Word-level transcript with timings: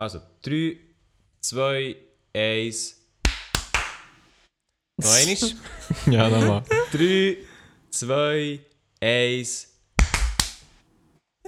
Also, 0.00 0.18
3, 0.40 0.78
2, 1.42 1.96
1. 2.32 2.96
Noch 4.96 5.12
eines. 5.12 5.54
Ja, 6.06 6.30
nochmal. 6.30 6.62
3, 6.90 7.36
2, 7.90 8.60
1. 9.02 9.68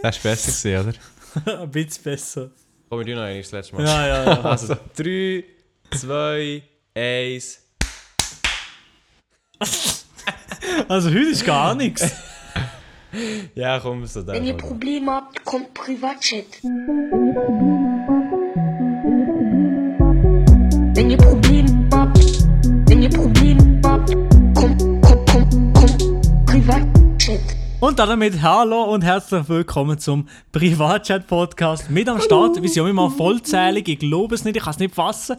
Das 0.02 0.22
war 0.22 0.32
besser, 0.32 0.70
gewesen, 0.70 0.98
oder? 1.44 1.60
Ein 1.62 1.70
bisschen 1.70 2.04
besser. 2.04 2.50
Komm, 2.90 2.98
wir 2.98 3.06
tun 3.06 3.14
noch 3.14 3.22
eines, 3.22 3.48
das 3.48 3.52
letzte 3.52 3.76
Mal. 3.76 3.86
Ja, 3.86 4.06
ja, 4.06 4.24
ja. 4.24 4.42
Also, 4.50 4.76
3, 4.96 5.44
2, 5.96 6.62
1. 6.94 7.58
Also 10.88 11.08
heute 11.08 11.20
ist 11.20 11.46
gar 11.46 11.74
nichts. 11.74 12.04
Ja, 13.54 13.80
komm, 13.80 14.06
so 14.06 14.22
da. 14.22 14.34
Wenn 14.34 14.44
ihr 14.44 14.58
Probleme 14.58 15.10
habt, 15.10 15.42
kommt 15.42 15.72
Privatchat. 15.72 16.44
Wenn 16.62 18.01
Und 27.82 27.98
damit 27.98 28.40
hallo 28.40 28.84
und 28.84 29.02
herzlich 29.02 29.48
willkommen 29.48 29.98
zum 29.98 30.28
Privatchat-Podcast. 30.52 31.90
Mit 31.90 32.08
am 32.08 32.20
Start, 32.20 32.62
wir 32.62 32.68
sind 32.68 32.76
ja 32.76 32.88
immer 32.88 33.10
vollzählig, 33.10 33.88
ich 33.88 33.98
glaube 33.98 34.36
es 34.36 34.44
nicht, 34.44 34.56
ich 34.56 34.62
kann 34.62 34.70
es 34.70 34.78
nicht 34.78 34.94
fassen. 34.94 35.36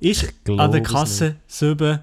Ist 0.00 0.32
an 0.48 0.72
der 0.72 0.82
Kasse 0.82 1.36
7 1.46 1.98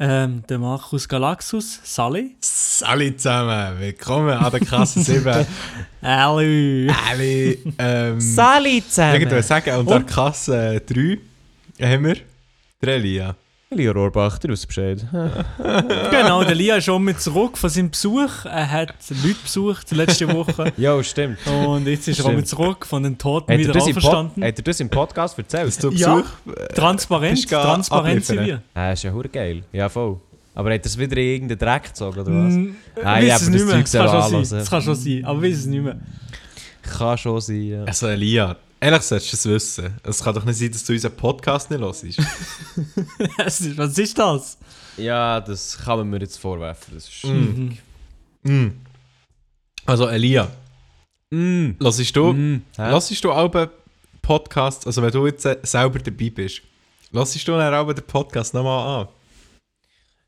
ähm, 0.00 0.42
der 0.48 0.58
Markus 0.58 1.08
Galaxus, 1.08 1.78
Sally. 1.84 2.34
Alle 2.80 3.16
zusammen, 3.16 3.78
willkommen 3.78 4.30
an 4.30 4.50
der 4.50 4.60
Kasse 4.62 5.00
7. 5.04 5.46
Hallo. 6.02 6.92
Alle, 7.08 7.56
ähm, 7.78 8.18
irgendwas 8.18 8.34
zusammen! 8.34 9.42
sagen, 9.42 9.76
und 9.76 9.92
an 9.92 10.06
der 10.06 10.12
Kasse 10.12 10.82
3 10.84 11.18
haben 11.80 12.04
wir 12.04 12.16
der 12.82 13.36
Elia. 13.72 13.90
Elia 13.90 13.92
Rohrbach, 13.92 14.38
du 14.38 14.48
weißt 14.48 14.66
Bescheid. 14.66 15.06
Genau, 16.10 16.42
der 16.44 16.54
Lia 16.54 16.76
ist 16.76 16.84
schon 16.84 17.02
mit 17.04 17.20
zurück 17.20 17.56
von 17.56 17.70
seinem 17.70 17.90
Besuch. 17.90 18.44
Er 18.44 18.68
hat 18.70 18.94
Leute 19.22 19.36
besucht 19.42 19.90
letzte 19.92 20.32
Woche. 20.32 20.72
Ja, 20.76 21.02
stimmt. 21.02 21.38
Und 21.46 21.86
jetzt 21.86 22.08
ist 22.08 22.18
er 22.20 22.26
auch 22.26 22.32
mit 22.32 22.48
zurück 22.48 22.84
von 22.86 23.02
den 23.02 23.16
Toten 23.16 23.50
er, 23.52 23.58
wieder 23.58 23.72
das 23.72 23.84
auferstanden. 23.84 24.42
hat 24.44 24.58
er 24.58 24.62
das 24.62 24.80
im 24.80 24.88
Podcast 24.88 25.38
erzählt? 25.38 25.68
Dass 25.68 25.78
du 25.78 25.90
Ja. 25.92 26.16
Besuch... 26.16 26.30
Transparent, 26.74 27.48
transparent 27.48 28.24
sind 28.24 28.44
wir. 28.44 28.62
Ah, 28.74 28.92
ist 28.92 29.02
ja 29.04 29.12
hure 29.12 29.28
geil. 29.28 29.62
Ja, 29.72 29.88
voll. 29.88 30.18
Aber 30.54 30.74
hat 30.74 30.80
er 30.80 30.86
es 30.86 30.98
wieder 30.98 31.16
in 31.16 31.28
irgendeinen 31.28 31.58
Dreck 31.60 31.84
gezogen, 31.84 32.18
oder 32.20 32.32
was? 32.32 32.52
Mm, 32.54 32.70
Nein, 33.02 33.26
es 33.28 33.48
nicht 33.48 33.60
das 33.62 33.66
mehr. 33.68 33.74
Zeug 33.76 33.82
Das 33.84 33.92
soll 33.92 34.00
kann 34.02 34.10
schon 34.10 34.22
anhören. 34.24 34.44
sein. 34.44 34.58
Das 34.58 34.70
kann 34.70 34.82
schon 34.82 34.94
sein, 34.96 35.24
aber 35.24 35.42
weiß 35.42 35.56
es 35.56 35.66
nicht 35.66 35.84
mehr. 35.84 35.96
Kann 36.82 37.18
schon 37.18 37.40
sein, 37.40 37.62
ja. 37.62 37.84
Also 37.84 38.08
Elia, 38.08 38.56
ehrlich 38.80 39.02
solltest 39.02 39.32
du 39.32 39.36
es 39.36 39.46
wissen. 39.46 40.00
Es 40.02 40.22
kann 40.22 40.34
doch 40.34 40.44
nicht 40.44 40.58
sein, 40.58 40.70
dass 40.72 40.84
du 40.84 40.92
unseren 40.92 41.16
Podcast 41.16 41.70
nicht 41.70 41.80
hörst. 41.80 42.02
Ist- 43.46 43.76
Was 43.78 43.98
ist 43.98 44.18
das? 44.18 44.58
Ja, 44.96 45.40
das 45.40 45.78
kann 45.78 45.98
man 45.98 46.10
mir 46.10 46.18
jetzt 46.20 46.38
vorwerfen. 46.38 46.94
Das 46.94 47.08
ist 47.08 47.24
Mhm. 47.24 47.78
mm. 48.42 48.70
Also 49.86 50.06
Elia, 50.08 50.48
Mm. 51.30 51.70
hörst 51.80 52.16
du, 52.16 52.32
Mm. 52.32 52.62
Du 52.76 53.32
auch 53.32 53.48
Podcast, 54.22 54.86
also 54.86 55.00
wenn 55.02 55.10
du 55.12 55.26
jetzt 55.26 55.42
selber 55.42 55.98
dabei 55.98 56.30
bist, 56.30 56.60
hörst 57.12 57.48
du 57.48 57.52
dann 57.52 57.74
auch 57.74 57.92
den 57.92 58.04
Podcast 58.04 58.52
nochmal 58.54 59.02
an? 59.02 59.08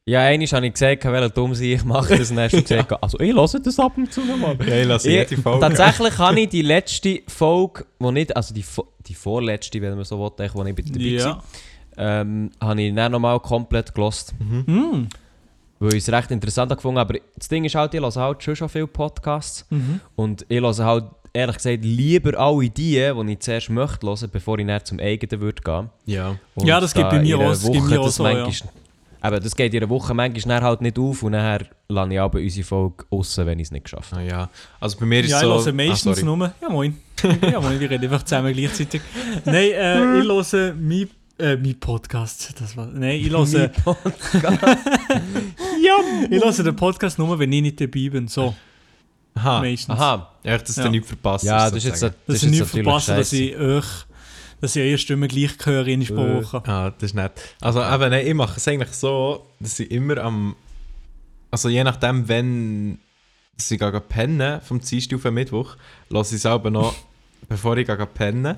Ja, 0.04 0.20
einmal 0.22 0.48
habe 0.48 0.66
ich 0.66 0.72
gesagt, 0.72 1.04
welcher 1.04 1.28
dumm 1.30 1.54
sie 1.54 1.74
ich 1.74 1.84
mache 1.84 2.16
das. 2.16 2.30
Und 2.30 2.36
dann 2.36 2.46
hast 2.46 2.54
du 2.54 2.62
gesagt, 2.62 2.92
also 3.02 3.20
ich 3.20 3.32
höre 3.32 3.60
das 3.60 3.78
ab 3.78 3.92
und 3.96 4.12
zu 4.12 4.20
nochmal. 4.24 4.56
Ja, 4.66 4.76
ich 4.80 4.86
lasse 4.88 5.08
Ich, 5.08 5.14
jede 5.30 5.40
Folge. 5.40 5.60
tatsächlich 5.60 6.18
habe 6.18 6.40
ich 6.40 6.48
die 6.48 6.62
letzte 6.62 7.20
Folge, 7.28 7.84
wo 8.00 8.10
nicht, 8.10 8.34
also 8.36 8.52
die, 8.52 8.64
die 9.06 9.14
vorletzte, 9.14 9.80
wenn 9.80 9.94
man 9.94 10.04
so 10.04 10.18
will, 10.18 10.30
wo 10.54 10.64
ich 10.64 10.74
dabei 10.74 11.04
Ja. 11.04 11.24
war, 11.26 11.44
ähm, 11.98 12.50
habe 12.60 12.82
ich 12.82 12.94
dann 12.94 13.12
nochmal 13.12 13.38
komplett 13.38 13.94
gelost. 13.94 14.34
Mhm. 14.40 15.08
Weil 15.78 15.94
ich 15.94 15.98
es 16.08 16.12
recht 16.12 16.30
interessant 16.32 16.70
habe 16.70 16.76
gefunden 16.78 16.98
Aber 16.98 17.14
das 17.36 17.48
Ding 17.48 17.64
ist 17.64 17.74
halt, 17.76 17.94
ich 17.94 18.00
höre 18.00 18.14
halt 18.16 18.42
schon 18.42 18.56
schon 18.56 18.68
viele 18.68 18.88
Podcasts. 18.88 19.66
Mhm. 19.70 20.00
Und 20.16 20.44
ich 20.48 20.60
höre 20.60 20.76
halt, 20.78 21.04
ehrlich 21.32 21.56
gesagt, 21.56 21.84
lieber 21.84 22.36
alle 22.40 22.68
die, 22.70 22.98
die 23.14 23.32
ich 23.32 23.38
zuerst 23.38 23.70
möchte 23.70 24.04
hören, 24.04 24.28
bevor 24.32 24.58
ich 24.58 24.66
dann 24.66 24.84
zum 24.84 24.98
eigenen 24.98 25.40
würde 25.40 25.62
gehen. 25.62 25.90
Ja. 26.06 26.34
Und 26.56 26.66
Ja, 26.66 26.80
das 26.80 26.92
da 26.92 27.08
bei 27.08 27.20
mir 27.20 27.38
auch- 27.38 27.50
das 27.50 27.64
Woche 27.64 27.80
mir 27.82 28.00
auch 28.00 28.04
das 28.06 28.16
so, 28.16 28.26
ja. 28.26 28.48
Eben, 29.24 29.40
das 29.42 29.54
geht 29.54 29.72
in 29.72 29.80
einer 29.82 29.88
Woche 29.90 30.14
manchmal 30.14 30.60
halt 30.62 30.80
nicht 30.80 30.98
auf 30.98 31.22
und 31.22 31.32
dann 31.32 31.64
lasse 31.88 32.12
ich 32.12 32.20
aber 32.20 32.38
unsere 32.40 32.66
Folge 32.66 33.04
aussen, 33.10 33.46
wenn 33.46 33.58
ich 33.60 33.66
es 33.66 33.70
nicht 33.70 33.84
geschafft 33.84 34.12
habe. 34.12 34.22
Ah, 34.22 34.26
ja. 34.26 34.50
Also 34.80 34.98
bei 34.98 35.06
mir 35.06 35.20
ist 35.20 35.30
Ja, 35.30 35.36
es 35.36 35.42
ich 35.42 35.48
so... 35.48 35.66
höre 35.66 35.72
meistens 35.72 36.22
ah, 36.22 36.24
nur. 36.24 36.52
Ja, 36.60 36.68
moin. 36.68 36.96
ja, 37.52 37.60
moin, 37.60 37.78
wir 37.78 37.88
reden 37.88 38.02
einfach 38.04 38.24
zusammen 38.24 38.52
gleichzeitig. 38.52 39.00
Nein, 39.44 39.54
äh, 39.54 40.18
ich 40.20 40.26
höre 40.26 40.74
mein, 40.74 41.08
äh, 41.38 41.56
mein 41.56 41.78
Podcast. 41.78 42.52
Das 42.60 42.76
war, 42.76 42.86
nein, 42.86 43.20
ich 43.20 43.30
höre. 43.30 43.44
ja, 45.82 45.96
ich 46.30 46.42
höre 46.42 46.64
den 46.64 46.76
Podcast 46.76 47.18
nur, 47.18 47.38
wenn 47.38 47.52
ich 47.52 47.62
nicht 47.62 47.80
dabei 47.80 48.08
bin. 48.08 48.26
So, 48.28 48.54
Aha. 49.34 49.60
meistens. 49.60 49.94
Aha, 49.98 50.32
Echt, 50.42 50.68
dass 50.68 50.76
Ja. 50.76 50.84
du 50.84 50.90
nichts 50.90 51.06
verpasst. 51.08 51.44
ja, 51.44 51.64
das 51.70 51.74
ist 51.76 51.84
jetzt, 51.84 52.02
das 52.02 52.12
Dass 52.26 52.36
ist 52.36 52.42
ich 52.42 52.50
jetzt 52.50 52.60
natürlich 52.60 52.84
verpasse, 52.84 53.16
dass 53.16 53.32
ich 53.32 53.56
euch, 53.56 53.84
dass 54.62 54.76
ich 54.76 54.82
eure 54.82 54.96
Stimme 54.96 55.26
gleich 55.26 55.50
höre 55.64 55.88
in 55.88 56.02
Äh. 56.02 56.08
Woche. 56.10 56.62
Ah, 56.66 56.90
das 56.92 57.10
ist 57.10 57.14
nett. 57.14 57.32
Also 57.60 57.82
eben, 57.82 58.10
nein, 58.10 58.26
ich 58.26 58.32
mache 58.34 58.58
es 58.58 58.68
eigentlich 58.68 58.92
so, 58.92 59.44
dass 59.58 59.78
ich 59.80 59.90
immer 59.90 60.18
am... 60.18 60.54
Also 61.50 61.68
je 61.68 61.82
nachdem, 61.82 62.28
wenn 62.28 62.98
dass 63.56 63.70
ich 63.72 63.78
gehe 63.80 64.00
pennen, 64.00 64.60
vom 64.62 64.80
Dienstag 64.80 65.16
auf 65.16 65.22
den 65.22 65.34
Mittwoch, 65.34 65.76
lasse 66.08 66.36
ich 66.36 66.40
es 66.40 66.46
aber 66.46 66.70
noch, 66.70 66.94
bevor 67.48 67.76
ich 67.76 67.88
gehe 67.88 68.06
pennen. 68.06 68.56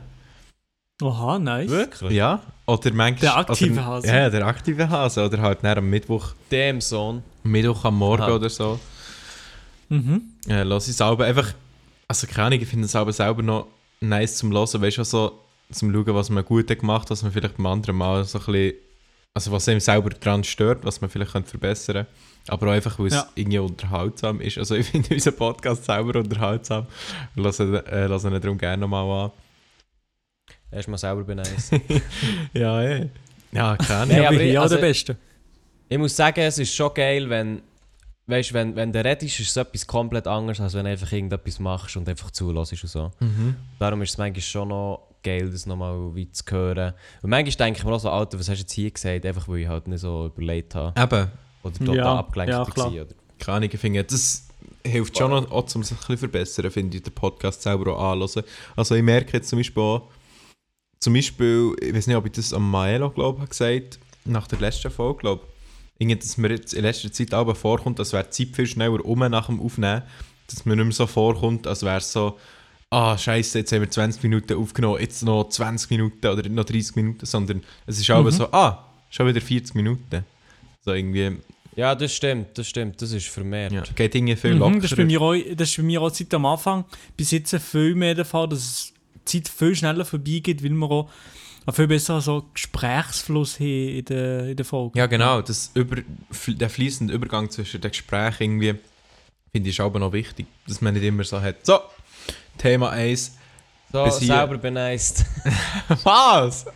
Oha, 1.02 1.38
nice. 1.38 1.70
Wirklich? 1.70 2.10
Ja. 2.12 2.42
Oder 2.66 2.92
manchmal... 2.92 3.20
Der 3.20 3.36
aktive 3.38 3.72
oder, 3.72 3.86
Hase. 3.86 4.06
Ja, 4.06 4.30
der 4.30 4.46
aktive 4.46 4.90
Hase. 4.90 5.24
Oder 5.24 5.40
halt 5.40 5.60
dann 5.62 5.78
am 5.78 5.88
Mittwoch, 5.88 6.34
Dem 6.50 6.82
Sohn. 6.82 7.22
Mittwoch 7.44 7.82
am 7.86 7.96
Morgen 7.96 8.22
Aha. 8.22 8.34
oder 8.34 8.50
so. 8.50 8.78
Mhm. 9.88 10.20
Ja, 10.46 10.62
lasse 10.64 10.90
ich 10.90 10.96
es 10.96 11.00
aber 11.00 11.24
einfach... 11.24 11.54
Also 12.06 12.26
keine 12.26 12.48
Ahnung, 12.48 12.60
ich 12.60 12.68
finde 12.68 12.84
es 12.84 12.94
aber 12.94 13.12
selber 13.14 13.42
noch 13.42 13.68
nice 14.00 14.36
zum 14.36 14.52
Hören. 14.52 14.82
Weißt 14.82 14.98
du, 14.98 15.04
so 15.04 15.43
zum 15.72 15.92
Schauen, 15.92 16.14
was 16.14 16.30
man 16.30 16.44
gut 16.44 16.70
hat 16.70 16.78
gemacht 16.80 17.10
was 17.10 17.22
man 17.22 17.32
vielleicht 17.32 17.56
beim 17.56 17.66
anderen 17.66 17.96
Mal 17.96 18.24
so 18.24 18.38
ein 18.38 18.44
bisschen... 18.44 18.74
Also 19.36 19.50
was 19.50 19.68
einem 19.68 19.80
selber 19.80 20.10
daran 20.10 20.44
stört, 20.44 20.84
was 20.84 21.00
man 21.00 21.10
vielleicht 21.10 21.32
könnte 21.32 21.50
verbessern 21.50 22.06
könnte. 22.06 22.10
Aber 22.46 22.68
auch 22.68 22.72
einfach, 22.72 22.98
weil 23.00 23.06
es 23.08 23.14
Ja. 23.14 23.28
irgendwie 23.34 23.58
unterhaltsam 23.58 24.40
ist. 24.40 24.58
Also 24.58 24.76
ich 24.76 24.86
finde 24.86 25.12
unseren 25.14 25.34
Podcast 25.34 25.84
selber 25.84 26.20
unterhaltsam. 26.20 26.86
Wir 27.34 27.44
hören, 27.44 27.86
äh, 27.86 28.06
ihn 28.06 28.40
darum 28.40 28.58
gerne 28.58 28.80
nochmal 28.82 29.24
an. 29.24 29.30
Erstmal 30.70 30.98
selber 30.98 31.24
beneist. 31.24 31.72
Ja, 32.52 32.82
ja. 32.82 33.06
Ja, 33.52 33.76
keine. 33.76 34.06
Nein, 34.12 34.22
Ja, 34.22 34.28
aber 34.28 34.36
aber 34.36 34.40
ich- 34.44 34.52
ja, 34.52 34.62
also- 34.62 34.74
der 34.76 34.82
Beste. 34.82 35.16
ich 35.88 35.98
muss 35.98 36.14
sagen, 36.14 36.40
es 36.40 36.58
ist 36.58 36.74
schon 36.74 36.92
geil, 36.94 37.28
wenn, 37.30 37.62
weißt, 38.26 38.52
wenn, 38.52 38.74
wenn 38.76 38.92
du 38.92 39.04
redest, 39.04 39.40
ist 39.40 39.48
es 39.50 39.56
etwas 39.56 39.86
komplett 39.86 40.26
anderes, 40.28 40.60
als 40.60 40.74
wenn 40.74 40.84
du 40.84 40.90
einfach 40.90 41.10
irgendetwas 41.10 41.58
machst 41.60 41.96
und 41.96 42.08
einfach 42.08 42.30
zulässt 42.30 42.72
und 42.72 42.88
so. 42.88 43.10
Mhm. 43.20 43.56
Darum 43.78 44.02
ist 44.02 44.10
es 44.10 44.18
manchmal 44.18 44.42
schon 44.42 44.68
noch 44.68 45.08
geil, 45.24 45.50
das 45.50 45.66
nochmal 45.66 46.14
weit 46.14 46.36
zu 46.36 46.44
hören. 46.50 46.94
Und 47.22 47.30
manchmal 47.30 47.66
denke 47.66 47.80
ich 47.80 47.84
mir 47.84 47.92
auch 47.92 48.00
so, 48.00 48.10
Alter, 48.10 48.38
was 48.38 48.48
hast 48.48 48.58
du 48.58 48.62
jetzt 48.62 48.72
hier 48.72 48.90
gesagt? 48.90 49.26
Einfach 49.26 49.48
weil 49.48 49.58
ich 49.58 49.68
halt 49.68 49.88
nicht 49.88 50.00
so 50.00 50.26
überlegt 50.26 50.74
habe. 50.74 51.00
Eben, 51.00 51.30
Oder 51.62 51.74
total 51.78 51.96
Ja, 51.96 52.14
abgelenkt 52.14 52.52
ja, 52.52 52.76
war. 52.76 52.92
Oder? 52.92 53.06
keine 53.38 53.56
Ahnung, 53.56 53.70
ich 53.72 53.80
finde, 53.80 54.04
das 54.04 54.48
hilft 54.86 55.16
schon 55.18 55.30
noch, 55.30 55.50
auch, 55.50 55.74
um 55.74 55.82
sich 55.82 55.92
ein 55.92 55.98
bisschen 55.98 56.18
verbessern, 56.18 56.70
finde 56.70 56.96
ich, 56.96 57.02
den 57.02 57.14
Podcast 57.14 57.62
selber 57.62 57.96
auch 57.96 58.12
anhören. 58.12 58.44
Also 58.76 58.94
ich 58.94 59.02
merke 59.02 59.32
jetzt 59.34 59.48
zum 59.48 59.58
Beispiel 59.58 59.82
auch, 59.82 60.08
zum 61.00 61.14
Beispiel, 61.14 61.74
ich 61.80 61.94
weiß 61.94 62.06
nicht, 62.06 62.16
ob 62.16 62.26
ich 62.26 62.32
das 62.32 62.52
am 62.52 62.70
Maelo, 62.70 63.10
glaube 63.10 63.42
ich, 63.42 63.50
gesagt 63.50 63.98
nach 64.24 64.46
der 64.46 64.58
letzten 64.60 64.90
Folge, 64.90 65.20
glaube 65.20 65.42
ich, 65.98 66.18
dass 66.18 66.38
mir 66.38 66.50
jetzt 66.50 66.74
in 66.74 66.82
letzter 66.82 67.12
Zeit 67.12 67.34
aber 67.34 67.54
vorkommt, 67.54 67.98
als 67.98 68.12
wäre 68.12 68.24
die 68.24 68.30
Zeit 68.30 68.56
viel 68.56 68.66
schneller 68.66 69.04
um 69.04 69.18
nach 69.18 69.46
dem 69.46 69.60
Aufnehmen, 69.60 70.02
dass 70.48 70.64
mir 70.64 70.76
nicht 70.76 70.84
mehr 70.84 70.92
so 70.92 71.06
vorkommt, 71.06 71.66
als 71.66 71.82
wäre 71.82 71.98
es 71.98 72.12
so, 72.12 72.38
ah, 72.94 73.18
scheiße, 73.18 73.58
jetzt 73.58 73.72
haben 73.72 73.80
wir 73.80 73.90
20 73.90 74.22
Minuten 74.22 74.54
aufgenommen, 74.54 75.00
jetzt 75.00 75.22
noch 75.22 75.48
20 75.48 75.90
Minuten 75.90 76.26
oder 76.26 76.48
noch 76.48 76.64
30 76.64 76.96
Minuten, 76.96 77.26
sondern 77.26 77.62
es 77.86 77.98
ist 77.98 78.08
aber 78.10 78.30
Mhm. 78.30 78.34
so, 78.34 78.52
ah, 78.52 78.84
schon 79.10 79.26
wieder 79.26 79.40
40 79.40 79.74
Minuten. 79.74 80.24
So 80.84 80.92
irgendwie, 80.92 81.38
Ja, 81.76 81.94
das 81.96 82.14
stimmt, 82.14 82.56
das 82.56 82.68
stimmt. 82.68 83.02
Das 83.02 83.10
ist 83.10 83.26
vermehrt. 83.26 83.72
ja, 83.72 83.82
geht 83.96 84.14
irgendwie 84.14 84.36
viel 84.36 84.54
Mhm, 84.54 84.58
lockerer. 84.60 84.80
das, 84.82 84.90
ist 84.92 84.96
bei 84.96 85.04
mir 85.04 85.20
auch, 85.20 85.34
das 85.56 85.70
ist 85.70 85.76
bei 85.76 85.82
mir 85.82 86.00
auch 86.02 86.10
seit 86.14 86.32
am 86.34 86.46
Anfang 86.46 86.84
bis 87.16 87.30
jetzt 87.32 87.54
viel 87.56 87.94
mehr 87.96 88.14
der 88.14 88.24
Fall, 88.24 88.48
dass 88.48 88.92
die 89.28 89.42
Zeit 89.42 89.48
viel 89.52 89.74
schneller 89.74 90.04
vorbeigeht, 90.04 90.62
weil 90.62 90.70
wir 90.70 90.90
auch 90.90 91.10
einen 91.66 91.74
viel 91.74 91.86
besseren 91.88 92.20
so 92.20 92.44
Gesprächsfluss 92.54 93.58
haben 93.58 93.66
in 93.88 94.04
der, 94.04 94.48
in 94.50 94.56
der 94.56 94.64
Folge. 94.66 94.98
Ja, 94.98 95.06
genau. 95.06 95.40
Das 95.42 95.70
über, 95.74 95.96
der 96.46 96.70
fließende 96.70 97.12
Übergang 97.12 97.50
zwischen 97.50 97.80
den 97.80 97.90
Gesprächen 97.90 98.42
irgendwie 98.60 98.74
finde 99.50 99.70
ich 99.70 99.80
aber 99.80 99.98
noch 99.98 100.12
wichtig, 100.12 100.46
dass 100.68 100.80
man 100.80 100.94
nicht 100.94 101.02
immer 101.04 101.24
so 101.24 101.40
hat. 101.40 101.64
So, 101.66 101.78
Thema 102.58 102.90
1. 102.90 103.32
So, 103.92 104.04
Bis 104.04 104.18
hier. 104.18 104.34
selber 104.34 104.58
beneist. 104.58 105.24
Was? 106.02 106.66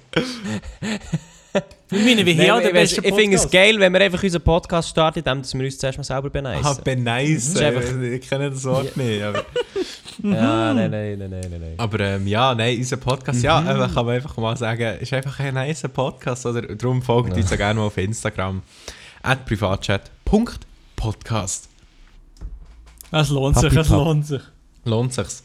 Ich 1.90 2.04
meine, 2.04 2.25
wie 2.26 2.34
Nein, 2.34 2.56
ich 2.58 2.62
der 2.62 2.72
beste 2.72 3.00
ich 3.04 3.14
finde 3.14 3.36
es 3.36 3.50
geil, 3.50 3.80
wenn 3.80 3.92
wir 3.92 4.00
einfach 4.02 4.22
unseren 4.22 4.42
Podcast 4.42 4.90
starten, 4.90 5.19
indem 5.20 5.40
dass 5.42 5.54
wir 5.54 5.64
uns 5.64 5.78
zuerst 5.78 5.98
mal 5.98 6.04
selber 6.04 6.28
beneisen. 6.30 6.64
Ah, 6.64 6.72
ist 7.20 7.60
einfach- 7.60 8.00
Ich 8.02 8.28
kenne 8.28 8.50
das 8.50 8.62
Wort 8.64 8.96
nicht. 8.96 9.22
Aber 9.22 9.44
Ja, 10.22 10.75
nein, 10.75 10.90
nein, 10.90 11.19
nein, 11.19 11.30
nein, 11.30 11.40
nein. 11.50 11.60
nein. 11.60 11.75
Aber 11.78 12.00
ähm, 12.00 12.26
ja, 12.26 12.54
nein, 12.54 12.76
unser 12.76 12.96
Podcast, 12.98 13.42
ja, 13.42 13.60
äh, 13.60 13.88
kann 13.88 14.04
man 14.04 14.16
einfach 14.16 14.36
mal 14.36 14.56
sagen, 14.56 14.98
ist 14.98 15.12
einfach 15.12 15.38
ein 15.40 15.54
nice 15.54 15.82
Podcast. 15.92 16.44
Oder? 16.44 16.62
Darum 16.62 17.00
folgt 17.02 17.34
uns 17.36 17.52
auch 17.52 17.56
gerne 17.56 17.78
mal 17.81 17.86
auf 17.86 17.96
Instagram. 17.96 18.60
at 19.22 19.46
privatchat.podcast. 19.46 21.69
Es 23.10 23.31
lohnt 23.31 23.56
sich, 23.58 23.69
Papi, 23.70 23.81
es 23.81 23.88
Pap. 23.88 23.96
lohnt 23.96 24.26
sich. 24.26 24.42
Lohnt 24.84 25.14
sich's. 25.14 25.42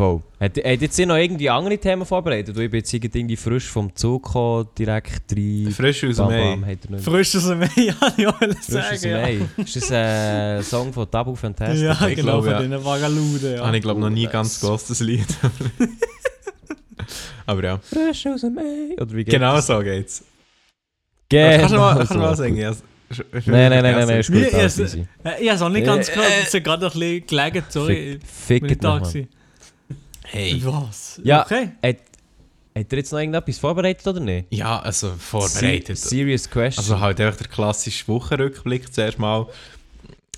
Voll. 0.00 0.22
Hat, 0.40 0.56
hat 0.56 0.80
jetzt 0.80 0.98
noch 1.00 1.16
irgendwie 1.16 1.50
andere 1.50 1.76
Themen 1.76 2.06
vorbereitet? 2.06 2.56
Du, 2.56 2.60
ich 2.62 2.70
bin 2.70 2.78
jetzt 2.80 2.90
irgendwie 2.94 3.36
frisch 3.36 3.68
vom 3.68 3.94
Zug 3.94 4.24
gekommen, 4.24 4.66
direkt 4.78 5.30
rein. 5.30 5.70
Frisch 5.76 6.04
aus 6.04 6.16
dem 6.16 6.64
nicht- 6.66 7.04
Frisch 7.04 7.36
aus 7.36 7.48
dem 7.48 7.58
Mai, 7.58 7.68
ja, 7.76 7.94
ich 8.16 8.24
wollte 8.24 8.56
Frisch 8.62 8.76
aus 8.76 9.00
sagen. 9.00 9.00
dem 9.02 9.10
Ja, 9.10 9.22
Ei. 9.24 9.40
Ist 9.58 9.76
das 9.76 9.92
ein 9.92 10.62
Song 10.62 10.90
von 10.90 11.10
Tabu 11.10 11.34
Fantastic? 11.34 11.82
ja 11.82 12.08
Ich 12.08 12.16
genau, 12.16 12.40
glaube, 12.40 12.42
von 12.44 12.52
ja. 12.52 12.62
diesen 12.62 12.82
Vagaluden. 12.84 13.56
Ja. 13.56 13.66
Habe 13.66 13.76
ich 13.76 13.82
glaube 13.82 14.00
noch 14.00 14.08
nie 14.08 14.26
Oh, 14.26 14.30
ganz 14.30 14.58
gehört, 14.58 14.88
das 14.88 15.00
Lied. 15.00 15.26
Aber 17.46 17.62
ja, 17.62 17.78
Frisch 17.78 18.26
aus 18.26 18.40
dem 18.40 18.56
Ei. 18.58 18.94
Oder 18.98 19.10
wie 19.12 19.24
geht 19.24 19.34
genau 19.34 19.56
das? 19.56 19.66
so 19.66 19.78
geht's. 19.80 20.24
Genau 21.28 21.58
kannst 21.58 21.74
du 21.74 21.78
mal, 21.78 21.94
kannst 21.96 22.10
du 22.10 22.14
so. 22.14 22.20
mal 22.20 22.36
singen? 22.36 22.56
Ja, 22.58 22.72
Nein, 23.10 23.42
nein, 23.44 23.70
nein, 23.70 23.82
nein, 23.96 24.06
nein, 24.06 24.20
ist 24.20 24.32
gut, 24.32 24.54
alles 24.54 24.78
Ich 24.78 25.00
habe 25.24 25.40
es 25.40 25.62
auch 25.62 25.68
nicht 25.68 25.84
ganz 25.84 26.08
Äh, 26.08 26.12
gehört, 26.12 26.30
äh. 26.30 26.42
es 26.46 26.54
ist 26.54 26.64
gerade 26.64 26.86
ein 26.86 26.92
bisschen 26.92 27.26
gelegen, 27.26 27.64
sorry. 27.68 28.18
Fick, 28.24 28.68
fick 28.68 28.80
Hey. 30.32 30.62
Was? 30.64 31.20
Ja. 31.24 31.44
Okay. 31.44 31.70
Hat 31.82 32.92
er 32.92 32.98
jetzt 32.98 33.10
noch 33.12 33.18
irgendetwas 33.18 33.58
vorbereitet 33.58 34.06
oder 34.06 34.20
nicht? 34.20 34.46
Ja, 34.50 34.78
also 34.80 35.10
vorbereitet. 35.18 35.98
Se 35.98 36.08
serious 36.08 36.48
question. 36.48 36.82
Also 36.84 37.00
halt 37.00 37.20
einfach 37.20 37.38
der 37.38 37.48
klassische 37.48 38.06
Wochenrückblick 38.08 38.92
zuerst 38.94 39.18
mal, 39.18 39.46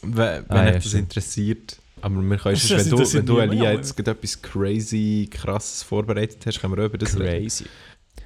wenn, 0.03 0.45
Ah, 0.51 0.65
ja, 0.65 0.77
euch 0.77 0.83
das 0.83 0.95
interessiert. 0.95 1.77
Aber 2.01 2.17
wir 2.21 2.37
können 2.39 2.55
Das 2.55 2.67
sonst, 2.67 3.15
wenn 3.15 3.27
du, 3.27 3.37
wenn 3.37 3.51
du 3.51 3.55
Elia 3.55 3.73
jetzt 3.73 3.95
gerade 3.97 4.13
etwas 4.13 4.41
crazy, 4.41 5.29
krasses 5.31 5.83
vorbereitet 5.83 6.45
hast, 6.47 6.61
können 6.61 6.75
wir 6.75 6.83
auch 6.83 6.89
über 6.89 6.99
das 6.99 7.15
reden. 7.19 7.43
Crazy. 7.43 7.67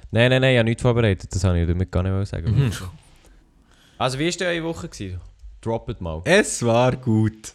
Nein, 0.09 0.29
nein, 0.29 0.41
nein, 0.41 0.53
ich 0.53 0.57
habe 0.59 0.69
nichts 0.69 0.81
vorbereitet. 0.81 1.35
Das 1.35 1.43
habe 1.43 1.59
ich 1.59 1.67
damit 1.67 1.91
gar 1.91 2.01
nicht 2.01 2.29
sagen. 2.29 2.65
Mhm. 2.65 2.71
Also, 3.97 4.17
wie 4.17 4.27
war 4.39 4.47
eure 4.47 4.63
Woche? 4.63 4.87
Gewesen? 4.87 5.19
Droppet 5.61 5.99
mal. 6.01 6.21
Es 6.23 6.63
war 6.63 6.95
gut. 6.95 7.53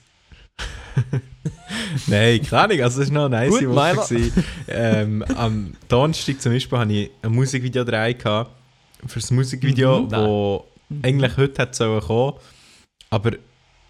Nein, 2.07 2.43
keine 2.43 2.63
Ahnung, 2.63 2.81
also 2.83 3.03
es 3.03 3.13
war 3.13 3.29
noch 3.29 3.37
eine 3.37 3.49
nice 3.51 3.59
Gut, 3.59 3.69
Woche. 3.69 4.33
Ähm, 4.69 5.23
am 5.37 5.75
Donnerstag 5.89 6.41
zum 6.41 6.53
Beispiel 6.53 6.79
hatte 6.79 6.93
ich 6.93 7.11
ein 7.23 7.33
Musikvideo 7.33 7.85
gehabt. 7.85 8.51
Für 9.07 9.19
das 9.21 9.31
Musikvideo, 9.31 10.01
Mhm. 10.03 10.11
wo 10.13 10.67
eigentlich 11.03 11.37
heute 11.37 11.63
hätte 11.63 11.75
sollen 11.77 12.01
kommen. 12.01 12.35
Aber 13.11 13.33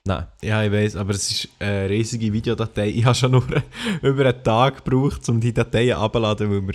Nein. 0.04 0.26
Ja, 0.42 0.64
ich 0.64 0.72
weiß, 0.72 0.96
aber 0.96 1.12
es 1.12 1.30
ist 1.30 1.48
eine 1.60 1.88
riesige 1.88 2.32
Videodatei. 2.32 2.88
Ich 2.88 3.04
habe 3.04 3.14
schon 3.14 3.30
nur 3.30 3.44
über 4.02 4.26
einen 4.26 4.42
Tag 4.42 4.84
gebraucht, 4.84 5.28
um 5.28 5.40
die 5.40 5.52
Dateien 5.52 5.96
abzuladen, 5.96 6.50
weil 6.50 6.66
wir, 6.66 6.74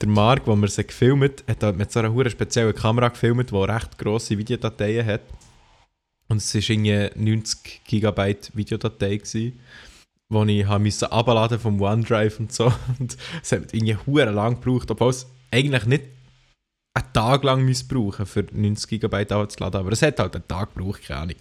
der 0.00 0.08
Marc, 0.08 0.44
wo 0.46 0.56
wir 0.56 0.66
sie 0.66 0.82
gefilmt 0.84 1.44
hat, 1.46 1.62
hat 1.62 1.76
mit 1.76 1.92
so 1.92 2.00
einer 2.00 2.30
speziellen 2.30 2.74
Kamera 2.74 3.08
gefilmt, 3.08 3.50
die 3.50 3.54
recht 3.56 3.96
grosse 3.96 4.36
Videodateien 4.36 5.06
hat. 5.06 5.20
Und 6.26 6.38
es 6.38 6.52
war 6.52 6.62
irgendwie 6.68 7.10
90 7.14 7.82
GB 7.86 8.36
Videodatei, 8.54 9.18
gewesen, 9.18 9.60
die 10.30 10.60
ich 10.60 10.66
habe 10.66 10.82
müssen 10.82 11.06
abladen 11.06 11.58
vom 11.58 11.80
OneDrive 11.80 12.40
und 12.40 12.52
so. 12.52 12.66
Und 12.98 13.16
es 13.42 13.52
hat 13.52 13.72
irgendwie 13.72 13.96
hure 14.06 14.30
lang 14.30 14.60
gebraucht, 14.60 14.90
obwohl 14.90 15.10
es 15.10 15.26
eigentlich 15.50 15.86
nicht 15.86 16.04
einen 16.94 17.12
Tag 17.12 17.42
lang 17.44 17.74
brauchen 17.88 18.26
für 18.26 18.46
90 18.52 19.00
GB 19.00 19.26
abzuladen, 19.30 19.80
aber 19.80 19.92
es 19.92 20.02
hat 20.02 20.18
halt 20.18 20.34
einen 20.34 20.48
Tag 20.48 20.74
gebraucht, 20.74 21.02
keine 21.06 21.20
Ahnung. 21.20 21.36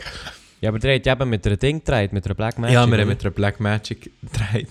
Ja, 0.62 0.70
aber 0.70 0.80
der 0.80 0.96
hat 0.96 1.06
ja 1.06 1.14
eben 1.14 1.30
mit 1.30 1.46
einer 1.46 1.58
Ding 1.58 1.80
gedreht, 1.80 2.14
mit 2.14 2.26
einer 2.26 2.36
Black 2.36 2.58
Magic. 2.58 2.74
Ja, 2.74 2.88
wir 2.88 2.98
haben 2.98 3.08
mit 3.08 3.22
einer 3.22 3.32
Black 3.32 3.60
Magic 3.60 4.12
gedreht. 4.22 4.70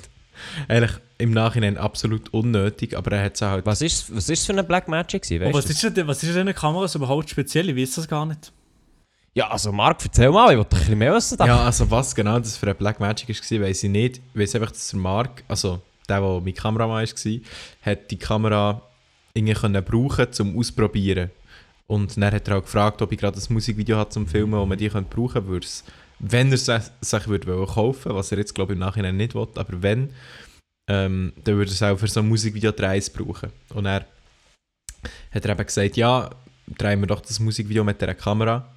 Eigentlich 0.67 0.93
im 1.19 1.32
Nachhinein 1.32 1.76
absolut 1.76 2.32
unnötig, 2.32 2.97
aber 2.97 3.12
er 3.12 3.25
hat 3.26 3.35
es 3.35 3.43
halt. 3.43 3.67
Was 3.67 3.82
ist, 3.82 4.14
was 4.14 4.29
ist 4.29 4.47
für 4.47 4.53
eine 4.53 4.64
Black 4.64 4.88
Magic 4.88 5.23
gewesen, 5.23 5.47
Oh, 5.47 5.55
was, 5.55 5.67
ist 5.67 5.97
denn, 5.97 6.06
was 6.09 6.23
ist 6.23 6.31
denn 6.31 6.41
eine 6.43 6.55
Kamera 6.55 6.88
so 6.88 6.99
überhaupt 6.99 7.31
speziell? 7.31 7.69
Ich 7.69 7.76
weiß 7.76 7.97
das 7.97 8.09
gar 8.09 8.26
nicht. 8.26 8.53
Ja, 9.34 9.49
also 9.49 9.73
Marc, 9.73 10.05
erzähl 10.05 10.31
mal, 10.31 10.50
ich 10.52 10.58
wollte 10.58 10.76
ein 10.76 10.79
bisschen 10.81 10.99
mehr 10.99 11.14
wissen. 11.14 11.38
Ja, 11.38 11.64
also 11.64 11.90
was 11.90 12.14
genau 12.14 12.38
das 12.38 12.56
für 12.56 12.67
eine 12.67 12.75
Black 12.75 13.00
Magic 13.00 13.29
war, 13.29 13.61
weiß 13.61 13.84
ich 13.84 13.90
nicht. 13.90 14.20
Ich 14.34 14.40
weiß 14.40 14.56
einfach, 14.56 14.73
dass 14.73 14.88
der 14.88 14.99
Marc, 14.99 15.43
also 15.49 15.81
der, 16.06 16.20
der 16.20 16.40
mein 16.40 16.55
Kameramann 16.55 17.06
war, 17.06 17.40
hat 17.82 18.11
die 18.11 18.19
Kamera 18.19 18.82
irgendwie 19.32 19.55
können 19.55 19.84
brauchen 19.84 20.32
zum 20.32 20.58
Ausprobieren. 20.58 21.31
Und 21.87 22.17
dann 22.17 22.34
hat 22.34 22.46
er 22.49 22.58
auch 22.58 22.62
gefragt, 22.62 23.00
ob 23.00 23.11
ich 23.12 23.19
gerade 23.19 23.38
ein 23.38 23.52
Musikvideo 23.52 23.96
hat 23.96 24.12
zum 24.12 24.26
Filmen, 24.26 24.52
wo 24.52 24.67
man 24.67 24.76
die 24.76 24.88
könnte 24.88 25.14
brauchen 25.14 25.46
würde. 25.46 25.67
Wenn 26.19 26.49
er 26.49 26.55
es 26.55 26.67
sich 27.00 27.28
würde 27.28 27.67
kaufen 27.67 28.14
was 28.14 28.32
er 28.32 28.38
jetzt 28.38 28.55
glaube 28.55 28.73
ich 28.73 28.76
im 28.76 28.81
Nachhinein 28.81 29.17
nicht 29.17 29.35
will, 29.35 29.49
aber 29.55 29.82
wenn, 29.82 30.11
ähm, 30.88 31.32
dann 31.43 31.56
würde 31.56 31.70
er 31.70 31.75
es 31.75 31.82
auch 31.82 31.99
für 31.99 32.06
so 32.06 32.20
ein 32.20 32.28
Musikvideo 32.28 32.73
3 32.73 33.00
brauchen. 33.14 33.50
Und 33.70 33.87
er 33.87 34.06
hat 35.32 35.44
er 35.44 35.50
eben 35.50 35.67
gesagt, 35.67 35.96
ja, 35.96 36.31
drehen 36.78 37.00
wir 37.00 37.06
doch 37.06 37.20
das 37.20 37.40
Musikvideo 37.40 37.82
mit 37.82 38.00
dieser 38.00 38.14
Kamera. 38.14 38.69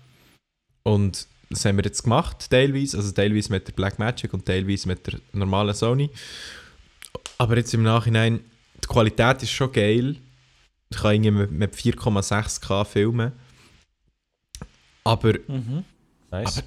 Und 0.86 1.28
das 1.50 1.66
haben 1.66 1.78
wir 1.78 1.84
jetzt 1.86 2.04
gemacht, 2.04 2.50
teilweise. 2.50 2.98
Also 2.98 3.12
teilweise 3.12 3.52
mit 3.52 3.68
der 3.68 3.74
Black 3.74 3.98
Magic 4.00 4.34
und 4.34 4.46
teilweise 4.46 4.88
mit 4.88 5.06
der 5.08 5.20
normalen 5.34 5.74
Sony. 5.74 6.10
Aber 7.38 7.58
jetzt 7.58 7.74
im 7.74 7.84
Nachhinein, 7.84 8.40
die 8.84 8.88
Qualität 8.88 9.44
ist 9.44 9.52
schon 9.52 9.72
geil. 9.72 10.16
Ich 10.90 10.98
kann 10.98 11.14
irgendwie 11.16 11.32
mit, 11.32 11.52
mit 11.52 11.76
4,6K 11.76 12.86
filmen. 12.86 13.32
Aber 15.04 15.34
Mhm. 15.48 15.84
nice. 16.32 16.64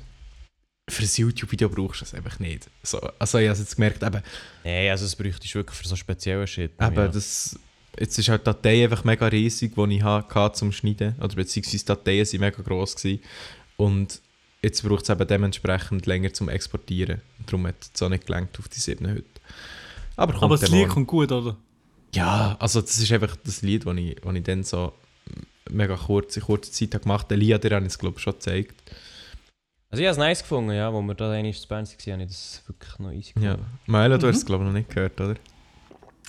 für 0.91 1.03
ein 1.03 1.09
YouTube-Video 1.17 1.69
brauchst 1.69 2.01
du 2.01 2.05
es 2.05 2.15
einfach 2.15 2.39
nicht. 2.39 2.69
So, 2.83 2.99
also 3.19 3.39
ich 3.39 3.49
habe 3.49 3.59
jetzt 3.59 3.75
gemerkt, 3.77 4.03
eben, 4.03 4.23
Nein, 4.65 4.91
also 4.91 5.05
das 5.05 5.17
bräuchtest 5.17 5.55
du 5.55 5.59
wirklich 5.59 5.77
für 5.79 5.89
so 5.89 5.97
speziellen 5.97 6.47
Shit. 6.47 6.73
eben 6.81 6.95
ja. 6.95 7.09
das, 7.09 7.59
jetzt 7.99 8.19
ist 8.19 8.29
halt 8.29 8.43
die 8.43 8.45
Datei 8.47 8.85
einfach 8.85 9.05
mega 9.05 9.27
riesig, 9.27 9.75
die 9.75 9.97
ich 9.97 10.03
hatte 10.03 10.53
zum 10.57 10.73
Schneiden. 10.73 11.15
Oder 11.21 11.35
beziehungsweise 11.35 11.79
die 11.79 11.85
Dateien 11.85 12.27
waren 12.27 12.41
mega 12.41 12.63
gross. 12.63 12.95
Gewesen. 12.97 13.21
Und 13.79 14.21
jetzt 14.63 14.83
braucht 14.83 15.05
es 15.05 15.09
eben 15.09 15.27
dementsprechend 15.27 16.05
länger 16.05 16.33
zum 16.35 16.49
Exportieren. 16.51 17.23
Und 17.39 17.49
darum 17.49 17.67
hat 17.69 17.77
es 17.95 18.03
auch 18.03 18.09
nicht 18.11 18.27
gelangt 18.27 18.59
auf 18.59 18.69
die 18.69 18.79
7 18.81 19.09
heute. 19.09 19.25
Aber, 20.17 20.33
kommt 20.33 20.45
Aber 20.45 20.59
das 20.59 20.69
Lied 20.69 20.81
morgen. 20.81 20.91
kommt 20.93 21.07
gut, 21.07 21.33
oder? 21.33 21.57
Ja, 22.15 22.57
also 22.59 22.81
das 22.81 22.99
ist 22.99 23.13
einfach 23.13 23.37
das 23.37 23.63
Lied, 23.63 23.87
das 23.87 23.97
ich, 23.97 24.17
das 24.17 24.35
ich 24.35 24.43
dann 24.43 24.63
so 24.65 24.93
mega 25.71 25.95
kurz, 25.97 26.37
in 26.37 26.43
kurzer 26.43 26.73
Zeit 26.73 26.95
habe 26.95 27.05
gemacht 27.05 27.25
habe. 27.25 27.29
Der 27.29 27.39
Lied, 27.39 27.63
der 27.65 27.77
habe 27.77 27.87
ich 27.87 27.93
es 27.93 27.99
glaube 27.99 28.17
ich 28.17 28.23
schon 28.23 28.33
gezeigt. 28.35 28.75
Also 29.91 30.03
ich 30.03 30.07
habe 30.09 30.13
es 30.13 30.19
nice 30.19 30.43
gefunden, 30.43 30.73
ja, 30.73 30.93
wo 30.93 31.01
wir 31.03 31.15
da 31.15 31.31
einmal 31.31 31.53
zu 31.55 31.67
Bern 31.69 31.87
waren, 31.87 32.13
habe 32.13 32.23
ich 32.23 32.29
das 32.29 32.63
wirklich 32.67 32.99
noch 32.99 33.11
easy 33.13 33.33
Ja. 33.37 33.53
gefunden. 33.53 33.79
Maelo, 33.87 34.19
du 34.19 34.27
Mhm. 34.27 34.31
hast 34.31 34.39
es 34.39 34.47
glaube 34.47 34.65
ich 34.65 34.69
noch 34.69 34.75
nicht 34.75 34.91
gehört, 34.91 35.21
oder? 35.21 35.35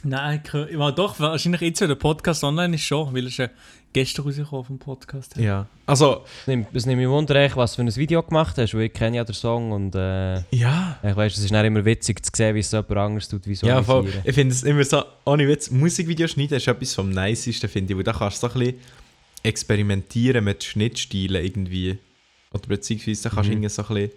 Nein, 0.03 0.41
ich 0.45 0.53
ja, 0.71 0.91
doch, 0.91 1.19
wahrscheinlich 1.19 1.59
jetzt, 1.61 1.81
wenn 1.81 1.89
der 1.89 1.95
Podcast 1.95 2.41
online 2.45 2.75
ist, 2.75 2.83
schon, 2.83 3.13
weil 3.13 3.25
es 3.25 3.31
ist 3.33 3.37
ja 3.37 3.49
gestern 3.93 4.25
rausgekommen 4.25 4.65
vom 4.65 4.79
Podcast. 4.79 5.35
Ja. 5.37 5.67
Also, 5.85 6.23
Es 6.41 6.47
nimmt, 6.47 6.73
mich 6.73 7.07
wunder, 7.07 7.49
was 7.55 7.75
für 7.75 7.81
ein 7.81 7.95
Video 7.95 8.21
gemacht 8.23 8.57
hast, 8.57 8.73
weil 8.73 8.83
ich 8.83 8.93
kenne 8.93 9.17
ja 9.17 9.23
den 9.23 9.33
Song 9.33 9.71
und 9.71 9.95
äh, 9.95 10.41
ja. 10.51 10.99
ich 11.03 11.15
weiss, 11.15 11.37
es 11.37 11.43
ist 11.45 11.53
dann 11.53 11.65
immer 11.65 11.83
witzig 11.85 12.23
zu 12.23 12.31
sehen, 12.35 12.55
wie 12.55 12.59
es 12.59 12.71
jemand 12.71 12.91
anderes 12.91 13.27
tut, 13.27 13.47
wie 13.47 13.55
so 13.55 13.65
Ja, 13.67 13.81
voll. 13.81 14.07
Ich 14.23 14.35
finde 14.35 14.53
es 14.53 14.63
immer 14.63 14.83
so, 14.83 15.03
ohne 15.25 15.47
Witz, 15.47 15.71
Musikvideo 15.71 16.27
schneiden 16.27 16.57
ist 16.57 16.67
etwas 16.67 16.93
vom 16.93 17.09
Nicesten, 17.09 17.69
finde 17.69 17.93
ich, 17.93 17.97
weil 17.97 18.03
da 18.03 18.13
kannst 18.13 18.43
du 18.43 18.47
so 18.47 18.53
ein 18.53 18.59
bisschen 18.59 18.79
experimentieren 19.43 20.43
mit 20.43 20.63
Schnittstilen 20.63 21.43
irgendwie. 21.43 21.97
Oder 22.53 22.67
beziehungsweise 22.67 23.23
da 23.23 23.29
kannst 23.29 23.49
du 23.49 23.55
Mhm. 23.55 23.63
irgendwie 23.63 23.69
so 23.69 23.81
ein 23.83 23.87
bisschen 23.87 24.11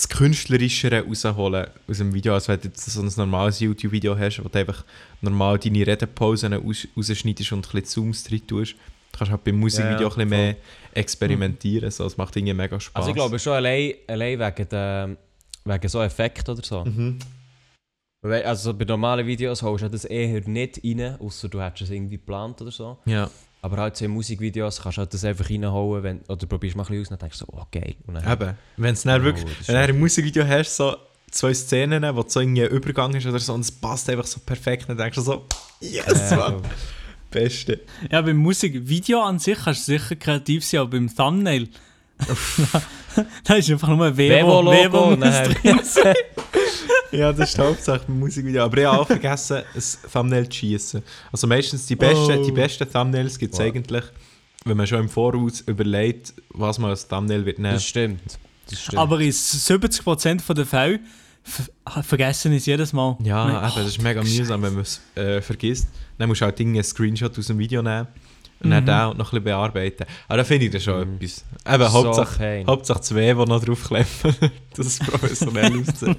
das 0.00 0.08
Künstlerischere 0.08 1.04
rausholen 1.04 1.66
aus 1.86 1.98
dem 1.98 2.14
Video, 2.14 2.32
als 2.32 2.48
wenn 2.48 2.58
du 2.60 2.68
jetzt 2.68 2.84
so 2.86 3.02
ein 3.02 3.12
normales 3.16 3.60
YouTube-Video 3.60 4.18
hast, 4.18 4.42
wo 4.42 4.48
du 4.48 4.58
einfach 4.58 4.84
normal 5.20 5.58
deine 5.58 5.86
Redepausen 5.86 6.54
raus- 6.54 6.88
rausschneidest 6.96 7.52
und 7.52 7.58
ein 7.58 7.70
bisschen 7.72 7.84
Zooms 7.84 8.24
drin 8.24 8.46
tust. 8.46 8.72
Du 9.12 9.18
kannst 9.18 9.30
halt 9.32 9.44
beim 9.44 9.58
Musikvideo 9.58 10.00
Ja, 10.00 10.06
ein 10.06 10.14
bisschen 10.14 10.28
mehr 10.28 10.56
experimentieren, 10.94 11.90
so, 11.90 12.06
es 12.06 12.16
macht 12.16 12.34
irgendwie 12.36 12.54
mega 12.54 12.80
Spaß. 12.80 12.94
Also 12.96 13.10
ich 13.10 13.14
glaube 13.14 13.38
schon 13.38 13.52
allein, 13.52 13.94
allein 14.06 14.38
wegen, 14.38 14.68
der, 14.70 15.16
wegen 15.64 15.88
so 15.88 16.02
Effekt 16.02 16.48
oder 16.48 16.62
so. 16.62 16.84
Mhm. 16.84 17.18
Also 18.22 18.74
bei 18.74 18.84
normalen 18.84 19.26
Videos 19.26 19.62
holst 19.62 19.84
du 19.84 19.88
das 19.90 20.04
eher 20.04 20.40
nicht 20.48 20.80
rein, 20.84 21.16
außer 21.18 21.48
du 21.48 21.60
hättest 21.60 21.82
es 21.82 21.90
irgendwie 21.90 22.16
geplant 22.16 22.60
oder 22.62 22.70
so. 22.70 22.98
Ja, 23.04 23.30
Aber 23.62 23.76
halt 23.76 23.96
so 23.96 24.04
in 24.06 24.10
Musikvideos 24.12 24.80
kannst 24.80 24.96
du 24.98 25.00
halt 25.00 25.12
das 25.12 25.24
einfach 25.24 25.50
reinhauen, 25.50 26.02
wenn, 26.02 26.20
oder 26.28 26.46
probierst 26.46 26.76
mal 26.76 26.84
ein 26.84 26.88
bisschen 26.88 27.02
aus 27.02 27.10
und 27.10 27.20
dann 27.20 27.28
denkst 27.28 27.38
du 27.40 27.44
so, 27.44 27.52
oh 27.52 27.64
geil. 27.70 27.94
Und 28.06 28.14
dann, 28.14 28.32
eben. 28.32 28.56
Wenn 28.76 28.94
es 28.94 29.02
dann 29.02 29.20
Oh, 29.20 29.24
wirklich, 29.24 29.46
wenn 29.66 29.74
du 29.74 29.80
ein 29.80 29.98
Musikvideo 29.98 30.46
hast, 30.46 30.76
so 30.76 30.96
zwei 31.30 31.52
Szenen, 31.52 32.02
wo 32.16 32.24
so 32.26 32.40
irgendwie 32.40 32.64
ein 32.64 32.70
Übergang 32.70 33.14
ist 33.14 33.26
oder 33.26 33.38
so, 33.38 33.52
und 33.52 33.60
es 33.60 33.70
passt 33.70 34.08
einfach 34.08 34.26
so 34.26 34.40
perfekt, 34.40 34.88
dann 34.88 34.96
denkst 34.96 35.16
du 35.16 35.22
so, 35.22 35.44
yes, 35.80 36.32
Äh, 36.32 36.36
Mann, 36.36 36.62
beste. 37.30 37.80
Ja, 38.10 38.22
beim 38.22 38.38
Musikvideo 38.38 39.20
an 39.22 39.38
sich 39.38 39.58
kannst 39.62 39.86
du 39.88 39.92
sicher 39.92 40.16
kreativ 40.16 40.64
sein, 40.64 40.80
aber 40.80 40.90
beim 40.90 41.14
Thumbnail. 41.14 41.68
da 43.44 43.54
ist 43.54 43.70
einfach 43.70 43.88
nur 43.88 44.06
ein 44.06 44.16
Vevo, 44.16 44.64
Vevo-Logo 44.64 44.72
Vevo 44.72 45.04
und 45.12 45.20
Ja, 47.12 47.32
das 47.32 47.48
ist 47.50 47.58
die 47.58 47.62
Hauptsache 47.62 48.02
beim 48.06 48.20
Musikvideo. 48.20 48.62
Aber 48.64 48.78
ich 48.78 48.84
habe 48.86 48.98
auch 49.00 49.06
vergessen, 49.06 49.56
ein 49.74 49.82
Thumbnail 50.12 50.48
zu 50.48 50.58
schießen. 50.58 51.02
Also 51.32 51.46
meistens 51.48 51.86
die 51.86 51.96
besten, 51.96 52.38
Oh. 52.38 52.44
die 52.44 52.52
besten 52.52 52.90
Thumbnails 52.90 53.38
gibt 53.38 53.54
es 53.54 53.58
Wow. 53.60 53.66
eigentlich, 53.66 54.04
wenn 54.64 54.76
man 54.76 54.86
schon 54.86 55.00
im 55.00 55.08
Voraus 55.08 55.60
überlegt, 55.62 56.34
was 56.50 56.78
man 56.78 56.90
als 56.90 57.08
Thumbnail 57.08 57.44
wird 57.44 57.58
nehmen. 57.58 57.74
Das 57.74 57.84
stimmt. 57.84 58.20
Das 58.68 58.80
stimmt. 58.80 58.98
Aber 58.98 59.18
in 59.20 59.32
70% 59.32 60.54
der 60.54 60.66
Fälle 60.66 61.00
ver 61.42 62.02
vergessen 62.04 62.52
ist 62.52 62.66
jedes 62.66 62.92
Mal. 62.92 63.16
Ja, 63.24 63.44
Nein, 63.46 63.56
eben, 63.70 63.74
das 63.76 63.86
ist 63.88 64.02
mega 64.02 64.22
mühsam, 64.22 64.62
wenn 64.62 64.74
man 64.74 64.82
es 64.82 65.00
äh, 65.16 65.40
vergisst. 65.40 65.88
Dann 66.18 66.28
musst 66.28 66.42
du 66.42 66.44
halt 66.44 66.60
irgendwie 66.60 66.78
einen 66.78 66.84
Screenshot 66.84 67.36
aus 67.36 67.46
dem 67.46 67.58
Video 67.58 67.82
nehmen 67.82 68.06
und 68.62 68.70
dann 68.70 68.84
Mhm. 68.84 68.86
den 68.86 68.94
noch 68.94 69.12
ein 69.12 69.16
bisschen 69.18 69.42
bearbeiten. 69.44 70.04
Aber 70.28 70.36
da 70.36 70.44
finde 70.44 70.66
ich 70.66 70.70
das 70.72 70.84
schon 70.84 71.00
Mhm. 71.08 71.16
etwas. 71.16 71.44
Eben, 71.66 71.82
So 71.84 71.92
Hauptsache. 71.92 72.64
Hauptsache 72.66 73.00
zwei, 73.00 73.32
die 73.32 73.34
noch 73.34 73.64
draufkleppen, 73.64 74.34
dass 74.76 74.86
es 74.86 74.98
professionell 75.00 75.72
aussieht. 75.88 76.18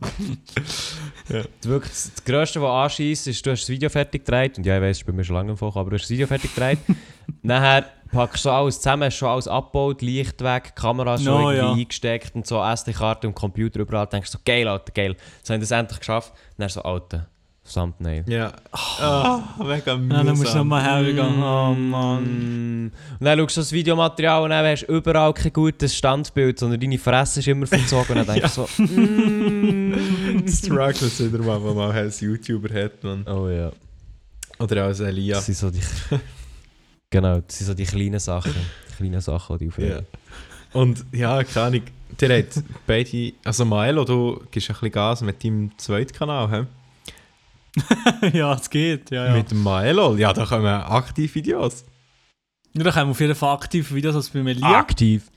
Wirklich, 1.62 1.92
das 1.92 2.24
Größte, 2.24 2.62
was 2.62 2.92
anschießt, 2.92 3.26
ist, 3.28 3.44
du 3.44 3.50
hast 3.50 3.62
das 3.62 3.68
Video 3.68 3.88
fertig 3.88 4.24
gedreht. 4.24 4.56
Und 4.58 4.64
ja, 4.66 4.76
ich 4.76 4.82
weiß, 4.82 4.98
ist 4.98 5.06
bei 5.06 5.12
mir 5.12 5.24
schon 5.24 5.36
lange 5.36 5.50
im 5.50 5.56
Fach, 5.56 5.76
aber 5.76 5.90
du 5.90 5.94
hast 5.96 6.02
das 6.02 6.10
Video 6.10 6.26
fertig 6.26 6.54
gedreht. 6.54 6.78
Nachher 7.42 7.84
packst 8.12 8.44
du 8.44 8.50
alles 8.50 8.76
zusammen, 8.80 9.04
hast 9.04 9.16
schon 9.16 9.28
alles 9.28 9.48
abgebaut, 9.48 10.02
Licht 10.02 10.42
weg, 10.42 10.74
Kamera 10.74 11.18
schon 11.18 11.26
No, 11.26 11.50
irgendwie 11.50 11.56
ja. 11.56 11.72
eingesteckt 11.72 12.34
und 12.34 12.46
so, 12.46 12.62
SD-Karte 12.62 13.26
und 13.26 13.34
Computer 13.34 13.80
überall. 13.80 14.06
Denkst 14.06 14.30
du 14.30 14.38
so, 14.38 14.42
geil, 14.44 14.66
Alter, 14.68 14.92
geil. 14.92 15.16
Jetzt 15.38 15.50
haben 15.50 15.56
wir 15.56 15.60
das 15.60 15.70
endlich 15.70 15.98
geschafft. 15.98 16.32
Dann 16.56 16.68
so, 16.68 16.82
Alter, 16.82 17.28
Thumbnail. 17.72 18.24
Ja. 18.26 18.52
Ah, 18.72 19.40
mega 19.58 19.92
Ja, 19.92 19.96
mühsam. 19.96 20.26
dann 20.26 20.36
musst 20.38 20.54
du 20.54 20.58
nochmal 20.58 20.82
hergehen. 20.82 21.42
Oh 21.42 21.74
Mann. 21.74 22.92
Und 23.20 23.24
dann 23.24 23.38
schaust 23.38 23.56
du 23.56 23.60
das 23.60 23.72
Videomaterial 23.72 24.42
und 24.42 24.50
dann 24.50 24.64
hast 24.66 24.82
du 24.86 24.96
überall 24.96 25.32
kein 25.34 25.52
gutes 25.52 25.94
Standbild, 25.96 26.58
sondern 26.58 26.80
deine 26.80 26.98
Fresse 26.98 27.40
ist 27.40 27.48
immer 27.48 27.66
verzogen. 27.66 28.18
Und 28.18 28.28
dann 28.28 28.36
denkst 28.40 28.54
du 28.54 28.66
so, 28.66 28.82
mm. 28.82 30.48
Struggles 30.48 31.20
wieder 31.24 31.38
mal, 31.44 31.62
wenn 31.62 31.74
man 31.76 31.90
als 31.90 32.20
YouTuber 32.20 32.72
hat. 32.82 33.02
Man. 33.04 33.26
Oh 33.26 33.48
ja. 33.48 33.70
Oder 34.58 34.84
als 34.84 35.00
Elia. 35.00 35.36
Das 35.36 35.46
sind 35.46 35.56
so 35.56 35.70
die... 35.70 35.80
genau, 37.10 37.40
das 37.40 37.58
sind 37.58 37.66
so 37.66 37.74
die 37.74 37.84
kleinen 37.84 38.18
Sachen. 38.18 38.54
Die 38.90 38.96
kleinen 38.96 39.20
Sachen, 39.20 39.58
die 39.58 39.64
Ja. 39.66 39.70
aufregen. 39.70 40.06
Und 40.72 41.04
ja, 41.12 41.42
keine 41.44 41.66
Ahnung. 41.66 41.82
Der 42.20 42.38
hat 42.38 42.62
beide. 42.86 43.32
Also 43.44 43.64
Maelo, 43.64 44.04
du 44.04 44.40
gibst 44.50 44.68
ein 44.70 44.74
bisschen 44.74 44.90
Gas 44.90 45.20
mit 45.22 45.42
deinem 45.44 45.70
zweiten 45.78 46.12
Kanal, 46.12 46.50
hä? 46.50 46.66
ja, 48.32 48.54
es 48.54 48.68
geht. 48.70 49.10
Ja, 49.10 49.26
ja. 49.26 49.34
Mit 49.34 49.50
dem 49.50 49.62
Maelo, 49.62 50.16
ja, 50.16 50.32
da 50.32 50.44
kommen 50.46 50.66
aktive 50.66 51.34
Videos. 51.34 51.84
ja, 52.74 52.82
da 52.84 52.90
kommen 52.90 53.06
wir 53.06 53.10
auf 53.12 53.20
jeden 53.20 53.34
Fall 53.34 53.54
aktiv 53.54 53.92
Videos 53.92 54.14
als 54.16 54.30
bei 54.30 54.42
Melia. 54.42 54.78
Aktiv. 54.78 55.30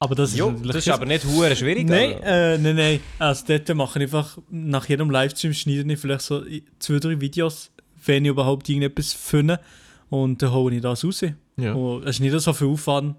Aber 0.00 0.14
das 0.14 0.32
ist 0.32 0.38
Jo, 0.38 0.50
natürlich 0.50 0.72
das 0.72 0.86
ist 0.86 0.92
aber 0.92 1.06
nicht 1.06 1.24
hure 1.24 1.56
schwierig. 1.56 1.88
Nein, 1.88 2.14
also. 2.14 2.24
äh, 2.26 2.58
nein, 2.58 2.76
nein. 2.76 3.00
Also 3.18 3.44
dort 3.46 3.74
mache 3.74 3.98
ich 3.98 4.02
einfach, 4.04 4.38
nach 4.50 4.88
jedem 4.88 5.08
Livestream 5.10 5.54
schneide 5.54 5.90
ich 5.90 5.98
vielleicht 5.98 6.22
so 6.22 6.42
zwei, 6.78 6.98
drei 6.98 7.20
Videos, 7.20 7.70
wenn 8.04 8.24
ich 8.24 8.30
überhaupt 8.30 8.68
irgendetwas 8.68 9.12
finde. 9.12 9.60
Und 10.10 10.42
dann 10.42 10.52
hole 10.52 10.76
ich 10.76 10.82
das 10.82 11.04
raus. 11.04 11.24
Ja. 11.56 11.72
Und 11.72 12.02
es 12.02 12.16
ist 12.16 12.20
nicht 12.20 12.38
so 12.38 12.52
viel 12.52 12.66
Aufwand. 12.68 13.16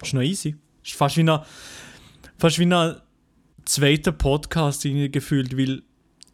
Es 0.00 0.08
ist 0.08 0.14
noch 0.14 0.22
easy. 0.22 0.56
Es 0.82 0.90
ist 0.90 0.96
fast 0.96 1.16
wie 1.16 1.28
ein, 1.28 1.40
fast 2.38 2.58
wie 2.58 2.66
ein 2.66 2.96
zweiter 3.64 4.12
Podcast 4.12 4.84
irgendwie 4.84 5.10
gefühlt, 5.10 5.56
weil 5.56 5.82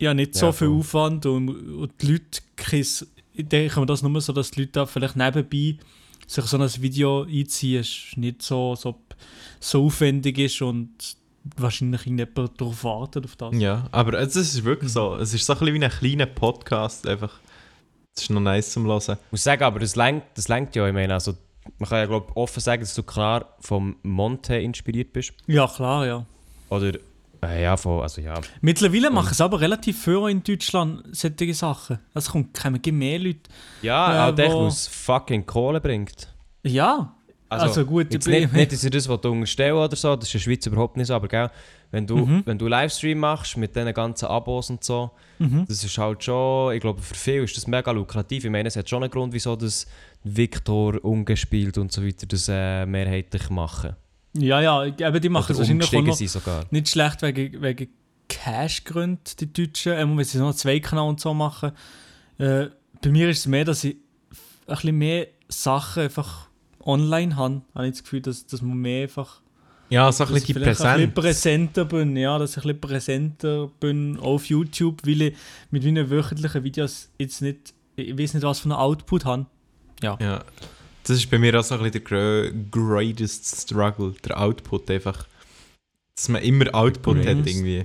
ja 0.01 0.15
nicht 0.15 0.35
so 0.35 0.47
Ja, 0.47 0.53
viel 0.53 0.69
voll. 0.69 0.79
Aufwand 0.79 1.27
und, 1.27 1.49
und 1.49 1.93
die 2.03 2.13
Leute, 2.13 2.41
kriegen- 2.57 2.87
ich 3.35 3.49
denke 3.49 3.81
mir 3.81 3.87
das 3.87 4.03
nur 4.03 4.21
so, 4.21 4.33
dass 4.33 4.51
die 4.51 4.61
Leute 4.61 4.73
da 4.73 4.87
vielleicht 4.87 5.17
nebenbei 5.17 5.77
sich 6.27 6.45
so 6.45 6.59
ein 6.59 6.83
Video 6.83 7.23
einziehen. 7.23 7.81
Es 7.81 7.89
ist 7.89 8.17
nicht 8.17 8.43
so, 8.43 8.75
so, 8.75 8.97
so 9.61 9.85
aufwendig 9.87 10.39
ist 10.39 10.61
und 10.63 10.91
wahrscheinlich 11.57 12.03
irgendjemand 12.07 12.61
darauf 12.61 12.85
wartet 12.85 13.25
auf 13.25 13.37
das. 13.37 13.55
Ja, 13.57 13.87
aber 13.93 14.19
es 14.19 14.35
ist 14.37 14.65
wirklich 14.65 14.93
so. 14.93 15.17
Es 15.17 15.33
ist 15.33 15.47
so 15.47 15.53
ein 15.55 15.59
bisschen 15.61 15.75
wie 15.81 15.85
ein 15.85 15.91
kleiner 15.91 16.27
Podcast. 16.27 17.07
Einfach. 17.07 17.39
Es 18.17 18.25
ist 18.25 18.31
noch 18.31 18.41
nice 18.41 18.73
zum 18.73 18.87
Hören. 18.87 19.01
Ich 19.27 19.33
muss 19.33 19.45
sagen, 19.45 19.63
aber 19.63 19.79
das 19.79 19.95
lenkt, 19.97 20.27
das 20.37 20.49
lenkt 20.49 20.75
ja. 20.77 20.87
Ich 20.89 20.93
meine, 20.93 21.15
also, 21.15 21.35
man 21.79 21.89
kann 21.89 21.99
ja 21.99 22.07
glaub, 22.07 22.37
offen 22.37 22.61
sagen, 22.61 22.81
dass 22.83 22.95
du 22.95 23.03
klar 23.05 23.55
vom 23.61 23.97
Monte 24.03 24.57
inspiriert 24.57 25.13
bist. 25.13 25.33
Ja, 25.47 25.67
klar, 25.69 26.07
ja. 26.07 26.27
Oder, 26.71 26.99
äh, 27.43 27.63
ja, 27.63 27.77
von, 27.77 28.03
also 28.03 28.21
ja. 28.21 28.35
Mittlerweile 28.61 29.11
machen 29.11 29.31
es 29.33 29.41
aber 29.41 29.61
relativ 29.61 30.03
viel 30.03 30.29
in 30.29 30.43
Deutschland 30.43 31.03
solche 31.13 31.55
Sachen. 31.55 31.99
Es 32.15 32.29
kommt 32.31 32.55
kommen 32.61 32.81
mehr 32.99 33.19
Leute. 33.19 33.41
Ja, 33.83 34.29
Äh, 34.29 34.31
auch 34.31 34.35
der, 34.35 34.53
wo- 34.53 34.67
was 34.67 34.87
fucking 34.87 35.45
Kohle 35.47 35.81
bringt. 35.81 36.33
Ja, 36.65 37.15
also, 37.51 37.87
gut. 37.87 38.13
Jetzt 38.13 38.27
ich 38.27 38.41
nicht, 38.43 38.53
nicht, 38.53 38.73
dass 38.73 38.85
ich 38.85 38.91
das 38.91 39.09
was 39.09 39.21
du 39.23 39.31
unterstellen 39.31 39.75
oder 39.77 39.97
so, 39.97 40.15
das 40.17 40.29
ist 40.29 40.35
in 40.35 40.39
der 40.39 40.45
Schweiz 40.45 40.67
überhaupt 40.67 40.97
nicht 40.99 41.07
so, 41.07 41.15
aber 41.15 41.29
gell, 41.29 41.51
wenn 41.91 42.07
du, 42.07 42.17
Mhm. 42.19 42.43
wenn 42.45 42.59
du 42.59 42.67
Livestream 42.67 43.19
machst 43.19 43.57
mit 43.57 43.75
diesen 43.75 43.95
ganzen 43.95 44.27
Abos 44.27 44.69
und 44.69 44.85
so, 44.85 45.13
Mhm. 45.39 45.65
das 45.67 45.83
ist 45.83 45.97
halt 45.97 46.23
schon, 46.25 46.75
ich 46.75 46.81
glaube, 46.81 47.01
für 47.01 47.15
viele 47.15 47.45
ist 47.45 47.57
das 47.57 47.67
mega 47.67 47.91
lukrativ. 47.91 48.45
Ich 48.45 48.51
meine, 48.51 48.69
es 48.69 48.77
hat 48.77 48.91
schon 48.91 49.03
einen 49.03 49.11
Grund, 49.11 49.33
wieso 49.33 49.57
das 49.57 49.87
Victor 50.25 51.03
ungespielt 51.03 51.79
und 51.79 51.91
so 51.91 52.05
weiter 52.05 52.27
das 52.27 52.49
äh, 52.51 52.85
mehrheitlich 52.85 53.49
machen. 53.49 53.97
Ja, 54.35 54.61
ja, 54.61 54.85
eben 54.85 55.21
die 55.21 55.29
machen 55.29 55.53
es 55.53 55.59
wahrscheinlich 55.59 55.95
auch 55.95 56.03
noch 56.03 56.17
sogar. 56.17 56.65
nicht 56.71 56.89
schlecht 56.89 57.23
wegen, 57.23 57.63
wegen 57.63 57.89
Cash-Gründen, 58.29 59.23
die 59.41 59.53
Deutschen. 59.53 59.93
Ähm, 59.93 60.17
wenn 60.17 60.25
sie 60.25 60.39
noch 60.39 60.55
zwei 60.55 60.81
Kanäle 60.81 61.09
und 61.09 61.21
so 61.21 61.35
machen. 61.35 61.73
Äh, 62.39 62.67
bei 63.03 63.11
mir 63.11 63.29
ist 63.31 63.41
es 63.41 63.47
mehr, 63.47 63.65
dass 63.65 63.85
ich 63.85 63.97
ein 64.67 64.75
bisschen 64.75 64.99
mehr 64.99 65.27
Sachen 65.49 66.05
einfach 66.05 66.49
online 66.85 67.37
habe. 67.37 67.63
Habe 67.75 67.87
ich 67.87 67.93
das 67.93 68.03
Gefühl, 68.03 68.21
dass, 68.21 68.47
dass 68.47 68.63
man 68.63 68.77
mehr 68.77 69.05
einfach. 69.05 69.41
Ja, 69.91 70.13
so 70.13 70.25
ein 70.25 70.31
dass 70.31 70.43
bisschen 70.43 70.61
die 70.61 70.65
ein 70.65 70.75
bisschen 70.75 71.15
präsenter 71.15 71.85
bin. 71.87 72.17
Ja, 72.17 72.39
dass 72.39 72.51
ich 72.51 72.57
ein 72.59 72.63
bisschen 72.63 72.81
präsenter 72.81 73.71
bin 73.81 74.19
auf 74.19 74.47
YouTube, 74.47 75.07
weil 75.07 75.23
ich 75.23 75.37
mit 75.71 75.85
meinen 75.85 76.11
wöchentlichen 76.11 76.63
Videos 76.63 77.11
jetzt 77.19 77.41
nicht. 77.41 77.75
Ich 77.97 78.17
weiß 78.17 78.35
nicht, 78.35 78.43
was 78.43 78.61
für 78.61 78.67
einen 78.67 78.73
Output 78.79 79.25
habe. 79.25 79.47
Ja. 80.03 80.45
Das 81.09 81.17
ist 81.17 81.31
bei 81.31 81.39
mir 81.39 81.59
auch 81.59 81.65
so 81.65 81.75
ein 81.77 81.91
bisschen 81.91 82.05
der 82.11 82.53
greatest 82.71 83.63
struggle, 83.63 84.15
der 84.25 84.39
Output 84.39 84.91
einfach. 84.91 85.27
Dass 86.15 86.29
man 86.29 86.43
immer 86.43 86.75
Output 86.75 87.19
hat 87.19 87.25
Greatest. 87.25 87.49
irgendwie. 87.49 87.85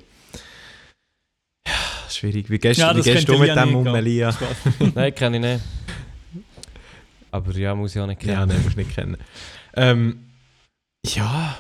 Ja, 1.66 2.10
schwierig. 2.10 2.50
Wie 2.50 2.58
gehst, 2.60 2.80
Ja, 2.80 2.92
wie 2.94 2.98
das 2.98 3.06
gehst 3.06 3.30
du 3.30 3.38
mit 3.38 3.50
dem 3.56 3.66
nicht 3.66 3.76
um, 3.76 3.84
gehen. 3.86 3.96
Elia? 3.96 4.38
Nein, 4.96 5.16
kenne 5.16 5.38
ich 5.38 5.42
nicht. 5.44 5.64
Aber 7.32 7.52
ja, 7.54 7.74
muss 7.74 7.96
ich 7.96 8.02
auch 8.02 8.08
nicht 8.08 8.20
kennen. 8.20 8.34
Ja, 8.34 8.46
nein, 8.46 8.62
musst 8.62 8.76
du 8.76 8.80
nicht 8.82 8.94
kennen. 8.94 9.18
Ähm, 9.76 10.26
ja, 11.06 11.58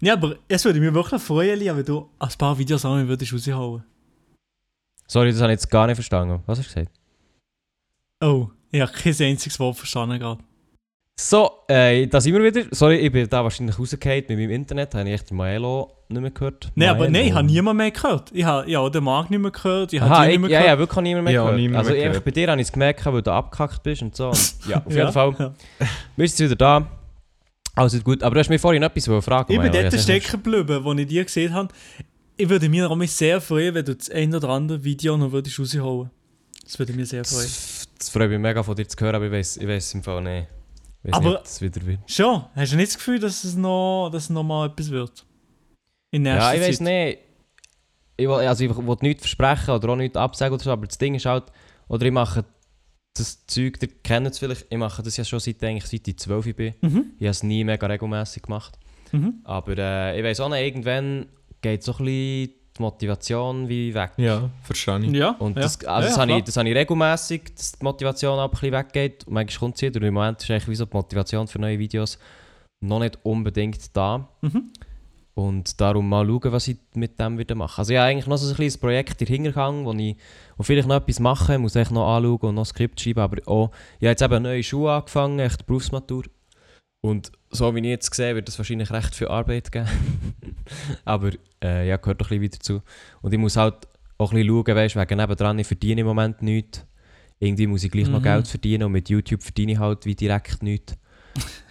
Ja, 0.00 0.12
aber 0.14 0.36
es 0.48 0.64
würde 0.64 0.80
mich 0.80 0.92
wirklich 0.92 1.22
freuen, 1.22 1.58
Lia, 1.58 1.74
wenn 1.76 1.84
du 1.84 2.10
ein 2.18 2.28
paar 2.36 2.58
Videos 2.58 2.84
an 2.84 3.00
mir 3.00 3.08
würdest 3.08 3.32
raushauen. 3.32 3.82
Sorry, 5.06 5.30
das 5.30 5.40
habe 5.40 5.52
ich 5.52 5.60
jetzt 5.60 5.70
gar 5.70 5.86
nicht 5.86 5.96
verstanden. 5.96 6.42
Was 6.46 6.58
hast 6.58 6.68
du 6.70 6.74
gesagt? 6.74 6.98
Oh, 8.20 8.50
ich 8.74 8.80
habe 8.80 8.92
kein 8.92 9.14
einziges 9.20 9.58
Wort 9.60 9.76
verstanden 9.76 10.18
gerade. 10.18 10.42
So, 11.16 11.48
äh, 11.68 12.08
da 12.08 12.20
sind 12.20 12.34
wir 12.34 12.42
wieder. 12.42 12.66
Sorry, 12.72 12.96
ich 12.96 13.12
bin 13.12 13.28
da 13.28 13.44
wahrscheinlich 13.44 13.78
rausgefallen 13.78 14.24
mit 14.26 14.36
meinem 14.36 14.50
Internet. 14.50 14.94
Habe 14.96 15.08
ich 15.08 15.14
echt 15.14 15.30
den 15.30 15.36
Maelo 15.36 15.92
nicht 16.08 16.20
mehr 16.20 16.30
gehört. 16.32 16.72
Nein, 16.74 16.88
aber 16.88 17.08
nein, 17.08 17.26
ich 17.26 17.32
habe 17.32 17.46
niemand 17.46 17.76
mehr 17.78 17.92
gehört. 17.92 18.30
Ich 18.32 18.42
habe 18.44 18.68
ja, 18.68 18.80
auch 18.80 18.88
den 18.88 19.04
Marc 19.04 19.30
nicht 19.30 19.38
mehr 19.38 19.52
gehört, 19.52 19.92
ich 19.92 20.00
habe 20.00 20.12
Aha, 20.12 20.24
ich, 20.24 20.30
nicht 20.32 20.40
mehr 20.40 20.50
ja, 20.50 20.58
ja, 20.58 20.62
gehört. 20.74 20.78
wirklich 20.80 21.02
niemand 21.04 21.24
mehr 21.26 21.34
Ja, 21.34 21.42
gehört. 21.44 21.56
niemand 21.60 21.78
also 21.78 21.92
mehr 21.92 22.08
gehört. 22.08 22.24
bei 22.24 22.30
dir 22.32 22.50
habe 22.50 22.60
ich 22.60 22.66
es 22.66 22.72
gemerkt, 22.72 23.06
weil 23.06 23.22
du 23.22 23.30
abgekackt 23.32 23.82
bist 23.84 24.02
und 24.02 24.16
so. 24.16 24.30
Und, 24.30 24.54
ja, 24.68 24.84
auf 24.84 24.92
Ja, 24.92 24.98
jeden 24.98 25.12
Fall. 25.12 25.36
ja. 25.38 25.54
Wir 26.16 26.28
sind 26.28 26.40
jetzt 26.40 26.40
wieder 26.40 26.56
da. 26.56 26.86
Alles 27.76 28.02
gut. 28.02 28.22
Aber 28.24 28.34
du 28.34 28.40
hast 28.40 28.48
mir 28.48 28.58
vorhin 28.58 28.82
etwas 28.82 29.04
fragen 29.24 29.52
Ich 29.52 29.60
bin 29.60 29.70
dort 29.70 29.92
Ja, 29.92 29.98
stecken 29.98 30.42
geblieben, 30.42 30.82
wo 30.82 30.92
ich 30.94 31.06
dir 31.06 31.24
gesehen 31.24 31.54
habe. 31.54 31.72
Ich 32.36 32.48
würde 32.48 32.68
mich 32.68 32.82
auch 32.82 33.00
sehr 33.04 33.40
freuen, 33.40 33.74
wenn 33.74 33.84
du 33.84 33.94
das 33.94 34.10
ein 34.10 34.34
oder 34.34 34.48
andere 34.48 34.82
Video 34.82 35.16
noch 35.16 35.30
würdest 35.30 35.60
raushauen 35.60 36.10
Das 36.64 36.76
würde 36.76 36.92
mich 36.92 37.08
sehr 37.08 37.24
freuen. 37.24 37.48
Das, 37.98 38.06
das 38.06 38.08
freut 38.10 38.30
mich 38.30 38.38
mega 38.38 38.62
von 38.62 38.74
dir 38.76 38.86
zu 38.88 38.96
hören, 39.04 39.14
aber 39.16 39.26
ich 39.26 39.32
weiß 39.32 39.56
ich 39.58 39.68
weiss 39.68 39.94
im 39.94 40.02
Fall 40.02 40.22
nicht. 40.22 40.48
Ich 41.02 41.10
weiss 41.12 41.14
Aber- 41.18 41.28
nicht, 41.30 41.38
ob 41.38 41.44
es 41.44 41.60
wieder 41.60 41.86
wird. 41.86 42.10
Schon, 42.10 42.44
hast 42.54 42.72
du 42.72 42.76
nicht 42.76 42.88
das 42.88 42.96
Gefühl, 42.96 43.18
dass 43.18 43.44
es 43.44 43.54
noch, 43.56 44.10
dass 44.12 44.24
es 44.24 44.30
noch 44.30 44.42
mal 44.44 44.66
etwas 44.68 44.90
wird? 44.90 45.24
In 46.10 46.22
nächster 46.22 46.40
Ja, 46.40 46.54
ich 46.54 46.68
weiß 46.68 46.80
nicht. 46.80 47.18
Ich 48.16 48.28
will, 48.28 48.34
also 48.34 48.64
ich 48.64 48.76
will 48.76 48.96
nichts 49.00 49.22
versprechen 49.22 49.70
oder 49.74 49.88
auch 49.88 49.96
nichts 49.96 50.16
absagen 50.16 50.54
oder 50.54 50.62
so, 50.62 50.70
aber 50.70 50.86
das 50.86 50.98
Ding 50.98 51.14
ist 51.16 51.26
halt, 51.26 51.44
oder 51.88 52.06
ich 52.06 52.12
mache 52.12 52.44
das 53.16 53.44
Zeug, 53.46 53.78
ihr 53.82 53.88
kennt 54.02 54.26
es 54.28 54.38
vielleicht, 54.38 54.66
ich 54.70 54.78
mache 54.78 55.02
das 55.02 55.16
ja 55.16 55.24
schon 55.24 55.40
seit, 55.40 55.62
eigentlich, 55.64 55.86
seit 55.86 56.06
ich 56.06 56.18
12 56.18 56.54
bin. 56.56 56.74
Mhm. 56.80 57.06
Ich 57.18 57.22
habe 57.24 57.30
es 57.30 57.42
nie 57.42 57.64
mega 57.64 57.86
regelmäßig 57.86 58.42
gemacht. 58.44 58.78
Mhm. 59.12 59.40
Aber 59.44 59.76
äh, 59.76 60.18
ich 60.18 60.24
weiß 60.24 60.40
auch 60.40 60.48
nicht, 60.48 60.62
irgendwann 60.62 61.26
geht 61.60 61.82
so 61.82 61.92
ein 61.96 62.04
bisschen 62.04 62.50
die 62.76 62.82
Motivation 62.82 63.68
wie 63.68 63.94
weg. 63.94 64.12
ja, 64.16 64.50
verstehe 64.62 64.98
ich. 65.00 65.12
Ja, 65.12 65.30
Und 65.38 65.56
ja. 65.56 65.62
das, 65.62 65.84
also 65.84 65.88
ja, 65.88 66.00
das, 66.00 66.16
ja, 66.16 66.22
habe 66.22 66.32
ich, 66.38 66.44
das 66.44 66.56
habe 66.56 66.68
ich 66.68 66.74
regelmäßig, 66.74 67.54
dass 67.54 67.72
die 67.72 67.84
Motivation 67.84 68.38
auch 68.38 68.44
ein 68.44 68.50
bisschen 68.50 68.72
weggeht. 68.72 69.26
Und 69.26 69.34
manchmal 69.34 69.58
kommt 69.60 69.78
sie 69.78 69.86
wieder. 69.86 70.00
Und 70.00 70.06
im 70.06 70.14
Moment 70.14 70.42
ist 70.42 70.50
eigentlich 70.50 70.68
wie 70.68 70.74
so 70.74 70.84
die 70.84 70.96
Motivation 70.96 71.46
für 71.46 71.58
neue 71.60 71.78
Videos 71.78 72.18
noch 72.80 72.98
nicht 72.98 73.18
unbedingt 73.22 73.96
da. 73.96 74.28
Mhm. 74.42 74.72
Und 75.34 75.80
darum 75.80 76.08
mal 76.08 76.24
schauen, 76.26 76.52
was 76.52 76.68
ich 76.68 76.76
mit 76.94 77.18
dem 77.18 77.38
wieder 77.38 77.56
mache. 77.56 77.78
Also 77.78 77.92
ich 77.92 77.98
habe 77.98 78.08
eigentlich 78.08 78.28
noch 78.28 78.36
so 78.36 78.48
ein 78.48 78.54
kleines 78.54 78.78
Projekt 78.78 79.20
in 79.20 79.26
Hinterhang, 79.26 79.84
wo 79.84 79.92
ich 79.92 80.16
wo 80.56 80.62
vielleicht 80.62 80.86
noch 80.86 80.96
etwas 80.96 81.18
mache, 81.18 81.58
muss 81.58 81.74
ich 81.74 81.90
noch 81.90 82.16
anschauen 82.16 82.38
und 82.40 82.54
noch 82.54 82.62
ein 82.62 82.66
Skript 82.66 83.00
schreiben, 83.00 83.20
aber 83.20 83.38
auch, 83.46 83.70
ich 83.98 84.06
habe 84.06 84.10
jetzt 84.10 84.22
eben 84.22 84.34
eine 84.34 84.48
neue 84.48 84.62
Schule 84.62 84.92
angefangen, 84.92 85.40
echt 85.40 85.66
Berufsmatur. 85.66 86.24
Und 87.00 87.32
so 87.54 87.74
wie 87.74 87.78
ich 87.80 87.84
jetzt 87.86 88.14
sehe, 88.14 88.34
wird 88.34 88.48
das 88.48 88.58
wahrscheinlich 88.58 88.90
recht 88.90 89.14
viel 89.14 89.28
Arbeit 89.28 89.70
geben. 89.72 89.88
aber 91.04 91.30
äh, 91.62 91.88
ja, 91.88 91.96
gehört 91.96 92.20
doch 92.20 92.26
ein 92.30 92.40
bisschen 92.40 92.42
wieder 92.42 92.58
dazu. 92.58 92.82
Und 93.22 93.32
ich 93.32 93.38
muss 93.38 93.56
halt 93.56 93.74
auch 94.18 94.32
ein 94.32 94.36
bisschen 94.38 94.48
schauen, 94.64 94.76
weißt, 94.76 94.96
wegen 94.96 95.18
nebendran, 95.18 95.58
ich 95.58 95.66
verdiene 95.66 96.00
im 96.02 96.06
Moment 96.06 96.42
nichts. 96.42 96.84
Irgendwie 97.40 97.66
muss 97.66 97.84
ich 97.84 97.90
gleich 97.90 98.08
noch 98.08 98.20
Mhm. 98.20 98.24
Geld 98.24 98.48
verdienen 98.48 98.84
und 98.84 98.92
mit 98.92 99.08
YouTube 99.08 99.42
verdiene 99.42 99.72
ich 99.72 99.78
halt 99.78 100.06
wie 100.06 100.14
direkt 100.14 100.62
nichts. 100.62 100.96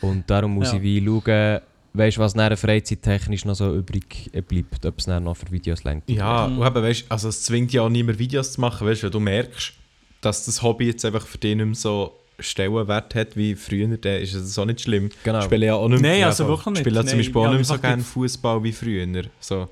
Und 0.01 0.29
darum 0.29 0.51
muss 0.55 0.71
Ja. 0.71 0.77
ich 0.77 0.83
wie 0.83 1.05
schauen, 1.05 1.61
weißt 1.93 2.17
du, 2.17 2.21
was 2.21 2.35
nachher 2.35 2.57
freizeittechnisch 2.57 3.45
noch 3.45 3.55
so 3.55 3.73
übrig 3.75 4.29
bleibt, 4.47 4.85
ob 4.85 4.99
es 4.99 5.05
dann 5.05 5.23
noch 5.23 5.37
für 5.37 5.49
Videos 5.51 5.83
lenkt. 5.83 6.09
Ja, 6.09 6.47
Mhm. 6.47 6.59
und 6.59 6.67
eben, 6.67 6.83
weißt, 6.83 7.05
also 7.09 7.29
es 7.29 7.43
zwingt 7.43 7.71
ja 7.71 7.81
auch 7.83 7.89
niemand 7.89 8.19
Videos 8.19 8.53
zu 8.53 8.61
machen, 8.61 8.85
weißt 8.87 9.03
du, 9.03 9.05
wenn 9.07 9.11
du 9.13 9.19
merkst, 9.21 9.73
dass 10.21 10.45
das 10.45 10.61
Hobby 10.61 10.87
jetzt 10.87 11.05
einfach 11.05 11.25
für 11.25 11.37
dich 11.37 11.55
nicht 11.55 11.65
mehr 11.65 11.75
so 11.75 12.19
Stellenwert 12.39 13.15
hat 13.15 13.35
wie 13.35 13.55
früher, 13.55 13.97
dann 13.97 14.21
ist 14.21 14.33
es 14.33 14.57
auch 14.57 14.65
nicht 14.65 14.81
schlimm. 14.81 15.09
Genau. 15.23 15.39
Ich 15.39 15.45
spiele 15.45 15.65
ja 15.67 15.75
auch 15.75 15.87
nicht 15.87 16.01
Nein, 16.01 16.19
ja, 16.19 16.27
also 16.27 16.47
wirklich 16.47 16.65
nicht. 16.67 16.77
Ich 16.77 16.79
spiele 16.81 16.95
ja 16.95 17.01
zum 17.01 17.09
Nein, 17.09 17.17
Beispiel 17.17 17.41
auch 17.41 17.45
ja, 17.45 17.49
nicht 17.51 17.69
mehr 17.69 17.77
so 17.77 17.81
gerne 17.81 18.03
Fußball 18.03 18.63
wie 18.63 18.71
früher. 18.71 19.23
So, 19.39 19.67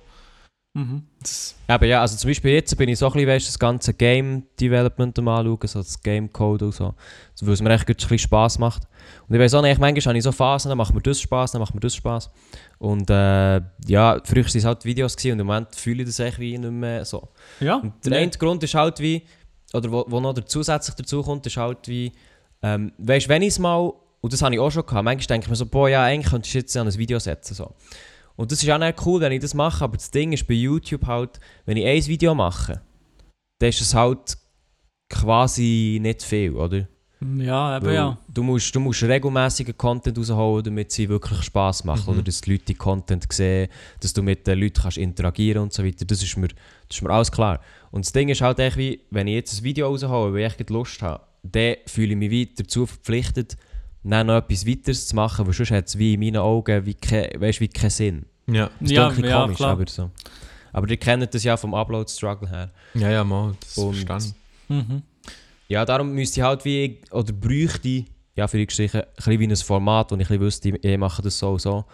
Mhm. 0.74 1.04
Eben, 1.70 1.86
ja, 1.86 2.00
also 2.00 2.16
zum 2.16 2.30
Beispiel 2.30 2.52
jetzt 2.52 2.76
bin 2.78 2.88
ich 2.88 2.98
so 2.98 3.08
ein 3.08 3.12
bisschen, 3.12 3.28
weißt, 3.28 3.48
das 3.48 3.60
ganze 3.60 3.94
Game 3.94 4.44
Development 4.60 5.18
am 5.20 5.28
anschauen, 5.28 5.60
so 5.66 5.80
das 5.80 6.02
Game 6.02 6.32
Code 6.32 6.66
und 6.66 6.72
so, 6.74 6.94
so, 7.34 7.46
weil 7.46 7.54
es 7.54 7.62
mir 7.62 7.72
echt 7.72 7.86
gut 7.86 7.98
ein 7.98 7.98
bisschen 7.98 8.20
Spass 8.20 8.58
macht. 8.58 8.84
Und 9.28 9.36
ich 9.36 9.42
weiß 9.42 9.54
auch 9.56 9.62
nicht, 9.62 9.80
manchmal 9.80 10.14
habe 10.14 10.18
ich 10.18 10.24
so 10.24 10.32
Phasen, 10.32 10.70
dann 10.70 10.78
macht 10.78 10.94
mir 10.94 11.02
das 11.02 11.20
Spass, 11.20 11.52
dann 11.52 11.60
macht 11.60 11.74
mir 11.74 11.82
das 11.82 11.94
Spass. 11.94 12.32
Und 12.78 13.10
äh, 13.10 13.62
ja, 13.86 14.22
früher 14.24 14.46
waren 14.46 14.58
es 14.58 14.66
halt 14.66 14.86
Videos 14.86 15.18
gewesen, 15.18 15.34
und 15.34 15.40
im 15.42 15.48
Moment 15.48 15.76
fühle 15.76 16.04
ich 16.04 16.08
das 16.08 16.20
echt 16.20 16.40
wie 16.40 16.58
nicht 16.58 16.72
mehr 16.72 17.04
so. 17.04 17.28
Ja. 17.60 17.76
Und 17.76 17.94
der 18.06 18.20
eine 18.20 18.32
Grund 18.32 18.64
ist 18.64 18.74
halt 18.74 19.00
wie, 19.02 19.24
oder 19.74 19.92
wo, 19.92 20.06
wo 20.08 20.22
noch 20.22 20.34
der 20.34 20.46
zusätzlich 20.46 20.96
dazu 20.96 21.22
kommt, 21.22 21.46
ist 21.48 21.58
halt 21.58 21.86
wie, 21.90 22.14
ähm, 22.64 22.92
weißt 22.98 23.30
wenn 23.30 23.42
ich 23.42 23.50
es 23.50 23.60
mal, 23.60 23.94
und 24.22 24.34
das 24.34 24.42
habe 24.42 24.54
ich 24.54 24.60
auch 24.60 24.72
schon 24.72 24.86
gehabt, 24.86 25.04
manchmal 25.04 25.28
denke 25.28 25.46
ich 25.46 25.50
mir 25.50 25.56
so, 25.56 25.66
boah, 25.66 25.90
ja, 25.90 26.04
eigentlich 26.04 26.32
könnte 26.32 26.48
ich 26.48 26.54
jetzt 26.54 26.76
an 26.78 26.88
ein 26.88 26.98
Video 26.98 27.20
setzen. 27.20 27.54
So. 27.54 27.74
Und 28.36 28.52
das 28.52 28.62
ist 28.62 28.70
auch 28.70 28.78
nicht 28.78 29.06
cool, 29.06 29.22
wenn 29.22 29.32
ich 29.32 29.42
das 29.42 29.54
mache, 29.54 29.84
aber 29.84 29.98
das 29.98 30.12
Ding 30.12 30.32
ist 30.34 30.48
bei 30.48 30.54
YouTube 30.54 31.06
halt, 31.06 31.40
wenn 31.66 31.78
ich 31.78 31.86
ein 31.86 32.06
Video 32.08 32.36
mache, 32.36 32.82
dann 33.60 33.70
ist 33.70 33.82
es 33.82 33.94
halt 33.94 34.38
quasi 35.10 36.00
nicht 36.02 36.24
viel, 36.24 36.56
oder? 36.56 36.88
Ja, 37.38 37.78
eben 37.78 37.86
Weil 37.86 37.94
ja. 37.94 38.18
Du 38.34 38.42
musst, 38.42 38.74
du 38.74 38.80
musst 38.80 39.04
regelmäßigen 39.04 39.78
Content 39.78 40.18
rausholen, 40.18 40.64
damit 40.64 40.92
sie 40.92 41.08
wirklich 41.08 41.44
Spass 41.44 41.84
macht. 41.84 42.08
Mhm. 42.08 42.14
Oder 42.14 42.24
dass 42.24 42.42
die 42.42 42.52
Leute 42.52 42.66
die 42.66 42.74
Content 42.74 43.32
sehen, 43.32 43.70
dass 44.00 44.14
du 44.14 44.24
mit 44.24 44.48
den 44.48 44.60
Leuten 44.60 44.82
kannst 44.82 44.98
interagieren 44.98 45.62
und 45.64 45.74
so 45.74 45.86
weiter. 45.86 46.04
Das 46.06 46.24
ist 46.24 46.36
mir, 46.38 46.48
das 46.48 46.98
ist 46.98 47.02
mir 47.04 47.12
alles 47.12 47.32
klar. 47.32 47.60
Und 47.92 48.06
das 48.06 48.12
Ding 48.12 48.30
ist 48.30 48.42
halt 48.42 48.58
echt 48.60 48.78
wie, 48.78 49.02
wenn 49.12 49.28
ich 49.28 49.36
jetzt 49.36 49.60
ein 49.60 49.64
Video 49.64 49.88
raushole, 49.88 50.34
weil 50.34 50.52
ich 50.60 50.70
Lust 50.70 51.02
habe, 51.04 51.24
dann 51.44 51.76
fühle 51.88 52.12
ich 52.12 52.18
mich 52.18 52.30
wie 52.32 52.46
dazu 52.56 52.86
verpflichtet, 52.86 53.58
dann 54.04 54.28
noch 54.28 54.38
etwas 54.38 54.66
weiteres 54.68 55.08
zu 55.08 55.16
machen, 55.16 55.46
weil 55.46 55.54
sonst 55.54 55.72
hat 55.72 55.88
es 55.88 55.98
wie 55.98 56.14
in 56.16 56.20
meinen 56.20 56.38
Augen 56.38 56.86
wie, 56.86 56.94
ke, 56.96 57.30
weißt, 57.38 57.60
wie 57.62 57.68
keinen 57.68 57.90
Sinn. 57.90 58.26
ja. 58.48 58.70
Das 58.80 58.90
ist 58.90 58.92
Ja, 58.92 59.04
ein 59.08 59.10
bisschen 59.16 59.30
ja, 59.30 59.42
komisch, 59.42 59.58
klar. 59.58 59.72
aber 59.72 59.86
so. 59.88 60.10
Aber 60.74 60.90
ihr 60.90 60.98
kennt 60.98 61.34
das 61.34 61.44
ja 61.44 61.58
vom 61.58 61.74
Upload-Struggle 61.74 62.50
her. 62.50 62.72
ja, 62.94 63.12
ja, 63.12 63.24
mal, 63.24 63.54
das 63.60 63.78
Und- 63.78 63.98
ich. 63.98 64.34
Mhm. 64.70 65.02
Ja, 65.68 65.86
darum 65.86 66.14
müsste 66.14 66.40
ich 66.40 66.46
halt 66.46 66.66
wie, 66.66 67.00
oder 67.12 67.32
bräuchte, 67.34 68.06
ja, 68.36 68.48
für 68.48 68.58
die 68.58 68.68
Geschichte, 68.68 69.04
ein 69.08 69.14
bisschen 69.16 69.40
wie 69.40 69.48
ein 69.48 69.56
Format, 69.56 70.12
wo 70.12 70.16
ich 70.16 70.22
ein 70.30 70.40
bisschen 70.40 70.42
wüsste, 70.42 70.70
ich 70.88 70.98
mache 70.98 71.22
das 71.22 71.38
so 71.40 71.52
und 71.52 71.62
so, 71.62 71.86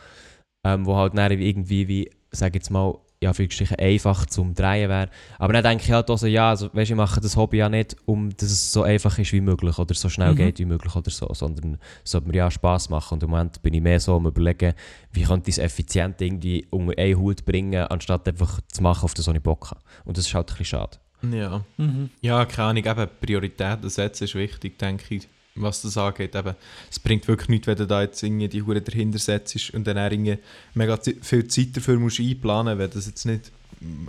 ähm, 0.65 0.85
wo 0.85 0.95
halt 0.95 1.17
dann 1.17 1.31
irgendwie, 1.31 1.87
wie, 1.87 2.09
sag 2.31 2.53
jetzt 2.55 2.69
mal, 2.71 2.95
ja, 3.21 3.33
für 3.33 3.47
einfach 3.79 4.25
zum 4.27 4.53
Drehen 4.53 4.89
wäre. 4.89 5.09
Aber 5.39 5.53
dann 5.53 5.63
denke 5.63 5.83
ich 5.85 5.91
halt 5.91 6.09
auch 6.09 6.17
so, 6.17 6.27
ja, 6.27 6.49
also, 6.49 6.69
weißt, 6.73 6.91
ich 6.91 6.95
mache 6.95 7.19
das 7.19 7.35
Hobby 7.35 7.57
ja 7.57 7.67
nicht, 7.69 7.95
um 8.05 8.29
dass 8.29 8.51
es 8.51 8.71
so 8.71 8.83
einfach 8.83 9.17
ist 9.17 9.33
wie 9.33 9.41
möglich 9.41 9.77
oder 9.79 9.95
so 9.95 10.07
schnell 10.09 10.33
Mhm. 10.33 10.37
geht 10.37 10.59
wie 10.59 10.65
möglich 10.65 10.95
oder 10.95 11.09
so, 11.09 11.27
sondern 11.33 11.79
es 12.03 12.11
sollte 12.11 12.27
mir 12.27 12.35
ja 12.35 12.51
Spass 12.51 12.89
machen. 12.89 13.15
Und 13.15 13.23
im 13.23 13.31
Moment 13.31 13.61
bin 13.63 13.73
ich 13.73 13.81
mehr 13.81 13.99
so 13.99 14.15
am 14.15 14.27
überlegen, 14.27 14.73
wie 15.11 15.23
könnte 15.23 15.49
ich 15.49 15.57
es 15.57 15.63
effizient 15.63 16.21
irgendwie 16.21 16.67
unter 16.69 16.97
einen 16.97 17.17
Hut 17.17 17.43
bringen, 17.43 17.83
anstatt 17.87 18.27
einfach 18.27 18.61
zu 18.67 18.83
machen, 18.83 19.05
auf 19.05 19.15
das 19.15 19.27
ich 19.27 19.41
Bock 19.41 19.71
habe. 19.71 19.81
Und 20.05 20.17
das 20.17 20.27
ist 20.27 20.33
halt 20.35 20.49
ein 20.51 20.57
bisschen 20.57 20.79
schade. 20.79 20.97
Ja. 21.35 21.63
Mhm. 21.77 22.11
Ja, 22.21 22.45
keine 22.45 22.69
Ahnung, 22.69 22.85
eben 22.85 23.07
Prioritäten 23.19 23.89
setzen 23.89 24.25
ist 24.25 24.35
wichtig, 24.35 24.77
denke 24.77 25.15
ich, 25.15 25.27
was 25.61 25.81
das 25.81 25.97
angeht. 25.97 26.35
Eben, 26.35 26.55
es 26.89 26.99
bringt 26.99 27.27
wirklich 27.27 27.49
nichts, 27.49 27.67
wenn 27.67 27.77
du 27.77 27.87
da 27.87 28.01
jetzt 28.01 28.21
irgendwie 28.23 28.47
die 28.47 28.63
Hure 28.63 28.81
dahinter 28.81 29.19
setzt 29.19 29.73
und 29.73 29.85
dann 29.85 29.97
auch 29.97 30.11
irgendwie 30.11 30.37
mega 30.73 30.97
viel 31.21 31.47
Zeit 31.47 31.75
dafür 31.75 31.97
musst 31.97 32.19
einplanen, 32.19 32.77
wenn 32.77 32.89
du 32.89 32.95
das 32.95 33.07
jetzt 33.07 33.25
nicht 33.25 33.51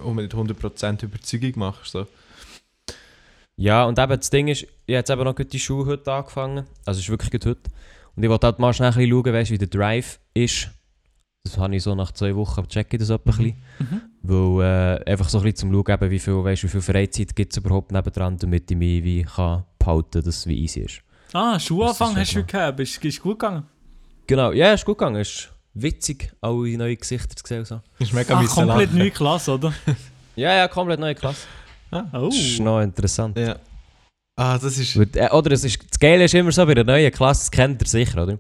unbedingt 0.03 0.35
100% 0.35 1.05
Überzeugung 1.05 1.53
machst. 1.57 1.93
So. 1.93 2.07
Ja, 3.57 3.85
und 3.85 3.99
eben 3.99 4.17
das 4.17 4.31
Ding 4.31 4.49
ist, 4.49 4.63
ich 4.63 4.69
habe 4.69 4.93
jetzt 4.93 5.11
eben 5.11 5.25
noch 5.25 5.35
gut 5.35 5.53
die 5.53 5.59
Schule 5.59 5.87
heute 5.87 6.13
angefangen. 6.13 6.65
Also 6.85 6.99
es 6.99 7.05
ist 7.05 7.11
wirklich 7.11 7.33
gut 7.33 7.45
heute. 7.45 7.71
Und 8.15 8.23
ich 8.23 8.31
wollte 8.31 8.47
halt 8.47 8.59
mal 8.59 8.73
schnell 8.73 8.91
ein 8.91 8.95
bisschen 8.95 9.11
schauen, 9.11 9.33
weißt, 9.33 9.51
wie 9.51 9.59
der 9.59 9.69
Drive 9.69 10.21
ist. 10.33 10.71
Das 11.45 11.59
habe 11.59 11.75
ich 11.75 11.83
so 11.83 11.95
nach 11.95 12.13
zwei 12.13 12.35
Wochen 12.37 12.69
checke 12.69 12.97
ich 12.97 13.01
das 13.01 13.11
ein 13.11 13.19
bisschen. 13.25 13.63
Mhm. 13.79 14.01
Weil 14.23 15.01
äh, 15.07 15.11
einfach 15.11 15.29
so 15.29 15.39
ein 15.39 15.45
bisschen 15.45 15.71
zum 15.71 15.73
Schauen, 15.73 15.95
eben, 15.95 16.11
wie 16.11 16.19
viel, 16.19 16.45
weißt, 16.45 16.63
wie 16.65 16.69
viel 16.69 16.81
Freizeit 16.81 17.35
gibt 17.35 17.53
es 17.53 17.59
überhaupt 17.59 17.91
nebendran, 17.91 18.37
damit 18.37 18.71
ich 18.71 18.77
mich 18.77 19.03
wie 19.03 19.23
kann 19.23 19.65
behalten, 19.79 20.23
dass 20.23 20.37
es 20.37 20.47
wie 20.47 20.59
easy 20.59 20.81
ist. 20.81 21.03
Ah, 21.33 21.59
Schulanfang 21.59 22.13
ist 22.13 22.29
hast 22.29 22.37
du 22.37 22.45
gehabt. 22.45 22.81
Ist, 22.81 23.05
ist 23.05 23.21
gut 23.23 23.39
gegangen? 23.39 23.65
Genau, 24.27 24.53
ja, 24.53 24.73
ist 24.73 24.85
gut 24.85 24.99
gegangen. 24.99 25.17
Ist 25.17 25.51
witzig, 25.75 26.33
alle 26.41 26.77
neue 26.77 26.97
Gesichter 26.97 27.37
zu 27.37 27.47
sehen. 27.47 27.65
So. 27.65 27.81
Ist 27.99 28.13
mega 28.13 28.35
Ach, 28.35 28.43
müssen 28.43 28.55
komplett 28.55 28.89
lachen. 28.89 28.99
neue 28.99 29.11
Klasse, 29.11 29.53
oder? 29.55 29.73
Ja, 30.37 30.55
ja, 30.55 30.69
komplett 30.69 31.01
neue 31.01 31.17
Klasse. 31.17 31.49
Oh. 31.91 32.29
Das 32.29 32.37
ist 32.37 32.61
noch 32.61 32.81
interessant. 32.81 33.37
Ja. 33.37 33.57
Ah, 34.37 34.57
das 34.57 34.79
ist... 34.79 34.95
Äh, 34.95 35.29
oder 35.33 35.51
es 35.51 35.65
ist, 35.65 35.83
das 35.91 35.99
Geile 35.99 36.25
ist 36.25 36.35
immer 36.35 36.53
so, 36.53 36.65
bei 36.65 36.75
der 36.75 36.85
neuen 36.85 37.11
Klasse, 37.11 37.41
das 37.41 37.51
kennt 37.51 37.83
ihr 37.83 37.89
sicher, 37.89 38.23
oder? 38.23 38.39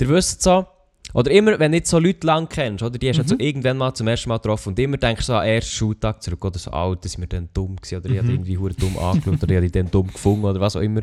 Ihr 0.00 0.08
wisst 0.08 0.40
so, 0.40 0.66
oder 1.14 1.30
immer, 1.30 1.52
wenn 1.58 1.72
du 1.72 1.76
nicht 1.76 1.86
so 1.86 1.98
Leute 1.98 2.26
lang 2.26 2.48
kennst, 2.48 2.82
oder? 2.82 2.98
Die 2.98 3.08
hast 3.08 3.16
du 3.18 3.22
Mhm. 3.22 3.28
so 3.28 3.36
irgendwann 3.38 3.76
mal 3.78 3.94
zum 3.94 4.08
ersten 4.08 4.28
Mal 4.28 4.36
getroffen 4.36 4.68
und 4.70 4.78
immer 4.78 4.96
denkst 4.96 5.22
du 5.26 5.32
so 5.32 5.34
an 5.34 5.44
den 5.46 5.54
ersten 5.54 5.70
Schultag 5.72 6.22
zurück, 6.22 6.44
oder 6.44 6.58
so, 6.58 6.70
Alter, 6.70 7.08
sind 7.08 7.20
wir 7.22 7.28
dann 7.28 7.48
dumm 7.54 7.76
gewesen, 7.76 7.96
oder 7.98 8.10
ich 8.10 8.18
habe 8.18 8.28
Mhm. 8.28 8.34
irgendwie 8.34 8.58
hure 8.58 8.74
dumm 8.74 8.98
angeschaut, 8.98 9.42
oder 9.42 9.50
ich 9.52 9.56
habe 9.56 9.70
dann 9.70 9.90
dumm 9.90 10.06
gefunden, 10.12 10.44
oder 10.44 10.60
was 10.60 10.76
auch 10.76 10.80
immer. 10.80 11.00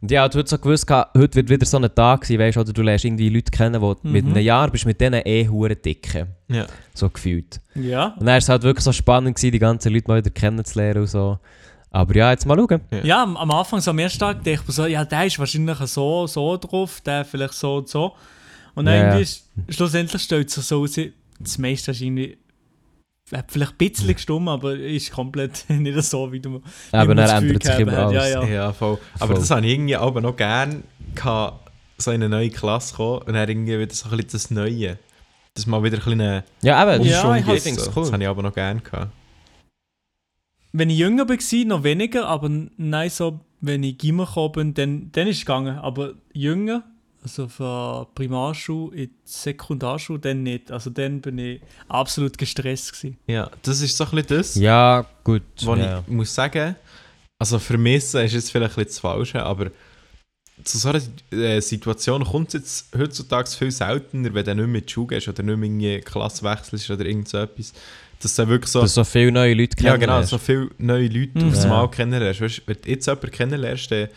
Und 0.00 0.10
ich 0.10 0.18
habe 0.18 0.36
heute 0.36 0.48
so 0.50 0.58
gewusst, 0.58 0.90
heute 0.90 1.34
wird 1.36 1.48
wieder 1.48 1.64
so 1.64 1.78
ein 1.78 1.94
Tag 1.94 2.24
sein, 2.26 2.38
weißt 2.38 2.56
du, 2.56 2.60
oder 2.60 2.72
du 2.72 2.82
lernst 2.82 3.04
irgendwie 3.04 3.28
Leute 3.30 3.50
kennen, 3.50 3.80
die 3.80 4.08
mit 4.08 4.24
Mhm. 4.26 4.32
einem 4.32 4.44
Jahr 4.44 4.70
bist 4.70 4.84
mit 4.86 5.00
denen 5.00 5.22
eh 5.24 5.48
hure 5.48 5.76
dicke, 5.76 6.26
Ja. 6.48 6.66
so 6.92 7.08
gefühlt. 7.08 7.60
Ja. 7.74 8.06
Und 8.08 8.20
dann 8.20 8.26
war 8.26 8.36
es 8.36 8.48
halt 8.48 8.62
wirklich 8.64 8.84
so 8.84 8.92
spannend, 8.92 9.36
gewesen, 9.36 9.52
die 9.52 9.58
ganzen 9.58 9.92
Leute 9.92 10.08
mal 10.08 10.18
wieder 10.18 10.30
kennenzulernen 10.30 11.02
und 11.02 11.06
so. 11.06 11.38
Aber 11.90 12.14
ja, 12.16 12.32
jetzt 12.32 12.44
mal 12.44 12.58
schauen. 12.58 12.80
Ja, 13.04 13.22
am, 13.22 13.36
am 13.36 13.50
Anfang, 13.52 13.80
so 13.80 13.92
am 13.92 13.98
ersten 14.00 14.18
Tag, 14.18 14.38
dachte 14.38 14.50
ich 14.50 14.60
so, 14.74 14.84
ja, 14.84 15.04
der 15.04 15.26
ist 15.26 15.38
wahrscheinlich 15.38 15.78
so, 15.78 16.26
so 16.26 16.56
drauf, 16.56 17.00
der 17.02 17.24
vielleicht 17.24 17.54
so 17.54 17.76
und 17.76 17.88
so. 17.88 18.12
Und 18.74 18.86
dann 18.86 18.94
irgendwie, 18.94 19.22
ist- 19.22 19.44
schlussendlich 19.68 20.22
stellt 20.22 20.48
es 20.48 20.54
sich 20.54 20.64
so 20.64 20.82
aus, 20.82 20.98
das 21.40 21.58
meiste 21.58 21.90
ist 21.92 22.00
irgendwie, 22.00 22.36
hat 23.32 23.50
vielleicht 23.50 23.72
ein 23.72 23.78
bisschen 23.78 24.14
gestummt, 24.14 24.48
aber 24.48 24.74
ist 24.76 25.10
komplett 25.12 25.64
nicht 25.68 26.02
so, 26.02 26.30
wie 26.32 26.40
du 26.40 26.60
Aber 26.92 27.14
dann 27.14 27.44
ändert 27.44 27.62
sich 27.62 27.78
immer 27.78 27.98
alles. 27.98 28.14
ja, 28.14 28.42
Ja, 28.42 28.48
ja. 28.48 28.72
voll. 28.72 28.98
Aber 29.14 29.26
Voll. 29.28 29.36
das 29.36 29.50
habe 29.50 29.66
ich 29.66 29.72
irgendwie 29.72 29.96
aber 29.96 30.20
noch 30.20 30.36
gerne 30.36 30.82
gehabt, 31.14 31.70
so 31.98 32.10
in 32.10 32.16
eine 32.22 32.28
neue 32.28 32.50
Klasse 32.50 32.94
kommen 32.96 33.22
und 33.22 33.32
dann 33.34 33.48
irgendwie 33.48 33.78
wieder 33.78 33.94
so 33.94 34.08
ein 34.08 34.16
bisschen 34.16 34.30
das 34.32 34.50
Neue. 34.50 34.98
Dass 35.54 35.66
mal 35.66 35.82
wieder 35.84 35.98
ein 35.98 36.04
bisschen 36.04 36.42
Ja, 36.62 36.94
eben, 36.94 37.04
Ja, 37.04 37.36
ich 37.36 37.62
find's 37.62 37.84
so. 37.84 37.90
cool. 37.94 38.02
Das 38.02 38.12
habe 38.12 38.22
ich 38.22 38.28
aber 38.28 38.42
noch 38.42 38.52
gerne 38.54 38.80
gehabt. 38.80 39.12
Wenn 40.72 40.90
ich 40.90 40.98
jünger 40.98 41.28
war, 41.28 41.64
noch 41.66 41.84
weniger, 41.84 42.26
aber 42.26 42.50
nein, 42.76 43.08
so, 43.10 43.38
wenn 43.60 43.84
ich 43.84 43.96
Gimmer 43.96 44.26
gekommen 44.26 44.52
bin, 44.52 44.74
dann, 44.74 45.12
dann 45.12 45.28
ist 45.28 45.36
es 45.38 45.42
gegangen. 45.42 45.78
Aber 45.78 46.14
jünger, 46.32 46.82
also 47.24 47.48
von 47.48 48.06
Primarschule 48.14 48.94
in 48.96 49.06
die 49.08 49.14
Sekundarschule, 49.24 50.18
dann 50.20 50.42
nicht. 50.42 50.70
Also 50.70 50.90
dann 50.90 51.20
bin 51.22 51.38
ich 51.38 51.60
absolut 51.88 52.36
gestresst 52.38 52.92
gewesen. 52.92 53.16
Ja, 53.26 53.50
das 53.62 53.80
ist 53.80 53.96
so 53.96 54.04
ein 54.04 54.10
bisschen 54.10 54.36
das, 54.36 54.54
Ja, 54.56 55.06
gut. 55.24 55.42
was 55.64 55.78
ja. 55.78 56.00
ich 56.06 56.12
muss 56.12 56.34
sagen, 56.34 56.76
also 57.38 57.58
vermissen 57.58 58.20
ist 58.22 58.34
jetzt 58.34 58.52
vielleicht 58.52 58.72
ein 58.78 58.84
bisschen 58.84 58.88
das 58.90 58.98
Falsche, 59.00 59.42
aber 59.42 59.70
zu 60.62 60.78
so 60.78 60.90
einer 60.90 61.00
äh, 61.32 61.60
Situation 61.60 62.22
kommt 62.24 62.48
es 62.48 62.54
jetzt 62.54 62.88
heutzutage 62.96 63.50
viel 63.50 63.70
seltener, 63.72 64.32
wenn 64.34 64.44
du 64.44 64.54
nicht 64.54 64.66
mehr 64.68 64.80
in 64.80 64.86
die 64.86 64.92
Schule 64.92 65.06
gehst 65.08 65.26
oder 65.28 65.42
nicht 65.42 65.56
mehr 65.56 65.66
irgendwie 65.68 66.00
Klasse 66.00 66.42
wechselst 66.44 66.90
oder 66.90 67.04
irgend 67.06 67.28
so 67.28 67.38
etwas. 67.38 67.72
Dass 68.22 68.36
du 68.36 68.46
wirklich 68.48 68.70
so... 68.70 68.80
Dass 68.80 68.94
so 68.94 69.02
viele 69.02 69.32
neue 69.32 69.52
Leute 69.54 69.76
Ja, 69.82 69.94
genau, 69.96 70.20
kennenlernst. 70.20 70.30
so 70.30 70.38
viele 70.38 70.70
neue 70.78 71.08
Leute 71.08 71.38
Mhm. 71.38 71.48
aufs. 71.48 71.66
Mal 71.66 71.90
kennenlernst. 71.90 72.40
Weißt, 72.40 72.62
wenn 72.66 72.76
du 72.82 72.88
jetzt 72.90 73.06
jemanden 73.06 73.30
kennenlernst, 73.32 73.90
dann 73.90 74.08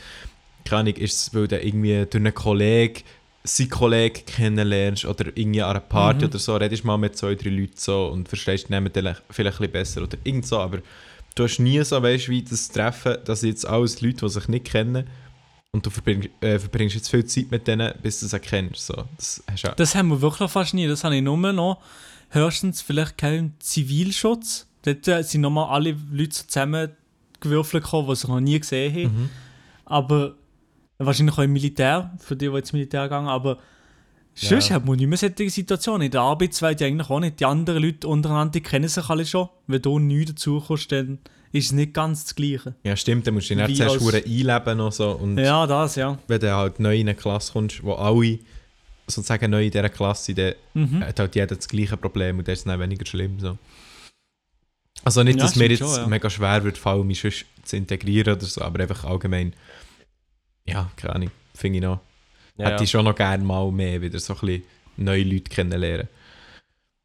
keine 0.70 0.82
Ahnung, 0.92 0.96
ist 0.96 1.14
es, 1.28 1.34
weil 1.34 1.48
du 1.48 1.60
irgendwie 1.60 2.06
durch 2.06 2.16
einen 2.16 2.34
Kollegen 2.34 3.04
seinen 3.44 3.70
Kollegen 3.70 4.26
kennenlernst 4.26 5.06
oder 5.06 5.26
irgendwie 5.36 5.62
an 5.62 5.70
einer 5.72 5.80
Party 5.80 6.26
Mhm. 6.26 6.30
oder 6.32 6.40
so, 6.40 6.56
redest 6.58 6.84
mal 6.84 6.98
mit 6.98 7.18
zwei, 7.18 7.34
drei 7.36 7.50
Leuten 7.50 7.78
so 7.78 8.08
und 8.08 8.28
verstehst 8.28 8.70
den 8.70 8.90
vielleicht 8.90 9.22
ein 9.30 9.44
bisschen 9.48 9.72
besser 9.72 10.02
oder 10.04 10.18
irgend 10.26 10.46
so, 10.46 10.60
aber 10.60 10.80
du 11.36 11.44
hast 11.46 11.60
nie 11.60 11.82
so, 11.84 12.02
weißt 12.04 12.28
wie 12.28 12.42
das 12.44 12.68
Treffen, 12.70 13.18
dass 13.24 13.44
jetzt 13.44 13.66
alles 13.66 14.02
Leute, 14.02 14.26
die 14.26 14.30
sich 14.30 14.48
nicht 14.50 14.66
kennen 14.66 15.08
und 15.72 15.86
du 15.86 15.90
verbringst, 15.90 16.30
äh, 16.42 16.60
verbringst 16.60 16.96
jetzt 16.96 17.10
viel 17.10 17.24
Zeit 17.26 17.50
mit 17.52 17.68
denen, 17.68 17.94
bis 18.04 18.20
du 18.20 18.28
sie 18.28 18.40
kennst. 18.40 18.88
So. 18.88 19.06
Das. 19.16 19.42
Das 19.78 19.96
haben 19.96 20.10
wir 20.10 20.22
wirklich 20.22 20.52
fast 20.52 20.74
nie. 20.74 20.88
Das 20.88 21.06
habe 21.06 21.16
ich 21.16 21.22
nur 21.22 21.38
noch 21.38 21.80
höchstens 22.32 22.82
vielleicht 22.82 23.18
keinen 23.18 23.54
Zivilschutz. 23.60 24.68
Dort 24.84 25.08
äh, 25.08 25.24
sind 25.24 25.42
nochmal 25.42 25.70
alle 25.70 25.96
Leute 26.12 26.32
zusammengewürfelt 26.32 27.84
gekommen, 27.84 28.10
die 28.10 28.16
sich 28.16 28.28
noch 28.28 28.40
nie 28.40 28.60
gesehen 28.60 28.94
haben. 28.94 29.22
Mhm. 29.22 29.30
Aber 29.86 30.36
wahrscheinlich 31.00 31.38
auch 31.38 31.44
im 31.44 31.54
Militär, 31.54 32.12
für 32.20 32.36
die, 32.36 32.50
die 32.50 32.58
ins 32.58 32.74
Militär 32.74 33.04
gegangen 33.04 33.28
aber 33.28 33.58
sonst 34.34 34.70
Ja. 34.70 34.76
hat 34.76 34.86
man 34.86 34.98
nicht 34.98 35.08
mehr 35.08 35.18
solche 35.18 35.50
Situationen. 35.50 36.04
In 36.04 36.12
der 36.12 36.22
Arbeitswelt 36.22 36.82
eigentlich 36.82 37.10
auch 37.10 37.20
nicht. 37.20 37.40
Die 37.40 37.46
anderen 37.46 37.82
Leute 37.84 38.08
untereinander 38.08 38.52
die 38.54 38.62
kennen 38.62 38.88
sich 38.88 39.10
alle 39.10 39.26
schon. 39.26 39.50
Wenn 39.68 39.82
du 39.82 39.98
neu 40.00 40.26
dazukommst, 40.26 40.92
dann 40.92 41.20
ist 41.52 41.68
es 41.68 41.72
nicht 41.72 41.94
ganz 41.94 42.24
das 42.26 42.36
Gleiche. 42.36 42.76
Ja, 42.84 42.96
stimmt, 42.96 43.26
dann 43.26 43.34
musst 43.34 43.50
du 43.50 43.56
dich 43.56 43.68
Wie 43.68 43.74
zuerst 43.76 44.14
einleben 44.28 44.80
und 44.82 44.94
so 44.94 45.12
und 45.12 45.38
Ja, 45.40 45.66
das, 45.66 45.96
ja. 45.96 46.18
wenn 46.28 46.40
du 46.40 46.54
halt 46.56 46.80
neu 46.80 46.96
in 46.96 47.08
eine 47.10 47.16
Klasse 47.16 47.54
kommst, 47.54 47.84
wo 47.84 47.94
alle 47.94 48.40
sozusagen 49.08 49.50
neu 49.50 49.66
in 49.66 49.72
dieser 49.72 49.90
Klasse, 49.90 50.34
dann 50.36 50.54
Mhm. 50.74 51.04
hat 51.04 51.20
halt 51.20 51.34
jeder 51.36 51.56
das 51.56 51.68
gleiche 51.68 51.96
Problem 51.98 52.38
und 52.40 52.48
das 52.48 52.60
ist 52.60 52.68
dann 52.68 52.80
weniger 52.80 53.06
schlimm. 53.06 53.40
So. 53.40 53.58
Also 55.04 55.24
nicht, 55.24 55.38
Ja, 55.40 55.46
dass 55.46 55.56
mir 55.56 55.70
jetzt 55.70 55.80
schon, 55.80 55.90
ja. 55.96 56.06
mega 56.08 56.30
schwer 56.30 56.64
wird 56.64 56.78
fallen, 56.78 57.08
mich 57.08 57.46
zu 57.64 57.76
integrieren 57.78 58.34
oder 58.36 58.46
so, 58.46 58.62
aber 58.62 58.82
einfach 58.82 59.06
allgemein, 59.06 59.54
ja, 60.68 60.90
keine 60.96 61.16
Ahnung, 61.16 61.32
finde 61.54 61.78
ich 61.80 61.84
noch, 61.84 62.00
Ja, 62.58 62.70
hätte 62.70 62.84
ich 62.84 62.92
schon 62.92 63.06
noch 63.06 63.16
gerne 63.16 63.44
mal 63.44 63.72
mehr 63.72 64.02
wieder 64.02 64.20
so 64.20 64.34
ein 64.34 64.40
bisschen 64.40 64.64
neue 64.98 65.24
Leute 65.24 65.50
kennenlernen. 65.50 66.08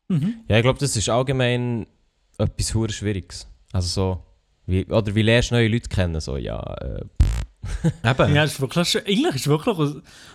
Mhm. 0.09 0.35
ja, 0.48 0.57
ich 0.57 0.62
glaube, 0.62 0.79
das 0.79 0.96
ist 0.96 1.09
allgemein 1.09 1.87
etwas 2.38 2.75
hure 2.75 2.90
Schwieriges. 2.92 3.46
Also 3.72 3.88
so, 3.88 4.22
wie, 4.66 4.85
oder 4.87 5.14
wie 5.14 5.22
lernst 5.22 5.51
du 5.51 5.55
neue 5.55 5.68
Leute 5.68 5.88
kennen? 5.88 6.20
So, 6.20 6.37
ja, 6.37 6.61
äh, 6.81 7.05
Eben. 8.05 8.35
Ja, 8.35 8.42
ist 8.44 8.61
wirklich, 8.61 8.88
schon- 8.88 9.03
eigentlich 9.07 9.37
ist 9.37 9.46
wirklich 9.46 9.77
aus, 9.77 9.94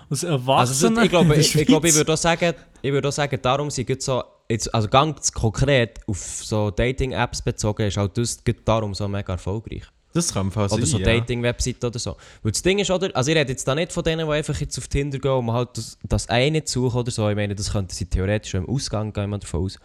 aus 0.09 0.23
Also 0.23 0.27
Erwachsenen 0.27 0.95
das, 0.95 1.03
ich 1.03 1.09
glaube, 1.09 1.35
ich, 1.37 1.55
ich, 1.55 1.65
glaube, 1.67 1.89
ich 1.89 1.95
würde 1.95 2.13
auch 2.13 2.17
sagen, 2.17 2.53
ich 2.81 2.91
würde 2.91 3.07
auch 3.09 3.11
sagen, 3.11 3.37
darum 3.41 3.69
sind 3.69 3.85
gerade 3.87 4.01
so, 4.01 4.23
jetzt, 4.49 4.73
also 4.73 4.87
ganz 4.87 5.31
konkret 5.33 5.99
auf 6.07 6.17
so 6.17 6.71
Dating-Apps 6.71 7.41
bezogen, 7.41 7.87
ist 7.87 7.97
halt 7.97 8.17
das 8.17 8.41
darum 8.63 8.93
so 8.93 9.07
mega 9.09 9.33
erfolgreich. 9.33 9.83
Das 10.17 10.33
kann 10.33 10.49
fast 10.51 10.73
Oder 10.73 10.85
so 10.85 10.97
ja. 10.97 11.05
Dating-Webseiten 11.05 11.85
oder 11.85 11.99
so. 11.99 12.15
Weil 12.41 12.51
das 12.51 12.61
Ding 12.63 12.79
ist, 12.79 12.89
oder, 12.89 13.15
also 13.15 13.29
ich 13.31 13.37
rede 13.37 13.51
jetzt 13.51 13.67
da 13.67 13.75
nicht 13.75 13.93
von 13.93 14.03
denen, 14.03 14.25
die 14.27 14.33
einfach 14.33 14.59
jetzt 14.59 14.77
auf 14.77 14.87
Tinder 14.87 15.19
gehen 15.19 15.31
und 15.31 15.51
halt 15.51 15.69
das, 15.77 15.97
das 16.03 16.27
eine 16.29 16.63
suchen 16.65 16.99
oder 16.99 17.11
so. 17.11 17.29
Ich 17.29 17.35
meine, 17.35 17.53
das 17.55 17.71
könnte 17.71 17.93
sie 17.93 18.05
theoretisch 18.05 18.51
schon 18.51 18.63
im 18.63 18.69
Ausgang 18.69 19.13
gehen, 19.13 19.29
man 19.29 19.39
davon 19.39 19.65
aus. 19.65 19.79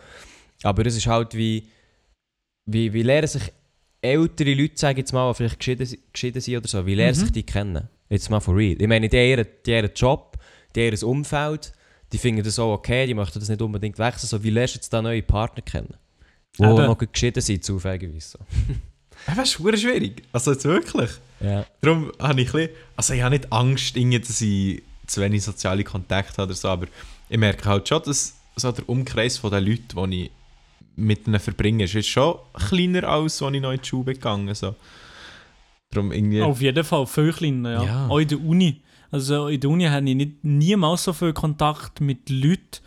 Aber 0.62 0.86
es 0.86 0.96
ist 0.96 1.06
halt 1.06 1.34
wie, 1.34 1.68
wie, 2.66 2.92
wie 2.92 3.02
lernen 3.02 3.28
sich 3.28 3.52
ältere 4.00 4.54
Leute, 4.54 4.74
sage 4.76 4.92
ich 4.92 4.98
jetzt 4.98 5.12
mal, 5.12 5.30
die 5.30 5.36
vielleicht 5.36 5.58
geschieden, 5.58 5.96
geschieden 6.12 6.40
sind 6.40 6.56
oder 6.56 6.68
so, 6.68 6.86
wie 6.86 6.94
lernen 6.94 7.16
Mhm. 7.16 7.20
sich 7.20 7.32
die 7.32 7.42
kennen? 7.44 7.88
Jetzt 8.08 8.30
mal 8.30 8.40
for 8.40 8.56
real. 8.56 8.80
Ich 8.80 8.88
meine, 8.88 9.08
die 9.08 9.16
haben 9.16 9.46
ihren, 9.66 9.90
Job, 9.94 10.38
die 10.74 10.86
haben 10.86 10.96
ihr 10.96 11.06
Umfeld, 11.06 11.72
die 12.12 12.18
finden 12.18 12.42
das 12.42 12.58
auch 12.58 12.72
okay, 12.74 13.06
die 13.06 13.14
möchten 13.14 13.38
das 13.38 13.48
nicht 13.48 13.62
unbedingt 13.62 13.98
wechseln. 13.98 14.28
So, 14.28 14.42
wie 14.42 14.50
lernst 14.50 14.74
du 14.74 14.78
jetzt 14.78 14.92
da 14.92 15.02
neue 15.02 15.22
Partner 15.22 15.62
kennen? 15.62 15.94
Die 16.58 16.62
noch 16.62 16.98
geschieden 16.98 17.40
sind, 17.40 17.64
zufälligerweise. 17.64 18.38
So. 18.38 18.38
Eben, 19.26 19.36
das 19.36 19.48
ist 19.56 19.80
schwierig. 19.80 20.22
Also 20.32 20.52
jetzt 20.52 20.64
wirklich. 20.64 21.10
Ja. 21.40 21.64
Darum 21.80 22.12
habe 22.18 22.40
ich 22.40 22.48
ein 22.48 22.52
bisschen, 22.52 22.76
also 22.96 23.14
ich 23.14 23.22
habe 23.22 23.34
nicht 23.36 23.52
Angst, 23.52 23.96
dass 23.96 24.40
ich 24.40 24.82
zu 25.06 25.20
wenig 25.20 25.42
soziale 25.42 25.84
Kontakte 25.84 26.42
habe 26.42 26.50
oder 26.50 26.54
so, 26.54 26.68
aber 26.68 26.86
ich 27.28 27.38
merke 27.38 27.68
halt 27.68 27.88
schon, 27.88 28.02
dass 28.04 28.36
so 28.56 28.72
der 28.72 28.88
Umkreis 28.88 29.38
von 29.38 29.50
den 29.50 29.64
Leuten, 29.64 30.10
die 30.10 30.24
ich 30.24 30.30
mit 30.96 31.26
ihnen 31.26 31.40
verbringe, 31.40 31.84
ist, 31.84 31.94
ist 31.94 32.06
schon 32.06 32.36
kleiner 32.68 33.08
als 33.08 33.42
als 33.42 33.54
ich 33.54 33.60
noch 33.60 33.72
in 33.72 33.80
die 33.80 33.88
Schule 33.88 34.14
gegangen 34.14 34.54
so. 34.54 34.74
Darum 35.90 36.12
irgendwie... 36.12 36.42
Auf 36.42 36.60
jeden 36.60 36.84
Fall, 36.84 37.06
viel 37.06 37.32
kleiner, 37.32 37.72
ja. 37.72 37.84
Ja. 37.84 38.08
Auch 38.08 38.18
in 38.18 38.28
der 38.28 38.40
Uni. 38.40 38.80
Also 39.10 39.48
in 39.48 39.60
der 39.60 39.70
Uni 39.70 39.84
hatte 39.84 40.08
ich 40.08 40.14
nicht, 40.14 40.42
niemals 40.42 41.04
so 41.04 41.12
viel 41.12 41.32
Kontakt 41.32 42.00
mit 42.00 42.30
Leuten, 42.30 42.80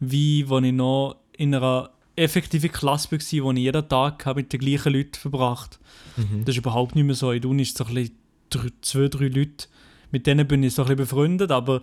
wie 0.00 0.48
wenn 0.50 0.64
ich 0.64 0.72
noch 0.72 1.16
in 1.36 1.54
einer 1.54 1.90
effektiven 2.20 2.70
Klasse 2.72 3.10
war, 3.12 3.44
wo 3.44 3.52
ich 3.52 3.58
jeden 3.58 3.88
Tag 3.88 4.24
habe 4.26 4.40
mit 4.40 4.52
den 4.52 4.60
gleichen 4.60 4.92
Leuten 4.92 5.14
verbracht 5.14 5.78
Mhm. 6.16 6.44
Das 6.44 6.54
ist 6.54 6.58
überhaupt 6.58 6.96
nicht 6.96 7.04
mehr 7.04 7.14
so. 7.14 7.30
In 7.30 7.40
der 7.40 7.48
Uni 7.50 7.62
ist 7.62 7.70
es 7.70 7.78
so 7.78 7.84
ein 7.84 7.94
bisschen 7.94 8.16
drei, 8.50 8.68
zwei, 8.82 9.08
drei 9.08 9.28
Leute, 9.28 9.68
mit 10.10 10.26
denen 10.26 10.46
bin 10.46 10.62
ich 10.64 10.74
so 10.74 10.82
ein 10.82 10.86
bisschen 10.88 10.96
befreundet, 11.04 11.50
aber 11.52 11.82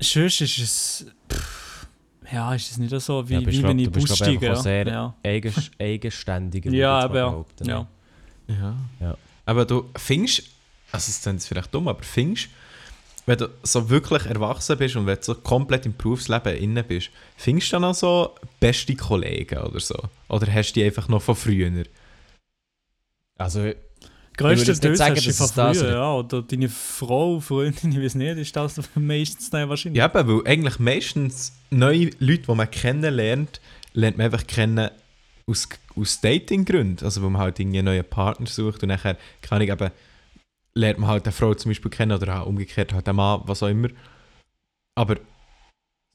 sonst 0.00 0.40
ist 0.40 0.58
es... 0.58 1.06
Pff, 1.32 1.86
ja, 2.32 2.54
ist 2.54 2.70
es 2.72 2.78
nicht 2.78 2.98
so, 3.00 3.28
wie, 3.28 3.34
Ja, 3.34 3.40
wie 3.40 3.44
glaub- 3.44 3.70
wenn 3.70 3.78
ich 3.78 3.90
Bus 3.90 4.16
steige. 4.16 4.52
auch 4.52 4.62
sehr- 4.62 4.86
ja. 4.88 5.14
Eigen, 5.22 5.52
eigenständiger. 5.78 6.70
Ja, 6.72 6.98
aber 7.00 7.16
ja. 7.18 7.28
behaupten. 7.30 7.68
ja. 7.68 7.86
Ja. 8.48 8.74
Ja. 9.00 9.16
Aber 9.46 9.64
du 9.64 9.88
findest, 9.96 10.42
also 10.90 11.08
es 11.10 11.24
jetzt 11.24 11.46
vielleicht 11.46 11.72
dumm, 11.72 11.88
aber 11.88 12.02
findest, 12.02 12.48
wenn 13.26 13.38
du 13.38 13.48
so 13.62 13.88
wirklich 13.88 14.26
erwachsen 14.26 14.78
bist 14.78 14.96
und 14.96 15.06
wenn 15.06 15.16
du 15.16 15.22
so 15.22 15.34
komplett 15.34 15.86
im 15.86 15.96
Berufsleben 15.96 16.56
inne 16.56 16.82
bist, 16.82 17.10
findest 17.36 17.68
du 17.68 17.76
dann 17.76 17.82
noch 17.82 17.94
so 17.94 18.34
beste 18.58 18.96
Kollegen 18.96 19.58
oder 19.58 19.80
so? 19.80 19.96
Oder 20.28 20.52
hast 20.52 20.72
du 20.72 20.80
die 20.80 20.86
einfach 20.86 21.08
noch 21.08 21.22
von 21.22 21.36
früher? 21.36 21.84
Also, 23.38 23.60
würde 23.62 23.76
Größte 24.36 24.72
jetzt 24.72 24.82
nicht 24.82 24.84
Döse 24.84 24.96
sagen, 24.96 25.16
hast 25.16 25.26
du 25.26 25.32
von 25.32 25.50
das 25.54 25.78
früher, 25.78 25.88
ist. 25.88 25.94
ja. 25.94 26.14
Oder 26.14 26.42
deine 26.42 26.68
Frau, 26.68 27.40
Freundin, 27.40 27.92
ich 27.92 28.00
weiß 28.00 28.14
nicht, 28.16 28.38
ist 28.38 28.56
das 28.56 28.80
meistens 28.94 29.50
dann 29.50 29.68
wahrscheinlich. 29.68 29.98
Ja, 29.98 30.06
eben, 30.06 30.28
weil 30.28 30.52
eigentlich 30.52 30.78
meistens 30.78 31.52
neue 31.70 32.10
Leute, 32.18 32.42
die 32.48 32.54
man 32.54 32.70
kennenlernt, 32.70 33.60
lernt 33.92 34.16
man 34.18 34.26
einfach 34.26 34.46
kennen 34.46 34.90
aus, 35.46 35.68
aus 35.96 36.20
Datinggründen. 36.20 37.04
Also, 37.04 37.22
wo 37.22 37.30
man 37.30 37.40
halt 37.40 37.60
irgendwie 37.60 37.78
einen 37.78 37.86
neuen 37.86 38.04
Partner 38.04 38.46
sucht 38.46 38.82
und 38.82 38.88
nachher, 38.88 39.16
kann 39.42 39.60
ich 39.60 39.70
eben, 39.70 39.90
lernt 40.74 40.98
man 40.98 41.10
halt 41.10 41.24
eine 41.24 41.32
Frau 41.32 41.54
zum 41.54 41.70
Beispiel 41.70 41.90
kennen 41.90 42.12
oder 42.16 42.42
auch 42.42 42.46
umgekehrt 42.46 42.92
halt 42.92 43.08
einen 43.08 43.16
Mann, 43.16 43.42
was 43.44 43.62
auch 43.62 43.68
immer. 43.68 43.88
Aber 44.94 45.16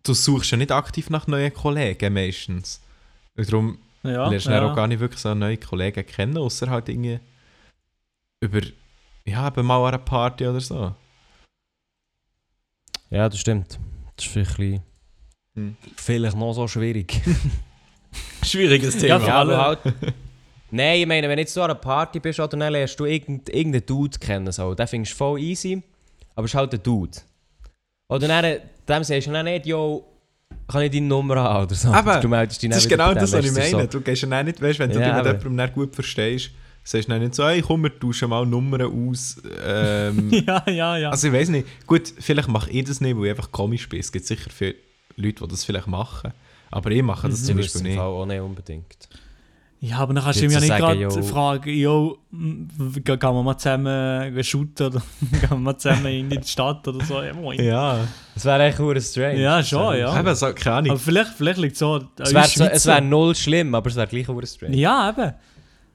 du 0.03 0.13
suchst 0.13 0.51
ja 0.51 0.57
nicht 0.57 0.71
aktiv 0.71 1.09
nach 1.09 1.27
neuen 1.27 1.53
Kollegen 1.53 2.13
meistens. 2.13 2.81
Und 3.35 3.47
darum 3.51 3.77
ja, 4.03 4.27
lernst 4.29 4.47
du 4.47 4.51
ja. 4.51 4.69
auch 4.71 4.75
gar 4.75 4.87
nicht 4.87 4.99
wirklich 4.99 5.21
so 5.21 5.33
neue 5.33 5.57
Kollegen 5.57 6.05
kennen, 6.05 6.37
außer 6.37 6.69
halt 6.69 6.89
irgendwie 6.89 7.19
über, 8.39 8.61
ja, 9.25 9.47
eben 9.47 9.65
mal 9.65 9.77
an 9.79 9.87
einer 9.93 9.97
Party 9.97 10.47
oder 10.47 10.61
so. 10.61 10.95
ja, 13.09 13.29
das 13.29 13.39
stimmt. 13.39 13.79
Das 14.15 14.25
ist 14.25 14.31
vielleicht, 14.31 14.51
ein 14.51 14.57
bisschen- 14.57 14.83
Hm. 15.55 15.77
vielleicht 15.95 16.35
noch 16.37 16.53
so 16.53 16.67
schwierig. 16.67 17.21
Schwieriges 18.43 18.95
Ja, 18.95 19.01
Thema. 19.01 19.19
vor 19.19 19.27
Ja, 19.27 19.39
allem- 19.39 19.49
aber 19.51 19.65
halt. 19.83 20.13
Nein, 20.71 20.99
ich 21.01 21.05
meine, 21.07 21.29
wenn 21.29 21.39
jetzt 21.39 21.55
du 21.55 21.61
an 21.61 21.71
einer 21.71 21.79
Party 21.79 22.19
bist, 22.19 22.39
oder 22.39 22.49
dann 22.57 22.71
lernst 22.73 22.99
du 22.99 23.05
irgend- 23.05 23.49
irgendeinen 23.49 23.85
Dude 23.85 24.17
kennen. 24.19 24.51
So. 24.51 24.73
Den 24.73 24.87
findest 24.87 25.13
du 25.13 25.17
voll 25.17 25.39
easy, 25.39 25.81
aber 26.35 26.45
es 26.45 26.51
ist 26.51 26.55
halt 26.55 26.73
ein 26.73 26.83
Dude. 26.83 27.17
Oder 28.09 28.27
dann, 28.27 28.59
dem 28.87 29.03
sagst 29.03 29.27
du 29.27 29.31
dann 29.31 29.45
nicht, 29.45 29.65
yo, 29.65 30.05
kann 30.67 30.81
ich 30.81 30.91
deine 30.91 31.05
Nummer 31.07 31.35
haben 31.41 31.65
oder 31.65 31.75
so. 31.75 31.89
Aber 31.89 32.19
du 32.21 32.27
meldest 32.27 32.61
dich 32.61 32.69
Das 32.69 32.79
ist 32.79 32.89
genau 32.89 33.13
das, 33.13 33.31
was 33.31 33.45
ich 33.45 33.53
du, 33.53 33.59
meine. 33.75 33.87
Du 33.87 34.01
gehst 34.01 34.21
ja 34.23 34.43
nicht, 34.43 34.61
weißt, 34.61 34.79
wenn 34.79 34.89
du 34.91 34.99
Ja, 34.99 35.21
dich 35.21 35.31
mit 35.33 35.41
jemandem 35.43 35.55
nicht 35.55 35.73
gut 35.73 35.95
verstehst, 35.95 36.51
sagst 36.83 37.07
du 37.07 37.11
dann 37.13 37.21
nicht 37.21 37.35
so, 37.35 37.45
hey, 37.47 37.61
komm, 37.61 37.83
wir 37.83 37.97
tauschen 37.99 38.29
mal 38.29 38.45
Nummern 38.45 38.81
aus. 38.83 39.41
Ähm, 39.65 40.29
ja, 40.47 40.63
ja, 40.69 40.97
ja. 40.97 41.09
also 41.09 41.27
ich 41.27 41.33
weiß 41.33 41.49
nicht. 41.49 41.67
Gut, 41.87 42.13
vielleicht 42.19 42.47
mache 42.49 42.69
ich 42.71 42.85
das 42.85 43.01
nicht, 43.01 43.17
weil 43.17 43.25
ich 43.25 43.31
einfach 43.31 43.51
komisch 43.51 43.87
bin. 43.89 43.99
Es 43.99 44.11
gibt 44.11 44.25
sicher 44.25 44.49
viele 44.49 44.75
Leute, 45.17 45.43
die 45.43 45.47
das 45.49 45.63
vielleicht 45.65 45.87
machen. 45.87 46.31
Aber 46.71 46.91
ich 46.91 47.01
mache 47.03 47.27
das 47.29 47.39
So. 47.41 47.47
zum 47.47 47.57
Du 47.57 47.61
Beispiel 47.63 47.81
nicht. 47.83 47.95
Fall 47.97 48.05
auch 48.07 48.25
nicht 48.25 48.39
unbedingt. 48.41 49.09
Ja, 49.79 49.97
aber 49.99 50.13
dann 50.15 50.23
kannst 50.23 50.41
du 50.41 50.45
ihm 50.45 50.51
ja 50.51 50.59
nicht 50.59 50.75
gerade 50.75 51.23
fragen, 51.23 51.69
yo, 51.69 52.17
gehen 52.31 53.19
wir 53.21 53.43
mal 53.43 53.57
zusammen 53.57 54.43
shooten 54.43 54.87
oder 54.87 55.01
gehen 55.31 55.49
wir 55.49 55.57
mal 55.57 55.77
zusammen 55.77 56.07
in 56.07 56.29
die 56.31 56.41
Stadt 56.43 56.87
oder 56.87 57.05
so. 57.05 57.21
Ja, 57.21 57.33
moin. 57.33 57.63
Ja, 57.63 57.99
Das 58.33 58.45
wäre 58.45 58.63
echt 58.63 58.79
hure 58.79 58.99
strange. 58.99 59.39
Ja, 59.39 59.61
schon, 59.63 59.97
ja. 59.97 60.19
eben, 60.19 60.35
so, 60.35 60.51
keine 60.53 60.75
Ahnung. 60.77 60.91
Aber 60.91 60.99
vielleicht, 60.99 61.31
vielleicht 61.33 61.59
liegt 61.59 61.73
es 61.73 61.79
so. 61.79 62.01
Es 62.17 62.33
wäre 62.33 62.47
so, 62.47 62.63
es 62.63 62.85
wär 62.87 63.01
null 63.01 63.35
schlimm, 63.35 63.75
aber 63.75 63.89
es 63.89 63.95
wäre 63.95 64.07
gleich 64.07 64.27
hure 64.27 64.47
strange. 64.47 64.75
Ja, 64.75 65.09
eben. 65.11 65.33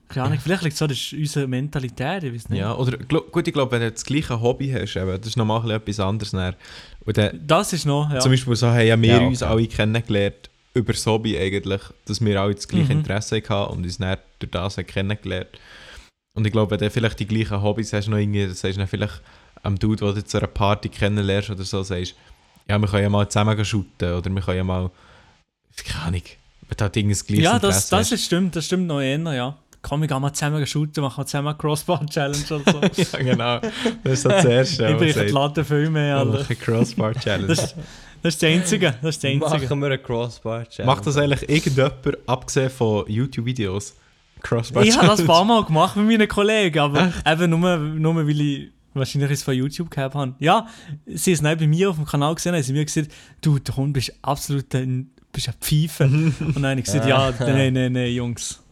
Keine 0.07 0.27
Ahnung, 0.27 0.39
vielleicht 0.41 0.63
liegt 0.63 0.73
es 0.73 0.79
so, 0.79 0.87
das 0.87 0.97
ist 0.97 1.13
unsere 1.13 1.47
Mentalität, 1.47 2.23
ich 2.23 2.33
weiß 2.33 2.49
nicht. 2.49 2.59
Ja, 2.59 2.75
oder 2.75 2.97
gut, 2.97 3.47
ich 3.47 3.53
glaube, 3.53 3.71
wenn 3.71 3.81
du 3.81 3.91
das 3.91 4.05
gleiche 4.05 4.39
Hobby 4.39 4.69
hast, 4.71 4.95
eben, 4.95 5.17
das 5.17 5.27
ist 5.27 5.37
nochmal 5.37 5.57
ein 5.59 5.63
bisschen 5.63 5.81
etwas 5.81 5.99
anderes. 5.99 6.31
Dann. 6.31 6.55
Und 7.03 7.17
dann, 7.17 7.39
Das 7.47 7.73
ist 7.73 7.85
noch, 7.85 8.09
ja. 8.11 8.19
Zum 8.19 8.31
Beispiel 8.31 8.55
so 8.55 8.67
haben 8.67 8.85
ja 8.85 9.01
wir 9.01 9.09
Ja, 9.09 9.15
okay. 9.17 9.27
uns 9.27 9.43
alle 9.43 9.67
kennengelernt 9.67 10.49
über 10.73 10.93
das 10.93 11.05
Hobby 11.05 11.37
eigentlich, 11.37 11.81
dass 12.05 12.23
wir 12.23 12.41
alle 12.41 12.55
das 12.55 12.67
gleiche 12.67 12.93
Mhm. 12.93 12.99
Interesse 12.99 13.41
hatten 13.47 13.73
und 13.73 13.83
uns 13.83 13.97
dann 13.97 14.17
durch 14.39 14.51
das 14.51 14.75
kennengelernt. 14.77 15.49
Und 16.35 16.45
ich 16.47 16.51
glaube, 16.51 16.71
wenn 16.71 16.79
du 16.79 16.89
vielleicht 16.89 17.19
die 17.19 17.27
gleichen 17.27 17.61
Hobbys 17.61 17.93
hast, 17.93 18.07
noch 18.07 18.17
irgendwie, 18.17 18.47
du 18.47 18.73
dann 18.73 18.87
vielleicht 18.87 19.21
am 19.61 19.77
Dude, 19.77 20.05
den 20.05 20.15
du 20.15 20.25
zu 20.25 20.37
einer 20.37 20.47
Party 20.47 20.89
kennenlernst 20.89 21.51
oder 21.51 21.63
so, 21.63 21.83
sagst 21.83 22.15
ja, 22.67 22.77
wir 22.79 22.87
können 22.87 23.03
ja 23.03 23.09
mal 23.09 23.27
zusammen 23.29 23.63
shooten 23.63 24.13
oder 24.13 24.29
wir 24.29 24.41
können 24.41 24.57
ja 24.57 24.63
mal, 24.63 24.89
keine 25.85 26.05
Ahnung, 26.05 26.21
wenn 26.67 26.77
du 26.77 26.83
halt 26.83 26.95
irgendein 26.97 27.25
gleiches 27.27 27.43
ja, 27.43 27.59
das, 27.59 27.63
Interesse 27.75 27.89
das 27.91 27.99
hast. 27.99 28.11
ist 28.13 28.25
stimmt, 28.25 28.55
das 28.55 28.65
stimmt 28.65 28.87
noch 28.87 29.01
eher, 29.01 29.33
ja. 29.33 29.57
Komm, 29.81 29.99
wir 29.99 30.07
gehen 30.07 30.21
mal 30.21 30.31
zusammen 30.31 30.65
shooten, 30.65 31.03
machen 31.03 31.21
wir 31.21 31.25
zusammen 31.25 31.49
eine 31.49 31.57
Crossbar-Challenge 31.57 32.45
oder 32.49 32.71
so. 32.71 33.01
ja, 33.17 33.17
genau. 33.19 33.59
Das 34.03 34.13
ist 34.13 34.25
das 34.25 34.45
Erste, 34.45 34.87
ich 34.91 34.97
bin 34.97 35.09
was 35.09 35.25
die 35.25 35.31
Latte 35.31 35.65
viel 35.65 35.89
mehr, 35.89 36.17
Alter. 36.19 36.55
Crossbar-Challenge. 36.55 37.57
Das, 38.23 38.33
ist 38.33 38.41
das 38.41 38.49
Einzige, 38.49 38.95
das 39.01 39.15
ist 39.15 39.23
das 39.23 39.31
Einzige. 39.31 39.63
Machen 39.65 39.79
wir 39.81 39.87
eine 39.87 39.99
Crossbar-Challenge. 39.99 40.91
Macht 40.91 41.05
das 41.05 41.17
eigentlich 41.17 41.49
irgendjemand, 41.49 42.17
abgesehen 42.25 42.69
von 42.69 43.03
YouTube-Videos? 43.07 43.95
Ich 44.43 44.49
habe 44.49 44.61
das 44.61 44.71
ein 44.71 44.75
Crossbar-Challenge? 44.75 45.23
paar 45.25 45.45
Mal 45.45 45.63
gemacht 45.65 45.95
mit 45.97 46.07
meinen 46.07 46.27
Kollegen, 46.27 46.79
aber 46.79 47.13
eben 47.25 47.49
nur, 47.49 47.77
nur 47.77 48.15
weil 48.15 48.41
ich 48.41 48.71
wahrscheinlich 48.93 49.31
es 49.31 49.43
von 49.43 49.53
YouTube 49.53 49.91
gehabt 49.91 50.15
habe. 50.15 50.33
Ja, 50.39 50.67
sie 51.05 51.31
haben 51.31 51.33
es 51.33 51.41
nicht 51.41 51.59
bei 51.59 51.67
mir 51.67 51.89
auf 51.89 51.97
dem 51.97 52.05
Kanal 52.05 52.33
gesehen, 52.35 52.55
haben 52.55 52.63
sie 52.63 52.73
mir 52.73 52.85
gesagt, 52.85 53.11
du, 53.41 53.59
der 53.59 53.75
Hund 53.75 53.93
bist 53.93 54.13
absolut 54.21 54.73
ein, 54.73 55.09
bist 55.31 55.49
ein 55.49 55.55
Pfeife. 55.59 56.05
Und 56.39 56.55
dann 56.55 56.65
habe 56.65 56.79
ich 56.79 56.85
gesagt, 56.85 57.05
ja, 57.05 57.31
nein, 57.39 57.73
nein, 57.73 57.91
nein, 57.91 58.13
Jungs. 58.13 58.62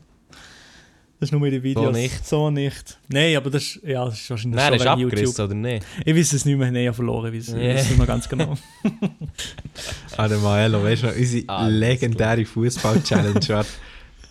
Das 1.21 1.27
ist 1.27 1.33
nur 1.33 1.45
in 1.45 1.53
den 1.53 1.61
Videos. 1.61 1.85
So 1.85 1.91
nicht. 1.91 2.27
So 2.27 2.49
nicht. 2.49 2.97
Nein, 3.07 3.35
aber 3.37 3.51
das 3.51 3.61
ist, 3.61 3.79
ja, 3.83 4.05
das 4.05 4.19
ist 4.19 4.29
wahrscheinlich 4.31 4.55
Nein, 4.55 4.71
das 4.73 4.81
ist 4.81 4.87
schon 4.87 4.97
wegen 4.97 5.07
abgerissen, 5.11 5.45
oder 5.45 5.53
nicht? 5.53 5.85
Ich 6.03 6.15
weiß 6.15 6.33
es 6.33 6.45
nicht 6.45 6.57
mehr, 6.57 6.71
nein, 6.71 6.81
ich 6.81 6.87
habe 6.87 6.95
verloren, 6.95 7.31
ich 7.31 7.39
weiß 7.41 7.49
ich 7.49 7.53
Yeah. 7.61 7.73
weiß 7.75 7.81
es 7.83 7.89
nicht 7.89 7.97
mehr 7.99 8.07
ganz 8.07 8.27
genau. 8.27 8.57
Ah, 10.17 10.27
der 10.27 10.39
Maelo, 10.39 10.83
weißt 10.83 11.03
du 11.03 11.07
noch, 11.07 11.15
unsere 11.15 11.47
Alles 11.47 11.79
legendäre 11.79 12.43
Fußball-Challenge. 12.43 13.39
warte. 13.49 13.69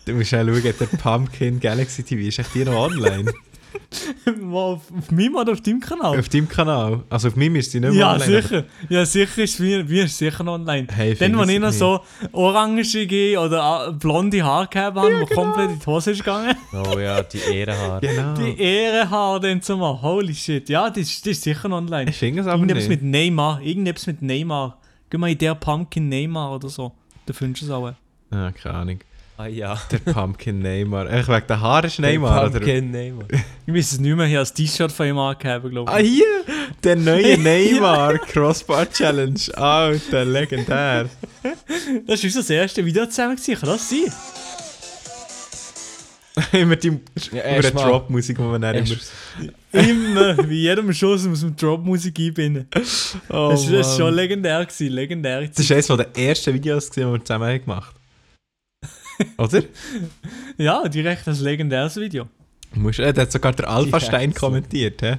du 0.04 0.14
musst 0.14 0.32
ja 0.32 0.44
schauen, 0.44 0.62
der 0.62 0.86
Pumpkin 0.86 1.60
Galaxy 1.60 2.02
TV 2.02 2.26
ist 2.26 2.40
echt 2.40 2.54
die 2.56 2.64
noch 2.64 2.74
online. 2.74 3.32
Auf, 4.52 4.80
auf 4.96 5.10
meinem 5.10 5.34
oder 5.36 5.52
auf 5.52 5.60
deinem 5.60 5.80
Kanal? 5.80 6.18
Auf 6.18 6.28
deinem 6.28 6.48
Kanal. 6.48 7.02
Also 7.10 7.28
auf 7.28 7.36
meinem 7.36 7.56
ist 7.56 7.72
die 7.74 7.80
nicht 7.80 7.90
mehr 7.90 7.98
ja, 8.00 8.12
online, 8.12 8.38
aber- 8.38 8.42
sicher. 8.48 8.64
Ja, 8.88 9.04
sicher 9.06 9.42
ist 9.42 9.60
mir, 9.60 9.84
mir 9.84 10.04
ist 10.04 10.18
sicher 10.18 10.44
noch 10.44 10.54
online. 10.54 10.86
Hey, 10.90 11.14
Dann, 11.14 11.34
als 11.36 11.48
ich 11.50 11.58
noch 11.58 11.68
nicht. 11.68 11.78
so 11.78 12.00
orangige 12.32 13.38
oder 13.38 13.62
ah, 13.62 13.90
blonde 13.90 14.42
Haare 14.42 14.66
gehabt 14.68 14.96
habe, 14.96 15.20
wo 15.20 15.26
komplett 15.26 15.70
in 15.70 15.78
die 15.78 15.86
Hose 15.86 16.10
ist 16.12 16.18
gegangen. 16.18 16.54
Oh 16.72 16.98
ja, 16.98 17.22
die 17.22 17.38
Ehrenhaare. 17.38 18.00
Genau. 18.10 18.34
Die 18.34 18.60
Ehrenhaare 18.60 19.40
dann 19.40 19.62
zu 19.62 19.76
machen. 19.76 20.02
Holy 20.02 20.34
shit. 20.34 20.68
Ja, 20.68 20.88
das, 20.90 20.98
ist- 20.98 21.26
das 21.26 21.32
ist 21.32 21.42
sicher 21.42 21.68
noch 21.68 21.78
online. 21.78 22.10
Ich 22.10 22.16
finde 22.16 22.40
es 22.42 22.46
aber 22.46 22.56
Irgendetwas 22.56 22.88
nicht. 22.88 23.02
mit 23.02 23.10
Neymar. 23.10 23.60
Irgendetwas 23.62 24.06
mit 24.06 24.22
Neymar. 24.22 24.78
Geh 25.08 25.18
mal 25.18 25.30
in 25.30 25.38
der 25.38 25.54
Pumpkin 25.54 26.08
Neymar 26.08 26.54
oder 26.54 26.68
so. 26.68 26.92
Da 27.26 27.32
findest 27.32 27.62
du 27.62 27.66
es 27.66 27.72
auch. 27.72 27.92
Ah, 28.30 28.52
keine 28.52 28.74
Ahnung. 28.74 28.98
Ah 29.40 29.46
ja. 29.46 29.80
Der 29.90 29.98
Pumpkin 30.12 30.58
Neymar. 30.58 31.10
Echt 31.10 31.26
wegen 31.28 31.46
der 31.48 31.60
Haare 31.62 31.86
ist 31.86 31.98
Neymar, 31.98 32.42
oder? 32.42 32.50
Pumpkin 32.58 32.90
Neymar. 32.90 33.24
Ich 33.66 33.72
weiß 33.72 33.92
es 33.92 33.98
nicht 34.00 34.14
mehr. 34.14 34.26
Ich 34.26 34.34
habe 34.36 34.46
ein 34.46 34.54
T-Shirt 34.54 34.92
von 34.92 35.06
ihm 35.06 35.16
angegeben, 35.18 35.70
glaube 35.70 35.90
Ah, 35.90 35.98
ich. 35.98 36.08
hier! 36.10 36.26
Der 36.84 36.96
neue 36.96 37.38
Neymar 37.42 38.18
Crossbar 38.18 38.90
Challenge. 38.90 39.40
Alter, 39.54 40.26
legendär. 40.26 41.08
Das 42.06 42.22
war 42.22 42.30
unser 42.36 42.54
erstes 42.54 42.84
Video 42.84 43.06
zusammen. 43.06 43.36
gewesen. 43.36 43.54
Kann 43.58 43.68
das 43.70 43.88
sein? 43.88 44.12
immer 46.60 46.76
die 46.76 46.88
Ja, 46.88 46.92
über 46.92 47.00
die 47.32 47.38
erst 47.38 47.74
mal- 47.74 47.84
Drop-Musik, 47.88 48.36
die 48.36 48.42
man 48.42 48.60
dann 48.60 48.74
immer... 48.76 48.88
Erst- 48.90 49.12
Immer. 49.72 50.34
Bei 50.34 50.42
jedem 50.50 50.92
Schuss 50.92 51.24
muss 51.24 51.42
man 51.42 51.56
Drop-Musik 51.56 52.18
einbinden. 52.18 52.66
Oh, 53.30 53.50
das, 53.52 53.62
ist- 53.64 53.72
das 53.72 53.90
ist 53.92 53.96
schon 53.96 54.12
legendär. 54.12 54.66
Gewesen. 54.66 54.92
Legendär. 54.92 55.46
Das 55.48 55.58
ist 55.60 55.72
eines 55.72 55.86
der 55.86 56.18
ersten 56.18 56.52
Videos, 56.52 56.90
gewesen, 56.90 57.08
die 57.08 57.12
wir 57.18 57.24
zusammen 57.24 57.48
haben 57.48 57.60
gemacht 57.60 57.94
Oder? 59.38 59.62
Ja, 60.58 60.86
direkt 60.88 61.26
ein 61.26 61.36
legendäres 61.36 61.96
Video. 61.96 62.28
Musst, 62.74 62.98
äh, 62.98 63.12
der 63.12 63.22
hat 63.22 63.32
sogar 63.32 63.52
der 63.52 63.68
Alpha-Stein 63.68 64.34
kommentiert. 64.34 65.00
Hä? 65.02 65.16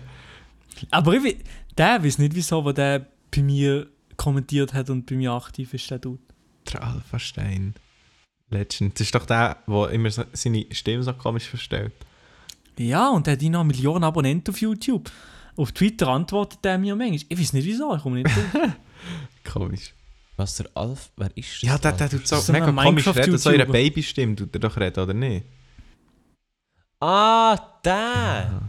Aber 0.91 1.13
ich, 1.13 1.37
der 1.77 2.03
weiß 2.03 2.19
nicht 2.19 2.35
wieso, 2.35 2.63
wo 2.63 2.71
der 2.71 3.07
bei 3.35 3.41
mir 3.41 3.87
kommentiert 4.17 4.73
hat 4.73 4.89
und 4.89 5.05
bei 5.05 5.15
mir 5.15 5.31
aktiv 5.31 5.73
ist, 5.73 5.89
der 5.89 5.99
Dude. 5.99 6.21
Der 6.71 6.83
Alpha-Stein. 6.83 7.73
Legend. 8.51 8.93
Das 8.95 9.01
ist 9.01 9.15
doch 9.15 9.25
der, 9.25 9.57
der 9.67 9.89
immer 9.89 10.09
seine 10.11 10.65
Stimme 10.71 11.03
so 11.03 11.13
komisch 11.13 11.47
verstellt. 11.47 11.93
Ja, 12.77 13.09
und 13.09 13.25
der 13.27 13.33
hat 13.33 13.41
noch 13.41 13.63
Millionen 13.63 14.03
Abonnenten 14.03 14.53
auf 14.53 14.61
YouTube. 14.61 15.09
Auf 15.55 15.71
Twitter 15.71 16.07
antwortet 16.09 16.59
der 16.63 16.77
mir 16.77 16.95
manchmal. 16.95 17.19
Ich 17.29 17.39
weiß 17.39 17.53
nicht 17.53 17.65
wieso, 17.65 17.95
ich 17.95 18.01
komme 18.01 18.21
nicht 18.21 18.29
drauf. 18.53 18.71
Komisch. 19.43 19.93
Was 20.41 20.55
der 20.55 20.65
Alf? 20.73 21.11
Wer 21.17 21.29
ist 21.37 21.61
das? 21.61 21.69
Ja, 21.69 21.77
der, 21.77 21.91
der 21.91 22.09
tut 22.09 22.27
so, 22.27 22.37
So 22.37 22.51
mega 22.51 22.71
komisch 22.71 23.07
reden. 23.07 23.37
So 23.37 23.51
ihre. 23.51 23.67
Babystimme 23.67 24.35
tut 24.35 24.51
er 24.55 24.59
doch 24.59 24.75
reden, 24.75 24.99
oder 24.99 25.13
nicht? 25.13 25.45
Ah, 26.99 27.55
der! 27.85 28.61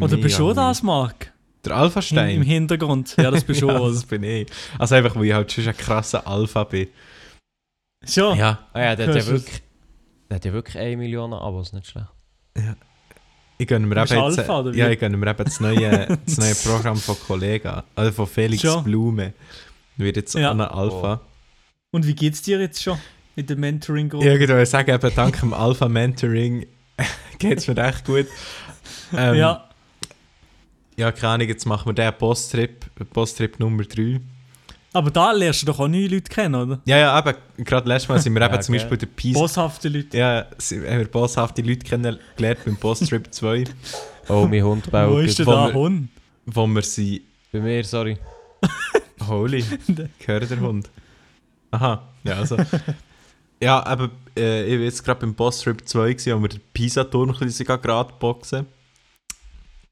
Oder 0.00 0.16
bist 0.16 0.38
du 0.38 0.54
das, 0.54 0.82
Marc? 0.82 1.30
Der 1.62 1.72
Im, 1.72 1.78
Alpha-Stein? 1.78 2.36
Im 2.36 2.42
Hintergrund. 2.42 3.14
Ja, 3.18 3.30
das 3.30 3.44
bist 3.44 3.60
du. 3.60 3.68
ja, 3.70 3.78
das 3.80 4.06
bin 4.06 4.22
ich. 4.22 4.48
Also 4.78 4.94
einfach, 4.94 5.14
weil 5.14 5.26
ich 5.26 5.34
halt 5.34 5.52
schon 5.52 5.68
ein 5.68 5.76
krasser 5.76 6.26
Alpha 6.26 6.64
bin. 6.64 6.88
Schon? 8.08 8.38
Ja. 8.38 8.66
Ah 8.72 8.80
ja, 8.80 8.96
der 8.96 9.08
hat 9.08 9.16
ja 9.16 9.26
wirklich... 9.26 9.62
Der 10.30 10.36
hat 10.36 10.44
ja 10.46 10.52
wirklich 10.54 10.78
1 10.78 10.96
Million 10.96 11.34
Abos, 11.34 11.74
nicht 11.74 11.86
schlecht. 11.86 12.08
Ich 13.58 13.66
gönne 13.66 13.86
mir 13.86 13.96
eben 13.96 14.06
jetzt, 14.06 14.38
Alpha, 14.38 14.70
ja, 14.70 14.88
ich 14.88 14.98
gönne 14.98 15.18
mir 15.18 15.30
eben 15.30 15.44
das 15.44 15.60
neue, 15.60 16.18
das 16.26 16.38
neue 16.38 16.54
Programm 16.54 16.96
von 16.96 17.16
Kollegen, 17.26 17.82
also 17.94 18.12
von 18.12 18.26
Felix. 18.26 18.62
Blume. 18.82 19.34
Wird 19.96 20.16
jetzt 20.16 20.34
Ja. 20.34 20.50
an 20.50 20.60
einer 20.60 20.74
Alpha. 20.74 21.20
Und 21.92 22.06
wie 22.06 22.14
geht's 22.14 22.42
dir 22.42 22.58
jetzt 22.60 22.82
schon 22.82 22.98
mit 23.36 23.48
dem 23.50 23.60
Mentoring-Gruppe? 23.60 24.24
Irgendwo 24.24 24.56
ich 24.56 24.68
sage 24.68 24.92
eben, 24.92 25.14
dank 25.14 25.38
dem 25.40 25.54
Alpha 25.54 25.88
Mentoring 25.88 26.66
geht 27.38 27.58
es 27.58 27.68
mir 27.68 27.76
echt 27.78 28.04
gut. 28.04 28.26
Ähm, 29.16 29.34
ja. 29.36 29.68
ja, 30.96 31.12
keine 31.12 31.34
Ahnung, 31.34 31.48
jetzt 31.48 31.64
machen 31.66 31.86
wir 31.86 31.92
den 31.94 32.12
Posttrip, 32.18 32.84
Posttrip 33.12 33.60
Nummer 33.60 33.84
3. 33.84 34.20
Aber 34.92 35.10
da 35.10 35.32
lernst 35.32 35.62
du 35.62 35.66
doch 35.66 35.80
auch 35.80 35.88
neue 35.88 36.06
Leute 36.06 36.32
kennen, 36.32 36.54
oder? 36.54 36.80
Ja, 36.84 36.98
ja, 36.98 37.18
eben, 37.18 37.64
gerade 37.64 37.88
letztes 37.88 38.08
Mal 38.08 38.20
sind 38.20 38.32
wir 38.34 38.42
eben 38.44 38.54
Ja, 38.54 38.60
zum 38.60 38.72
gell. 38.74 38.80
Beispiel 38.82 38.98
der 38.98 39.06
Peace. 39.06 39.32
Boshafte 39.34 39.88
Leute. 39.88 40.16
ja, 40.16 40.46
sind- 40.58 40.86
haben 40.88 40.98
wir 40.98 41.06
bosshafte 41.08 41.62
Leute 41.62 41.80
kennengelernt 41.84 42.58
beim 42.64 42.76
Posttrip 42.76 43.32
2, 43.32 43.64
Oh, 44.28 44.46
mein 44.48 44.62
Hund 44.64 44.86
Wo 44.86 44.90
baut. 44.90 45.24
ist 45.24 45.38
denn 45.38 45.46
wo 45.46 45.50
da 45.52 45.66
wir- 45.68 45.74
Hund? 45.74 46.08
wo 46.46 46.66
wir 46.66 46.82
sind. 46.82 47.22
Bei 47.52 47.60
mir, 47.60 47.84
sorry. 47.84 48.16
Holy, 49.26 49.64
gehört 50.18 50.50
der 50.50 50.60
Hund. 50.60 50.90
Aha, 51.70 52.08
ja, 52.22 52.34
also. 52.34 52.56
ja, 53.62 53.84
aber 53.84 54.10
äh, 54.36 54.64
ich 54.66 54.78
war 54.78 54.84
jetzt 54.84 55.04
gerade 55.04 55.20
beim 55.20 55.34
Posttrip 55.34 55.86
2, 55.86 56.12
gewesen, 56.12 56.38
wo 56.38 56.42
wir 56.42 56.48
den 56.48 56.60
Pisa-Turm 56.72 57.34
ein 57.40 57.48
gerade 57.50 58.14
boxen. 58.18 58.66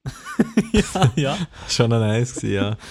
ja, 0.73 1.13
ja. 1.17 1.39
Schon 1.69 1.91
noch 1.91 2.01
nice 2.01 2.35
gewesen, 2.35 2.55
ja. 2.55 2.77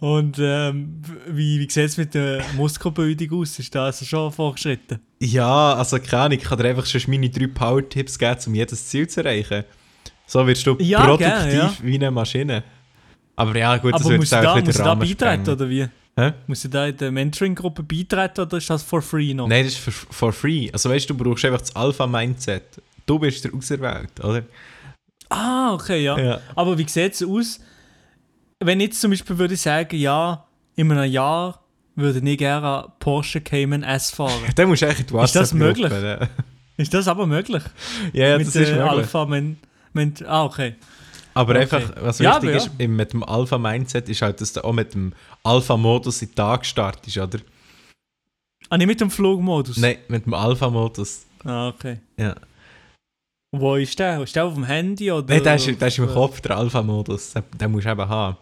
Und 0.00 0.38
ähm, 0.40 1.00
wie, 1.26 1.60
wie 1.60 1.70
sieht 1.70 1.84
es 1.84 1.96
mit 1.96 2.14
der 2.14 2.42
Muskelbildung 2.56 3.40
aus? 3.40 3.58
Ist 3.58 3.74
da 3.74 3.86
also 3.86 4.04
schon 4.04 4.32
fortgeschritten? 4.32 4.98
Ja, 5.20 5.74
also 5.74 5.98
keine 5.98 6.22
Ahnung, 6.24 6.38
ich 6.38 6.44
kann 6.44 6.58
dir 6.58 6.68
einfach 6.68 6.86
schon 6.86 7.02
meine 7.08 7.30
drei 7.30 7.46
Power-Tipps 7.46 8.18
geben, 8.18 8.40
um 8.46 8.54
jedes 8.54 8.88
Ziel 8.88 9.08
zu 9.08 9.20
erreichen. 9.24 9.64
So 10.26 10.46
wirst 10.46 10.66
du 10.66 10.76
Ja, 10.80 11.04
produktiv 11.04 11.26
gerne, 11.28 11.54
ja. 11.54 11.74
wie 11.82 11.94
eine 11.94 12.10
Maschine. 12.10 12.64
Aber 13.38 13.56
ja, 13.56 13.76
gut, 13.76 13.94
das 13.94 14.00
Aber 14.00 14.10
wird 14.10 14.20
muss 14.20 14.30
jetzt 14.30 14.42
ich 14.42 14.48
auch 14.48 14.54
da, 14.54 14.56
wieder 14.56 14.66
muss 14.96 15.08
ich 15.10 15.16
da 15.16 15.26
beitreten 15.26 15.50
oder 15.50 15.68
wie? 15.70 15.86
Hä? 16.16 16.32
Muss 16.48 16.64
ich 16.64 16.70
da 16.72 16.86
in 16.86 16.96
der 16.96 17.12
Mentoring-Gruppe 17.12 17.84
beitreten 17.84 18.40
oder 18.40 18.56
ist 18.56 18.68
das 18.68 18.82
for 18.82 19.00
free 19.00 19.32
noch? 19.32 19.46
Nein, 19.46 19.64
das 19.64 19.74
ist 19.74 19.80
for, 19.80 19.92
for 19.92 20.32
free. 20.32 20.68
Also 20.72 20.90
weißt 20.90 21.08
du, 21.08 21.14
du 21.14 21.22
brauchst 21.22 21.44
einfach 21.44 21.60
das 21.60 21.76
Alpha-Mindset. 21.76 22.82
Du 23.06 23.18
bist 23.20 23.44
der 23.44 23.54
Auserwählt, 23.54 24.22
oder? 24.24 24.42
Ah, 25.28 25.72
okay, 25.72 26.02
ja. 26.02 26.18
Ja. 26.18 26.40
Aber 26.56 26.76
wie 26.76 26.88
sieht 26.88 27.14
es 27.14 27.22
aus, 27.22 27.60
wenn 28.58 28.80
jetzt 28.80 29.00
zum 29.00 29.12
Beispiel 29.12 29.38
würde 29.38 29.54
ich 29.54 29.60
sagen, 29.60 29.96
ja, 29.96 30.44
in 30.74 30.90
einem 30.90 31.10
Jahr 31.10 31.62
würde 31.94 32.18
ich 32.28 32.38
gerne 32.38 32.86
Porsche 32.98 33.40
Cayman 33.40 33.84
S 33.84 34.10
fahren. 34.10 34.42
Dann 34.56 34.68
musst 34.68 34.82
du 34.82 34.86
eigentlich 34.86 35.08
in 35.10 35.16
die 35.16 35.24
Ist 35.24 35.36
das 35.36 35.54
möglich? 35.54 35.92
ist 36.76 36.92
das 36.92 37.06
aber 37.06 37.26
möglich? 37.26 37.62
Ja, 38.12 38.30
ja, 38.30 38.38
mit 38.38 38.48
das 38.48 38.56
ist 38.56 38.70
möglich. 38.70 38.82
Alpha 38.90 39.26
Men, 39.26 39.58
Men 39.92 40.14
Ah, 40.26 40.44
okay. 40.44 40.74
Aber 41.38 41.52
Okay. 41.52 41.60
einfach, 41.62 41.92
was 42.00 42.18
Ja, 42.18 42.32
wichtig 42.34 42.48
aber 42.48 42.56
ist, 42.56 42.70
im- 42.78 42.96
mit 42.96 43.12
dem 43.12 43.22
Alpha-Mindset 43.22 44.08
ist 44.08 44.22
halt, 44.22 44.40
dass 44.40 44.52
du 44.52 44.64
auch 44.64 44.72
mit 44.72 44.92
dem 44.92 45.12
Alpha-Modus 45.44 46.20
in 46.22 46.28
den 46.30 46.34
Tag 46.34 46.66
startest, 46.66 47.16
oder? 47.16 47.38
Ah, 48.68 48.76
nicht 48.76 48.88
mit 48.88 49.00
dem 49.00 49.08
Flugmodus? 49.10 49.76
Nein, 49.76 49.98
mit 50.08 50.26
dem 50.26 50.34
Alpha-Modus. 50.34 51.26
Ah, 51.44 51.68
okay. 51.68 52.00
Ja. 52.18 52.34
Wo 53.52 53.76
ist 53.76 53.96
der? 53.98 54.20
Ist 54.22 54.34
der 54.34 54.44
auf 54.46 54.54
dem 54.54 54.64
Handy 54.64 55.10
oder? 55.12 55.32
Nein, 55.32 55.42
der 55.44 55.54
ist, 55.54 55.80
der 55.80 55.88
ist 55.88 55.98
im 55.98 56.08
Kopf, 56.08 56.40
der 56.40 56.56
Alpha-Modus. 56.56 57.32
Den, 57.34 57.44
den 57.56 57.70
musst 57.70 57.86
du 57.86 57.90
eben 57.90 58.08
haben. 58.08 58.36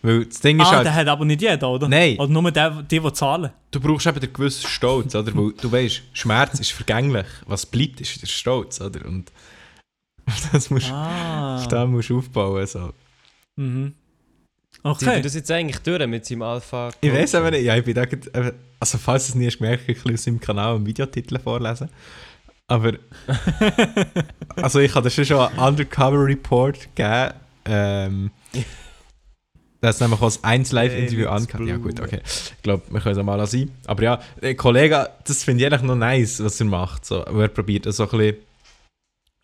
Weil 0.00 0.24
das 0.26 0.38
Ding 0.40 0.60
ist 0.60 0.66
Ah, 0.68 0.76
halt, 0.76 0.86
der 0.86 0.94
hat 0.94 1.08
aber 1.08 1.24
nicht 1.24 1.42
jeder, 1.42 1.68
oder? 1.68 1.88
Nein. 1.88 2.16
Oder 2.20 2.32
nur 2.32 2.52
der, 2.52 2.70
die, 2.82 3.00
die 3.00 3.12
zahlen. 3.12 3.50
du 3.72 3.80
brauchst 3.80 4.06
eben 4.06 4.20
den 4.20 4.32
gewissen 4.32 4.66
Stolz, 4.68 5.12
oder? 5.16 5.34
Weil 5.34 5.52
du 5.60 5.72
weißt, 5.72 6.02
Schmerz 6.12 6.60
ist 6.60 6.70
vergänglich. 6.70 7.26
Was 7.46 7.66
bleibt, 7.66 8.00
ist 8.00 8.22
der 8.22 8.28
Stolz, 8.28 8.80
oder? 8.80 9.04
Und 9.04 9.32
das 10.52 10.70
musst, 10.70 10.90
Ah. 10.90 11.56
auf 11.56 11.68
den 11.68 11.90
musst 11.90 12.10
du 12.10 12.18
aufbauen. 12.18 12.66
So. 12.66 12.92
Mhm. 13.56 13.94
Okay. 14.82 15.20
das 15.22 15.34
jetzt 15.34 15.50
eigentlich 15.50 15.78
durch 15.78 16.06
mit 16.06 16.24
seinem 16.24 16.42
Alpha? 16.42 16.90
Ich 17.00 17.12
weiß 17.12 17.34
aber 17.34 17.50
nicht, 17.50 17.64
ja, 17.64 17.76
ich 17.76 17.84
bin 17.84 17.94
da 17.94 18.04
also 18.80 18.98
falls 18.98 19.26
du 19.26 19.32
es 19.32 19.34
nie 19.34 19.46
hast 19.46 19.58
gemerkt, 19.58 19.88
ich 19.88 20.02
kann 20.02 20.14
aus 20.14 20.22
seinem 20.22 20.40
Kanal 20.40 20.76
einen 20.76 20.86
Videotitel 20.86 21.38
vorlesen. 21.38 21.88
Aber, 22.68 22.92
also 24.56 24.78
ich 24.78 24.94
habe 24.94 25.08
dir 25.08 25.10
schon 25.10 25.24
schon 25.24 25.40
einen 25.40 25.58
Undercover 25.58 26.24
Report 26.24 26.78
gegeben. 26.94 27.34
Ähm, 27.64 28.30
das 29.80 29.96
ist 29.96 30.00
nämlich 30.00 30.20
auch 30.20 30.26
das 30.26 30.44
1 30.44 30.72
Live-Interview 30.72 31.24
David's 31.24 31.52
angehört. 31.52 31.68
Ja 31.68 31.76
gut, 31.76 32.00
okay. 32.00 32.20
Ich 32.24 32.62
glaube, 32.62 32.82
wir 32.90 33.00
können 33.00 33.18
es 33.18 33.24
mal 33.24 33.46
sein. 33.46 33.70
Aber 33.86 34.02
ja, 34.02 34.20
der 34.42 34.54
Kollege, 34.54 35.08
das 35.24 35.44
finde 35.44 35.64
ich 35.64 35.72
eigentlich 35.72 35.82
noch 35.82 35.94
nice, 35.96 36.42
was 36.42 36.60
er 36.60 36.66
macht. 36.66 37.04
So. 37.04 37.22
Er 37.22 37.48
probiert 37.48 37.92
so 37.92 38.02
ein 38.04 38.08
bisschen 38.10 38.36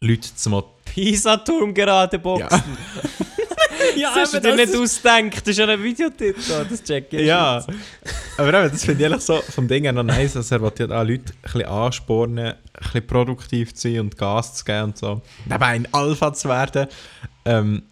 Leute 0.05 0.35
zu 0.35 0.51
motivieren. 0.51 0.75
Pisa-Turm 0.85 1.75
gerade 1.75 2.19
boxen. 2.19 2.49
Ja. 2.49 2.65
ja, 3.97 4.15
Das 4.15 4.33
hast 4.33 4.35
du 4.35 4.41
dir 4.41 4.55
nicht 4.55 4.77
ausdenkt. 4.77 5.41
Das 5.41 5.49
ist 5.49 5.59
ja 5.59 5.67
ein 5.67 5.83
Videotitel. 5.83 6.35
Das 6.71 6.83
check 6.85 7.13
ich. 7.13 7.27
Ja, 7.27 7.57
jetzt. 7.57 7.69
aber 8.37 8.49
eben, 8.49 8.71
das 8.71 8.85
finde 8.85 9.05
ich 9.05 9.11
ehrlich 9.11 9.23
so 9.23 9.41
vom 9.41 9.67
Ding 9.67 9.83
her 9.83 9.93
noch 9.93 10.05
nice, 10.05 10.35
dass 10.35 10.51
er 10.53 10.63
auch 10.63 10.73
Leute 10.79 10.89
ein 10.89 11.25
bisschen 11.43 11.65
anspornen, 11.65 12.47
ein 12.47 12.57
bisschen 12.81 13.07
produktiv 13.07 13.75
zu 13.75 13.89
sein 13.89 14.01
und 14.01 14.17
Gas 14.17 14.55
zu 14.55 14.65
geben 14.65 14.85
und 14.85 14.99
so. 14.99 15.21
Dabei 15.47 15.67
ein 15.67 15.89
Alpha 15.93 16.33
zu 16.33 16.49
werden. 16.49 16.87
Ähm, 17.45 17.83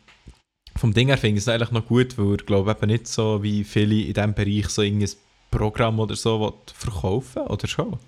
vom 0.77 0.95
Ding 0.95 1.09
her 1.09 1.19
finde 1.19 1.39
ich 1.39 1.45
es 1.45 1.49
eigentlich 1.49 1.73
noch 1.73 1.87
gut, 1.87 2.17
weil 2.17 2.37
ich 2.37 2.47
glaube 2.47 2.71
eben 2.71 2.87
nicht 2.87 3.09
so 3.09 3.43
wie 3.43 3.65
viele 3.65 3.97
in 3.97 4.15
diesem 4.15 4.35
Bereich 4.35 4.69
so 4.69 4.83
irgendein 4.83 5.11
Programm 5.51 5.99
oder 5.99 6.17
so 6.17 6.61
verkaufen 6.73 7.43
oder 7.43 7.67
schon. 7.67 7.99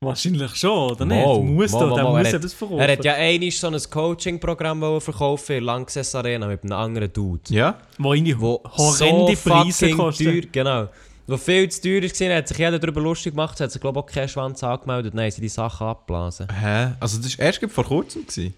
Wahrscheinlich 0.00 0.54
schon, 0.56 0.90
oder 0.90 1.06
nicht? 1.06 1.24
Mal, 1.24 1.40
muss 1.40 1.70
der 1.72 1.86
mal, 1.86 2.22
muss 2.22 2.32
er 2.32 2.38
das 2.38 2.52
verkaufen. 2.52 2.80
Er 2.80 2.92
hat 2.92 3.04
ja 3.04 3.14
einmal 3.14 3.50
so 3.50 3.68
ein 3.68 3.80
Coaching-Programm 3.90 5.00
verkaufen 5.00 5.52
in 5.52 5.64
der 5.64 5.74
Lanxess 5.74 6.14
Arena 6.14 6.46
mit 6.46 6.62
einem 6.64 6.72
anderen 6.72 7.10
Dude. 7.10 7.42
Ja? 7.48 7.78
Wo 7.96 8.12
irgendwie 8.12 8.38
Wo 8.38 8.62
horrende 8.76 9.34
so 9.34 9.50
Preise 9.50 9.90
teuer, 9.90 10.42
genau. 10.52 10.88
Wo 11.26 11.38
viel 11.38 11.68
zu 11.70 11.80
teuer 11.80 12.02
war, 12.02 12.36
hat 12.36 12.48
sich 12.48 12.58
jeder 12.58 12.78
darüber 12.78 13.00
lustig 13.00 13.32
gemacht, 13.32 13.58
hat 13.58 13.72
sich 13.72 13.80
glaube 13.80 13.98
ich 13.98 14.04
auch 14.04 14.12
keinen 14.12 14.28
Schwanz 14.28 14.62
angemeldet, 14.62 15.14
nein, 15.14 15.30
sie 15.30 15.40
die 15.40 15.48
Sachen 15.48 15.86
abgeblasen. 15.86 16.46
Hä? 16.52 16.92
Also 17.00 17.18
das 17.20 17.38
war 17.38 17.46
erst 17.46 17.64
vor 17.70 17.84
kurzem. 17.84 18.26
Gewesen. 18.26 18.54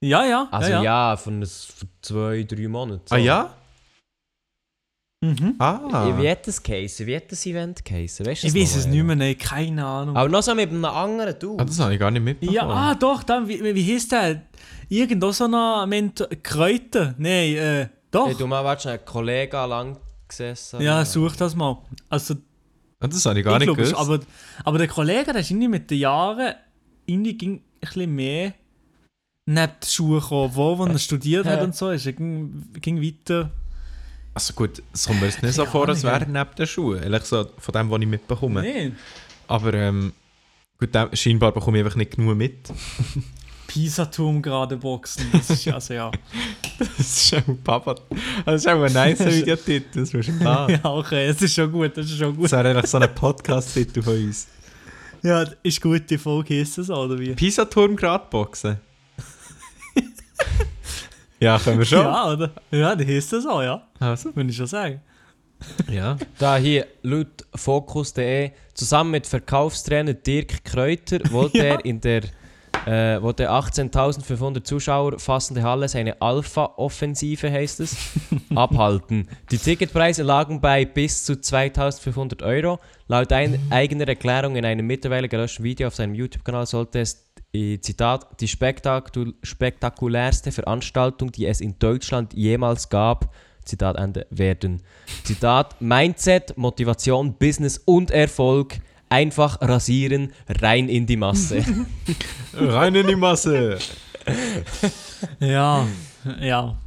Ja, 0.00 0.24
ja. 0.24 0.48
Also 0.50 0.70
ja, 0.70 0.82
ja, 0.82 1.10
ja. 1.10 1.16
von, 1.16 1.40
ein, 1.42 1.46
von 1.46 1.88
zwei, 2.00 2.42
drei 2.44 2.66
Monaten. 2.66 3.02
so. 3.04 3.14
Ah 3.14 3.18
ja? 3.18 3.54
Mhm. 5.20 5.56
Ah. 5.58 6.16
Wie 6.16 6.30
hat 6.30 6.46
das 6.46 6.62
geheißen? 6.62 7.04
Wie 7.04 7.16
hat 7.16 7.30
das 7.32 7.44
Event 7.44 7.84
geheißen? 7.84 8.24
Weißt 8.24 8.44
du 8.44 8.46
Ich 8.46 8.54
weiß 8.54 8.76
es 8.76 8.86
nicht 8.86 9.02
mehr, 9.02 9.16
nein, 9.16 9.36
keine 9.36 9.84
Ahnung. 9.84 10.16
Aber 10.16 10.28
noch 10.28 10.42
so 10.42 10.54
mit 10.54 10.70
einem 10.70 10.84
anderen 10.84 11.36
Dude. 11.36 11.60
ah, 11.60 11.64
das 11.64 11.80
habe 11.80 11.94
ich 11.94 11.98
gar 11.98 12.10
nicht 12.12 12.22
mitbekommen. 12.22 12.54
Ja, 12.54 12.68
ah, 12.68 12.94
doch, 12.94 13.24
dann, 13.24 13.48
wie, 13.48 13.62
wie 13.74 13.82
hieß 13.82 14.08
der? 14.08 14.42
Irgendwo 14.88 15.32
so 15.32 15.44
ein 15.46 15.88
Mentor. 15.88 16.28
Kräuter? 16.42 17.14
Nein, 17.18 17.56
äh, 17.56 17.88
doch. 18.12 18.28
Hey, 18.28 18.36
du 18.38 18.46
mal, 18.46 18.78
schnell, 18.78 18.98
ein 18.98 19.04
Kollege 19.04 19.56
lang 19.56 19.98
gesessen. 20.28 20.80
ja, 20.80 21.04
such 21.04 21.34
das 21.36 21.54
mal. 21.56 21.78
Also, 22.08 22.34
Ah, 23.00 23.06
das 23.06 23.24
habe 23.26 23.38
ich 23.38 23.44
gar 23.44 23.54
ich 23.54 23.58
nicht 23.60 23.66
glaube, 23.66 23.82
es- 23.82 23.90
gewusst. 23.92 24.08
aber, 24.10 24.20
aber 24.64 24.78
der 24.78 24.88
Kollege, 24.88 25.32
der 25.32 25.36
ist 25.40 25.50
irgendwie 25.50 25.68
mit 25.68 25.88
den 25.90 25.98
Jahren 25.98 26.54
irgendwie 27.06 27.34
ging 27.38 27.54
ein 27.56 27.62
bisschen 27.80 28.14
mehr 28.14 28.54
neben 29.46 29.72
die 29.82 29.86
Schuhe 29.88 30.20
gekommen, 30.20 30.50
wo, 30.54 30.78
wo 30.78 30.84
er 30.84 30.98
studiert 30.98 31.46
hat 31.46 31.62
und 31.62 31.74
so, 31.76 31.90
ist 31.90 32.06
er 32.06 32.12
ging, 32.12 32.70
ging 32.80 33.00
weiter. 33.00 33.50
Also 34.38 34.54
gut, 34.54 34.80
mir 35.16 35.26
jetzt 35.26 35.42
nicht 35.42 35.54
so 35.54 35.66
vor, 35.66 35.88
als 35.88 36.04
wäre 36.04 36.24
neben 36.24 36.54
den 36.56 36.66
Schuhen. 36.68 37.02
Ehrlich 37.02 37.24
so 37.24 37.44
von 37.58 37.72
dem, 37.72 37.90
was 37.90 38.00
ich 38.00 38.06
mitbekomme. 38.06 38.62
Nee. 38.62 38.92
Aber 39.48 39.74
ähm, 39.74 40.12
gut, 40.78 40.94
dem, 40.94 41.08
scheinbar 41.12 41.50
bekomme 41.50 41.78
ich 41.78 41.84
einfach 41.84 41.96
nicht 41.96 42.14
genug 42.14 42.36
mit. 42.36 42.72
Pisa-Turm 43.66 44.40
gerade 44.40 44.76
boxen. 44.76 45.26
Das 45.32 45.50
ist 45.50 45.66
also 45.66 45.92
ja. 45.92 46.12
Das 46.78 47.00
ist 47.00 47.34
auch 47.34 47.64
Papa. 47.64 47.96
Das 48.46 48.60
ist 48.60 48.68
auch 48.68 48.80
ein 48.80 48.92
nice 48.92 49.26
Videotitel, 49.26 50.02
das 50.02 50.14
ist 50.14 50.38
klar. 50.38 50.70
ja, 50.84 50.84
okay, 50.84 51.26
das 51.26 51.42
ist 51.42 51.54
schon 51.54 51.72
gut, 51.72 51.96
das 51.96 52.06
ist 52.06 52.18
schon 52.18 52.36
gut. 52.36 52.44
Das 52.44 52.52
wäre 52.52 52.70
eigentlich 52.70 52.86
so 52.86 52.98
ein 52.98 53.12
Podcast-Titel 53.12 54.02
von 54.02 54.14
uns. 54.14 54.46
Ja, 55.24 55.44
ist 55.64 55.80
gut, 55.80 56.08
die 56.08 56.16
Folge 56.16 56.60
ist 56.60 56.78
es, 56.78 56.90
oder 56.90 57.18
wie? 57.18 57.34
Pisa-Turm 57.34 57.96
Gradboxen. 57.96 58.78
Ja, 61.40 61.58
können 61.58 61.78
wir 61.78 61.84
schon. 61.86 61.98
Ja, 62.00 62.32
oder? 62.32 62.50
Ja, 62.70 62.94
die 62.96 63.06
heißt 63.06 63.32
das 63.32 63.46
auch, 63.46 63.62
ja. 63.62 63.82
Also, 64.00 64.34
Würde 64.34 64.50
ich 64.50 64.56
schon 64.56 64.66
sagen. 64.66 65.00
ja. 65.90 66.16
Da 66.38 66.56
hier, 66.56 66.86
Focus.de, 67.54 68.52
zusammen 68.74 69.10
mit 69.12 69.26
Verkaufstrainer 69.26 70.14
Dirk 70.14 70.64
Kräuter 70.64 71.18
wollte 71.30 71.58
Ja. 71.64 71.64
er 71.64 71.84
in 71.84 72.00
der 72.00 72.22
äh, 72.86 73.20
wollte 73.20 73.50
18.500 73.50 74.62
Zuschauer 74.62 75.18
fassende 75.18 75.62
Halle 75.62 75.88
seine 75.88 76.22
Alpha-Offensive, 76.22 77.50
heißt 77.50 77.80
es, 77.80 77.96
abhalten. 78.54 79.28
Die 79.50 79.58
Ticketpreise 79.58 80.22
lagen 80.22 80.60
bei 80.60 80.84
bis 80.84 81.24
zu 81.24 81.34
2.500 81.34 82.42
Euro. 82.42 82.78
Laut 83.08 83.32
ein, 83.32 83.60
eigener 83.70 84.06
Erklärung 84.08 84.56
in 84.56 84.64
einem 84.64 84.86
mittlerweile 84.86 85.28
gelöschten 85.28 85.64
Video 85.64 85.88
auf 85.88 85.96
seinem 85.96 86.14
YouTube-Kanal 86.14 86.66
sollte 86.66 87.00
es, 87.00 87.27
äh, 87.52 87.78
Zitat, 87.80 88.40
die 88.40 88.48
spektakul 88.48 89.34
spektakulärste 89.42 90.52
Veranstaltung, 90.52 91.32
die 91.32 91.46
es 91.46 91.60
in 91.60 91.78
Deutschland 91.78 92.34
jemals 92.34 92.88
gab, 92.88 93.34
Zitat 93.64 93.96
Ende, 93.96 94.26
werden. 94.30 94.82
Zitat, 95.24 95.80
Mindset, 95.80 96.56
Motivation, 96.56 97.34
Business 97.34 97.78
und 97.78 98.10
Erfolg. 98.10 98.76
Einfach 99.10 99.60
rasieren, 99.62 100.32
rein 100.48 100.88
in 100.90 101.06
die 101.06 101.16
Masse. 101.16 101.64
Rein 102.52 102.94
in 102.94 103.06
die 103.06 103.16
Masse. 103.16 103.78
Ja, 105.40 105.86
ja. 106.40 106.78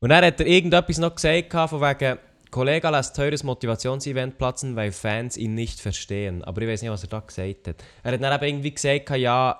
Und 0.00 0.08
dann 0.10 0.22
hat 0.22 0.40
er 0.40 0.46
irgendetwas 0.46 0.98
noch 0.98 1.14
gesagt, 1.14 1.50
von 1.70 1.80
wegen, 1.80 2.18
Kollege 2.54 2.88
lässt 2.88 3.16
teures 3.16 3.42
Motivationsevent 3.42 4.38
platzen, 4.38 4.76
weil 4.76 4.92
Fans 4.92 5.36
ihn 5.36 5.56
nicht 5.56 5.80
verstehen. 5.80 6.44
Aber 6.44 6.62
ich 6.62 6.68
weiß 6.68 6.82
nicht, 6.82 6.90
was 6.92 7.02
er 7.02 7.08
da 7.08 7.18
gesagt 7.18 7.66
hat. 7.66 7.84
Er 8.04 8.12
hat 8.12 8.22
dann 8.22 8.32
eben 8.32 8.44
irgendwie 8.44 8.70
gesagt, 8.70 9.10
ja, 9.10 9.58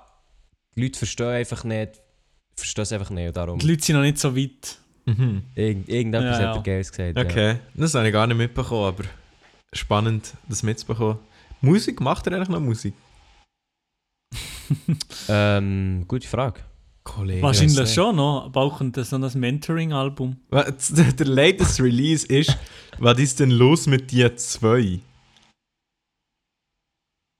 die 0.77 0.83
Leute 0.83 0.97
verstehen 0.99 1.27
einfach 1.27 1.65
nicht, 1.65 2.01
verstehen 2.55 2.83
es 2.83 2.93
einfach 2.93 3.09
nicht. 3.09 3.35
Darum, 3.35 3.59
Die 3.59 3.67
Leute 3.67 3.83
sind 3.83 3.97
noch 3.97 4.01
nicht 4.01 4.17
so 4.17 4.33
weit. 4.33 4.77
Mhm. 5.03 5.43
irgend, 5.55 5.89
irgendetwas 5.89 6.39
Ja, 6.39 6.47
hat 6.47 6.51
er 6.51 6.55
ja. 6.55 6.61
Geiles 6.61 6.89
gesagt. 6.89 7.17
Ja. 7.17 7.23
Okay, 7.23 7.57
das 7.73 7.93
habe 7.95 8.07
ich 8.07 8.13
gar 8.13 8.27
nicht 8.27 8.37
mitbekommen, 8.37 8.85
aber 8.85 9.03
spannend, 9.73 10.33
das 10.47 10.63
mitzubekommen. 10.63 11.19
Musik, 11.59 11.99
macht 11.99 12.25
er 12.27 12.33
eigentlich 12.33 12.47
noch 12.47 12.61
Musik? 12.61 12.93
Ähm, 15.27 16.05
gute 16.07 16.27
Frage. 16.27 16.61
Kollege. 17.05 17.41
Wahrscheinlich 17.41 17.77
nicht. 17.77 17.93
schon 17.93 18.17
noch. 18.17 18.49
Brauchen 18.51 18.91
das 18.91 19.11
so 19.11 19.15
ein 19.15 19.39
Mentoring-Album. 19.39 20.37
Der 20.51 21.25
latest 21.25 21.79
Release 21.79 22.27
ist, 22.27 22.57
was 22.97 23.19
ist 23.19 23.39
denn 23.39 23.51
los 23.51 23.87
mit 23.87 24.11
dir 24.11 24.35
zwei? 24.35 24.99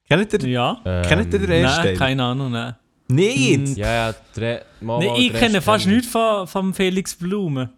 Kennt 0.07 0.33
ihr, 0.33 0.47
Ja. 0.47 0.79
Ähm, 0.85 1.05
kennt 1.07 1.33
ihr 1.33 1.39
den 1.39 1.49
ersten 1.49 1.83
Nein, 1.83 1.97
keine 1.97 2.23
Ahnung, 2.23 2.51
nein. 2.51 2.75
Nicht! 3.07 3.77
Ja, 3.77 3.91
ja, 3.91 4.15
dreh, 4.33 4.59
mal, 4.81 4.99
Nee, 4.99 5.07
mal 5.07 5.19
ich 5.19 5.33
kenne 5.33 5.61
fast 5.61 5.87
nichts 5.87 6.07
von, 6.07 6.47
von 6.47 6.73
Felix 6.73 7.15
Blume. 7.15 7.71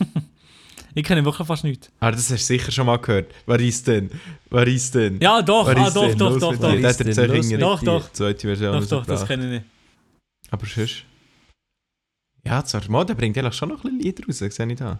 ich 0.94 1.04
kenne 1.04 1.24
wirklich 1.24 1.46
fast 1.46 1.64
nichts. 1.64 1.90
Aber 2.00 2.12
das 2.12 2.30
hast 2.30 2.30
du 2.30 2.36
sicher 2.38 2.72
schon 2.72 2.86
mal 2.86 2.96
gehört. 2.96 3.32
Wer 3.46 3.60
ist 3.60 3.86
denn? 3.86 4.10
Wer 4.50 4.66
ist 4.66 4.94
denn? 4.94 5.20
Ja, 5.20 5.42
doch, 5.42 5.68
ah, 5.68 5.74
doch, 5.90 6.14
doch, 6.14 6.38
doch, 6.38 6.56
doch. 6.56 6.72
Der 6.72 6.88
hat 6.88 7.00
er 7.00 7.12
zwei 7.12 7.26
nicht 7.26 7.50
dir? 7.50 7.58
die 7.58 8.12
zweite 8.12 8.46
Version 8.48 8.72
Doch, 8.72 8.86
doch, 8.86 9.06
das 9.06 9.26
kenne 9.26 9.44
ich 9.44 9.50
nicht. 9.50 9.64
Aber 10.50 10.66
sonst... 10.66 11.04
Ja, 12.46 12.64
zwar 12.64 12.88
mal, 12.90 13.04
der 13.04 13.14
bringt 13.14 13.36
eigentlich 13.38 13.54
schon 13.54 13.70
noch 13.70 13.84
ein 13.84 13.98
bisschen 13.98 14.00
Lieder 14.00 14.26
raus, 14.26 14.38
sehe 14.38 14.70
ich 14.72 14.78
da. 14.78 14.98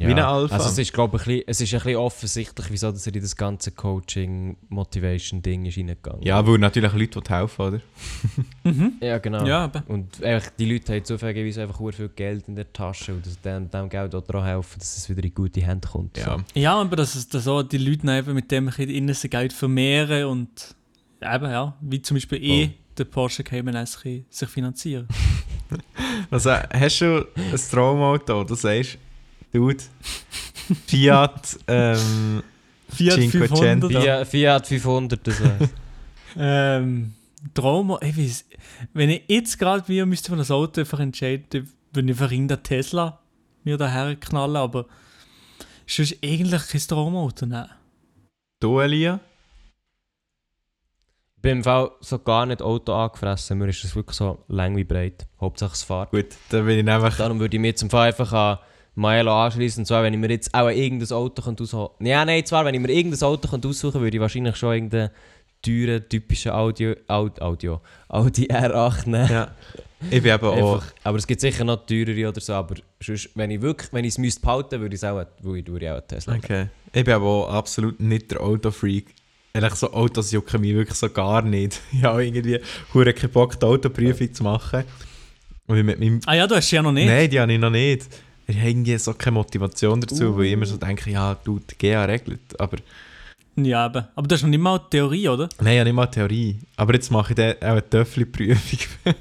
Ja. 0.00 0.06
Wie 0.06 0.12
ein 0.12 0.18
Alpha. 0.20 0.54
Also 0.54 0.68
es 0.68 0.78
ist, 0.78 0.92
glaube 0.92 1.16
ich, 1.16 1.22
ein 1.22 1.26
bisschen- 1.26 1.44
es 1.48 1.60
ist 1.60 1.74
ein 1.74 1.78
bisschen 1.80 1.96
offensichtlich, 1.96 2.66
wieso 2.70 2.92
dass 2.92 3.04
er 3.08 3.14
in 3.16 3.20
das 3.20 3.34
ganze 3.34 3.72
Coaching-Motivation-Ding 3.72 5.66
ist 5.66 5.76
reingegangen. 5.76 6.22
Ja, 6.22 6.46
weil 6.46 6.58
natürlich 6.58 6.92
Leute 6.92 7.20
die 7.20 7.30
helfen, 7.34 7.62
oder? 7.62 7.80
Mhm. 8.64 8.92
ja 9.00 9.18
genau. 9.18 9.44
Ja, 9.46 9.64
aber. 9.64 9.82
Und 9.88 10.22
einfach, 10.22 10.50
die 10.58 10.70
Leute 10.72 10.94
haben 10.94 11.04
zufälligerweise 11.04 11.62
einfach 11.62 11.78
sehr 11.80 11.92
viel 11.94 12.08
Geld 12.10 12.46
in 12.48 12.54
der 12.54 12.72
Tasche 12.72 13.14
und 13.14 13.26
das, 13.26 13.40
dem, 13.40 13.68
dem 13.70 13.88
Geld 13.88 14.14
auch 14.14 14.22
daran 14.22 14.44
helfen, 14.44 14.78
dass 14.78 14.96
es 14.98 15.08
wieder 15.08 15.24
in 15.24 15.34
gute 15.34 15.60
Hände 15.62 15.88
kommt. 15.88 16.16
Ja. 16.18 16.36
So. 16.38 16.44
Ja, 16.60 16.74
aber 16.80 16.94
dass, 16.96 17.14
es- 17.16 17.28
dass 17.28 17.48
auch 17.48 17.62
die 17.64 17.78
Leute 17.78 18.06
eben 18.16 18.34
mit 18.34 18.50
dem 18.52 18.68
innerste 18.68 19.28
Geld 19.28 19.52
vermehren 19.52 20.26
und 20.26 20.76
eben, 21.20 21.50
ja, 21.50 21.76
wie 21.80 22.00
zum 22.02 22.16
Beispiel 22.16 22.44
eh 22.44 22.70
der 22.96 23.04
Porsche 23.04 23.42
Cayman 23.42 23.74
S 23.74 23.96
ein 23.96 24.02
bisschen 24.02 24.26
sich 24.30 24.48
finanzieren. 24.48 25.08
Also, 26.30 26.50
hast 26.50 27.00
du 27.00 27.26
ein 27.36 27.60
Traumauto? 27.70 28.44
Du 28.44 28.54
sagst, 28.54 28.98
Dude, 29.52 29.82
Fiat, 30.86 31.58
ähm, 31.68 32.42
Fiat 32.88 33.14
Cinquecento. 33.14 33.88
500. 33.88 33.92
Ja. 33.92 34.24
Fiat, 34.24 34.66
Fiat 34.66 34.66
500, 34.66 35.26
das 35.26 35.40
heißt. 35.40 35.74
Ähm, 36.40 37.14
Traum, 37.54 37.96
ich 38.02 38.16
weiss, 38.16 38.44
wenn 38.92 39.08
ich 39.08 39.22
jetzt 39.28 39.58
gerade 39.58 39.88
wieder 39.88 40.04
müsste 40.04 40.28
von 40.28 40.38
das 40.38 40.50
Auto 40.50 40.82
einfach 40.82 41.00
entscheiden, 41.00 41.68
würde 41.92 42.12
ich 42.12 42.20
einfach 42.20 42.30
irgendeinen 42.30 42.62
Tesla 42.62 43.18
mir 43.64 43.76
daher 43.76 44.14
knallen, 44.14 44.56
aber 44.56 44.86
sonst 45.86 46.16
eigentlich 46.22 46.68
kein 46.68 46.80
Traumauto, 46.82 47.46
nein. 47.46 47.70
du, 48.60 48.78
Elia? 48.78 49.20
Ich 51.48 51.50
bin 51.50 51.60
im 51.60 51.64
Fall 51.64 51.92
so 52.00 52.18
gar 52.18 52.44
nicht 52.44 52.60
Auto 52.60 52.92
angefressen, 52.92 53.56
mir 53.56 53.68
ist 53.68 53.82
das 53.82 53.96
wirklich 53.96 54.18
so 54.18 54.38
lang 54.48 54.76
wie 54.76 54.84
breit. 54.84 55.26
Hauptsache 55.40 55.72
es 55.72 55.82
fährt. 55.82 56.10
Gut, 56.10 56.26
dann 56.50 56.66
bin 56.66 56.80
ich 56.80 56.84
nämlich... 56.84 57.14
Darum 57.14 57.40
würde 57.40 57.56
ich 57.56 57.60
mir 57.62 57.74
zum 57.74 57.88
Fall 57.88 58.08
einfach 58.08 58.30
an 58.34 58.58
Maelo 58.96 59.32
anschließen. 59.32 59.80
Und 59.80 59.86
zwar, 59.86 60.02
wenn 60.02 60.12
ich 60.12 60.20
mir 60.20 60.28
jetzt 60.28 60.52
auch 60.52 60.68
irgendein 60.68 61.10
Auto 61.16 61.40
aussuchen 61.40 61.56
könnte. 61.56 62.04
Ja, 62.04 62.26
nein, 62.26 62.44
zwar, 62.44 62.66
wenn 62.66 62.74
ich 62.74 62.82
mir 62.82 62.90
irgendein 62.92 63.22
Auto 63.22 63.48
könnte 63.48 63.66
aussuchen 63.66 63.92
könnte, 63.92 64.04
würde 64.04 64.16
ich 64.18 64.20
wahrscheinlich 64.20 64.56
schon 64.56 64.74
irgendeinen 64.74 65.08
teuren, 65.62 66.06
typischen 66.06 66.52
Audio, 66.52 66.94
Audi, 67.06 67.40
Audio, 67.40 67.80
Audi 68.10 68.46
R8 68.48 69.08
nehmen. 69.08 69.32
Ja. 69.32 69.50
Ich 70.10 70.22
bin 70.22 70.34
eben 70.34 70.44
auch... 70.44 70.74
Einfach, 70.74 70.92
aber 71.02 71.16
es 71.16 71.26
gibt 71.26 71.40
sicher 71.40 71.64
noch 71.64 71.86
teurere 71.86 72.28
oder 72.28 72.42
so. 72.42 72.52
Aber 72.52 72.74
sonst, 73.02 73.30
wenn 73.34 73.50
ich 73.52 73.62
wirklich, 73.62 73.90
wenn 73.94 74.04
ich 74.04 74.12
es 74.12 74.18
müsste 74.18 74.42
behalten, 74.42 74.82
würde 74.82 74.94
ich 74.94 75.02
es 75.02 75.04
auch, 75.08 75.24
würde 75.40 75.60
ich, 75.60 75.66
würde 75.66 75.86
ich 75.86 75.90
auch 75.92 76.00
Tesla. 76.02 76.34
Okay. 76.34 76.66
Ich 76.92 77.04
bin 77.04 77.14
aber 77.14 77.24
auch 77.24 77.54
absolut 77.54 77.98
nicht 78.00 78.32
der 78.32 78.42
Autofreak. 78.42 79.14
Ehrlich, 79.58 79.74
so 79.74 79.92
Autos 79.92 80.30
jucken 80.30 80.60
mich 80.60 80.72
wirklich 80.72 80.96
so 80.96 81.10
gar 81.10 81.42
nicht. 81.42 81.80
Ich 81.92 82.04
habe 82.04 82.24
irgendwie 82.24 82.60
hure 82.94 83.12
keinen 83.12 83.32
Bock, 83.32 83.58
die 83.58 83.66
Autoprüfung 83.66 84.32
zu 84.32 84.44
machen. 84.44 84.84
Und 85.66 85.82
mit 85.84 85.98
meinem... 85.98 86.20
Ah 86.26 86.34
ja, 86.34 86.46
du 86.46 86.54
hast 86.54 86.68
sie 86.68 86.76
ja 86.76 86.82
noch 86.82 86.92
nicht. 86.92 87.08
Nein, 87.08 87.28
die 87.28 87.40
habe 87.40 87.52
ich 87.52 87.58
noch 87.58 87.70
nicht. 87.70 88.06
Ich 88.46 88.56
habe 88.56 88.68
irgendwie 88.70 88.96
so 88.98 89.14
keine 89.14 89.34
Motivation 89.34 90.00
dazu, 90.00 90.36
weil 90.38 90.44
ich 90.46 90.52
immer 90.52 90.64
so 90.64 90.76
denke, 90.76 91.10
ja, 91.10 91.36
du, 91.42 91.58
die 91.58 91.76
GA 91.76 92.04
regelt. 92.04 92.60
Aber 92.60 92.76
Ja, 93.56 93.86
eben. 93.86 94.04
Aber 94.14 94.28
das 94.28 94.38
ist 94.38 94.42
noch 94.44 94.50
nicht 94.50 94.60
mal 94.60 94.78
Theorie, 94.78 95.28
oder? 95.28 95.48
nein, 95.60 95.72
ich 95.72 95.78
habe 95.80 95.88
nicht 95.88 95.96
mal 95.96 96.06
Theorie. 96.06 96.60
Aber 96.76 96.94
jetzt 96.94 97.10
mache 97.10 97.32
ich 97.32 97.36
dann 97.36 97.54
auch 97.56 97.72
eine 97.72 97.90
Töffli-Prüfung. 97.90 98.78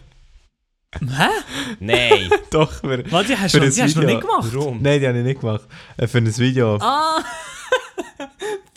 Hä? 1.00 1.30
Nein! 1.80 2.30
Doch, 2.52 2.72
für, 2.74 3.12
Warte, 3.12 3.30
die 3.30 3.38
hast 3.38 3.52
Für 3.54 3.60
du 3.60 3.72
die 3.72 3.82
hast 3.82 3.96
du 3.96 4.02
noch 4.02 4.08
nicht 4.08 4.22
gemacht? 4.22 4.48
Warum? 4.54 4.84
Nein, 4.84 5.00
die 5.00 5.08
habe 5.08 5.18
ich 5.18 5.26
nicht 5.26 5.42
gemacht. 5.42 5.64
Äh, 5.98 6.06
für 6.06 6.20
ein 6.20 6.38
Video. 6.38 6.76
Ah! 6.76 7.24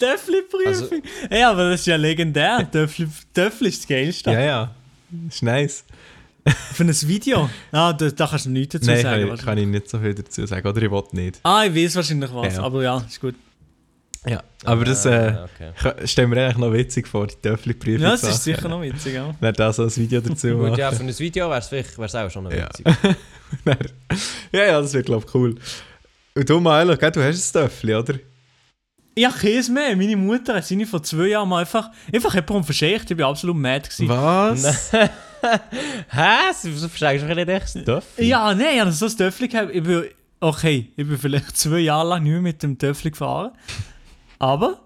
Töffli-Prüfung. 0.00 1.02
ja, 1.30 1.50
aber 1.50 1.70
das 1.70 1.80
ist 1.80 1.86
ja 1.86 1.96
legendär. 1.96 2.68
Töffli, 2.70 3.06
Töffli 3.32 3.68
ist 3.68 3.82
das 3.82 3.88
Geilste. 3.88 4.32
Ja, 4.32 4.40
ja. 4.40 4.74
Ist 5.28 5.42
nice. 5.42 5.84
Für 6.72 6.84
ein 6.84 6.88
Video. 7.02 7.48
Ah, 7.70 7.92
da, 7.92 8.08
da 8.10 8.26
kannst 8.26 8.46
du 8.46 8.50
nichts 8.50 8.72
dazu 8.72 8.86
Nein, 8.86 9.02
sagen. 9.02 9.20
kann 9.20 9.28
wahrscheinlich. 9.30 9.44
kann 9.44 9.58
ich 9.58 9.66
nicht 9.66 9.90
so 9.90 9.98
viel 9.98 10.14
dazu 10.14 10.46
sagen. 10.46 10.66
Oder 10.66 10.82
ich 10.82 10.90
will 10.90 11.02
nicht. 11.12 11.38
Ah, 11.42 11.64
ich 11.66 11.74
weiß 11.74 11.96
wahrscheinlich 11.96 12.30
was, 12.32 12.46
Ja, 12.54 12.60
ja. 12.60 12.66
aber 12.66 12.82
ja, 12.82 12.96
ist 12.98 13.20
gut. 13.20 13.34
Ja, 14.26 14.42
aber 14.64 14.84
das 14.84 15.06
äh, 15.06 15.10
Ah, 15.10 15.44
okay. 15.54 15.70
ka- 15.78 16.06
stellen 16.06 16.30
wir 16.30 16.44
eigentlich 16.44 16.58
noch 16.58 16.72
witzig 16.74 17.08
vor, 17.08 17.26
die 17.26 17.36
Töffel-Prüfung. 17.36 18.02
Ja, 18.02 18.10
das 18.10 18.22
ist 18.22 18.44
sicher 18.44 18.68
noch 18.68 18.82
witzig, 18.82 19.14
ja. 19.14 19.34
Wer 19.40 19.52
da 19.52 19.72
so 19.72 19.84
ein 19.84 19.96
Video 19.96 20.20
dazu 20.20 20.48
Gut, 20.56 20.76
ja, 20.78 20.92
für 20.92 21.02
ein 21.02 21.18
Video 21.18 21.48
wäre 21.48 21.58
es 21.60 21.68
vielleicht 21.68 21.96
wär's 21.98 22.14
auch 22.14 22.30
schon 22.30 22.44
noch 22.44 22.52
Ja. 22.52 22.68
witzig. 22.68 22.86
ja, 24.52 24.64
ja, 24.66 24.80
das 24.80 24.92
wird, 24.92 25.06
glaube 25.06 25.24
ich, 25.26 25.34
cool. 25.34 25.54
Und 26.34 26.48
du, 26.48 26.60
Milo, 26.60 26.96
gell, 26.96 27.10
du 27.10 27.22
hast 27.22 27.56
ein 27.56 27.62
Töffel, 27.62 27.94
oder? 27.96 28.14
Ich 29.20 29.26
habe 29.26 29.38
Käse 29.38 29.70
mehr. 29.70 29.94
Meine 29.96 30.16
Mutter 30.16 30.54
hat 30.54 30.64
seine 30.64 30.86
vor 30.86 31.02
zwei 31.02 31.26
Jahren 31.28 31.46
mal 31.48 31.58
einfach, 31.60 31.90
einfach 32.10 32.32
jemandem 32.34 32.64
verschenkt. 32.64 33.10
Ich 33.10 33.18
war 33.18 33.28
absolut 33.28 33.54
mad. 33.56 33.86
Gewesen. 33.88 34.08
Was? 34.08 34.92
Hä? 36.10 36.52
Wieso 36.62 36.88
versteckst 36.88 37.28
du 37.28 37.34
nicht 37.34 37.48
echt 37.48 37.68
Stuff? 37.68 38.04
Ja, 38.16 38.54
nein, 38.54 38.74
ich 38.76 38.80
habe 38.80 38.92
so 38.92 39.04
ein 39.06 39.16
Töffel 39.16 39.48
gehabt. 39.48 39.74
Ich 39.74 39.82
bin, 39.82 40.04
okay, 40.40 40.90
ich 40.96 41.06
bin 41.06 41.18
vielleicht 41.18 41.54
zwei 41.56 41.80
Jahre 41.80 42.08
lang 42.08 42.22
nicht 42.22 42.32
mehr 42.32 42.40
mit 42.40 42.62
dem 42.62 42.78
Töffel 42.78 43.10
gefahren. 43.10 43.50
Aber 44.38 44.80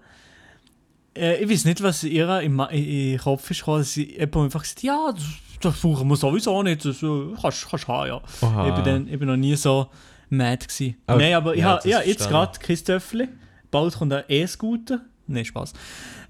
äh, 1.17 1.41
ich 1.41 1.49
weiß 1.49 1.63
nicht, 1.63 1.81
was 1.81 2.03
ihr 2.03 2.41
im, 2.41 2.57
den 2.71 3.17
Kopf 3.17 3.49
ist 3.51 3.59
gekommen, 3.59 3.79
dass 3.79 3.93
sie 3.93 4.15
jemand 4.17 4.35
einfach 4.37 4.63
gesagt 4.63 4.83
ja, 4.83 5.11
das, 5.13 5.23
das 5.61 5.79
brauchen 5.79 6.09
wir 6.09 6.17
sowieso 6.17 6.61
nicht. 6.61 6.83
Das 6.83 7.01
äh, 7.01 7.09
kannst 7.41 7.67
du 7.71 7.87
haben, 7.87 8.07
ja. 8.09 8.21
Oha. 8.41 8.67
Ich, 8.67 8.75
bin 8.75 8.83
dann, 8.83 9.07
ich 9.07 9.17
bin 9.17 9.29
noch 9.29 9.37
nie 9.37 9.55
so 9.55 9.87
mad 10.29 10.57
gewesen. 10.67 10.97
Aber- 11.07 11.19
Nein, 11.21 11.33
aber 11.35 11.53
ich 11.55 11.61
ja, 11.61 11.79
ich 11.85 11.93
habe 11.93 12.05
jetzt 12.05 12.23
verstehe 12.23 12.27
gerade 12.29 12.59
kein 12.59 12.77
Töffel. 12.83 13.29
Bald 13.75 13.93
kommt 13.95 14.13
ein 14.13 14.23
E-Scooter. 14.29 15.01
Nein, 15.27 15.43
Spaß. 15.45 15.73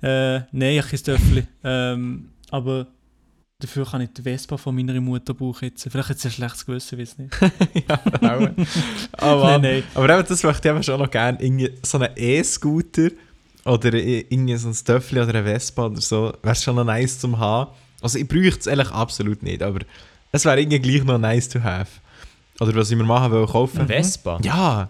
Äh, 0.01 0.39
nein, 0.51 0.75
ich 0.75 0.79
habe 0.81 0.89
kein 0.89 1.03
Töffel. 1.03 1.47
ähm, 1.63 2.29
aber 2.49 2.87
dafür 3.59 3.85
kann 3.85 4.01
ich 4.01 4.09
die 4.17 4.21
Vespa 4.23 4.57
von 4.57 4.75
meiner 4.75 4.99
Mutter 4.99 5.33
brauchen 5.33 5.65
jetzt. 5.65 5.87
Vielleicht 5.89 6.09
hat 6.09 6.19
sie 6.19 6.27
ein 6.29 6.31
schlechtes 6.31 6.65
Gewissen, 6.65 6.97
weiß 6.99 7.17
nicht. 7.19 7.33
ja, 7.87 7.99
auch. 8.21 8.49
Aber, 9.23 9.43
Nein, 9.57 9.61
nein. 9.61 9.83
aber 9.93 10.09
eben, 10.17 10.27
das 10.27 10.43
möchte 10.43 10.67
ich 10.67 10.73
eben 10.73 10.83
schon 10.83 10.99
noch 10.99 11.11
gerne. 11.11 11.37
Irgendwie 11.41 11.71
so 11.83 11.99
einen 11.99 12.09
E-Scooter 12.15 13.09
oder 13.65 13.93
irgendwie 13.93 14.55
so 14.57 14.67
ein 14.69 14.73
Töffel 14.75 15.19
oder 15.19 15.29
eine 15.35 15.43
Vespa 15.43 15.85
oder 15.85 16.01
so, 16.01 16.33
wäre 16.41 16.55
schon 16.55 16.75
noch 16.75 16.83
nice 16.83 17.19
zum 17.19 17.37
haben. 17.37 17.71
Also 18.01 18.17
ich 18.19 18.27
bräuchte 18.27 18.59
es 18.59 18.67
eigentlich 18.67 18.91
absolut 18.91 19.41
nicht, 19.43 19.61
aber 19.63 19.79
es 20.31 20.45
wäre 20.45 20.59
irgendwie 20.59 20.79
gleich 20.79 21.03
noch 21.03 21.17
nice 21.17 21.47
to 21.49 21.61
have. 21.61 21.91
Oder 22.59 22.75
was 22.75 22.89
ich 22.91 22.97
mir 22.97 23.03
machen 23.03 23.31
will, 23.31 23.45
kaufen. 23.45 23.87
Vespa? 23.87 24.39
Ja, 24.43 24.89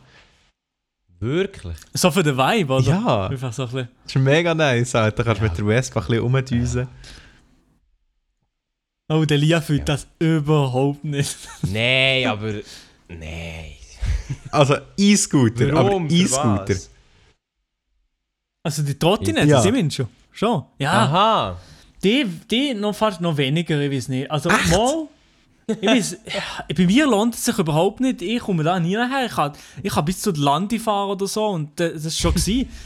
Wirklich? 1.25 1.75
So 1.93 2.11
für 2.11 2.21
den 2.23 2.37
Vibe, 2.37 2.71
oder? 2.73 2.85
ja. 2.87 3.27
Einfach 3.27 3.51
so 3.51 3.63
ein 3.63 3.69
bisschen. 3.69 3.89
Das 4.03 4.15
ist 4.15 4.21
mega 4.21 4.53
nice. 4.53 4.93
Alter. 4.95 5.23
Da 5.23 5.23
kannst 5.23 5.41
du 5.41 5.45
Ja. 5.45 5.49
mit 5.49 5.57
der 5.57 5.65
Vespa 5.65 5.99
ein 6.01 6.05
bisschen 6.07 6.21
rumdüsen. 6.23 6.87
Oh, 9.09 9.25
der 9.25 9.37
Lia 9.37 9.61
fühlt 9.61 9.87
das 9.89 10.07
überhaupt 10.19 11.03
nicht. 11.03 11.35
Nein, 11.63 12.27
aber. 12.27 12.53
Nein. 13.07 13.71
Also 14.51 14.77
E-Scooter, 14.97 15.73
aber 15.75 16.01
E-Scooter. 16.09 16.75
Also 18.63 18.81
die 18.83 18.97
Trottinette, 18.97 19.47
Ja. 19.47 19.61
sie 19.61 19.71
sind 19.71 19.93
schon. 19.93 20.07
Schon. 20.31 20.63
Ja, 20.79 20.91
Aha. 21.05 21.59
die, 22.03 22.25
die 22.49 22.73
noch 22.73 22.95
fast 22.95 23.21
noch 23.21 23.37
weniger, 23.37 23.79
ich 23.79 23.91
weiß 23.91 24.07
nicht. 24.09 24.29
Also 24.29 24.49
mal. 24.49 25.07
Ich 25.67 25.87
weiß, 25.87 26.17
bei 26.75 26.85
mir 26.85 27.07
lohnt 27.07 27.35
es 27.35 27.45
sich 27.45 27.57
überhaupt 27.57 27.99
nicht. 27.99 28.21
Ich 28.21 28.39
komme 28.39 28.63
da 28.63 28.79
nie 28.79 28.95
nachher. 28.95 29.25
Ich 29.25 29.31
kann, 29.33 29.53
ich 29.81 29.93
kann 29.93 30.05
bis 30.05 30.21
zu 30.21 30.31
der 30.31 30.43
Lande 30.43 30.79
fahren 30.79 31.09
oder 31.09 31.27
so 31.27 31.47
und 31.47 31.79
äh, 31.79 31.93
das 31.93 32.05
ist 32.05 32.19
schon 32.19 32.33
gewesen. 32.33 32.69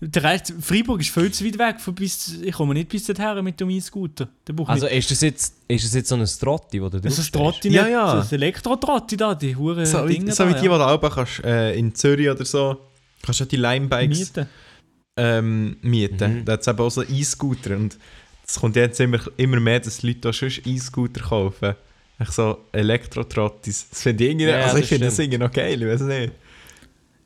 Der 0.00 0.22
Rest, 0.22 0.52
Freiburg 0.60 1.00
ist 1.00 1.08
viel 1.10 1.30
zu 1.30 1.46
weit 1.46 1.58
weg. 1.58 1.80
Von 1.80 1.94
bis, 1.94 2.34
ich 2.42 2.52
komme 2.52 2.74
nicht 2.74 2.90
bis 2.90 3.04
dorthin 3.04 3.42
mit 3.42 3.58
dem 3.58 3.70
E-Scooter. 3.70 4.28
Da 4.44 4.52
Also 4.64 4.84
nicht. 4.86 4.96
ist 4.98 5.10
das 5.12 5.20
jetzt, 5.22 5.54
ist 5.66 5.84
das 5.84 5.94
jetzt 5.94 6.08
so 6.10 6.16
ein 6.16 6.26
Trotti, 6.26 6.82
wo 6.82 6.90
du 6.90 7.00
Das 7.00 7.18
ist 7.18 7.34
draufstehst? 7.34 7.62
Trotti 7.62 7.68
nicht. 7.70 7.76
Ja, 7.78 7.88
ja. 7.88 8.16
Das 8.16 8.26
ist 8.26 8.32
Elektro-Trotti 8.32 9.16
da, 9.16 9.34
die 9.34 9.56
hure 9.56 9.86
So 9.86 10.06
wie, 10.06 10.14
Dinge 10.18 10.32
so 10.32 10.42
da, 10.44 10.50
wie 10.50 10.54
die, 10.54 10.60
die 10.60 10.66
ja. 10.66 10.76
du 10.76 10.84
auch 11.06 11.14
kannst, 11.14 11.42
äh, 11.44 11.74
in 11.76 11.94
Zürich 11.94 12.28
oder 12.28 12.44
so, 12.44 12.76
kannst 13.22 13.40
du 13.40 13.44
ja 13.44 13.48
die 13.48 13.56
Limebikes 13.56 14.18
Mieten. 14.18 14.46
ähm, 15.16 15.76
mieten. 15.80 16.40
Mhm. 16.40 16.44
Da 16.44 16.52
hat 16.54 16.60
es 16.60 16.66
eben 16.66 16.78
auch 16.80 16.90
so 16.90 17.02
E-Scooter 17.02 17.76
und 17.76 17.96
es 18.46 18.60
kommt 18.60 18.76
jetzt 18.76 19.00
immer, 19.00 19.20
immer 19.38 19.60
mehr, 19.60 19.80
dass 19.80 20.02
Leute 20.02 20.28
auch 20.28 20.34
schon 20.34 20.50
E-Scooter 20.66 21.22
kaufen. 21.22 21.76
Echt 22.18 22.32
so 22.32 22.58
Elektro-Trottis. 22.72 23.88
Das 23.90 24.02
finde 24.02 24.24
ich 24.24 24.30
irgendwie, 24.30 24.46
Ja, 24.46 24.64
also 24.64 24.78
ich 24.78 24.86
finde 24.86 25.06
das 25.06 25.18
irgendwie 25.18 25.38
noch 25.38 25.50
geil, 25.50 25.82
ich 25.82 25.88
weiß 25.88 26.00
nicht. 26.02 26.32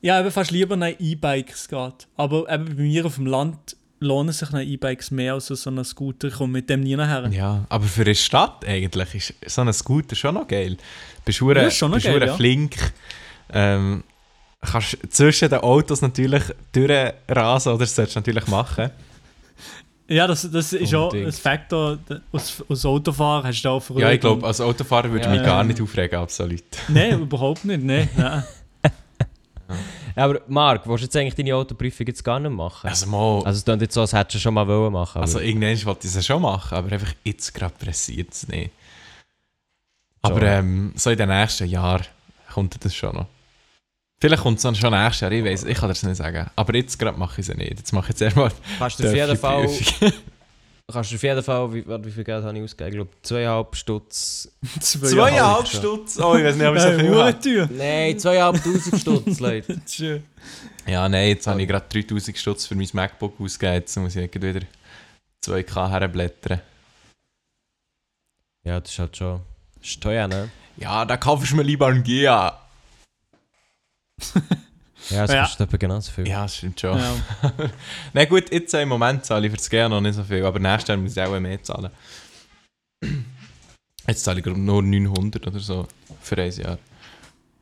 Ja, 0.01 0.21
eben 0.21 0.31
fast 0.31 0.51
lieber 0.51 0.77
nach 0.77 0.93
E-Bikes 0.99 1.69
geht. 1.69 2.07
Aber 2.17 2.49
eben 2.53 2.65
bei 2.77 2.83
mir 2.83 3.05
auf 3.07 3.17
dem 3.17 3.27
Land 3.27 3.77
lohnen 4.01 4.33
sich 4.33 4.51
nach 4.51 4.61
E-Bikes 4.61 5.11
mehr 5.11 5.35
als 5.35 5.47
so 5.47 5.71
ein 5.71 5.85
Scooter. 5.85 6.29
Ich 6.29 6.35
komme 6.35 6.53
mit 6.55 6.71
dem 6.71 6.81
nie 6.81 6.95
nachher. 6.97 7.29
Ja, 7.31 7.65
aber 7.69 7.85
für 7.85 8.03
eine 8.03 8.15
Stadt 8.15 8.65
eigentlich 8.65 9.35
ist 9.41 9.55
so 9.55 9.61
ein 9.63 9.73
Scooter 9.73 10.15
schon 10.15 10.35
noch 10.37 10.47
geil. 10.47 10.77
Bist 11.25 11.41
du 11.41 11.51
Ja, 11.53 11.71
schon 11.71 11.91
noch 11.91 11.97
bist 11.97 12.07
geil, 12.07 12.25
ja. 12.25 12.37
flink. 12.37 12.77
Ähm, 13.53 14.05
kannst 14.63 14.99
zwischen 15.11 15.49
den 15.51 15.59
Autos 15.61 16.01
natürlich 16.01 16.45
durchrasen 16.73 17.73
oder 17.73 17.81
das 17.81 17.95
solltest 17.95 18.17
du 18.17 18.21
natürlich 18.21 18.47
machen. 18.47 18.91
Ja, 20.09 20.27
das, 20.27 20.51
das 20.51 20.73
ist 20.73 20.95
auch 20.95 21.13
ein 21.13 21.31
Faktor. 21.33 21.99
Aus, 22.33 22.65
aus 22.69 22.85
Autofahren 22.87 23.45
hast 23.47 23.63
du 23.63 23.69
da 23.69 23.79
früher. 23.81 24.01
Ja, 24.01 24.11
ich 24.13 24.21
glaube, 24.21 24.47
als 24.47 24.61
Autofahrer 24.61 25.11
würde 25.11 25.21
ich 25.21 25.25
Ja, 25.27 25.31
mich 25.33 25.41
ja. 25.41 25.47
gar 25.47 25.65
nicht 25.65 25.81
aufregen, 25.83 26.19
absolut. 26.19 26.63
Nein, 26.89 27.21
überhaupt 27.21 27.65
nicht. 27.65 27.83
Nein, 27.83 28.09
nein. 28.17 28.43
Ja, 30.17 30.25
aber 30.25 30.41
Marc, 30.49 30.89
willst 30.89 31.03
du 31.03 31.07
jetzt 31.07 31.17
eigentlich 31.17 31.35
deine 31.35 31.55
Autoprüfung 31.55 32.07
jetzt 32.07 32.25
gar 32.25 32.41
nicht 32.41 32.51
machen? 32.51 32.89
Also 32.89 33.07
mal, 33.07 33.43
Also 33.45 33.59
es 33.59 33.65
klingt 33.65 33.83
jetzt 33.83 33.93
so, 33.95 34.01
als 34.01 34.13
hättest 34.15 34.37
du 34.37 34.39
schon 34.41 34.55
mal 34.55 34.67
wollen 34.67 34.93
machen. 34.93 35.21
also 35.21 35.39
irgendwann 35.41 35.85
wollte 35.85 36.09
ich 36.09 36.17
es 36.17 36.27
schon 36.27 36.41
machen, 36.43 36.75
aber 36.77 36.91
einfach 36.91 37.13
jetzt 37.23 37.55
gerade 37.55 37.75
pressiert 37.79 38.33
es 38.33 38.49
nicht. 38.49 38.71
Aber 40.23 40.43
ähm, 40.43 40.93
so 40.97 41.11
in 41.11 41.19
den 41.19 41.29
nächsten 41.29 41.69
Jahren 41.69 42.03
kommt 42.53 42.83
das 42.85 42.95
schon 42.95 43.15
noch. 43.15 43.27
Vielleicht 44.21 44.43
kommt 44.43 44.57
es 44.57 44.63
dann 44.63 44.75
schon 44.75 44.91
nächstes 44.93 45.21
Jahr, 45.21 45.33
ich 45.33 45.45
weiß, 45.45 45.65
ich 45.65 45.79
kann 45.79 45.89
das 45.89 46.03
nicht 46.03 46.17
sagen. 46.17 46.51
Aber 46.57 46.75
jetzt 46.75 46.99
gerade 46.99 47.17
mache 47.17 47.41
ich 47.41 47.49
es 47.49 47.57
nicht. 47.57 47.79
Jetzt 47.79 47.93
mache 47.93 48.07
ich 48.07 48.09
jetzt 48.11 48.23
erstmal 48.23 48.51
kannst 48.79 48.99
du 48.99 49.09
auf 49.09 49.15
jeden 49.15 49.37
Fall, 49.37 49.63
kannst 50.93 51.13
du 51.13 51.17
auf 51.17 51.23
jeden 51.23 51.43
Fall, 51.43 51.73
wie, 51.73 51.87
warte, 51.87 52.05
wie 52.05 52.11
viel 52.11 52.25
Geld 52.25 52.45
habe 52.45 52.59
ich 52.59 52.65
ausgegeben? 52.65 52.91
Ich 52.91 52.97
glaube 52.97 53.11
zweieinhalb 53.23 53.77
Stutz. 53.77 54.51
Zweieinhalb 54.81 55.69
Stutz? 55.69 56.19
Oh, 56.19 56.35
ich 56.35 56.45
weiß 56.45 56.57
nicht, 56.57 56.67
ob 56.67 56.77
ich 56.77 56.83
so 56.83 56.99
viel 56.99 57.15
habe. 57.15 57.75
Nein, 57.77 58.19
zweieinhalbtausend 58.19 59.01
Stutz, 59.01 59.41
Leute. 59.41 60.23
Ja, 60.87 61.09
nein, 61.09 61.29
jetzt 61.29 61.47
habe 61.47 61.63
ich 61.63 61.69
gerade 61.69 61.87
3000 61.89 62.37
Stutz 62.37 62.67
für 62.67 62.75
mein 62.75 62.89
MacBook 62.93 63.41
ausgegeben. 63.41 63.75
Jetzt 63.75 63.97
muss 63.99 64.17
ich 64.17 64.31
gleich 64.31 64.55
wieder 64.55 64.67
2K 65.45 65.91
herblättern. 65.91 66.61
Ja, 68.65 68.81
das 68.81 68.91
ist 68.91 68.99
halt 68.99 69.17
schon 69.17 69.41
das 69.81 69.91
ist 69.91 70.03
teuer, 70.03 70.27
ne? 70.27 70.51
Ja, 70.77 71.05
da 71.05 71.17
kaufst 71.17 71.53
du 71.53 71.57
mir 71.57 71.63
lieber 71.63 71.87
einen 71.87 72.03
Gia. 72.03 72.59
Ja, 75.11 75.25
es 75.25 75.33
Ja. 75.33 75.43
kostet 75.43 75.61
etwa 75.69 75.77
genauso 75.77 76.11
viel. 76.13 76.29
Ja, 76.29 76.43
das 76.43 76.57
stimmt 76.57 76.81
schon. 76.81 76.99
Ja. 76.99 77.15
Na 78.13 78.25
gut, 78.25 78.53
jetzt 78.53 78.75
äh, 78.75 78.83
im 78.83 78.89
Moment 78.91 79.25
zahle 79.25 79.47
ich 79.47 79.51
für 79.53 79.57
das 79.57 79.71
Gia 79.71 79.89
noch 79.89 80.01
nicht 80.01 80.15
so 80.15 80.25
viel, 80.25 80.45
aber 80.45 80.59
nächstes 80.59 80.89
Jahr 80.89 80.99
muss 80.99 81.17
ich 81.17 81.23
auch 81.23 81.39
mehr 81.41 81.63
zahlen. 81.63 81.91
Jetzt 84.07 84.25
zahle 84.25 84.41
ich 84.41 84.47
nur 84.47 84.83
900 84.83 85.47
oder 85.47 85.59
so 85.61 85.87
für 86.23 86.37
ein 86.43 86.51
Jahr. 86.51 86.79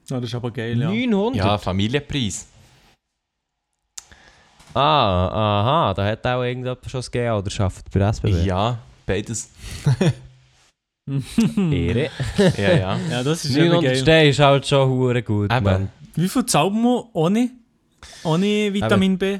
Ja, 0.09 0.21
das 0.21 0.25
ist 0.31 0.35
aber 0.37 0.53
geil, 0.53 0.79
ja. 0.81 0.89
900? 0.89 1.37
Ja, 1.37 1.59
Familienpreis. 1.59 2.47
Ah, 4.73 5.27
aha, 5.29 5.95
da 5.95 6.05
hat 6.07 6.25
auch 6.27 6.43
irgendjemand 6.45 6.89
schon 6.89 6.99
das 6.99 7.11
GA 7.11 7.37
oder 7.39 7.51
schafft 7.51 7.91
bei 7.91 8.01
SBB. 8.01 8.45
Ja, 8.45 8.79
beides. 9.07 9.51
Ehre. 11.09 12.11
Ja, 12.57 12.73
ja. 12.77 12.99
Ja, 13.11 13.23
das 13.25 13.45
ist 13.45 13.57
eben 13.57 13.69
900 13.69 14.05
geil. 14.07 14.29
Ist 14.29 14.39
halt 14.39 14.67
schon 14.67 14.89
hure 14.89 15.23
gut, 15.23 15.53
Eben. 15.53 15.89
Wie 16.17 16.29
viel 16.29 16.47
zahlt 16.47 16.73
man 16.73 17.05
ohne, 17.13 17.51
ohne 18.25 18.73
Vitamin 18.73 19.19
B? 19.19 19.39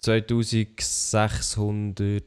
2600 0.00 2.24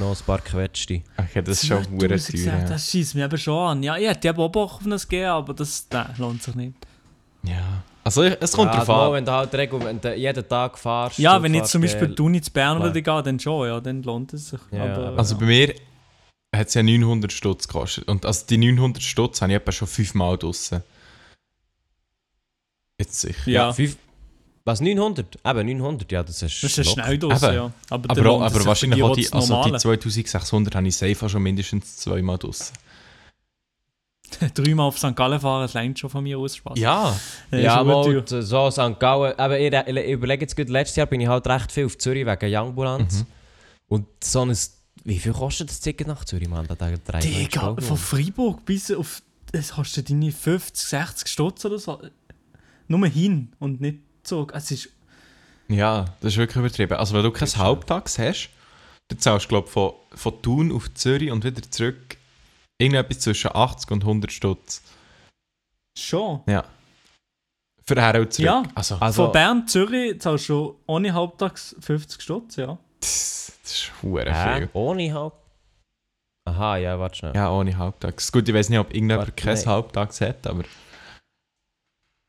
noch 0.00 0.18
ein 0.18 0.24
paar 0.26 0.40
Quetschte. 0.40 1.02
Okay, 1.16 1.42
das 1.42 1.62
ist 1.62 1.68
schon 1.68 1.86
hure 1.90 2.16
2000 2.16 2.44
teuer. 2.44 2.64
Das 2.68 2.90
schießt 2.90 3.14
mich 3.14 3.24
eben 3.24 3.38
schon 3.38 3.58
an. 3.58 3.82
Ja, 3.82 3.96
ich 3.96 4.08
hätte 4.08 4.28
eben 4.28 4.38
auch 4.38 4.48
Bock 4.48 4.74
auf 4.74 4.82
das 4.86 5.06
gehen, 5.06 5.26
aber 5.26 5.54
das 5.54 5.86
nein, 5.92 6.14
lohnt 6.18 6.42
sich 6.42 6.54
nicht. 6.54 6.74
Ja. 7.42 7.52
ja. 7.52 7.82
Also, 8.02 8.22
ich- 8.22 8.36
es 8.40 8.52
kommt 8.52 8.72
ja, 8.72 8.78
drauf 8.78 8.88
mal, 8.88 9.06
an. 9.08 9.12
wenn 9.14 9.24
du 9.24 9.32
halt 9.32 9.54
regel, 9.54 9.82
wenn 9.84 10.00
du 10.00 10.14
jeden 10.14 10.48
Tag 10.48 10.78
fahrst. 10.78 11.18
Ja, 11.18 11.42
wenn 11.42 11.54
ich 11.54 11.60
fährst, 11.60 11.72
zum 11.72 11.82
Beispiel 11.82 12.08
die 12.08 12.22
Uni 12.22 12.40
zu 12.40 12.50
Bern 12.50 12.78
Klar. 12.78 12.90
oder 12.90 13.00
gehe, 13.00 13.22
dann 13.22 13.40
schon, 13.40 13.68
ja, 13.68 13.80
dann 13.80 14.02
lohnt 14.02 14.32
es 14.34 14.50
sich. 14.50 14.60
Ja, 14.72 14.84
aber, 14.84 15.18
Also 15.18 15.36
bei 15.38 15.46
mir 15.46 15.74
hat 16.54 16.68
es 16.68 16.74
ja 16.74 16.82
900 16.82 17.32
Stutz 17.32 17.66
gekostet. 17.66 18.06
Und 18.08 18.24
also 18.26 18.44
die 18.46 18.58
900 18.58 19.02
Stutz 19.02 19.40
habe 19.42 19.52
ich 19.52 19.56
etwa 19.56 19.72
schon 19.72 19.88
fünfmal 19.88 20.36
draussen. 20.38 20.82
Jetzt 22.98 23.20
sicher. 23.20 23.50
ja, 23.50 23.72
Fünf, 23.72 23.96
was, 24.64 24.80
900? 24.80 25.38
Eben, 25.44 25.66
900, 25.66 26.10
ja, 26.12 26.22
das 26.22 26.40
ist 26.42 26.62
das 26.62 26.78
ist 26.78 26.86
locker. 26.86 27.02
schnell 27.04 27.18
draus, 27.18 27.42
Eben. 27.42 27.54
ja. 27.54 27.72
Aber, 27.90 28.10
Aber, 28.10 28.30
auch, 28.30 28.40
aber 28.42 28.64
wahrscheinlich 28.64 29.02
die, 29.14 29.22
das 29.22 29.32
also 29.32 29.46
die 29.46 29.52
Normale. 29.52 29.78
2600 29.78 30.74
habe 30.74 30.88
ich 30.88 30.96
safe 30.96 31.28
schon 31.28 31.42
mindestens 31.42 31.96
zweimal 31.96 32.38
draussen. 32.38 32.72
Dreimal 34.54 34.86
auf 34.86 34.98
St. 34.98 35.14
Gallen 35.14 35.38
fahren, 35.38 35.62
das 35.62 35.74
längt 35.74 35.98
schon 35.98 36.08
von 36.10 36.24
mir 36.24 36.38
aus 36.38 36.56
Spaß. 36.56 36.78
Ja. 36.78 37.14
Ja, 37.50 37.84
mal. 37.84 38.06
mal, 38.06 38.24
so 38.26 38.70
St. 38.70 38.98
Gallen. 38.98 39.38
Aber 39.38 39.58
ich, 39.60 39.72
ich 39.72 40.10
überlege 40.10 40.42
jetzt 40.42 40.56
gut, 40.56 40.68
letztes 40.68 40.96
Jahr 40.96 41.06
bin 41.06 41.20
ich 41.20 41.28
halt 41.28 41.46
recht 41.46 41.70
viel 41.70 41.84
auf 41.86 41.98
Zürich 41.98 42.26
wegen 42.26 42.54
Youngbulanz. 42.54 43.20
Mhm. 43.20 43.26
Und 43.88 44.06
so 44.22 44.44
ein. 44.44 44.56
Wie 45.06 45.18
viel 45.18 45.32
kostet 45.32 45.68
das 45.68 45.80
Ticket 45.80 46.06
nach 46.06 46.24
Zürich, 46.24 46.48
man? 46.48 46.66
Da 46.66 46.74
drei 46.74 47.20
Digga, 47.20 47.76
von 47.78 47.96
Freiburg 47.98 48.64
bis 48.64 48.90
auf. 48.90 49.20
Es 49.52 49.72
kostet 49.72 50.08
deine 50.08 50.32
50, 50.32 50.88
60 50.88 51.28
Stutz 51.28 51.64
oder 51.66 51.78
so. 51.78 52.00
Nur 52.88 53.06
hin 53.06 53.52
und 53.58 53.80
nicht 53.80 54.00
zurück. 54.22 54.52
Es 54.54 54.70
ist. 54.70 54.88
Ja, 55.68 56.04
das 56.20 56.32
ist 56.32 56.38
wirklich 56.38 56.56
übertrieben. 56.56 56.94
Also 56.94 57.14
wenn 57.14 57.22
du 57.22 57.30
kein 57.30 57.48
Halbtags 57.56 58.18
hast, 58.18 58.50
dann 59.08 59.18
zahlst 59.18 59.46
du 59.46 59.48
glaube 59.48 59.68
von, 59.68 59.92
von 60.14 60.42
Thun 60.42 60.72
auf 60.72 60.92
Zürich 60.94 61.30
und 61.30 61.44
wieder 61.44 61.62
zurück 61.70 62.16
irgendetwas 62.78 63.20
zwischen 63.20 63.50
80 63.54 63.90
und 63.90 64.02
100 64.02 64.32
Stutz. 64.32 64.82
Schon. 65.96 66.40
Ja. 66.46 66.64
Für 67.86 68.00
her 68.00 68.20
und 68.20 68.32
zurück. 68.32 68.46
Ja. 68.46 68.62
Also, 68.74 68.96
Also, 68.96 69.24
Von 69.24 69.32
Bern, 69.32 69.68
Zürich 69.68 70.20
zahlst 70.20 70.44
du 70.44 70.46
schon 70.46 70.74
ohne 70.86 71.12
Halbtags 71.12 71.76
50 71.80 72.22
Stutz, 72.22 72.56
ja. 72.56 72.78
das, 73.00 73.52
das 73.62 73.72
ist 73.72 73.92
hure 74.02 74.32
Hä? 74.32 74.58
viel. 74.60 74.70
Ohne 74.72 75.12
Haupt. 75.12 75.38
Aha, 76.46 76.76
ja, 76.76 76.98
warte 76.98 77.16
schnell. 77.16 77.34
Ja, 77.34 77.50
ohne 77.50 77.76
Halbtags. 77.76 78.30
Gut, 78.30 78.48
ich 78.48 78.54
weiß 78.54 78.68
nicht, 78.68 78.78
ob 78.78 78.88
irgendjemand 78.88 79.28
Warte, 79.28 79.32
kein. 79.32 79.66
Halbtags 79.66 80.20
hat, 80.20 80.46
aber... 80.46 80.64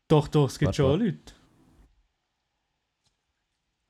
Doch, 0.08 0.28
doch, 0.28 0.48
es 0.48 0.58
gibt 0.58 0.68
Warte, 0.68 0.76
schon 0.76 0.90
warte. 0.90 1.04
Leute. 1.04 1.32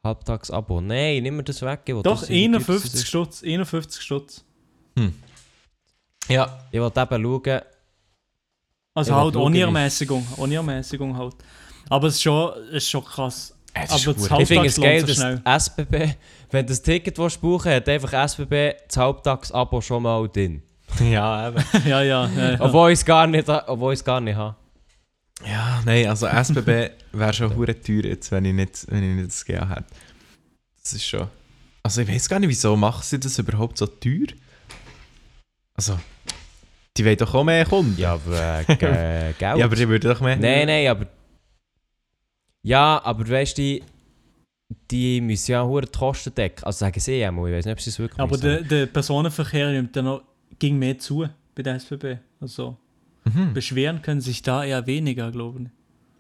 Halbtagsabo. 0.05 0.81
Nein, 0.81 1.23
nimm 1.23 1.37
mir 1.37 1.45
das 1.45 1.61
weg. 1.63 1.81
wo 1.89 2.03
Doch, 2.03 2.21
das 2.21 2.31
in 2.31 2.53
die 2.53 2.59
Tipps 2.59 2.69
51 2.69 2.95
ist. 2.95 3.09
Stutz, 3.09 3.43
51 3.43 4.03
Stutz. 4.03 4.45
Ja. 6.29 6.61
Ich 6.71 6.81
wollte 6.81 7.01
eben 7.01 7.23
schauen. 7.23 7.61
Also 8.95 9.13
Ich 9.13 9.17
halt 9.17 9.37
ohne 9.37 9.61
Ermäßigung, 9.61 10.27
ohne 10.39 10.55
Ermäßigung 10.55 11.17
halt. 11.17 11.35
Aber 11.91 12.09
es 12.09 12.15
ist 12.15 12.23
schon, 12.23 12.53
es 12.71 12.77
ist 12.77 12.91
schon 12.91 13.05
krass. 13.05 13.55
Es 13.75 13.91
Aber 13.91 14.15
das 14.15 14.41
Ich 14.41 14.49
finde 14.49 14.67
es 14.67 14.81
geil, 14.81 15.03
dass 15.03 15.17
schnell. 15.17 15.39
die 15.39 15.51
SBB, 15.51 16.15
wenn 16.51 16.67
du 16.67 16.71
das 16.71 16.81
Ticket 16.81 17.19
willst 17.19 17.41
buchen 17.41 17.73
hat 17.73 17.89
einfach 17.89 18.13
SBB 18.27 18.75
das 18.89 18.97
Halbtagsabo 18.97 19.81
schon 19.83 20.03
mal 20.03 20.27
drin. 20.29 20.63
ja, 21.01 21.49
eben. 21.49 21.65
ja, 21.87 22.03
ja. 22.03 22.27
ja, 22.27 22.51
ja. 22.53 22.61
Obwohl 22.61 22.93
ich 22.93 23.01
es 23.01 23.05
gar 23.05 23.27
nicht, 23.27 23.49
obwohl 23.49 23.95
gar 24.03 24.21
nicht 24.21 24.37
habe. 24.37 24.57
Ja, 25.45 25.83
nein, 25.85 26.07
also 26.07 26.27
SBB 26.27 26.91
wäre 27.13 27.33
schon 27.33 27.55
hure 27.55 27.79
teuer 27.81 28.05
jetzt, 28.05 28.33
wenn 28.33 28.45
ich 28.45 28.55
nicht, 28.55 28.87
wenn 28.91 29.03
ich 29.03 29.17
nicht 29.17 29.29
das 29.29 29.45
GA 29.45 29.69
hätte. 29.69 29.85
Das 30.83 30.93
ist 30.93 31.05
schon... 31.05 31.29
Also 31.83 32.01
ich 32.01 32.09
weiß 32.09 32.29
gar 32.29 32.41
nicht, 32.41 32.49
wieso 32.49 32.77
machen 32.77 33.03
sie 33.03 33.21
das 33.21 33.39
überhaupt 33.39 33.79
so 33.79 33.87
teuer? 33.87 34.29
Also, 35.75 35.99
die 36.97 37.05
wollen 37.05 37.17
doch 37.17 37.35
auch 37.35 37.45
mehr 37.45 37.67
Kunden. 37.67 38.01
Ja, 38.01 38.19
wegen 38.25 38.81
äh, 38.81 39.35
Geld. 39.39 39.59
Ja, 39.59 39.65
aber 39.65 39.77
die 39.77 39.89
würden 39.89 40.11
doch 40.11 40.21
mehr... 40.21 40.37
Nein, 40.37 40.67
nein, 40.67 40.89
aber. 40.89 41.07
Ja, 42.63 43.01
aber 43.05 43.29
weißt 43.29 43.59
du, 43.59 43.63
die, 43.63 43.83
die 44.91 45.21
müssen 45.21 45.53
ja 45.53 45.65
hure 45.65 45.87
die 45.87 45.99
Kosten 45.99 46.35
decken. 46.35 46.65
Also 46.65 46.79
sagen 46.79 46.99
sie 46.99 47.19
ja 47.19 47.31
mal, 47.31 47.49
ich 47.49 47.57
weiß 47.57 47.65
nicht, 47.67 47.73
ob 47.73 47.81
sie 47.81 47.91
es 47.91 47.99
wirklich 47.99 48.19
Aber 48.19 48.39
der, 48.39 48.63
der 48.63 48.87
Personenverkehr 48.87 49.71
nimmt 49.71 49.95
dann 49.95 50.07
noch, 50.07 50.23
ging 50.59 50.79
mehr 50.79 50.99
zu 50.99 51.29
bei 51.55 51.63
der 51.63 51.77
SBB. 51.77 52.17
Also 52.41 52.77
Mhm. 53.35 53.55
beschweren 53.55 54.03
können 54.03 54.21
sich 54.21 54.43
da 54.43 54.65
eher 54.65 54.87
weniger, 54.87 55.31
glaube 55.31 55.63
ich. 55.63 55.69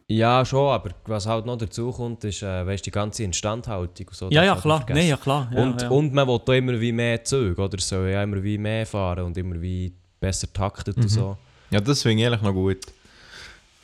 Ja, 0.08 0.44
schon, 0.44 0.70
aber 0.72 0.90
was 1.06 1.26
halt 1.26 1.46
noch 1.46 1.56
dazu 1.56 1.90
kommt, 1.90 2.22
ist, 2.24 2.42
äh, 2.42 2.64
weißt, 2.66 2.86
die 2.86 2.92
ganze 2.92 3.24
Instandhaltung 3.24 4.06
und 4.08 4.14
so. 4.14 4.30
Ja, 4.30 4.44
ja, 4.44 4.54
klar. 4.54 4.84
vergessen. 4.86 5.08
ja, 5.08 5.16
klar. 5.16 5.50
Ja, 5.52 5.62
und, 5.62 5.82
ja. 5.82 5.88
und 5.88 6.14
man 6.14 6.28
will 6.28 6.40
da 6.44 6.54
immer 6.54 6.80
wie 6.80 6.92
mehr 6.92 7.24
Züge, 7.24 7.60
oder? 7.60 7.76
Es 7.78 7.88
soll 7.88 8.10
ja 8.10 8.22
immer 8.22 8.40
wie 8.42 8.56
mehr 8.58 8.86
fahren 8.86 9.24
und 9.24 9.36
immer 9.36 9.60
wie 9.60 9.92
besser 10.20 10.52
taktet 10.52 10.96
Mhm. 10.96 11.02
und 11.02 11.08
so. 11.08 11.36
Ja, 11.70 11.80
das 11.80 12.02
finde 12.02 12.22
ich 12.22 12.26
eigentlich 12.28 12.42
noch 12.42 12.52
gut. 12.52 12.78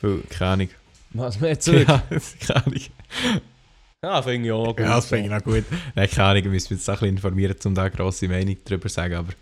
Weil, 0.01 0.19
keine 0.29 0.51
Ahnung. 0.51 0.69
Was, 1.11 1.39
mehr 1.41 1.59
Züge? 1.59 1.85
Ja, 1.87 2.03
keine 2.47 2.65
Ahnung. 2.65 2.79
Ja, 4.01 4.21
finde 4.21 4.47
ich 4.47 4.51
auch 4.53 4.67
gut. 4.67 4.79
Ja, 4.79 4.95
das 4.95 5.05
finde 5.07 5.25
ich 5.25 5.29
noch 5.31 5.43
gut. 5.43 5.63
Nein, 5.95 6.09
keine 6.09 6.27
Ahnung, 6.29 6.43
wir 6.45 6.51
müssen 6.51 6.73
jetzt 6.73 6.89
auch 6.89 6.93
ein 6.93 6.99
bisschen 6.99 7.15
informieren, 7.17 7.55
um 7.65 7.75
da 7.75 7.81
eine 7.83 7.91
grosse 7.91 8.27
Meinung 8.29 8.55
darüber 8.63 8.87
zu 8.87 8.93
sagen, 8.95 9.15
aber... 9.15 9.33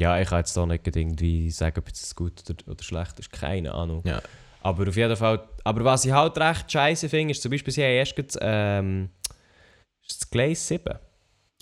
Ja, 0.00 0.20
ich 0.20 0.28
kann 0.28 0.38
jetzt 0.38 0.56
da 0.56 0.64
nicht 0.64 0.86
irgendwie 0.86 1.50
sagen, 1.50 1.78
ob 1.78 1.88
es 1.88 2.14
gut 2.14 2.42
oder, 2.48 2.68
oder 2.72 2.82
schlecht 2.84 3.18
ist. 3.18 3.32
Keine 3.32 3.74
Ahnung. 3.74 4.02
Ja. 4.06 4.22
Aber 4.62 4.88
auf 4.88 4.96
jeden 4.96 5.16
Fall. 5.16 5.48
Aber 5.64 5.84
was 5.84 6.04
ich 6.04 6.12
halt 6.12 6.38
recht 6.38 6.70
scheiße 6.70 7.08
finde, 7.08 7.32
ist 7.32 7.42
zum 7.42 7.50
Beispiel, 7.50 7.72
sie 7.72 7.82
haben 7.82 7.90
erst 7.92 8.14
gerade, 8.14 8.38
ähm, 8.40 9.10
ist 10.06 10.22
das 10.22 10.30
Gleis 10.30 10.66
7. 10.68 10.98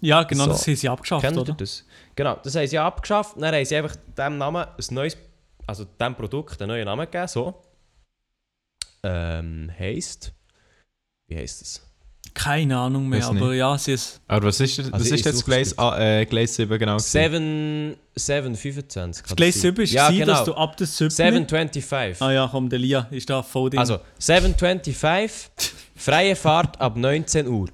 ja, 0.03 0.23
genau, 0.25 0.45
So. 0.45 0.51
das 0.51 0.67
haben 0.67 0.77
sie 0.77 0.89
abgeschafft, 0.89 1.25
Kennt 1.25 1.39
oder? 1.39 1.55
das? 1.55 1.85
Genau, 2.15 2.37
das 2.43 2.55
haben 2.55 2.67
sie 2.67 2.79
abgeschafft. 2.79 3.37
Dann 3.41 3.55
haben 3.55 3.65
sie 3.65 3.77
einfach 3.77 3.97
dem 3.97 4.39
Namen 4.39 4.65
ein 4.67 4.95
neues, 4.95 5.17
also 5.67 5.85
dem 5.85 6.15
Produkt 6.15 6.61
einen 6.61 6.69
neuen 6.69 6.85
Namen 6.85 7.07
gegeben. 7.07 7.29
So. 7.29 7.63
Ähm, 9.03 9.71
heisst. 9.79 10.33
Wie 11.29 11.37
heisst 11.37 11.63
es? 11.63 11.86
Keine 12.35 12.77
Ahnung 12.77 13.09
mehr, 13.09 13.21
Weiß 13.21 13.29
aber 13.29 13.55
ja, 13.55 13.77
sie 13.79 13.93
ist. 13.93 14.21
Aber 14.29 14.47
was 14.49 14.61
ist, 14.61 14.79
das- 14.79 14.87
was 14.87 14.93
Also 14.95 15.05
ist 15.07 15.21
ich 15.21 15.25
jetzt 15.27 15.35
such's 15.37 15.45
Gleis, 15.47 15.79
ah, 15.79 15.99
äh, 15.99 16.27
Gleis 16.27 16.55
7 16.55 16.79
genau? 16.79 16.97
gewesen? 16.99 17.11
7, 17.11 17.97
725. 18.15 19.23
Das 19.27 19.37
Gleis 19.37 19.61
7 19.61 19.83
ist, 19.83 19.93
ja, 19.93 20.11
genau. 20.11 20.27
dass 20.27 20.45
du 20.45 20.55
ab 20.55 20.77
der 20.77 20.87
7. 20.87 21.11
725. 21.11 22.21
Ah 22.23 22.33
ja, 22.33 22.49
komm, 22.51 22.69
der 22.69 22.79
Lia 22.79 23.09
ist 23.11 23.29
da 23.31 23.43
voll 23.43 23.71
drin. 23.71 23.79
Also 23.81 23.99
725, 24.19 25.51
freie 25.97 26.37
Fahrt 26.37 26.81
ab 26.81 26.97
19 26.97 27.47
Uhr. 27.47 27.69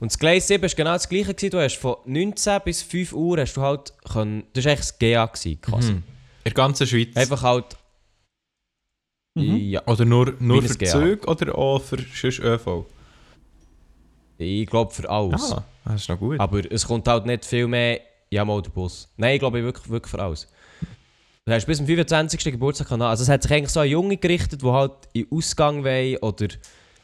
Und 0.00 0.12
das 0.12 0.18
Gleis 0.18 0.46
7 0.48 0.62
war 0.62 0.68
genau 0.70 0.92
das 0.92 1.08
gleiche. 1.08 1.34
Gewesen. 1.34 1.50
Du 1.50 1.60
hast 1.60 1.76
von 1.76 1.96
19 2.04 2.60
bis 2.64 2.82
5 2.82 3.12
Uhr 3.12 3.38
hast 3.40 3.54
du 3.56 3.60
halt 3.62 3.92
können, 4.12 4.44
das 4.52 4.64
war 4.64 4.72
eigentlich 4.72 4.80
das 4.86 4.98
GA 4.98 5.26
gewesen, 5.26 5.60
quasi. 5.60 5.92
Mhm. 5.92 5.96
In 5.98 6.04
der 6.44 6.52
ganzen 6.52 6.86
Schweiz? 6.86 7.16
Einfach 7.16 7.42
halt. 7.42 7.64
Mhm. 9.34 9.56
Ja, 9.56 9.82
Oder 9.86 10.04
nur, 10.04 10.34
nur 10.38 10.62
Wie 10.62 10.68
für 10.68 10.78
das 10.78 10.78
GA. 10.78 10.92
Züge 11.00 11.26
oder 11.26 11.56
auch 11.58 11.80
für 11.80 11.98
sonst 12.14 12.38
ÖV? 12.40 12.84
Ich 14.38 14.66
glaube 14.66 14.92
für 14.92 15.08
alles. 15.08 15.52
Ah, 15.52 15.64
das 15.84 16.02
ist 16.02 16.08
noch 16.08 16.18
gut. 16.18 16.38
Aber 16.38 16.60
es 16.70 16.86
kommt 16.86 17.06
halt 17.08 17.26
nicht 17.26 17.44
viel 17.44 17.66
mehr. 17.66 18.00
Ja, 18.30 18.44
mal 18.44 18.60
der 18.62 18.70
Bus. 18.70 19.08
Nein, 19.16 19.34
ich 19.34 19.40
glaube 19.40 19.62
wirklich, 19.62 19.88
wirklich 19.88 20.10
für 20.10 20.20
alles. 20.22 20.48
Du 21.44 21.52
hast 21.52 21.64
bis 21.64 21.78
zum 21.78 21.86
25. 21.86 22.44
Geburtstag 22.44 22.88
können. 22.88 23.02
Also 23.02 23.22
es 23.22 23.28
hat 23.28 23.42
sich 23.42 23.52
eigentlich 23.52 23.70
so 23.70 23.80
an 23.80 23.88
Junge 23.88 24.18
gerichtet, 24.18 24.62
die 24.62 24.66
halt 24.66 24.92
in 25.14 25.26
Ausgang 25.30 25.82
wollen 25.82 26.18
oder 26.18 26.48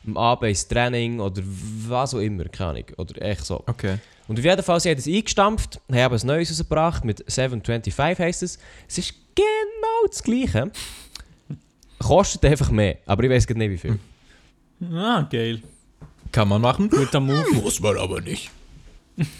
am 0.06 0.16
Abend 0.18 0.50
ins 0.50 0.68
Training 0.68 1.18
oder 1.18 1.42
was 1.42 2.14
auch 2.14 2.18
immer, 2.18 2.44
keine 2.44 2.70
Ahnung. 2.70 2.84
Oder 2.98 3.22
echt 3.22 3.46
so. 3.46 3.64
Okay. 3.66 3.98
Und 4.28 4.38
auf 4.38 4.44
jeden 4.44 4.62
Fall, 4.62 4.80
sie 4.80 4.90
haben 4.90 4.98
es 4.98 5.06
eingestampft, 5.06 5.80
haben 5.90 5.96
eben 5.96 6.20
ein 6.20 6.26
neues 6.26 6.50
rausgebracht, 6.50 7.04
mit 7.04 7.18
725 7.26 8.18
heisst 8.18 8.42
es. 8.42 8.58
Es 8.86 8.98
ist 8.98 9.14
genau 9.34 10.06
das 10.08 10.22
gleiche. 10.22 10.70
Kostet 11.98 12.44
einfach 12.44 12.70
mehr, 12.70 12.98
aber 13.06 13.24
ich 13.24 13.30
weiß 13.30 13.48
nicht 13.48 13.70
wie 13.70 13.78
viel. 13.78 13.98
Ah, 14.92 15.26
geil. 15.30 15.62
Kann 16.34 16.48
man 16.48 16.60
machen? 16.60 16.90
Guter 16.90 17.20
Move. 17.20 17.44
Muss 17.62 17.78
man 17.78 17.96
aber 17.96 18.20
nicht. 18.20 18.50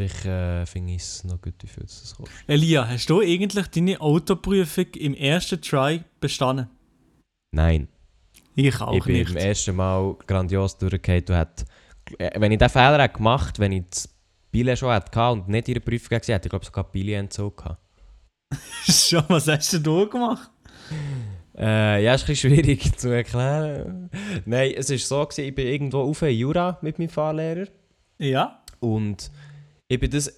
Ich 0.00 0.24
äh, 0.24 0.64
finde 0.64 0.94
es 0.94 1.24
noch 1.24 1.42
gut, 1.42 1.54
wie 1.60 1.66
viel 1.66 1.82
das 1.82 2.14
kostet. 2.16 2.32
Elia, 2.46 2.86
hast 2.86 3.10
du 3.10 3.20
eigentlich 3.20 3.66
deine 3.66 4.00
Autoprüfung 4.00 4.86
im 4.94 5.12
ersten 5.14 5.60
Try 5.60 6.04
bestanden? 6.20 6.68
Nein, 7.50 7.88
Ich 8.54 8.80
auch 8.80 8.94
ich 8.94 9.02
bin 9.02 9.16
nicht. 9.16 9.34
beim 9.34 9.38
ersten 9.38 9.74
Mal 9.74 10.14
grandios 10.24 10.78
durchgefallen. 10.78 11.24
Du 11.24 11.36
hat, 11.36 11.64
äh, 12.16 12.38
wenn 12.38 12.52
ich 12.52 12.58
diesen 12.58 12.70
Fehler 12.70 13.02
hätte 13.02 13.14
gemacht 13.14 13.58
wenn 13.58 13.72
ich 13.72 13.84
das 13.90 14.08
Billett 14.52 14.78
schon 14.78 14.90
hatte 14.90 15.30
und 15.32 15.48
nicht 15.48 15.66
in 15.66 15.74
der 15.74 15.80
Prüfung 15.80 16.16
gesehen 16.16 16.34
hätte, 16.34 16.46
ich 16.46 16.50
glaube 16.50 16.64
sogar 16.64 16.84
Billett-Entzug 16.84 17.56
gehabt. 17.56 17.82
Schon, 18.88 19.24
was 19.28 19.48
hast 19.48 19.72
du 19.72 19.78
da 19.80 20.04
gemacht? 20.04 20.48
Äh, 21.58 22.04
ja, 22.04 22.14
ist 22.14 22.22
ein 22.22 22.26
bisschen 22.28 22.54
schwierig 22.54 22.96
zu 22.98 23.08
erklären. 23.08 24.10
Nein, 24.44 24.74
es 24.76 24.90
war 24.90 24.98
so, 24.98 25.26
gewesen, 25.26 25.48
ich 25.48 25.54
bin 25.54 25.66
irgendwo 25.66 26.00
auf 26.02 26.22
in 26.22 26.36
Jura 26.36 26.78
mit 26.82 26.98
meinem 26.98 27.08
Fahrlehrer. 27.08 27.66
Ja. 28.18 28.62
Und 28.78 29.30
ich 29.88 29.98
bin 29.98 30.10
das 30.10 30.32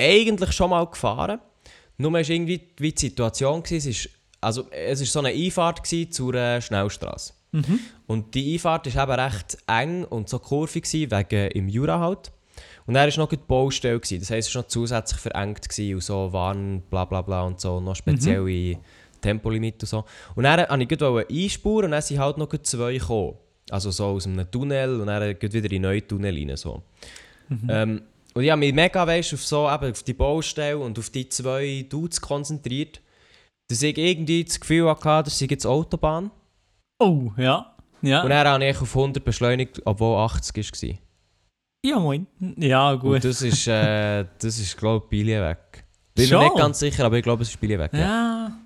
eigentlich 0.00 0.52
schon 0.52 0.70
mal 0.70 0.86
gefahren. 0.86 1.40
Nur 1.98 2.12
war 2.12 2.20
irgendwie 2.20 2.60
wie 2.78 2.92
die 2.92 3.00
Situation, 3.00 3.62
gewesen, 3.62 3.90
es 3.90 4.04
ist, 4.04 4.10
also 4.40 4.70
es 4.70 5.00
war 5.00 5.06
so 5.06 5.18
eine 5.18 5.30
Einfahrt 5.30 5.82
gewesen 5.82 6.12
zur 6.12 6.34
äh, 6.34 6.60
Schnellstraße. 6.60 7.32
Mhm. 7.52 7.80
Und 8.06 8.34
die 8.34 8.54
Einfahrt 8.54 8.94
war 8.94 9.02
eben 9.02 9.20
recht 9.20 9.58
eng 9.66 10.04
und 10.04 10.28
so 10.28 10.38
kurvig, 10.38 10.84
gewesen, 10.84 11.10
wegen 11.10 11.50
im 11.52 11.68
Jura 11.68 11.98
halt. 11.98 12.30
Und 12.86 12.94
dann 12.94 13.10
war 13.10 13.18
noch 13.18 13.28
die 13.28 13.36
Baustelle. 13.36 13.98
Gewesen. 13.98 14.20
Das 14.20 14.30
heisst, 14.30 14.50
es 14.50 14.54
war 14.54 14.62
noch 14.62 14.68
zusätzlich 14.68 15.20
verengt 15.20 15.68
gewesen 15.68 15.94
und 15.94 16.02
so 16.02 16.32
Warn, 16.32 16.82
bla 16.88 17.04
bla 17.04 17.22
bla 17.22 17.42
und 17.42 17.60
so, 17.60 17.80
noch 17.80 17.96
spezielle 17.96 18.78
Tempolimit 19.20 19.82
und 19.82 19.88
so. 19.88 20.04
Und 20.34 20.44
dann 20.44 20.68
wollte 20.68 20.82
ich 20.82 20.88
gerade 20.88 21.26
einspuren 21.28 21.86
und 21.86 21.90
dann 21.92 22.02
sind 22.02 22.18
halt 22.18 22.38
noch 22.38 22.48
zwei 22.62 22.94
gekommen. 22.94 23.36
Also 23.70 23.90
so 23.90 24.06
aus 24.06 24.26
einem 24.26 24.48
Tunnel 24.50 25.00
und 25.00 25.06
dann 25.06 25.38
geht 25.38 25.52
wieder 25.52 25.66
in 25.66 25.70
den 25.70 25.82
neuen 25.82 26.06
Tunnel 26.06 26.34
rein. 26.34 26.56
So. 26.56 26.82
Ähm, 27.68 28.02
und 28.34 28.42
ich 28.42 28.50
habe 28.50 28.58
mich 28.58 28.74
mega 28.74 29.06
weißt, 29.06 29.34
auf, 29.34 29.44
so, 29.44 29.68
eben, 29.68 29.90
auf 29.92 30.02
die 30.02 30.12
Baustelle 30.12 30.78
und 30.78 30.98
auf 30.98 31.10
die 31.10 31.28
zwei 31.28 31.86
Dudes 31.88 32.20
konzentriert, 32.20 33.00
dass 33.68 33.82
ich 33.82 33.96
irgendwie 33.96 34.44
das 34.44 34.60
Gefühl 34.60 34.88
hatte, 34.88 35.24
das 35.24 35.38
sei 35.38 35.46
jetzt 35.46 35.66
Autobahn. 35.66 36.30
Oh, 36.98 37.32
ja. 37.36 37.74
Ja. 38.02 38.22
Und 38.22 38.30
dann 38.30 38.46
habe 38.46 38.64
ich 38.64 38.80
auf 38.80 38.94
100 38.94 39.24
beschleunigt, 39.24 39.80
obwohl 39.84 40.18
80 40.18 40.56
war. 40.56 40.98
ja, 41.84 41.98
moin. 41.98 42.26
Ja, 42.56 42.94
gut. 42.94 43.14
Und 43.16 43.24
das 43.24 43.42
ist, 43.42 43.66
äh, 43.66 44.24
das 44.38 44.58
ist 44.58 44.76
glaube 44.76 45.04
ich, 45.04 45.10
Billy 45.10 45.40
weg. 45.40 45.84
Bin 46.14 46.24
mir 46.24 46.28
Schon? 46.28 46.44
nicht 46.44 46.56
ganz 46.56 46.78
sicher, 46.78 47.04
aber 47.04 47.16
ich 47.16 47.22
glaube, 47.22 47.42
es 47.42 47.50
ist 47.50 47.60
Billy 47.60 47.78
weg. 47.78 47.90
Ja, 47.92 48.00
ja. 48.00 48.58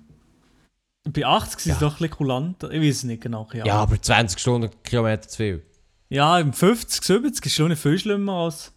Bei 1.09 1.25
80 1.25 1.57
ist 1.59 1.65
Ja. 1.65 1.73
es 1.73 1.79
doch 1.79 1.93
ein 1.93 1.97
bisschen 1.97 2.09
kulant. 2.11 2.63
Ich 2.63 2.81
weiß 2.81 2.95
es 2.97 3.03
nicht 3.03 3.21
genau. 3.23 3.47
Ja, 3.53 3.65
ja 3.65 3.73
aber 3.75 3.99
20 4.01 4.39
Stundenkilometer 4.39 5.27
zu 5.27 5.37
viel. 5.37 5.65
ja 6.09 6.39
im 6.39 6.53
50, 6.53 7.03
70 7.03 7.45
ist 7.45 7.53
schon 7.55 7.69
nicht 7.69 7.81
viel 7.81 7.97
schlimmer 7.97 8.33
als. 8.33 8.71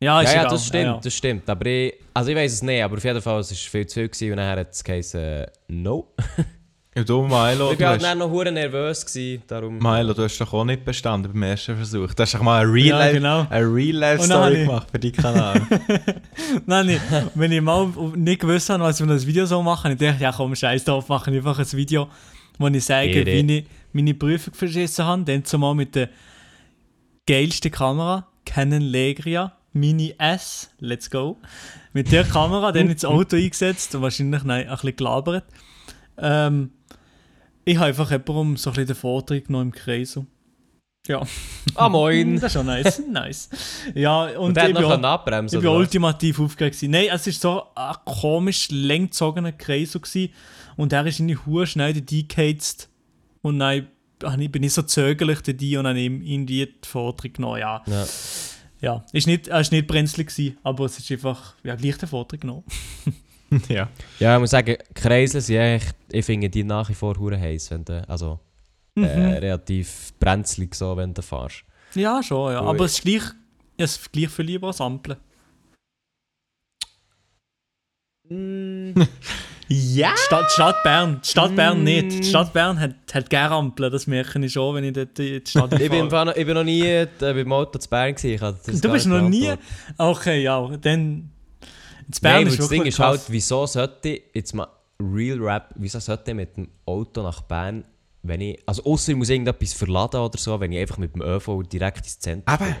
Ja, 0.00 0.20
ist 0.20 0.34
ja, 0.34 0.42
ja, 0.42 0.48
das 0.48 0.66
stimmt, 0.66 0.84
Ja, 0.84 0.92
ja. 0.94 1.00
das 1.02 1.14
stimmt. 1.14 1.48
Aber 1.48 1.64
ich, 1.66 1.94
also 2.12 2.30
ich 2.30 2.36
weiß 2.36 2.52
es 2.52 2.62
nicht, 2.62 2.82
aber 2.82 2.96
auf 2.98 3.04
jeden 3.04 3.22
Fall 3.22 3.40
es 3.40 3.50
ist 3.50 3.62
viel 3.62 3.86
zu 3.86 3.94
viel 4.00 4.08
gewesen 4.08 4.30
und 4.32 4.36
dann 4.38 4.58
hat 4.58 4.70
es 4.72 4.84
geheißen, 4.84 5.46
no. 5.68 6.12
Ja, 6.96 7.02
du, 7.02 7.22
Milo, 7.22 7.72
Ich 7.72 7.80
war 7.80 7.88
halt 7.88 8.04
hast, 8.06 8.16
noch 8.18 8.30
hure 8.30 8.52
nervös, 8.52 9.04
gewesen, 9.04 9.42
darum... 9.48 9.78
Milo, 9.78 10.14
du 10.14 10.22
hast 10.22 10.38
doch 10.38 10.52
auch 10.52 10.64
nicht 10.64 10.84
bestanden 10.84 11.32
beim 11.32 11.42
ersten 11.42 11.74
Versuch. 11.74 12.14
Du 12.14 12.22
hast 12.22 12.34
doch 12.34 12.42
mal 12.42 12.62
eine 12.62 12.72
Real 12.72 12.86
Ja, 12.86 12.98
Life, 12.98 13.14
genau. 13.14 13.46
eine 13.50 13.66
Real 13.74 14.20
Story 14.20 14.52
ich- 14.62 14.68
gemacht 14.68 14.86
für 14.92 14.98
deinen 15.00 15.12
Kanal. 15.12 15.62
Nein, 16.66 16.86
nicht. 16.86 17.00
wenn 17.34 17.50
ich 17.50 17.60
mal 17.60 17.88
nicht 18.14 18.40
gewusst 18.40 18.70
habe, 18.70 18.84
was 18.84 19.00
ich 19.00 19.06
das 19.08 19.26
Video 19.26 19.44
so 19.44 19.60
mache, 19.60 19.90
ich 19.90 19.98
dachte, 19.98 20.22
ja 20.22 20.30
komm, 20.30 20.54
scheiß 20.54 20.84
drauf, 20.84 21.08
mache 21.08 21.32
ich 21.32 21.36
einfach 21.38 21.58
ein 21.58 21.72
Video, 21.72 22.08
wo 22.58 22.68
ich 22.68 22.84
sage, 22.84 23.26
wie 23.26 23.56
ich 23.58 23.66
meine 23.92 24.14
Prüfung 24.14 24.54
verschissen 24.54 25.04
habe. 25.04 25.24
Dann 25.24 25.44
zumal 25.44 25.74
mit 25.74 25.96
der 25.96 26.10
geilsten 27.26 27.72
Kamera, 27.72 28.28
Canon 28.46 28.82
Legria 28.82 29.52
Mini 29.72 30.14
S, 30.18 30.70
let's 30.78 31.10
go. 31.10 31.38
Mit 31.92 32.12
der 32.12 32.22
Kamera 32.22 32.70
dann 32.70 32.88
ins 32.88 33.04
Auto 33.04 33.34
eingesetzt 33.36 33.92
und 33.96 34.02
wahrscheinlich 34.02 34.44
nein, 34.44 34.68
ein 34.68 34.74
bisschen 34.74 34.94
gelabert. 34.96 35.44
Ähm, 36.16 36.70
ich 37.64 37.76
habe 37.76 37.86
einfach 37.86 38.10
jemandem 38.10 38.56
so 38.56 38.70
ein 38.70 38.74
bisschen 38.74 38.86
den 38.88 38.96
Vortrag 38.96 39.50
noch 39.50 39.60
im 39.62 39.72
Kreis. 39.72 40.18
Ja, 41.06 41.22
Ah, 41.74 41.88
moin! 41.88 42.36
das 42.36 42.44
ist 42.44 42.52
schon 42.54 42.66
nice. 42.66 43.02
nice. 43.10 43.50
Ja, 43.94 44.24
und, 44.24 44.36
Und 44.38 44.56
der 44.56 44.64
hat 44.64 44.70
ich 44.70 44.76
bin 44.76 44.84
noch 44.88 45.02
abbremsen 45.02 45.58
ich 45.58 45.64
war 45.64 45.74
ultimativ 45.74 46.40
aufgeregt. 46.40 46.82
Nein, 46.84 47.08
es 47.12 47.26
war 47.26 47.32
so 47.32 47.62
ein 47.74 47.94
komisch 48.06 48.68
lang 48.70 49.04
gezogener 49.06 49.52
Kreis. 49.52 49.92
gewesen. 49.92 50.32
Und 50.76 50.92
er 50.92 51.06
ist 51.06 51.20
in 51.20 51.28
die 51.28 51.36
Hure 51.36 51.66
schnell 51.66 51.94
eingeheizt. 51.94 52.88
Und 53.42 53.58
dann 53.58 53.86
bin 54.50 54.62
ich 54.62 54.72
so 54.72 54.80
zögerlich 54.82 55.42
dabei 55.42 55.78
und 55.78 55.86
habe 55.86 56.00
ihm 56.00 56.22
irgendwie 56.22 56.66
die 56.66 56.88
Vortrag 56.88 57.34
genommen. 57.34 57.58
Ja, 57.60 57.82
Ja. 57.86 58.06
ja. 58.80 59.04
Ist 59.12 59.26
nicht, 59.26 59.48
er 59.48 59.56
war 59.62 59.70
nicht 59.70 59.86
brenzlig, 59.86 60.28
gewesen, 60.28 60.56
aber 60.62 60.86
es 60.86 60.98
ist 60.98 61.10
einfach 61.12 61.54
ja, 61.62 61.74
gleich 61.74 61.98
der 61.98 62.08
Vortrag 62.08 62.40
genommen. 62.40 62.64
ja. 63.68 63.88
Ja, 64.18 64.34
ich 64.36 64.40
muss 64.40 64.50
sagen, 64.50 64.76
Kreisel 64.94 65.40
sind 65.40 65.56
echt, 65.56 65.96
ich 66.10 66.24
finde 66.24 66.48
die 66.50 66.64
nach 66.64 66.88
wie 66.88 66.94
vor 66.94 67.16
hure 67.18 67.38
heiß, 67.38 67.70
wenn 67.70 67.84
du, 67.84 68.08
also 68.08 68.40
äh, 68.96 69.04
relativ 69.04 70.12
brenzlig 70.18 70.74
so, 70.74 70.96
wenn 70.96 71.12
du 71.14 71.22
fährst. 71.22 71.64
Ja, 71.94 72.22
schon, 72.22 72.52
ja. 72.52 72.62
Ui. 72.62 72.68
Aber 72.68 72.84
es 72.84 72.94
ist 72.98 73.02
gleich, 73.04 73.22
es 73.76 73.96
ist 73.96 74.12
gleich 74.12 74.28
viel 74.30 74.44
lieber 74.46 74.68
als 74.68 74.80
Ampeln. 74.80 75.16
Ja! 79.68 80.12
Die 80.12 80.20
Stadt, 80.20 80.44
die 80.50 80.52
Stadt 80.52 80.82
Bern, 80.82 81.20
die 81.24 81.28
Stadt 81.30 81.56
Bern 81.56 81.80
Mm. 81.80 81.84
nicht. 81.84 82.18
Die 82.18 82.24
Stadt 82.24 82.52
Bern 82.52 82.78
hat, 82.78 82.94
hat 83.14 83.30
gerne 83.30 83.54
Ampeln, 83.54 83.90
das 83.90 84.06
merke 84.06 84.38
ich 84.44 84.52
schon, 84.52 84.74
wenn 84.74 84.84
ich 84.84 84.92
dort 84.92 85.18
in 85.18 85.42
die 85.42 85.50
Stadt 85.50 85.72
Ich 85.80 85.90
bin, 85.90 86.06
noch, 86.06 86.36
ich 86.36 86.44
bin 86.46 86.54
noch 86.54 86.64
nie 86.64 86.82
äh, 86.82 87.08
beim 87.18 87.50
Auto 87.52 87.78
zu 87.78 87.88
Bern 87.88 88.14
gewesen. 88.14 88.56
Du 88.82 88.92
bist 88.92 89.06
noch 89.06 89.22
nie. 89.22 89.52
Okay, 89.96 90.42
ja, 90.42 90.68
dann. 90.76 91.30
Das 92.08 92.20
Bern 92.20 92.34
Nein, 92.34 92.46
ist 92.48 92.58
das 92.58 92.68
Ding 92.68 92.84
ist 92.84 92.98
halt, 92.98 93.22
wieso 93.28 93.66
sollte 93.66 94.08
ich, 94.08 94.22
jetzt 94.34 94.54
mal 94.54 94.68
Real 95.00 95.40
Rap, 95.40 95.70
wieso 95.76 95.98
sollte 95.98 96.30
ich 96.30 96.36
mit 96.36 96.56
dem 96.56 96.68
Auto 96.86 97.22
nach 97.22 97.42
Bern, 97.42 97.84
wenn 98.22 98.40
ich, 98.40 98.62
also 98.66 98.84
außer 98.84 99.12
ich 99.12 99.18
muss 99.18 99.28
irgendetwas 99.28 99.72
verladen 99.72 100.20
oder 100.20 100.38
so, 100.38 100.58
wenn 100.58 100.72
ich 100.72 100.78
einfach 100.78 100.98
mit 100.98 101.14
dem 101.14 101.22
ÖV 101.22 101.62
direkt 101.64 101.98
ins 101.98 102.18
Zentrum 102.18 102.54
Aber-. 102.54 102.76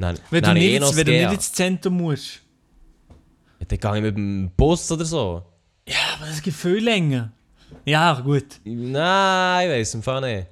Nein, 0.00 0.16
Wenn, 0.30 0.42
du 0.42 0.48
nein, 0.48 0.58
nicht, 0.58 0.80
eh 0.80 0.96
wenn 0.96 1.06
du 1.06 1.12
nicht 1.12 1.32
ins 1.32 1.52
Zentrum 1.52 1.96
musst. 1.96 2.40
Ja, 3.58 3.66
Dann 3.66 3.78
gehe 3.78 3.96
ich 3.96 4.02
mit 4.02 4.16
dem 4.16 4.50
Bus 4.56 4.90
oder 4.92 5.04
so. 5.04 5.42
Ja, 5.88 5.96
aber 6.16 6.26
das 6.26 6.40
geht 6.40 6.54
viel 6.54 6.84
länger. 6.84 7.32
Ja, 7.84 8.20
gut. 8.20 8.60
Nein, 8.64 9.68
ich 9.68 9.74
weiß 9.74 9.94
im 9.94 10.02
Fall 10.02 10.20
nicht. 10.20 10.46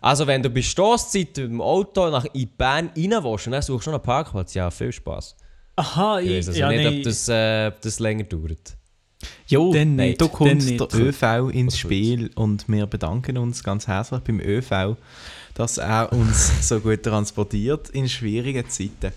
Also 0.00 0.26
wenn 0.26 0.42
du 0.42 0.50
bei 0.50 0.62
Stosszeit 0.62 1.28
mit 1.28 1.36
dem 1.38 1.60
Auto 1.60 2.08
nach 2.10 2.26
in 2.32 2.48
Bern 2.56 2.90
rein 2.96 3.24
willst 3.24 3.46
und 3.46 3.52
dann 3.52 3.62
suchst 3.62 3.86
du 3.86 3.90
einen 3.90 4.02
Parkplatz, 4.02 4.54
ja, 4.54 4.70
viel 4.70 4.92
Spaß. 4.92 5.36
Aha, 5.76 6.20
Ich 6.20 6.36
also 6.36 6.52
ja, 6.52 6.68
nicht, 6.68 6.84
nein, 6.84 6.96
ob 6.98 7.02
das, 7.04 7.28
äh, 7.28 7.68
ob 7.68 7.80
das 7.82 7.98
länger 8.00 8.24
dauert. 8.24 8.74
Jo, 9.46 9.72
Dann 9.72 9.96
nein, 9.96 10.08
nicht, 10.08 10.20
da 10.20 10.26
kommt 10.28 10.50
dann 10.50 10.58
nicht. 10.58 10.80
der 10.80 11.00
ÖV 11.00 11.50
ins 11.52 11.78
Spiel 11.78 12.30
und 12.34 12.68
wir 12.68 12.86
bedanken 12.86 13.38
uns 13.38 13.62
ganz 13.62 13.86
herzlich 13.86 14.20
beim 14.20 14.40
ÖV, 14.40 14.96
dass 15.54 15.78
er 15.78 16.12
uns 16.12 16.52
so 16.68 16.80
gut 16.80 17.02
transportiert 17.02 17.90
in 17.90 18.08
schwierigen 18.08 18.68
Zeiten. 18.68 19.12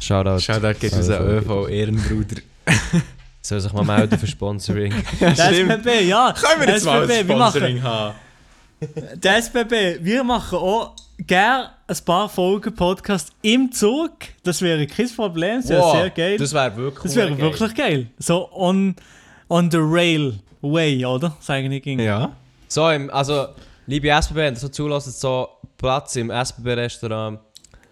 Shoutout. 0.00 0.40
Shoutout 0.40 0.78
geht 0.80 0.92
Also, 0.94 1.12
unser 1.14 1.20
ÖV-Ehrenbruder. 1.28 2.36
Soll 3.42 3.60
sich 3.60 3.72
mal 3.72 3.84
melden 3.84 4.18
für 4.18 4.26
Sponsoring. 4.26 4.92
Der 5.20 5.30
SBB, 5.32 6.08
ja. 6.08 6.34
Können 6.34 6.60
wir 6.66 6.74
jetzt 6.74 6.84
mal 6.84 7.02
ein 7.02 7.10
SBB, 7.10 7.28
wir 7.28 7.36
machen, 7.36 7.50
Sponsoring 7.52 7.82
haben? 7.82 8.14
der 9.16 9.36
SBB, 9.36 9.98
wir 10.04 10.24
machen 10.24 10.56
auch 10.58 10.96
gerne 11.18 11.70
ein 11.90 12.04
paar 12.04 12.28
Folgen 12.28 12.72
Podcast 12.72 13.32
im 13.42 13.72
Zug. 13.72 14.12
Das 14.44 14.62
wäre 14.62 14.86
kein 14.86 15.08
Problem, 15.10 15.56
das 15.60 15.68
wäre 15.70 15.80
Wow, 15.82 15.96
sehr 15.96 16.10
geil. 16.10 16.36
Das 16.38 16.52
wäre 16.54 16.76
wirklich 16.76 17.02
Das 17.02 17.16
wäre 17.16 17.30
geil. 17.30 17.40
wirklich 17.40 17.74
geil. 17.74 18.06
So 18.18 18.48
on, 18.52 18.94
on 19.48 19.70
the 19.72 19.78
rail 19.80 20.38
way, 20.60 21.04
oder? 21.04 21.36
Sagen 21.40 21.72
ich 21.72 21.82
ging. 21.82 21.98
Ja. 21.98 22.30
So, 22.68 22.88
im, 22.90 23.10
also, 23.10 23.48
liebe 23.88 24.08
SBB, 24.08 24.36
wenn 24.36 24.54
ihr 24.54 24.60
so 24.60 24.68
zulässt, 24.68 25.20
so 25.20 25.48
Platz 25.76 26.14
im 26.14 26.30
SBB-Restaurant. 26.30 27.40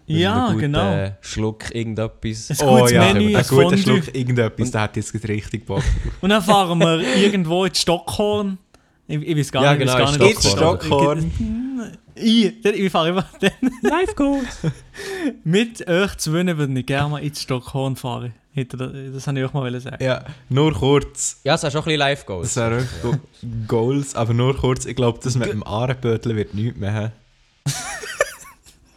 Ja, 0.05 0.53
genau. 0.53 0.91
Äh, 0.93 1.11
Schluck 1.19 1.75
irgendetwas. 1.75 2.49
Ein 2.61 2.67
gutes 2.67 2.91
Menü, 2.93 3.01
ein 3.01 3.35
ein 3.35 3.43
guter 3.43 3.43
Fondue. 3.43 3.77
Schluck 3.77 4.15
irgendetwas, 4.15 4.71
der 4.71 4.81
hat 4.81 4.95
jetzt 4.95 5.13
richtig 5.27 5.65
Bock. 5.65 5.83
Und 6.21 6.29
dann 6.29 6.41
fahren 6.41 6.79
wir 6.79 7.01
irgendwo 7.17 7.65
in 7.65 7.75
Stockholm. 7.75 8.57
Ich, 9.07 9.21
ich 9.21 9.37
weiß 9.37 9.51
gar 9.51 9.63
Ja, 9.63 9.73
nicht, 9.75 9.83
ich 9.83 9.87
weiß 9.93 10.13
genau, 10.13 10.17
gar 10.17 10.21
in 10.21 10.27
nicht, 10.29 10.43
Stockholm. 10.49 11.31
Ich, 12.21 12.65
ich 12.65 12.91
fahre 12.91 13.09
immer 13.09 13.25
dann 13.39 13.51
Live 13.81 14.15
Goals! 14.15 14.59
mit 15.43 15.87
euch 15.87 16.17
zu 16.17 16.33
wollen, 16.33 16.57
würde 16.57 16.79
ich 16.79 16.85
gerne 16.85 17.09
mal 17.09 17.23
in 17.23 17.33
Stockholm 17.33 17.95
fahren. 17.95 18.33
Das, 18.55 18.67
das 18.67 19.27
wollte 19.27 19.39
ich 19.39 19.45
euch 19.45 19.53
mal 19.53 19.79
sagen. 19.79 20.03
Ja, 20.03 20.25
nur 20.49 20.73
kurz. 20.73 21.39
Ja, 21.43 21.55
es 21.55 21.63
ist 21.63 21.75
auch 21.75 21.81
ein 21.81 21.85
bisschen 21.85 21.99
Live 21.99 22.25
Goals. 22.25 22.53
Das 22.53 22.71
wären 22.71 22.87
Go 23.01 23.15
Goals, 23.67 24.15
aber 24.15 24.33
nur 24.33 24.57
kurz. 24.57 24.85
Ich 24.85 24.95
glaube, 24.95 25.19
das 25.23 25.35
mit 25.35 25.51
dem 25.51 25.63
Ahrenbötel 25.63 26.35
wird 26.35 26.53
nichts 26.53 26.77
mehr 26.77 26.93
haben. 26.93 27.11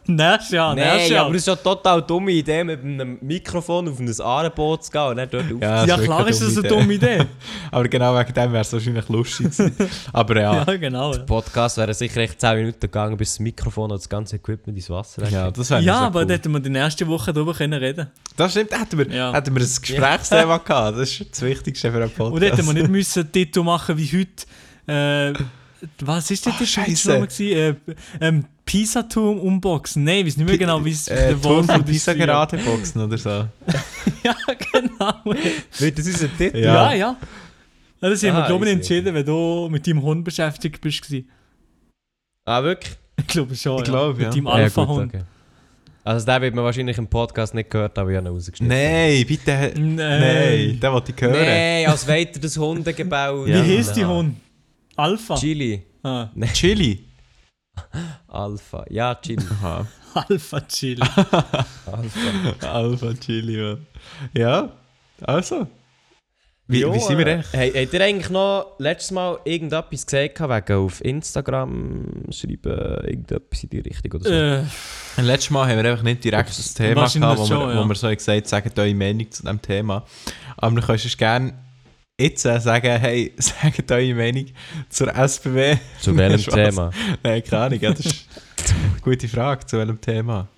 Nächstes 0.07 0.51
Jahr, 0.51 0.75
Nein, 0.75 0.85
nächstes 0.85 1.11
ja, 1.11 1.15
Jahr. 1.17 1.27
aber 1.27 1.35
es 1.37 1.43
ist 1.43 1.47
ja 1.47 1.53
eine 1.53 1.63
total 1.63 2.03
dumme 2.03 2.33
Idee, 2.33 2.65
mit 2.65 2.83
einem 2.83 3.19
Mikrofon 3.21 3.89
auf 3.89 4.01
ein 4.01 4.21
Arenboot 4.21 4.85
zu 4.85 4.91
gehen 4.91 5.01
und 5.03 5.17
dann 5.17 5.29
dort. 5.31 5.45
Ja, 5.61 5.85
ja, 5.85 5.95
ist 5.95 6.05
klar 6.05 6.19
wirklich 6.19 6.41
ist 6.41 6.57
das 6.57 6.59
eine 6.59 6.69
dumme 6.69 6.93
Idee. 6.95 7.25
Aber 7.71 7.87
genau 7.89 8.19
wegen 8.19 8.35
dem 8.35 8.53
wäre 8.53 8.63
es 8.63 8.73
wahrscheinlich 8.73 9.09
lustig 9.09 9.57
gewesen. 9.57 9.77
Aber 10.13 10.41
ja, 10.41 10.65
ja, 10.65 10.77
genau. 10.77 11.13
Ja, 11.13 11.19
Podcast 11.21 11.77
wäre 11.77 11.95
sicher 11.95 12.21
echt 12.21 12.41
10 12.41 12.57
Minuten 12.57 12.81
gegangen, 12.81 13.17
bis 13.17 13.31
das 13.35 13.41
Mikrofon 13.41 13.93
und 13.93 13.99
das 14.01 14.09
ganze 14.09 14.37
Equipment 14.37 14.77
ins 14.77 14.91
Wasser 14.91 15.29
ja 15.29 15.51
das 15.51 15.71
wäre 15.71 15.81
ja 15.83 16.01
aber 16.01 16.21
cool. 16.21 16.27
da 16.27 16.35
hätten 16.35 16.53
wir 16.53 16.61
die 16.61 16.71
nächste 16.71 17.07
Woche 17.07 17.33
drüber 17.33 17.55
können 17.55 17.81
reden 17.81 18.09
Das 18.37 18.51
stimmt, 18.51 18.73
hätten 18.77 18.99
wir, 18.99 19.07
Ja. 19.09 19.33
hätten 19.33 19.55
wir 19.55 19.63
ein 19.63 19.69
Gesprächsthema 19.81 20.59
gehabt. 20.59 20.99
Das 20.99 21.11
ist 21.11 21.31
das 21.31 21.43
Wichtigste 21.43 21.93
für 21.93 21.99
einen 21.99 22.11
Podcast. 22.11 22.33
Und 22.33 22.43
hätten 22.43 22.67
wir 22.67 22.73
nicht 22.75 22.89
müssen 22.89 23.21
einen 23.21 23.33
Titel 23.33 23.63
machen 23.63 23.97
wie 23.97 24.07
heute. 24.19 25.33
Äh, 25.33 25.33
was 26.01 26.31
ist 26.31 26.45
der 26.45 26.57
Titel 26.57 26.83
gewesen? 26.85 27.41
Äh, 27.41 27.75
ähm, 28.21 28.45
Pisa-Turm 28.65 29.39
unboxen. 29.41 30.05
Nein, 30.05 30.19
ich 30.21 30.27
weiß 30.27 30.37
nicht 30.39 30.47
mehr 30.49 30.59
genau, 30.59 30.85
wie 30.85 30.91
es 30.91 31.09
äh, 31.09 31.29
der 31.31 31.41
Turm 31.43 31.67
von. 31.67 31.85
Pisa 31.85 32.13
gerade 32.15 32.57
boxen 32.59 33.03
oder 33.03 33.19
so. 33.19 33.31
Ja, 34.25 34.37
genau. 34.73 35.35
Wird 35.79 35.99
das 35.99 36.07
unser 36.07 36.29
Titel? 36.37 36.59
Ja, 36.59 36.93
ja. 36.93 36.95
ja. 36.95 37.17
Das 38.01 38.23
haben 38.23 38.37
wir, 38.37 38.45
Ah, 38.45 38.47
glaube 38.47 38.67
ich, 38.67 38.73
entschieden, 38.73 39.15
wenn 39.15 39.27
du 39.27 39.69
mit 39.71 39.85
deinem 39.87 40.01
Hund 40.03 40.25
beschäftigt 40.25 40.81
bist. 40.81 41.13
Ah, 42.45 42.63
wirklich? 42.63 42.97
Ich 43.19 43.27
glaube 43.27 43.55
schon. 43.57 43.79
Ich 43.79 43.85
glaube, 43.85 44.21
ja. 44.23 44.29
Mit 44.29 44.37
deinem 44.37 44.47
Alpha-Hund. 44.47 45.13
Also, 46.05 46.27
den 46.27 46.43
wird 46.43 46.55
man 46.55 46.65
wahrscheinlich 46.65 46.99
im 46.99 47.07
Podcast 47.07 47.55
nicht 47.55 47.71
gehört, 47.71 47.97
aber 47.99 48.11
ich 48.11 48.17
habe 48.17 48.29
ihn 48.29 48.33
rausgeschnitten. 48.33 48.77
Nein, 48.77 49.25
bitte. 49.27 49.73
Nein. 49.77 49.95
Nein, 49.97 50.81
den 50.81 50.93
wollte 50.93 51.13
ich 51.15 51.21
hören. 51.21 51.33
Nein, 51.33 51.87
als 51.87 52.07
weiter 52.09 52.41
das 52.41 52.57
Hundegebäude. 52.57 53.47
Wie 53.47 53.51
Ja. 53.73 53.79
heißt 53.79 53.97
die 53.97 54.05
Hund? 54.05 54.37
Alpha. 54.97 55.35
Chili. 55.37 55.83
Ah, 56.03 56.29
Chili. 56.53 57.05
Alpha. 58.29 58.85
Ja, 58.91 59.15
Chili. 59.15 59.45
Aha. 59.51 59.87
Alpha 60.29 60.61
Chili. 60.69 61.01
Alpha. 61.01 62.67
Alpha 62.73 63.15
Chili, 63.15 63.57
Mann. 63.63 63.87
Ja, 64.35 64.71
also. 65.23 65.67
Wie, 66.69 66.81
Jo, 66.81 66.95
wie 66.95 67.01
sind 67.01 67.19
wir 67.19 67.27
äh, 67.27 67.39
echt? 67.41 67.53
Hey, 67.53 67.71
habt 67.73 67.93
ihr 67.93 68.01
eigentlich 68.01 68.31
noch 68.31 68.77
letztes 68.79 69.11
Mal 69.11 69.39
irgendetwas 69.45 70.07
gesagt, 70.07 70.37
gehabt, 70.37 70.69
wegen 70.69 70.79
auf 70.79 71.05
Instagram 71.05 72.05
schreiben, 72.31 72.73
irgendetwas 73.05 73.65
in 73.65 73.69
die 73.71 73.81
Richtung 73.81 74.13
oder 74.13 74.25
so? 74.25 75.21
äh, 75.21 75.23
Letztes 75.23 75.51
Mal 75.51 75.69
haben 75.69 75.83
wir 75.83 75.91
einfach 75.91 76.05
nicht 76.05 76.25
direkt 76.25 76.49
das 76.49 76.73
Thema 76.73 77.09
gehabt, 77.09 77.39
wo, 77.41 77.47
schon, 77.47 77.69
wir, 77.69 77.75
ja. 77.75 77.85
wo 77.85 77.89
wir 77.89 77.95
so 77.95 78.09
gesagt 78.09 78.29
haben, 78.29 78.45
sagt 78.47 78.79
eure 78.79 78.95
Meinung 78.95 79.31
zu 79.31 79.43
diesem 79.43 79.61
Thema. 79.61 80.05
Aber 80.57 80.81
du 80.81 80.87
kannst 80.87 81.19
gerne 81.19 81.53
jetzt 82.23 82.45
äh, 82.45 82.61
sagen, 82.61 83.01
hey, 83.01 83.33
sagt 83.39 83.91
eure 83.91 84.15
Meinung 84.15 84.47
zur 84.89 85.15
SBW. 85.15 85.77
Zu 86.01 86.17
welchem 86.17 86.39
Spaß. 86.53 86.55
Thema? 86.55 86.91
Nein, 87.23 87.43
keine 87.45 87.63
Ahnung, 87.63 87.81
ja, 87.81 87.91
das 87.91 88.07
ist 88.07 88.27
eine 88.69 89.01
gute 89.01 89.29
Frage, 89.29 89.67
zu 89.67 89.79
welchem 89.79 90.01
Thema. 90.01 90.49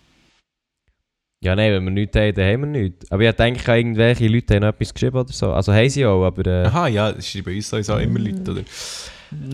Ja, 1.43 1.55
nein, 1.55 1.73
wenn 1.73 1.85
wir 1.85 1.91
nichts 1.91 2.17
haben, 2.17 2.35
dann 2.35 2.45
haben 2.53 2.61
wir 2.73 2.81
nichts. 2.83 3.13
Aber 3.13 3.23
ich 3.23 3.33
denke, 3.33 3.77
irgendwelche 3.77 4.29
Leute 4.29 4.55
haben 4.55 4.63
noch 4.63 4.69
etwas 4.69 4.95
geschrieben 4.95 5.19
oder 5.19 5.33
so. 5.33 5.53
Also 5.53 5.75
haben 5.75 5.91
sie 5.91 6.07
auch, 6.07 6.25
aber 6.25 6.47
äh, 6.47 6.67
Aha, 6.67 6.89
ja, 6.89 7.13
das 7.13 7.29
schreiben 7.29 7.55
uns 7.55 7.69
sowieso 7.69 7.99
immer 7.99 8.19
Leute, 8.19 8.51
oder? 8.51 8.63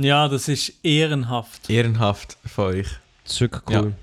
ja, 0.01 0.29
das 0.29 0.47
ist 0.47 0.73
ehrenhaft. 0.85 1.69
Ehrenhaft 1.69 2.39
von 2.47 2.67
euch. 2.67 2.89
das 3.25 3.33
ist 3.33 3.41
wirklich 3.41 3.63
cool. 3.71 3.95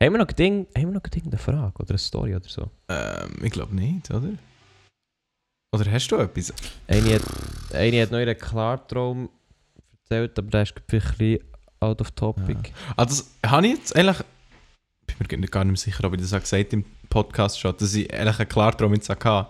Haben 0.00 0.12
wir 0.12 0.18
noch, 0.18 0.26
Ding, 0.26 0.66
haben 0.76 0.88
wir 0.88 1.00
noch 1.00 1.04
irgendeine 1.04 1.38
Frage 1.38 1.74
oder 1.78 1.90
eine 1.90 1.98
Story 1.98 2.36
oder 2.36 2.48
so? 2.48 2.70
Ähm, 2.88 3.30
ich 3.42 3.50
glaube 3.50 3.74
nicht, 3.74 4.10
oder? 4.10 4.28
Oder 5.72 5.90
hast 5.90 6.08
du 6.08 6.16
etwas? 6.16 6.52
Eine 6.86 7.14
hat, 7.14 7.22
eine 7.74 8.02
hat 8.02 8.10
noch 8.10 8.18
ihren 8.18 8.38
Klartraum 8.38 9.28
erzählt, 10.02 10.38
aber 10.38 10.50
der 10.50 10.62
ist 10.62 10.74
vielleicht 10.88 11.06
ein 11.12 11.18
bisschen 11.18 11.40
out 11.80 12.00
of 12.00 12.10
topic. 12.12 12.72
Ah, 12.96 13.04
das 13.04 13.30
habe 13.44 13.66
ich 13.66 13.74
jetzt 13.74 13.96
eigentlich. 13.96 14.18
Bin 15.28 15.40
mir 15.40 15.48
gar 15.48 15.64
nicht 15.64 15.72
mehr 15.72 15.76
sicher, 15.94 16.04
ob 16.04 16.14
ich 16.14 16.20
das 16.20 16.32
auch 16.32 16.40
gesagt 16.40 16.72
im 16.72 16.84
Podcast 17.08 17.58
schon, 17.60 17.74
dass 17.76 17.94
ich 17.94 18.12
eigentlich 18.12 18.38
einen 18.38 18.48
Klartraum 18.48 18.94
jetzt 18.94 19.08
hatte. 19.10 19.48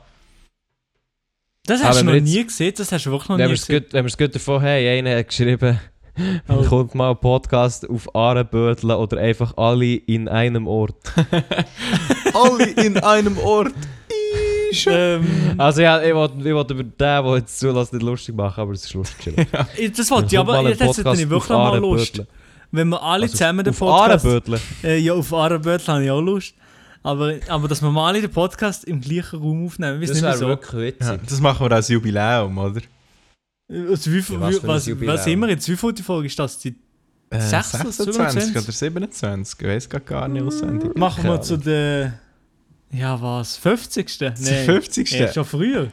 Das 1.64 1.80
Aber 1.80 1.90
hast 1.90 2.00
du 2.02 2.06
wenn 2.06 2.16
noch 2.16 2.22
nie 2.22 2.44
gesehen, 2.44 2.72
das 2.76 2.90
hast 2.90 3.06
du 3.06 3.10
wirklich 3.10 3.28
noch 3.28 3.36
nie 3.36 3.48
gesehen. 3.48 3.80
gut, 3.82 3.92
wenn 3.92 4.04
wir 4.04 4.08
es 4.08 4.16
gut 4.16 4.34
davon 4.34 4.62
haben, 4.62 4.86
einer 4.86 5.18
hat 5.18 5.28
geschrieben, 5.28 5.78
Oh. 6.48 6.64
kommt 6.68 6.94
mal 6.94 7.10
ein 7.10 7.18
Podcast 7.18 7.88
auf 7.88 8.12
Ahrenbödeln 8.14 8.96
oder 8.96 9.18
einfach 9.18 9.56
alle 9.56 9.94
in 9.94 10.28
einem 10.28 10.66
Ort. 10.66 10.96
Alle 12.34 12.70
in 12.70 12.98
einem 12.98 13.38
Ort. 13.38 13.72
Ähm, 14.86 15.26
Also 15.56 15.80
ja, 15.82 16.02
ich 16.02 16.14
wollte 16.14 16.42
wollt 16.54 16.70
über 16.70 16.82
den, 16.84 16.92
der 16.98 17.34
jetzt 17.36 17.58
zulässt, 17.58 17.92
nicht 17.92 18.02
lustig 18.02 18.34
machen, 18.36 18.60
aber 18.60 18.72
es 18.72 18.84
ist 18.84 18.94
lustig. 18.94 19.34
das 19.96 20.10
wollte 20.10 20.28
ich, 20.34 20.38
aber 20.38 20.68
jetzt 20.68 20.80
hätte 20.80 21.00
ich 21.14 21.28
wirklich 21.28 21.48
noch 21.50 21.58
mal 21.70 21.78
Lust. 21.78 22.22
Wenn 22.70 22.88
wir 22.90 23.02
alle 23.02 23.28
zusammen 23.28 23.64
den 23.64 23.68
Also 23.72 23.86
auf 23.86 23.96
Podcast... 24.00 24.24
Ahrenbödeln? 24.26 24.60
Äh, 24.84 24.98
ja, 24.98 25.12
auf 25.14 25.32
Arenbötl 25.32 25.86
habe 25.92 26.04
ich 26.04 26.10
auch 26.10 26.20
Lust. 26.20 26.54
Aber, 27.02 27.34
aber 27.48 27.68
dass 27.68 27.80
wir 27.80 27.90
mal 27.90 28.08
alle 28.08 28.20
den 28.20 28.30
Podcast 28.30 28.84
im 28.84 29.00
gleichen 29.00 29.38
Raum 29.40 29.64
aufnehmen, 29.66 30.00
Das 30.00 30.10
nicht 30.10 30.22
wäre 30.22 30.34
wieso. 30.34 30.48
wirklich 30.48 30.94
Ja, 31.00 31.12
witzig. 31.12 31.28
das 31.28 31.40
machen 31.40 31.66
wir 31.68 31.74
als 31.74 31.88
Jubiläum, 31.88 32.58
oder? 32.58 32.80
Also 33.70 34.10
wie, 34.12 34.18
Ja, 34.18 34.40
was 34.40 34.62
was, 34.66 34.86
Jubiläum. 34.86 35.14
was 35.14 35.24
sind 35.24 35.38
wir 35.40 35.48
jetzt? 35.48 35.68
Wie 35.68 35.76
viel 35.76 35.92
die 35.92 36.02
Folge 36.02 36.26
ist 36.26 36.38
das? 36.38 36.58
Die 36.58 36.74
Äh, 37.30 37.40
26 37.40 38.14
26 38.14 38.56
oder 38.62 38.72
27, 38.72 39.60
ich 39.60 39.66
weiß 39.66 39.88
gar 40.04 40.28
nicht 40.28 40.42
auswendig. 40.44 40.96
machen 40.96 41.24
wir 41.24 41.40
zu 41.40 41.56
der... 41.56 42.18
Ja, 42.92 43.20
was? 43.20 43.56
50. 43.56 44.20
Nein. 44.20 44.36
Zum 44.36 44.54
50. 44.56 45.10
Ja, 45.12 45.32
schon 45.32 45.44
früher. 45.44 45.88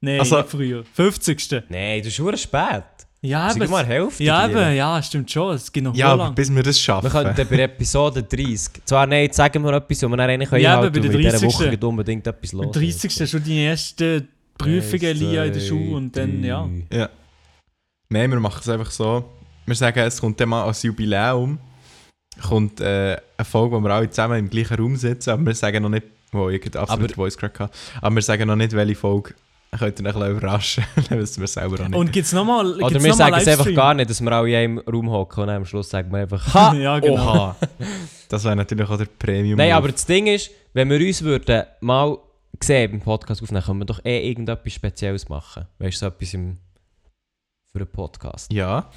Nein, 0.00 0.20
Also- 0.20 0.36
nicht 0.38 0.48
früher. 0.50 0.84
50. 0.92 1.64
Nein, 1.68 1.98
das 2.00 2.08
ist 2.08 2.14
schon 2.14 2.36
spät. 2.36 2.84
Ja, 3.20 3.48
Sag 3.50 3.62
aber... 3.62 3.70
mal 3.70 3.84
Hälfte. 3.84 4.22
Ja, 4.22 4.48
eben, 4.48 4.76
ja, 4.76 5.02
stimmt 5.02 5.28
schon. 5.28 5.56
Es 5.56 5.72
geht 5.72 5.82
noch 5.82 5.94
Ja, 5.96 6.10
ja, 6.10 6.14
lang. 6.14 6.34
bis 6.36 6.54
wir 6.54 6.62
das 6.62 6.76
Wir 6.76 6.80
schaffen. 6.80 7.10
könnten 7.10 7.48
bei 7.48 7.58
Episode 7.62 8.22
30. 8.22 8.84
Zwar 8.84 9.06
nein, 9.08 9.22
jetzt 9.24 9.36
sagen 9.36 9.60
wir 9.64 9.72
etwas, 9.72 10.02
wo 10.04 10.08
wir 10.08 10.16
dann 10.16 10.30
eigentlich 10.30 10.50
Ja, 10.62 10.74
einhalten 10.76 10.92
bei 10.92 11.00
der 11.00 11.10
können, 11.10 11.14
weil 11.14 11.20
in 11.24 11.26
dieser 11.32 11.38
30. 11.40 11.54
Woche 11.58 11.70
geht 11.70 11.82
unbedingt 11.84 12.26
etwas 12.28 12.52
los. 12.52 12.66
Am 12.66 12.72
30. 12.72 13.20
ist 13.20 13.30
schon 13.30 13.42
die 13.42 13.58
erste 13.64 14.28
Prüfung 14.56 15.00
Elia 15.00 15.44
in 15.46 15.52
der 15.52 15.60
Schule 15.60 15.96
und 15.96 16.16
dann, 16.16 16.44
ja. 16.44 16.68
Ja. 16.92 17.08
Nein, 18.08 18.30
wir 18.30 18.38
machen 18.38 18.60
es 18.62 18.68
einfach 18.68 18.90
so. 18.92 19.24
Wir 19.66 19.74
sagen, 19.74 19.98
es 19.98 20.20
kommt 20.20 20.38
dann 20.40 20.48
mal 20.50 20.62
als 20.64 20.82
Jubiläum. 20.84 21.58
Kommt 22.40 22.80
äh, 22.80 23.16
eine 23.36 23.44
Folge, 23.44 23.74
wo 23.76 23.80
wir 23.80 23.90
alle 23.90 24.08
zusammen 24.08 24.38
im 24.38 24.48
gleichen 24.48 24.76
Raum 24.78 24.94
sitzen, 24.94 25.30
aber 25.30 25.46
wir 25.46 25.54
sagen 25.54 25.82
noch 25.82 25.88
nicht, 25.88 26.06
wo 26.32 26.48
ich 26.50 26.60
gerade 26.60 26.80
absolut 26.80 27.12
Voice 27.12 27.36
Crack 27.36 27.60
hatte. 27.60 27.72
Aber 28.00 28.14
wir 28.14 28.22
sagen 28.22 28.46
noch 28.46 28.56
nicht, 28.56 28.72
welche 28.72 28.94
Folge. 28.94 29.34
Könnt 29.78 30.00
ihr 30.00 30.06
euch 30.06 30.14
ein 30.14 30.20
bisschen 30.20 30.30
überraschen, 30.36 30.84
dann 31.10 31.18
wissen 31.18 31.40
wir 31.40 31.46
selber 31.46 31.74
auch 31.84 31.88
nicht. 31.88 31.94
Und 31.94 32.12
gibt 32.12 32.26
es 32.26 32.32
nochmal 32.32 32.80
Oder 32.80 33.02
wir 33.02 33.12
sagen 33.12 33.36
es 33.36 33.48
einfach 33.48 33.74
gar 33.74 33.92
nicht, 33.92 34.08
dass 34.08 34.20
wir 34.22 34.32
alle 34.32 34.48
in 34.48 34.54
einem 34.56 34.78
Raum 34.78 35.10
hocken 35.10 35.42
und 35.42 35.50
am 35.50 35.66
Schluss 35.66 35.90
sagen 35.90 36.10
wir 36.10 36.20
einfach 36.20 36.54
Ha! 36.54 36.72
Ja, 36.78 36.98
genau. 36.98 37.22
Oha! 37.22 37.56
das 38.28 38.44
wäre 38.44 38.56
natürlich 38.56 38.88
auch 38.88 38.96
der 38.96 39.06
Premium. 39.18 39.58
Nein, 39.58 39.72
aber 39.72 39.88
das 39.92 40.06
Ding 40.06 40.26
ist, 40.26 40.50
wenn 40.72 40.88
wir 40.88 40.98
uns 40.98 41.22
würden 41.22 41.64
mal 41.80 42.16
sehen 42.62 42.92
beim 42.92 43.00
Podcast 43.02 43.42
aufnehmen, 43.42 43.62
können 43.62 43.78
wir 43.80 43.84
doch 43.84 44.02
eh 44.04 44.26
irgendetwas 44.28 44.72
Spezielles 44.72 45.28
machen. 45.28 45.66
Weißt 45.78 45.96
du, 45.96 45.98
so 45.98 46.06
etwas 46.06 46.32
im, 46.32 46.56
für 47.70 47.78
einen 47.78 47.88
Podcast. 47.88 48.50
Ja. 48.50 48.90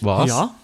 Was? 0.00 0.28
Ja, 0.30 0.54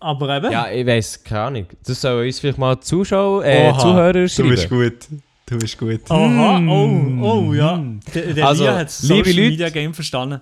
aber 0.00 0.36
eben. 0.36 0.50
Ja, 0.50 0.70
ich 0.70 0.86
weiß 0.86 1.24
keine 1.24 1.40
Ahnung. 1.42 1.66
Das 1.86 2.00
sollen 2.00 2.26
uns 2.26 2.40
vielleicht 2.40 2.58
mal 2.58 2.80
Zuschauer, 2.80 3.44
äh, 3.44 3.68
Oha, 3.68 3.78
Zuhörer 3.78 4.12
Du 4.14 4.28
schreiben. 4.28 4.48
bist 4.48 4.68
gut. 4.70 5.08
Du 5.46 5.58
bist 5.58 5.76
gut. 5.78 6.00
Aha, 6.10 6.58
Mm. 6.58 6.68
oh, 7.22 7.48
oh, 7.48 7.52
ja. 7.54 7.82
Der, 8.14 8.32
der 8.34 8.46
Also, 8.46 8.64
Lia 8.64 8.76
hat 8.76 8.90
Social 8.90 9.18
Leute- 9.18 9.34
Media 9.40 9.68
Game 9.68 9.92
verstanden. 9.92 10.40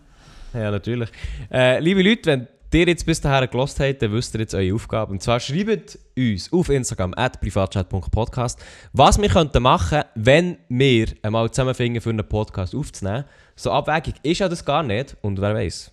Ja, 0.54 0.70
natürlich. 0.70 1.08
Äh, 1.50 1.80
liebe 1.80 2.02
Leute, 2.02 2.30
wenn 2.30 2.46
ihr 2.80 2.86
jetzt 2.86 3.04
bis 3.04 3.20
dahin 3.20 3.50
gelost 3.50 3.80
habt, 3.80 4.00
dann 4.00 4.12
wisst 4.12 4.34
ihr 4.34 4.40
jetzt 4.40 4.54
eure 4.54 4.74
Aufgabe. 4.74 5.10
Und 5.12 5.22
zwar 5.22 5.40
schreibt 5.40 5.98
uns 6.16 6.52
auf 6.52 6.68
Instagram 6.68 7.14
at 7.16 7.40
privatchat.podcast, 7.40 8.60
was 8.92 9.20
wir 9.20 9.28
könnten 9.28 9.62
machen, 9.62 10.02
wenn 10.14 10.58
wir 10.68 11.08
einmal 11.22 11.50
zusammenfinden, 11.50 12.00
für 12.00 12.10
einen 12.10 12.26
Podcast 12.28 12.74
aufzunehmen. 12.74 13.24
So 13.56 13.72
abwägig 13.72 14.14
ist 14.22 14.38
ja 14.38 14.48
das 14.48 14.64
gar 14.64 14.82
nicht. 14.82 15.16
Und 15.22 15.40
wer 15.40 15.54
weiß, 15.54 15.90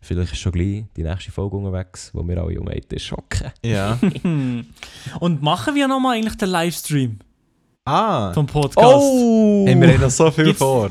vielleicht 0.00 0.32
ist 0.32 0.38
schon 0.40 0.52
gleich 0.52 0.84
die 0.96 1.02
nächste 1.02 1.32
Folge 1.32 1.56
unterwegs, 1.56 2.10
wo 2.14 2.26
wir 2.26 2.38
alle 2.38 2.60
um 2.60 2.68
einen 2.68 2.98
schocken. 2.98 3.50
Ja. 3.64 3.98
Und 5.20 5.42
machen 5.42 5.74
wir 5.74 5.88
nochmal 5.88 6.16
eigentlich 6.18 6.36
den 6.36 6.48
Livestream 6.48 7.18
ah. 7.84 8.32
vom 8.32 8.46
Podcast? 8.46 8.78
Oh! 8.86 9.64
Hey, 9.66 9.80
wir 9.80 9.92
haben 9.94 10.00
noch 10.00 10.10
so 10.10 10.30
viel 10.30 10.44
Gibt's- 10.46 10.58
vor. 10.58 10.90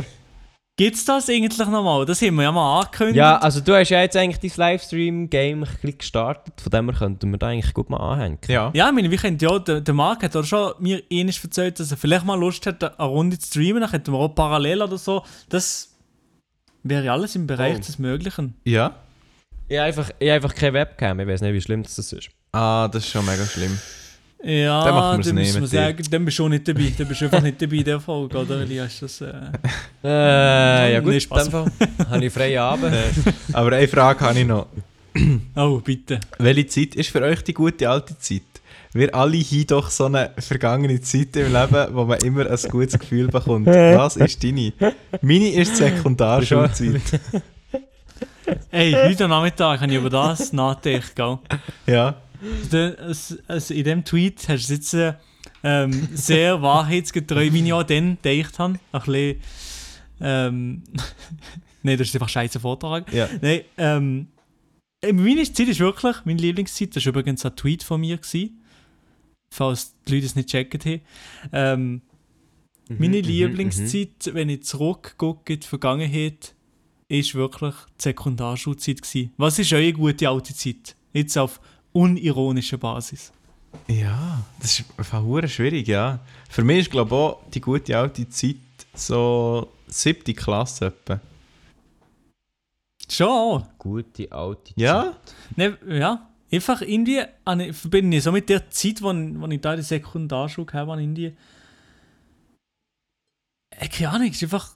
Gibt 0.78 0.96
es 0.96 1.06
das 1.06 1.30
eigentlich 1.30 1.58
nochmal? 1.60 2.06
Das 2.06 2.22
haben 2.24 2.36
wir 2.36 2.44
ja 2.44 2.52
mal 2.52 2.80
angekündigt. 2.80 3.18
Ja, 3.18 3.38
also 3.38 3.60
du 3.62 3.76
hast 3.76 3.90
ja 3.90 4.02
jetzt 4.02 4.16
eigentlich 4.18 4.40
dein 4.40 4.58
Livestream-Game 4.72 5.66
gestartet, 6.00 6.60
von 6.60 6.72
dem 6.72 6.90
her 6.90 6.98
könnten 6.98 7.30
wir 7.30 7.38
da 7.38 7.48
eigentlich 7.50 7.74
gut 7.74 7.90
mal 7.92 7.98
anhängen. 7.98 8.40
Ja. 8.48 8.72
Ja, 8.74 8.88
ich 8.88 8.96
meine, 8.96 9.12
wir 9.12 9.18
könnten 9.18 9.44
ja, 9.44 9.60
der, 9.60 9.82
der 9.82 9.94
Marc 9.94 10.24
hat 10.24 10.36
auch 10.36 10.44
schon 10.44 10.74
mir 10.80 11.04
ähnlich 11.12 11.44
erzählt, 11.44 11.80
dass 11.80 11.92
er 11.92 11.98
vielleicht 11.98 12.26
mal 12.26 12.40
Lust 12.40 12.66
hat, 12.66 12.84
eine 13.00 13.08
Runde 13.10 13.38
zu 13.38 13.48
streamen, 13.50 13.82
dann 13.82 13.92
könnten 13.92 14.12
wir 14.12 14.18
auch 14.20 14.30
parallel 14.30 14.82
oder 14.82 14.98
so. 14.98 15.24
Das 15.50 15.94
wäre 16.82 17.12
alles 17.12 17.36
im 17.36 17.46
Bereich 17.46 17.76
Oh. 17.76 17.80
des 17.82 18.00
Möglichen. 18.00 18.56
Ja. 18.64 18.96
Ich 19.68 19.78
habe 19.78 19.86
einfach, 19.88 20.10
ich 20.18 20.30
habe 20.30 20.36
einfach 20.38 20.56
keine 20.56 20.74
Webcam, 20.74 21.20
ich 21.20 21.28
weiß 21.28 21.42
nicht, 21.42 21.54
wie 21.54 21.62
schlimm 21.62 21.84
das 21.84 22.00
ist. 22.00 22.30
Ah, 22.54 22.88
das 22.88 23.04
ist 23.06 23.12
schon 23.12 23.26
mega 23.26 23.46
schlimm. 23.46 23.78
Ja, 24.44 24.84
Dann 24.84 24.96
machen 24.96 25.18
wir's 25.20 25.28
dann 25.28 25.36
müssen 25.36 25.62
wir 25.62 25.68
sagen, 25.68 26.04
dann 26.10 26.26
bist 26.26 26.40
du 26.40 26.46
auch 26.46 26.50
nicht 26.50 26.68
dabei. 26.68 26.92
Dann 26.98 27.08
bist 27.08 27.22
du 27.22 27.26
einfach 27.26 27.42
nicht 27.42 27.62
dabei 27.62 27.76
in 27.76 27.84
der 27.84 28.00
Folge, 28.00 28.38
oder 28.40 28.62
Elias? 28.62 29.00
Das, 29.00 29.22
äh... 29.22 29.32
Äh, 30.04 30.94
ja 30.94 31.00
gut, 31.00 31.14
Nee, 31.14 31.20
Spaß. 31.20 31.44
dem 31.44 31.52
Fall 31.52 31.72
habe 32.10 32.26
ich 32.26 32.34
freien 32.34 32.58
Abend. 32.60 32.96
Aber 33.54 33.72
eine 33.74 33.88
Frage 33.88 34.20
habe 34.22 34.40
ich 34.40 34.48
noch. 34.48 34.66
Oh, 35.56 35.80
bitte. 35.84 36.20
Welche 36.40 36.66
Zeit 36.66 36.96
ist 36.96 37.10
für 37.10 37.22
euch 37.22 37.44
die 37.44 37.54
gute 37.54 37.88
alte 37.88 38.18
Zeit? 38.18 38.42
Wir 38.94 39.14
alle 39.14 39.38
haben 39.38 39.68
doch 39.68 39.90
so 39.92 40.06
eine 40.06 40.32
vergangene 40.40 41.00
Zeit 41.02 41.36
im 41.36 41.54
Leben, 41.54 41.88
wo 41.94 42.06
man 42.06 42.20
immer 42.22 42.50
ein 42.50 42.58
gutes 42.70 42.98
Gefühl 42.98 43.28
bekommt. 43.28 43.68
Was 43.68 44.18
ist 44.18 44.44
deine? 44.44 44.74
Meine 45.22 45.50
ist 45.54 45.74
die 45.74 45.84
Sekundarschulzeit. 45.84 47.02
Ey, 48.72 48.92
heute 48.94 49.28
Nachmittag 49.28 49.82
habe 49.82 49.92
ich 49.92 49.98
über 49.98 50.10
das 50.10 50.52
nachgedacht, 50.52 51.16
gell? 51.16 51.38
Ja. 51.86 52.16
Also 53.48 53.74
in 53.74 53.84
dem 53.84 54.04
Tweet 54.04 54.48
hast 54.50 54.70
du 54.70 54.74
jetzt 54.74 54.94
äh, 54.94 55.14
ähm, 55.64 56.08
sehr 56.14 56.62
wahrheitsgetreu, 56.62 57.52
wie 57.52 57.64
ich 57.64 57.74
auch 57.74 57.84
dann 57.84 58.18
gedacht 58.22 58.60
habe. 58.60 58.80
Ein 58.92 59.02
bisschen. 59.02 59.42
Ähm, 60.22 60.84
Nein, 61.84 61.98
das 61.98 62.10
ist 62.10 62.16
einfach 62.16 62.30
scheiße 62.30 62.60
Vortrag. 62.60 63.12
Ja. 63.12 63.28
Nein, 63.42 63.62
ähm, 63.78 64.28
äh, 65.02 65.14
meine 65.14 65.44
Zeit 65.44 65.68
ist 65.68 65.80
wirklich 65.80 66.16
meine 66.26 66.40
Lieblingszeit. 66.40 66.96
Das 66.96 67.06
war 67.06 67.12
übrigens 67.12 67.46
ein 67.46 67.56
Tweet 67.56 67.84
von 67.84 68.02
mir. 68.02 68.18
Gewesen, 68.18 68.62
falls 69.54 69.96
die 70.08 70.16
Leute 70.16 70.26
es 70.28 70.36
nicht 70.36 70.52
gecheckt 70.52 70.86
haben. 70.86 71.02
Ähm, 71.52 72.02
meine 72.90 73.18
Mhm, 73.18 73.24
Lieblingszeit, 73.24 74.34
wenn 74.34 74.50
ich 74.50 74.64
zurückgucke 74.64 75.54
in 75.54 75.60
die 75.62 75.68
Vergangenheit, 75.68 76.56
ist 77.08 77.36
wirklich 77.36 77.74
die 78.00 78.04
Sekundarschulzeit. 78.04 79.02
Gewesen. 79.02 79.34
Was 79.38 79.60
ist 79.60 79.74
eure 79.74 79.94
gute 79.94 80.30
alte 80.30 80.54
Zeit? 80.54 80.96
Jetzt 81.14 81.38
auf 81.38 81.60
unironischer 81.94 82.78
Basis. 82.78 83.32
Ja, 83.88 84.44
das 84.60 84.80
ist 84.80 84.86
verdammt 85.00 85.50
schwierig, 85.50 85.88
ja. 85.88 86.20
Für 86.50 86.64
mich 86.64 86.80
ist, 86.80 86.92
glaube 86.92 87.10
ich, 87.10 87.14
auch 87.16 87.42
die 87.52 87.62
gute 87.62 87.98
alte 87.98 88.28
Zeit 88.30 88.56
so 88.94 89.70
siebte 89.88 90.34
Klasse 90.34 90.88
etwa. 90.88 91.20
Schon. 93.10 93.66
Gute 93.78 94.32
alte 94.32 94.74
Ja? 94.76 95.16
Ne, 95.56 95.78
ja. 95.88 96.28
Einfach 96.52 96.82
irgendwie 96.82 97.22
an- 97.46 97.74
verbinde 97.74 98.18
ich 98.18 98.24
so 98.24 98.32
mit 98.34 98.50
der 98.50 98.70
Zeit, 98.70 99.02
wo, 99.02 99.08
wo 99.14 99.48
ich 99.48 99.62
da 99.62 99.76
die 99.76 99.82
Sekundarschule 99.82 100.68
habe, 100.74 100.94
an 100.94 101.00
Indien. 101.00 101.38
Äh, 103.78 103.88
keine 103.88 104.10
Ahnung, 104.12 104.28
es 104.30 104.42
war 104.52 104.60
einfach 104.60 104.76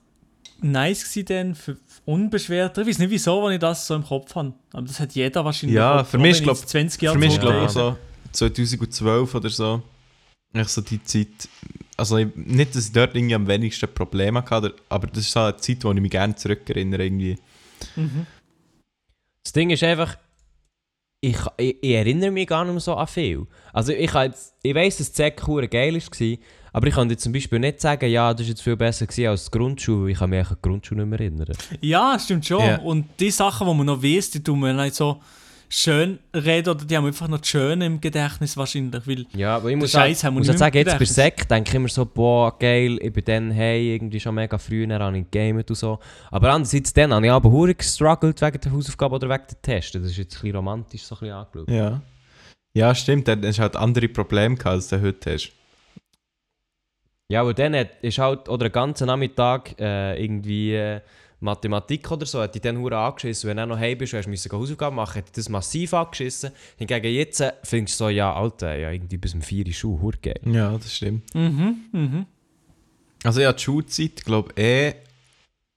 nice 0.60 1.04
gewesen 1.04 1.26
dann, 1.26 1.54
für, 1.54 1.76
unbeschwert. 2.04 2.78
Ich 2.78 2.86
weiß 2.86 2.98
nicht 2.98 3.10
wieso, 3.10 3.44
wenn 3.44 3.52
ich 3.54 3.58
das 3.60 3.86
so 3.86 3.94
im 3.94 4.04
Kopf 4.04 4.34
habe. 4.34 4.54
Aber 4.72 4.86
das 4.86 4.98
hat 5.00 5.12
jeder 5.12 5.44
wahrscheinlich. 5.44 5.76
Ja, 5.76 6.04
für 6.04 6.18
mich 6.18 6.28
auch 6.28 6.30
ist, 6.32 6.38
wenn 6.40 6.44
glaub- 6.44 6.56
ich 6.56 6.60
jetzt 6.62 6.70
20 6.70 7.02
Jahre 7.02 7.14
Für 7.18 7.26
mich 7.26 7.40
glaube 7.40 7.64
ich, 7.64 7.70
so 7.70 7.96
2012 8.32 9.34
oder 9.34 9.50
so. 9.50 9.82
Echt 10.52 10.70
so 10.70 10.80
die 10.80 11.02
Zeit. 11.02 11.48
Also 11.96 12.18
ich- 12.18 12.34
nicht, 12.34 12.74
dass 12.74 12.86
ich 12.86 12.92
dort 12.92 13.14
irgendwie 13.14 13.34
am 13.34 13.46
wenigsten 13.46 13.92
Probleme 13.92 14.44
hatte, 14.44 14.74
aber 14.88 15.06
das 15.08 15.18
ist 15.24 15.32
so 15.32 15.40
eine 15.40 15.56
Zeit, 15.56 15.82
wo 15.84 15.92
ich 15.92 16.00
mich 16.00 16.10
gerne 16.10 16.34
zurückerinnere. 16.36 17.04
Irgendwie. 17.04 17.36
Mhm. 17.96 18.26
Das 19.42 19.52
Ding 19.52 19.70
ist 19.70 19.82
einfach, 19.82 20.16
ich, 21.20 21.36
ich, 21.56 21.76
ich 21.82 21.90
erinnere 21.94 22.30
mich 22.30 22.46
gar 22.46 22.64
nicht 22.64 22.72
mehr 22.72 22.80
so 22.80 22.94
an 22.94 23.06
viel. 23.06 23.46
Also 23.72 23.92
ich, 23.92 24.12
jetzt, 24.12 24.54
ich 24.62 24.74
weiss, 24.74 24.98
dass 24.98 25.46
hure 25.46 25.68
geil 25.68 25.94
war, 25.94 26.36
aber 26.76 26.88
ich 26.88 26.94
kann 26.94 27.08
dir 27.08 27.16
zum 27.16 27.32
Beispiel 27.32 27.58
nicht 27.58 27.80
sagen, 27.80 28.10
ja, 28.10 28.34
das 28.34 28.42
war 28.42 28.48
jetzt 28.50 28.62
viel 28.62 28.76
besser 28.76 29.06
gewesen 29.06 29.28
als 29.28 29.46
die 29.46 29.50
Grundschule, 29.56 30.04
weil 30.04 30.10
ich 30.10 30.18
kann 30.18 30.28
mich 30.28 30.46
an 30.46 30.56
die 30.58 30.68
Grundschule 30.68 31.06
nicht 31.06 31.08
mehr 31.08 31.20
erinnern. 31.20 31.56
Ja, 31.80 32.18
stimmt 32.18 32.44
schon. 32.44 32.60
Ja. 32.60 32.80
Und 32.80 33.06
die 33.18 33.30
Sachen, 33.30 33.66
die 33.66 33.72
man 33.72 33.86
noch 33.86 34.02
weiss, 34.02 34.30
die 34.30 34.42
tun 34.42 34.60
wir 34.60 34.74
nicht 34.74 34.94
so 34.94 35.18
schön 35.70 36.18
reden 36.34 36.68
oder 36.68 36.84
die 36.84 36.94
haben 36.94 37.06
einfach 37.06 37.28
noch 37.28 37.38
das 37.38 37.48
Schöne 37.48 37.86
im 37.86 37.98
Gedächtnis 37.98 38.58
wahrscheinlich, 38.58 39.06
weil 39.06 39.24
Ja, 39.34 39.56
aber 39.56 39.70
ich 39.70 39.76
muss, 39.76 39.90
Scheiß 39.90 40.20
sagen, 40.20 40.26
haben 40.26 40.34
wir 40.34 40.40
muss 40.40 40.48
nicht 40.48 40.58
sagen, 40.58 40.76
jetzt 40.76 40.98
bei. 40.98 41.04
Sekt 41.06 41.50
denke 41.50 41.70
ich 41.70 41.74
immer 41.76 41.88
so, 41.88 42.04
boah, 42.04 42.58
geil, 42.58 42.98
ich 43.00 43.10
bin 43.10 43.24
dann 43.24 43.50
hey, 43.52 43.94
irgendwie 43.94 44.20
schon 44.20 44.34
mega 44.34 44.58
früh, 44.58 44.86
dann 44.86 45.00
habe 45.00 45.16
ich 45.16 45.30
gegamet 45.30 45.70
und 45.70 45.76
so. 45.76 45.98
Aber 46.30 46.50
andererseits 46.50 46.92
dann 46.92 47.14
habe 47.14 47.24
ich 47.24 47.32
aber 47.32 47.50
verdammt 47.50 47.78
gestruggelt 47.78 48.42
wegen 48.42 48.60
der 48.60 48.72
Hausaufgabe 48.72 49.14
oder 49.14 49.30
wegen 49.30 49.44
der 49.50 49.62
Tests. 49.62 49.92
Das 49.92 50.02
ist 50.02 50.18
jetzt 50.18 50.36
ein 50.36 50.40
bisschen 50.42 50.56
romantisch 50.56 51.04
so 51.04 51.14
ein 51.14 51.20
bisschen 51.20 51.36
angeschaut. 51.36 51.70
Ja. 51.70 52.02
Ja, 52.74 52.94
stimmt. 52.94 53.26
Dann 53.28 53.42
hast 53.42 53.56
du 53.56 53.62
halt 53.62 53.76
andere 53.76 54.08
Probleme 54.08 54.56
gehabt, 54.56 54.74
als 54.74 54.88
du 54.88 55.00
heute 55.00 55.32
hast. 55.32 55.55
Ja, 57.28 57.40
aber 57.40 57.54
dann 57.54 57.74
hat, 57.74 57.88
ist 58.02 58.18
halt, 58.18 58.48
oder 58.48 58.66
einen 58.66 58.72
ganzen 58.72 59.06
Nachmittag 59.08 59.78
äh, 59.80 60.22
irgendwie 60.22 60.74
äh, 60.74 61.00
Mathematik 61.40 62.10
oder 62.10 62.24
so, 62.24 62.40
hat 62.40 62.54
dich 62.54 62.62
dann 62.62 62.78
hure 62.78 62.96
angeschissen. 62.96 63.48
Wenn 63.48 63.56
du 63.56 63.62
dann 63.62 63.68
noch 63.70 63.78
heim 63.78 63.98
bist 63.98 64.12
und 64.12 64.20
hast 64.20 64.28
müssen 64.28 64.52
Hausaufgaben 64.52 64.96
machen, 64.96 65.18
hat 65.18 65.26
dich 65.26 65.32
das 65.34 65.48
massiv 65.48 65.92
angeschissen. 65.92 66.52
Hingegen 66.76 67.12
jetzt 67.12 67.40
äh, 67.40 67.52
findest 67.64 67.98
du 68.00 68.04
so, 68.04 68.08
ja, 68.10 68.32
Alter, 68.32 68.76
ja, 68.76 68.90
irgendwie 68.90 69.16
bis 69.16 69.34
um 69.34 69.42
4 69.42 69.66
Uhr 69.66 69.72
Schuh, 69.72 70.00
hure 70.00 70.16
geil. 70.22 70.40
Ja, 70.44 70.72
das 70.78 70.94
stimmt. 70.94 71.34
mhm, 71.34 71.84
mhm. 71.92 72.26
Also 73.24 73.40
ja, 73.40 73.52
die 73.52 73.62
Schulzeit, 73.62 74.24
glaube 74.24 74.50
ich, 74.54 74.62
eh 74.62 74.94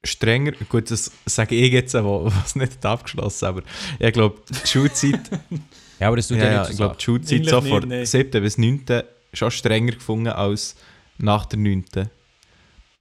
strenger. 0.03 0.51
Gut, 0.69 0.91
das 0.91 1.11
sage 1.25 1.55
ich 1.55 1.73
jetzt, 1.73 1.93
was 1.95 2.55
nicht 2.55 2.85
abgeschlossen 2.85 3.45
aber 3.45 3.63
ich 3.97 4.13
glaube, 4.13 4.39
die 4.49 4.67
Schulzeit, 4.67 5.19
Ja, 5.99 6.07
aber 6.07 6.15
das 6.15 6.27
tut 6.29 6.37
ja, 6.37 6.45
ja, 6.45 6.51
ja, 6.51 6.59
nicht 6.61 6.71
ich 6.71 6.77
so 6.77 6.83
glaube, 6.83 6.95
die 6.97 7.03
Schulzeit 7.03 7.39
Eigentlich 7.39 7.49
so 7.49 7.59
nicht, 7.59 7.69
von 7.69 7.89
nein. 7.89 8.05
7. 8.05 8.41
bis 8.41 8.57
9. 8.57 8.85
schon 9.33 9.51
strenger 9.51 9.91
gefunden 9.91 10.29
als 10.29 10.75
nach 11.19 11.45
der 11.45 11.59
9. 11.59 11.85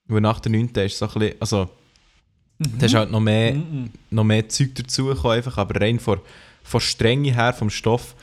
Weil 0.06 0.20
nach 0.20 0.40
der 0.40 0.52
9. 0.52 0.68
ist 0.76 0.98
so 0.98 1.06
ein 1.06 1.12
bisschen, 1.14 1.40
also, 1.40 1.68
da 2.58 2.86
ist 2.86 2.94
halt 2.94 3.10
noch 3.10 3.20
mehr, 3.20 3.54
Mhm. 3.54 3.90
noch 4.10 4.24
mehr 4.24 4.48
Zeug 4.48 4.74
dazugekommen, 4.74 5.36
einfach, 5.36 5.58
aber 5.58 5.80
rein 5.80 5.98
von, 6.00 6.20
von 6.62 6.80
Strenge 6.80 7.32
her, 7.34 7.52
vom 7.52 7.70
Stoff, 7.70 8.14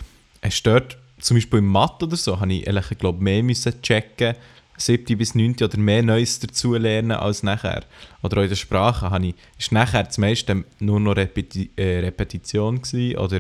es 0.42 0.62
dort, 0.62 0.98
zum 1.20 1.38
Beispiel 1.38 1.60
im 1.60 1.68
Mathe 1.68 2.06
oder 2.06 2.18
so, 2.18 2.40
habe 2.40 2.54
ich 2.54 2.68
ehrlich 2.68 2.90
gesagt 2.90 3.20
mehr 3.22 3.42
müssen 3.44 3.82
checken, 3.82 4.36
7. 4.78 5.18
bis 5.18 5.36
9. 5.36 5.56
oder 5.64 5.78
mehr 5.78 6.04
Neues 6.04 6.40
dazu 6.40 6.74
lernen 6.76 7.12
als 7.14 7.44
nachher. 7.44 7.86
Oder 8.22 8.40
auch 8.40 8.44
in 8.44 8.50
der 8.50 8.58
Sprache 8.58 9.10
habe 9.10 9.28
ich, 9.28 9.36
ist 9.58 9.72
nachher 9.72 10.04
das 10.04 10.18
meiste 10.18 10.66
nur 10.80 11.00
noch 11.00 11.16
Repeti 11.16 11.72
äh, 11.78 12.00
Repetition 12.00 12.82
gewesen, 12.82 13.18
oder 13.18 13.40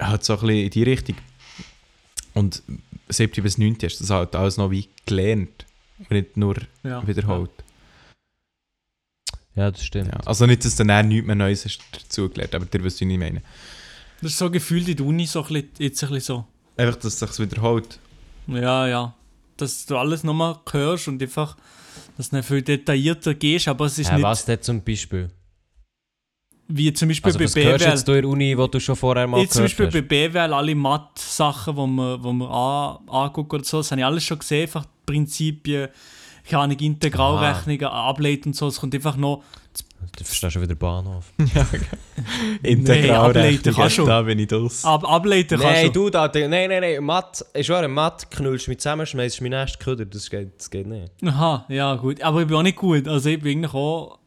halt 0.00 0.24
so 0.24 0.32
ein 0.34 0.40
bisschen 0.40 0.64
in 0.64 0.70
die 0.70 0.82
Richtung. 0.84 1.16
Und 2.32 2.62
7. 3.08 3.42
bis 3.42 3.58
9. 3.58 3.76
hast 3.82 3.96
du 4.00 4.04
das 4.04 4.10
halt 4.10 4.34
alles 4.36 4.56
noch 4.56 4.70
wie 4.70 4.88
gelernt 5.06 5.66
und 5.98 6.10
nicht 6.10 6.36
nur 6.36 6.56
Ja. 6.84 7.06
wiederholt. 7.06 7.50
Ja, 9.54 9.70
das 9.70 9.82
stimmt. 9.84 10.08
Ja, 10.12 10.20
also 10.24 10.46
nicht, 10.46 10.64
dass 10.64 10.76
du 10.76 10.84
dann 10.84 11.08
nichts 11.08 11.26
mehr 11.26 11.34
Neues 11.34 11.64
hast 11.64 11.80
dazugelernt, 11.92 12.54
aber 12.54 12.66
dir 12.66 12.82
wirst 12.84 13.00
du 13.00 13.04
nicht 13.04 13.18
meinen. 13.18 13.42
Das 14.22 14.32
ist 14.32 14.38
so 14.38 14.50
gefühlt 14.50 14.88
in 14.88 14.96
der 14.96 15.06
Uni 15.06 15.26
so 15.26 15.40
ein 15.42 15.48
bisschen, 15.48 15.68
jetzt 15.78 16.02
ein 16.04 16.10
bisschen 16.10 16.20
so. 16.20 16.46
Einfach, 16.76 16.96
dass 16.96 17.20
es 17.20 17.34
sich 17.36 17.38
wiederholt. 17.50 17.98
Ja, 18.46 18.86
ja. 18.86 19.14
Dass 19.56 19.84
du 19.86 19.96
alles 19.96 20.22
nochmal 20.22 20.58
hörst 20.70 21.08
und 21.08 21.20
einfach, 21.20 21.56
dass 22.16 22.30
du 22.30 22.36
nicht 22.36 22.46
viel 22.46 22.62
detaillierter 22.62 23.34
gehst, 23.34 23.66
aber 23.66 23.86
es 23.86 23.98
ist 23.98 24.10
Äh, 24.10 24.14
nicht 24.14 24.22
was 24.22 24.44
denn 24.44 24.62
zum 24.62 24.82
Beispiel? 24.82 25.28
Wie 26.68 26.92
zum 26.92 27.08
Beispiel 27.08 27.32
Also 27.32 27.38
bei 27.38 27.46
BWL. 27.46 27.80
jetzt 27.80 28.08
in 28.08 28.14
der 28.14 28.28
Uni, 28.28 28.56
wo 28.56 28.66
du 28.66 28.78
schon 28.78 28.94
vorher 28.94 29.26
mal 29.26 29.40
Jetzt 29.40 29.54
zum 29.54 29.62
Beispiel 29.62 29.86
bei 29.86 30.00
hast? 30.00 30.08
BWL 30.08 30.52
alle 30.52 30.74
Mathe-Sachen, 30.74 31.74
die 31.74 31.86
man, 31.86 32.22
wo 32.22 32.32
man 32.32 32.48
an, 32.48 33.08
anguckt 33.08 33.54
oder 33.54 33.64
so, 33.64 33.78
das 33.78 33.90
habe 33.90 34.02
ich 34.02 34.04
alles 34.04 34.22
schon 34.24 34.38
gesehen. 34.38 34.62
Einfach 34.62 34.84
die 34.84 34.90
Prinzipien, 35.06 35.88
keine 36.48 36.62
Ahnung, 36.62 36.78
Integralrechnungen, 36.78 37.86
Ableiten 37.86 38.50
und 38.50 38.54
so. 38.54 38.68
Es 38.68 38.80
kommt 38.80 38.94
einfach 38.94 39.16
noch. 39.16 39.42
Du 40.16 40.24
verstehst 40.24 40.52
schon 40.52 40.62
wieder 40.62 40.74
Bahnhof. 40.74 41.32
ja, 41.54 41.62
ableiten 43.22 43.74
kannst 43.74 43.98
du. 43.98 44.04
da 44.04 44.22
bin 44.22 44.38
ich 44.38 44.48
draus. 44.48 44.84
Ab, 44.84 45.08
ableiten 45.08 45.58
kannst 45.58 45.82
Nein, 45.82 45.92
du. 45.92 46.10
da, 46.10 46.30
nein, 46.34 46.50
nein, 46.50 46.80
nein, 46.80 47.04
Matt, 47.04 47.44
ist 47.54 47.68
wahr, 47.68 47.86
Matt 47.88 48.30
knullst 48.30 48.68
mich 48.68 48.78
zusammen, 48.78 49.06
schmeißt 49.06 49.40
mich 49.40 49.50
nächsten 49.50 49.78
Köder, 49.82 50.04
das 50.04 50.28
geht, 50.28 50.58
das 50.58 50.70
geht 50.70 50.86
nicht, 50.86 51.12
Aha, 51.24 51.64
ja 51.68 51.94
gut. 51.96 52.22
Aber 52.22 52.40
ich 52.40 52.46
bin 52.46 52.56
auch 52.56 52.62
nicht 52.62 52.76
gut. 52.76 53.06
Also 53.08 53.28
ich 53.28 53.40
bin 53.40 53.58
eigentlich 53.58 53.74
auch... 53.74 54.17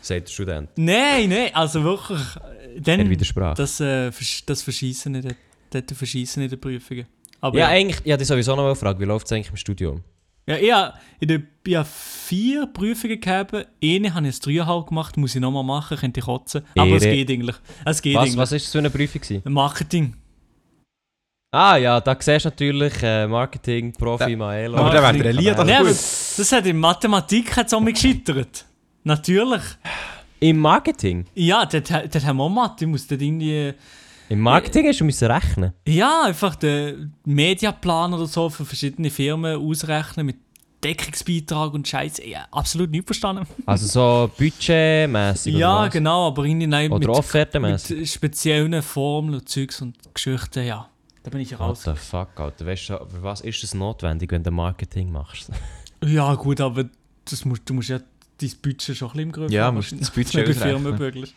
sagt 0.00 0.26
der 0.28 0.32
Student. 0.32 0.70
Nein, 0.76 1.28
nein, 1.28 1.50
also 1.54 1.82
wirklich. 1.84 2.20
äh, 2.20 2.80
Dann, 2.80 3.00
Er 3.00 3.10
widersprach. 3.10 3.54
das, 3.54 3.80
äh, 3.80 4.10
das 4.46 4.62
Verschießen 4.62 5.12
nicht, 5.12 5.28
dort 5.70 5.90
Verschießen 5.90 6.42
in 6.42 6.48
den 6.48 6.60
Prüfungen. 6.60 7.06
Aber 7.40 7.58
ja, 7.58 7.66
ja, 7.66 7.70
eigentlich, 7.76 8.00
ja, 8.04 8.16
das 8.16 8.28
sowieso 8.28 8.54
noch 8.56 8.62
mal 8.64 8.70
gefragt, 8.70 9.00
wie 9.00 9.04
läuft 9.04 9.26
es 9.26 9.32
eigentlich 9.32 9.50
im 9.50 9.56
Studium? 9.56 10.02
ja, 10.46 10.56
ich 10.56 10.72
habe 10.72 10.94
in 11.20 11.46
ich 11.66 11.76
habe 11.76 11.88
vier 11.88 12.66
Prüfungen 12.66 13.20
gehabt. 13.20 13.54
Eine 13.54 14.14
habe 14.14 14.26
ich 14.26 14.34
jetzt 14.34 14.46
dreieinhalb 14.46 14.88
gemacht, 14.88 15.16
muss 15.16 15.34
ich 15.34 15.40
nochmal 15.40 15.62
machen, 15.62 15.96
könnte 15.96 16.20
ich 16.20 16.26
kotzen. 16.26 16.62
Aber 16.76 16.96
es 16.96 17.02
geht 17.02 17.30
eigentlich. 17.30 17.56
Es 17.84 18.02
geht 18.02 18.14
Was, 18.16 18.22
eigentlich. 18.24 18.36
was 18.36 18.52
ist 18.52 18.64
das 18.66 18.72
für 18.72 18.78
eine 18.78 18.90
Prüfung 18.90 19.20
gewesen? 19.20 19.42
Marketing. 19.52 20.14
Ah 21.52 21.76
ja, 21.76 22.00
da 22.00 22.16
siehst 22.18 22.44
du 22.44 22.48
natürlich 22.48 22.92
äh, 23.02 23.26
Marketing, 23.26 23.92
Profi, 23.92 24.32
Da- 24.32 24.36
Maelo. 24.36 24.76
Aber 24.78 24.90
der 24.90 25.02
wäre 25.02 25.12
der. 25.18 25.26
Elia 25.26 25.54
doch 25.54 25.66
gut. 25.66 25.88
das 25.88 26.52
hat 26.52 26.66
in 26.66 26.78
Mathematik 26.78 27.56
hat's 27.56 27.74
auch 27.74 27.80
mal 27.80 27.92
gescheitert. 27.92 28.64
Natürlich. 29.04 29.62
Im 30.40 30.58
Marketing? 30.58 31.26
Ja, 31.34 31.66
dort, 31.66 31.90
dort 31.90 32.24
haben 32.24 32.36
wir 32.38 32.44
auch 32.44 32.48
Mathe. 32.48 32.84
Ich 32.84 32.90
muss 32.90 33.06
dort 33.06 33.20
irgendwie... 33.20 33.74
Im 34.28 34.40
Marketing 34.40 34.86
hast 34.86 35.00
du 35.00 35.04
müssen 35.04 35.30
rechnen. 35.30 35.72
Ja, 35.86 36.22
einfach 36.24 36.54
den 36.54 37.14
Mediaplan 37.24 38.14
oder 38.14 38.26
so 38.26 38.48
für 38.48 38.64
verschiedene 38.64 39.10
Firmen 39.10 39.56
ausrechnen 39.56 40.26
mit 40.26 40.36
Deckungsbeitrag 40.84 41.74
und 41.74 41.86
Scheiße. 41.86 42.26
Ja, 42.26 42.46
absolut 42.50 42.90
nicht 42.90 43.04
verstanden. 43.04 43.46
Also 43.66 43.86
so 43.86 44.30
budgetmäßig 44.38 45.54
ja, 45.56 45.80
oder 45.80 45.88
genau, 45.90 46.28
aber 46.28 46.44
irgendwie 46.44 46.66
nein, 46.68 46.90
Oder 46.90 47.08
mit, 47.08 47.18
offertenmäßig. 47.18 47.98
mit 47.98 48.08
speziellen 48.08 48.82
Formeln 48.82 49.34
und 49.34 49.48
Zeugs 49.48 49.82
und 49.82 49.96
Geschichten, 50.14 50.64
ja. 50.64 50.88
Da 51.22 51.30
bin 51.30 51.40
ich 51.40 51.52
What 51.52 51.60
raus. 51.60 51.82
the 51.84 51.92
fuck, 51.94 52.28
Alter. 52.36 52.64
Weißt 52.64 52.90
du, 52.90 52.96
für 52.96 53.22
was 53.22 53.42
ist 53.42 53.62
es 53.62 53.74
notwendig, 53.74 54.32
wenn 54.32 54.42
du 54.42 54.50
Marketing 54.50 55.10
machst? 55.12 55.50
Ja, 56.02 56.34
gut, 56.34 56.62
aber 56.62 56.86
das 57.26 57.44
musst, 57.44 57.68
du 57.68 57.74
musst 57.74 57.90
ja 57.90 58.00
dein 58.40 58.50
Budget 58.62 58.96
schon 58.96 59.08
ein 59.08 59.12
bisschen 59.12 59.20
im 59.22 59.32
Griff 59.32 59.50
Ja, 59.50 59.70
musst 59.72 59.92
das 60.00 60.10
Budget 60.10 60.48
ausrechnen. 60.48 60.54
Firmen 60.82 60.96
bügelst. 60.96 61.34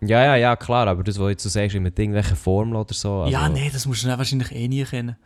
ja, 0.00 0.24
ja, 0.24 0.36
ja, 0.36 0.56
klar, 0.56 0.86
aber 0.88 1.02
das, 1.04 1.18
was 1.18 1.30
jetzt 1.30 1.44
du 1.44 1.48
sagst, 1.48 1.76
mit 1.76 1.98
irgendwelchen 1.98 2.36
Formeln 2.36 2.76
oder 2.76 2.94
so. 2.94 3.20
Also, 3.22 3.32
Ja, 3.32 3.48
nee, 3.48 3.70
das 3.72 3.86
musst 3.86 4.02
du 4.02 4.08
dann 4.08 4.18
wahrscheinlich 4.18 4.50
eh 4.52 4.68
nie 4.68 4.84
kennen. 4.84 5.16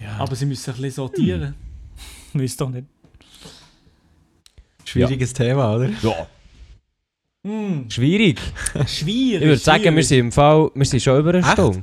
Ja. 0.00 0.16
Aber 0.18 0.34
sie 0.34 0.46
müssen 0.46 0.70
ein 0.70 0.76
bisschen 0.76 0.90
sortieren. 0.90 1.54
Hm. 2.32 2.40
Weißt 2.42 2.60
doch 2.60 2.70
nicht. 2.70 2.86
Schwieriges 4.84 5.32
Thema, 5.32 5.74
oder? 5.76 5.90
Ja. 6.02 6.26
Hm, 7.46 7.90
Schwierig. 7.90 8.40
schwierig. 8.86 9.42
Ich 9.42 9.48
würde 9.48 9.56
sagen, 9.58 9.96
wir 9.96 10.04
sind 10.04 10.18
im 10.18 10.32
Fall, 10.32 10.70
wir 10.74 10.84
sind 10.84 11.00
schon 11.02 11.18
über 11.18 11.30
eine 11.30 11.38
Echt? 11.38 11.52
Stunde. 11.52 11.82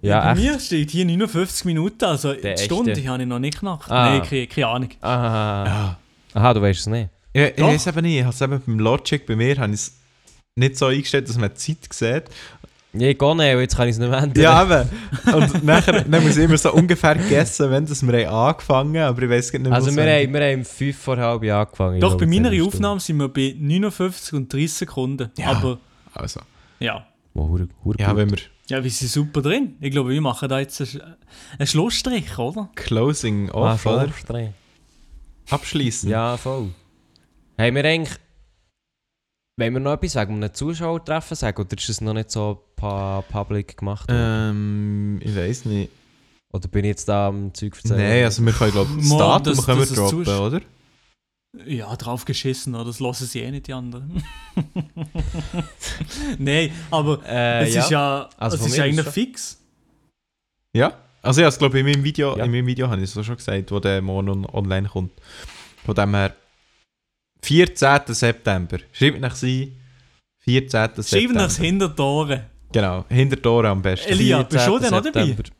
Ja, 0.00 0.20
Bei 0.20 0.32
echt. 0.32 0.40
mir 0.42 0.60
steht 0.60 0.90
hier 0.90 1.04
59 1.04 1.64
Minuten, 1.64 2.04
also 2.04 2.32
Der 2.34 2.54
die 2.54 2.62
Stunde 2.64 2.92
echte. 2.92 3.08
habe 3.08 3.22
ich 3.22 3.28
noch 3.28 3.38
nicht 3.38 3.54
geknackt. 3.54 3.90
Ah. 3.90 4.10
Nein, 4.10 4.22
keine, 4.22 4.46
keine 4.48 4.66
Ahnung. 4.66 4.88
Aha. 5.00 5.64
Ja. 5.66 5.98
Aha, 6.34 6.54
du 6.54 6.62
weißt 6.62 6.80
es 6.80 6.86
nicht. 6.86 7.10
Ich, 7.32 7.42
ich 7.56 7.62
weiß 7.62 7.86
eben 7.88 8.02
nicht, 8.02 8.16
ich 8.18 8.22
habe 8.24 8.34
es 8.34 8.40
eben 8.40 8.60
beim 8.66 8.78
Logic 8.78 9.26
bei 9.26 9.36
mir 9.36 9.56
habe 9.58 9.72
ich 9.72 9.80
es 9.80 9.96
nicht 10.54 10.76
so 10.76 10.86
eingestellt, 10.86 11.28
dass 11.28 11.38
man 11.38 11.50
die 11.50 11.54
Zeit 11.56 11.92
sieht. 11.92 12.24
Ja, 12.94 13.08
ich 13.08 13.18
gehe 13.18 13.34
nicht, 13.36 13.46
jetzt 13.58 13.74
kann 13.76 13.88
ich 13.88 13.92
es 13.94 13.98
nicht 13.98 14.10
mehr 14.10 14.18
ändern. 14.18 14.42
Ja, 14.42 14.62
eben. 14.64 14.88
Und 15.34 15.64
nachher 15.64 16.02
dann 16.04 16.22
muss 16.22 16.36
ich 16.36 16.44
immer 16.44 16.58
so 16.58 16.74
ungefähr 16.74 17.14
gegessen, 17.14 17.70
wenn 17.70 17.86
das 17.86 18.06
wir 18.06 18.26
haben 18.28 18.34
angefangen 18.50 18.98
haben, 18.98 19.08
aber 19.08 19.22
ich 19.22 19.30
weiß 19.30 19.52
nicht 19.54 19.62
mehr, 19.62 19.72
Also 19.72 19.96
wir 19.96 20.02
haben, 20.02 20.34
wir 20.34 20.40
haben 20.52 20.64
fünf 20.66 20.98
vor 20.98 21.16
halb 21.16 21.42
Jahr 21.42 21.64
angefangen. 21.66 22.00
Doch, 22.00 22.18
bei 22.18 22.26
meiner. 22.26 22.50
Aufnahme 22.66 23.00
sind 23.00 23.16
wir 23.16 23.28
bei 23.28 23.54
59 23.58 24.34
und 24.34 24.52
30 24.52 24.72
Sekunden. 24.74 25.30
Ja. 25.38 25.52
Aber 25.52 25.78
Also, 26.12 26.40
ja. 26.80 27.06
Oh, 27.32 27.48
hure, 27.48 27.66
hure 27.82 27.96
ja, 27.98 28.14
wenn 28.14 28.30
wir 28.30 28.38
Ja, 28.68 28.84
wir 28.84 28.90
sind 28.90 29.08
super 29.10 29.40
drin. 29.40 29.74
Ich 29.80 29.90
glaube, 29.90 30.10
wir 30.10 30.20
machen 30.20 30.50
da 30.50 30.60
jetzt 30.60 30.78
einen, 30.82 31.14
einen 31.58 31.66
Schlussstrich, 31.66 32.36
oder? 32.36 32.68
Closing 32.74 33.48
Ah, 33.52 33.72
off, 33.72 33.80
voll. 33.80 33.94
oder? 34.04 34.12
streng. 34.12 34.52
Abschließen. 35.48 36.10
Ja, 36.10 36.36
voll. 36.36 36.68
Haben 37.58 37.74
wir 37.76 37.84
eigentlich... 37.84 38.16
Wollen 39.58 39.74
wir 39.74 39.80
noch 39.80 39.92
etwas 39.92 40.14
wegen 40.16 40.34
einem 40.36 40.54
Zuschauertreffen 40.54 41.36
sagen? 41.36 41.60
Oder 41.60 41.76
ist 41.76 41.88
das 41.88 42.00
noch 42.00 42.14
nicht 42.14 42.30
so 42.30 42.64
public 42.76 43.76
gemacht? 43.76 44.08
Ähm, 44.10 45.20
ich 45.22 45.36
weiß 45.36 45.66
nicht. 45.66 45.90
Oder 46.54 46.68
bin 46.68 46.84
ich 46.84 46.88
jetzt 46.90 47.08
da 47.08 47.28
am 47.28 47.52
Zeug 47.52 47.76
erzählen? 47.76 48.00
Nein, 48.00 48.24
also 48.24 48.44
wir 48.44 48.52
können, 48.52 48.72
glaube 48.72 48.90
ich, 48.98 49.08
das 49.08 49.18
Datum 49.18 49.56
können 49.64 49.78
wir 49.80 49.86
droppen, 49.86 50.24
zusch- 50.24 50.40
oder? 50.40 50.60
Ja, 51.66 51.94
drauf 51.96 52.24
geschissen, 52.24 52.74
oder? 52.74 52.86
Das 52.86 52.98
lassen 53.00 53.26
sie 53.26 53.40
eh 53.40 53.50
nicht, 53.50 53.66
die 53.66 53.74
anderen. 53.74 54.22
Nein, 56.38 56.72
aber 56.90 57.20
Äh, 57.26 57.64
es 57.68 57.74
ja. 57.74 57.82
ist 57.82 57.90
ja 57.90 58.30
Also 58.38 58.56
es 58.56 58.66
ist 58.66 58.72
aus 58.72 58.78
eigentlich 58.80 59.04
schon. 59.04 59.12
fix. 59.12 59.58
Ja. 60.74 60.94
Also 61.20 61.42
ja, 61.42 61.48
ich 61.48 61.58
glaube, 61.58 61.78
in 61.78 61.86
meinem 61.86 62.02
Video, 62.02 62.36
Ja. 62.36 62.44
in 62.44 62.50
meinem 62.50 62.66
Video 62.66 62.88
habe 62.88 63.02
ich 63.02 63.10
es 63.10 63.16
auch 63.16 63.22
schon 63.22 63.36
gesagt, 63.36 63.70
wo 63.70 63.78
der 63.80 64.00
morgen 64.02 64.28
on 64.30 64.46
online 64.46 64.88
kommt. 64.88 65.12
Von 65.84 65.94
dem 65.94 66.14
her, 66.14 66.34
14. 67.44 68.00
September. 68.08 68.78
Schreibt 68.92 69.20
nach 69.20 69.34
sie. 69.34 69.72
14. 70.40 70.70
Schreiben 70.80 71.02
September. 71.02 71.34
nach 71.34 71.56
hinter 71.56 71.98
Ohren. 72.00 72.40
Genau, 72.72 73.04
hinter 73.08 73.50
Ohren 73.50 73.66
am 73.66 73.82
besten. 73.82 74.10
Elia, 74.12 74.42
bist 74.42 74.66
du 74.66 74.78
14. 74.78 74.80
denn 74.90 74.94
auch 74.98 75.02
dabei? 75.04 75.26
September. 75.26 75.50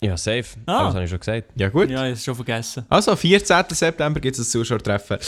Ja, 0.00 0.16
safe. 0.16 0.44
Ah. 0.66 0.84
Das 0.84 0.94
habe 0.94 1.04
ich 1.04 1.10
schon 1.10 1.18
gesagt. 1.18 1.50
Ja 1.56 1.68
gut. 1.70 1.90
Ja, 1.90 1.96
ich 1.96 1.98
habe 2.02 2.12
es 2.12 2.24
schon 2.24 2.34
vergessen. 2.36 2.86
Also, 2.88 3.16
14. 3.16 3.64
September 3.70 4.20
gibt 4.20 4.38
es 4.38 4.46
ein 4.46 4.48
Zuschauertreffen. 4.48 5.18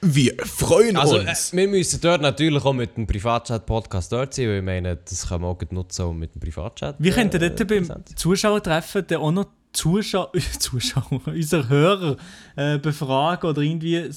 Wir 0.00 0.34
freuen 0.44 0.96
Also, 0.96 1.18
äh, 1.18 1.28
uns. 1.28 1.52
wir 1.52 1.68
müssen 1.68 2.00
dort 2.00 2.20
natürlich 2.20 2.64
auch 2.64 2.72
mit 2.72 2.96
dem 2.96 3.06
Privatchat-Podcast 3.06 4.10
dort 4.10 4.34
sein, 4.34 4.48
weil 4.48 4.58
ich 4.58 4.64
meine, 4.64 4.96
das 4.96 5.28
kann 5.28 5.40
man 5.40 5.50
auch 5.50 5.58
gut 5.58 5.70
nutzen, 5.70 6.06
um 6.06 6.18
mit 6.18 6.34
dem 6.34 6.40
Privatchat. 6.40 6.96
Wir 6.98 7.12
könnten 7.12 7.40
äh, 7.40 7.50
dort 7.50 7.68
beim 7.68 7.86
präsent 7.86 8.08
zu 8.08 8.14
Zuschauertreffen 8.16 9.04
dann 9.06 9.18
auch 9.20 9.30
noch 9.30 9.46
Zuschauer, 9.72 10.32
Zuschauer 10.58 11.20
unsere 11.26 11.68
Hörer 11.68 12.16
äh, 12.56 12.78
befragen 12.78 13.48
oder 13.48 13.62
irgendwie 13.62 14.10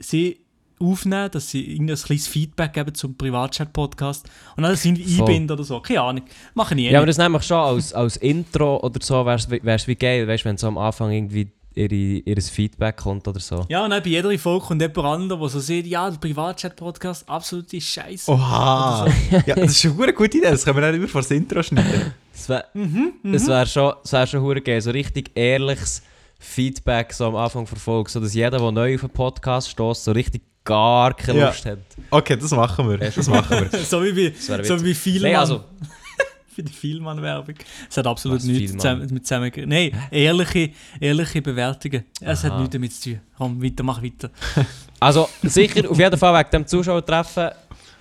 sie 0.00 0.40
aufnehmen, 0.80 1.30
dass 1.30 1.50
sie 1.50 1.72
irgendein 1.72 1.96
kleines 1.96 2.28
Feedback 2.28 2.72
geben 2.72 2.94
zum 2.94 3.16
Privatchat-Podcast 3.16 4.28
und 4.56 4.62
dann 4.62 4.76
sind 4.76 4.98
Voll. 4.98 5.20
einbinden 5.20 5.54
oder 5.54 5.64
so. 5.64 5.80
Keine 5.80 6.02
Ahnung. 6.02 6.22
Machen 6.54 6.78
ich 6.78 6.86
eh 6.86 6.92
Ja, 6.92 6.98
aber 6.98 7.06
das 7.06 7.18
nämlich 7.18 7.42
schon 7.42 7.56
als, 7.58 7.92
als 7.92 8.16
Intro 8.18 8.78
oder 8.78 9.00
so 9.02 9.26
wäre 9.26 9.38
es 9.74 9.88
wie 9.88 9.96
geil, 9.96 10.28
weißt 10.28 10.44
du, 10.44 10.48
wenn 10.48 10.56
so 10.56 10.68
am 10.68 10.78
Anfang 10.78 11.10
irgendwie 11.10 11.50
ihre, 11.78 11.94
ihr 11.94 12.42
Feedback 12.42 12.96
kommt 12.96 13.26
oder 13.28 13.40
so. 13.40 13.64
Ja, 13.68 13.84
und 13.84 13.90
dann 13.90 14.02
bei 14.02 14.10
jeder 14.10 14.36
Folge 14.38 14.66
kommt 14.66 14.82
jemand 14.82 14.98
anderer, 14.98 15.38
der 15.40 15.48
so 15.48 15.60
sieht, 15.60 15.86
ja, 15.86 16.10
der 16.10 16.18
Privatchat-Podcast, 16.18 17.28
absolute 17.28 17.80
Scheiße. 17.80 18.30
Oha! 18.30 19.06
ja, 19.46 19.54
das 19.54 19.70
ist 19.70 19.80
schon 19.82 20.02
eine 20.02 20.12
gute 20.12 20.38
Idee. 20.38 20.50
Das 20.50 20.64
können 20.64 20.76
wir 20.76 20.82
dann 20.82 20.94
immer 20.94 21.08
vor 21.08 21.22
das 21.22 21.30
Intro 21.30 21.62
schneiden. 21.62 22.12
Das 22.32 22.48
wäre 22.48 22.64
Mhm, 22.74 23.12
wär 23.22 23.66
schon, 23.66 23.92
das 24.02 24.12
wär 24.12 24.26
schon 24.26 24.42
hure 24.42 24.60
geil, 24.60 24.80
so 24.80 24.90
richtig 24.90 25.30
ehrliches 25.34 26.02
Feedback 26.38 27.12
so 27.12 27.26
am 27.26 27.36
Anfang 27.36 27.66
verfolgt, 27.66 28.10
so 28.10 28.20
dass 28.20 28.34
jeder, 28.34 28.58
der 28.58 28.72
neu 28.72 28.94
auf 28.94 29.00
den 29.00 29.10
Podcast 29.10 29.70
stößt, 29.70 30.04
so 30.04 30.12
richtig 30.12 30.42
gar 30.64 31.14
keine 31.14 31.38
Ja. 31.38 31.46
Lust 31.48 31.64
hat. 31.66 31.78
Okay, 32.10 32.36
das 32.36 32.50
machen 32.50 32.88
wir. 32.88 32.98
Das 32.98 33.26
machen 33.26 33.68
wir. 33.70 33.80
so 33.84 34.02
wie 34.04 34.12
bei, 34.12 34.34
so 34.38 34.78
Vielmann. 34.94 35.32
Nein, 35.32 35.40
also, 35.40 35.64
für 36.54 36.62
die 36.62 36.72
Vielmann-Werbung. 36.72 37.54
Es 37.88 37.96
hat 37.96 38.06
absolut 38.06 38.38
Was, 38.38 38.44
nichts 38.44 38.72
zusammen, 38.72 39.08
mit 39.12 39.26
zusammen... 39.26 39.52
Nein, 39.66 39.92
ehrliche, 40.10 40.70
ehrliche 41.00 41.40
Bewertungen. 41.40 42.04
Es 42.20 42.44
hat 42.44 42.52
Aha. 42.52 42.58
nichts 42.58 42.72
damit 42.72 42.92
zu 42.92 43.10
tun. 43.10 43.20
Komm, 43.36 43.62
weiter, 43.62 43.82
mach 43.82 44.02
weiter. 44.02 44.30
also 45.00 45.28
sicher, 45.42 45.88
auf 45.90 45.98
jeden 45.98 46.18
Fall 46.18 46.38
wegen 46.38 46.50
dem 46.50 46.66
Zuschauertreffen. 46.66 47.50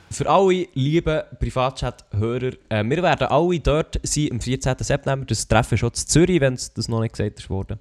Für 0.09 0.29
alle 0.29 0.67
lieben 0.73 1.21
Privatchat-Hörer, 1.39 2.53
äh, 2.69 2.83
wir 2.83 3.03
werden 3.03 3.27
alle 3.27 3.59
dort 3.59 3.99
sein 4.03 4.29
am 4.31 4.41
14. 4.41 4.75
September. 4.79 5.25
Das 5.25 5.47
Treffen 5.47 5.73
ist 5.75 5.79
schon 5.79 5.89
in 5.89 5.95
Zürich, 5.95 6.41
wenn 6.41 6.53
es 6.53 6.73
das 6.73 6.87
noch 6.87 7.01
nicht 7.01 7.11
gesagt 7.11 7.39
ist 7.39 7.49
worden. 7.49 7.77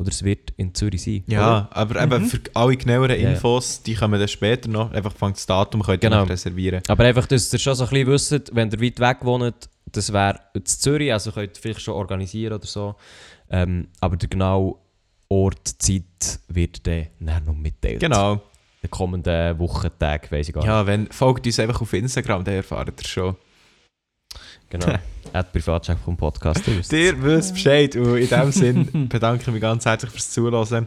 Oder 0.00 0.08
es 0.08 0.22
wird 0.22 0.54
in 0.56 0.74
Zürich 0.74 1.02
sein. 1.02 1.24
Ja, 1.26 1.68
aber 1.72 2.02
eben 2.02 2.24
für 2.24 2.40
alle 2.54 2.74
genaueren. 2.74 3.16
Infos, 3.20 3.82
die 3.82 3.94
kommen 3.94 4.18
dann 4.18 4.28
später 4.28 4.66
noch. 4.70 4.90
Einfach 4.92 5.14
fängt 5.14 5.36
das 5.36 5.44
Datum, 5.44 5.82
könnt 5.82 6.02
ihr 6.02 6.08
Genau. 6.08 6.22
noch 6.22 6.30
reservieren. 6.30 6.80
Aber 6.88 7.04
einfach, 7.04 7.26
dass 7.26 7.52
ihr 7.52 7.58
schon 7.58 7.74
so 7.74 7.84
ein 7.84 7.90
bisschen 7.90 8.06
wisst, 8.06 8.54
wenn 8.56 8.70
ihr 8.70 8.80
weit 8.80 8.98
weg 8.98 9.18
wohnt, 9.26 9.68
das 9.92 10.10
wäre 10.10 10.40
in 10.54 10.64
Zürich, 10.64 11.12
also 11.12 11.32
könnt 11.32 11.54
ihr 11.54 11.60
vielleicht 11.60 11.82
schon 11.82 11.92
organisieren 11.94 12.54
oder 12.54 12.66
so. 12.66 12.94
Ähm, 13.50 13.88
aber 14.00 14.16
der 14.16 14.30
genaue 14.30 14.76
Ort, 15.28 15.68
Zeit 15.78 16.40
wird 16.48 16.86
dann 16.86 17.08
noch 17.44 17.54
mitteilt. 17.54 18.00
Genau. 18.00 18.32
In 18.34 18.40
den 18.84 18.90
kommenden 18.90 19.58
Wochentagen, 19.58 20.30
weiss 20.30 20.48
ich 20.48 20.54
gar 20.54 20.62
nicht. 20.62 20.68
Ja, 20.68 20.86
wenn, 20.86 21.08
folgt 21.12 21.44
uns 21.44 21.60
einfach 21.60 21.82
auf 21.82 21.92
Instagram, 21.92 22.42
dann 22.42 22.54
erfahrt 22.54 22.88
ihr 23.02 23.06
schon. 23.06 23.36
Genau. 24.70 24.86
At 25.32 25.52
Privatcheck 25.52 25.98
vom 26.04 26.16
Podcast. 26.16 26.66
Ihr 26.66 27.22
wisst 27.22 27.54
Bescheid. 27.54 27.94
Und 27.94 28.16
in 28.16 28.28
diesem 28.28 28.52
Sinn 28.52 29.08
bedanke 29.08 29.42
ich 29.42 29.48
mich 29.48 29.60
ganz 29.60 29.84
herzlich 29.84 30.10
fürs 30.10 30.30
Zuhören 30.30 30.86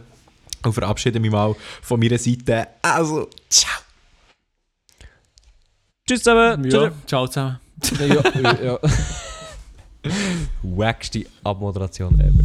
und 0.64 0.72
verabschiede 0.72 1.20
mich 1.20 1.30
mal 1.30 1.54
von 1.80 2.00
meiner 2.00 2.18
Seite. 2.18 2.66
Also, 2.82 3.28
ciao! 3.48 3.72
Tschüss 6.06 6.22
zusammen. 6.22 6.64
Ja, 6.70 6.90
ciao 7.06 7.26
zusammen. 7.26 7.60
Tschüss. 7.80 7.98
ja, 8.00 8.22
ja, 8.40 8.62
ja. 8.62 8.78
Wackste 10.62 11.24
Abmoderation 11.42 12.20
ever. 12.20 12.44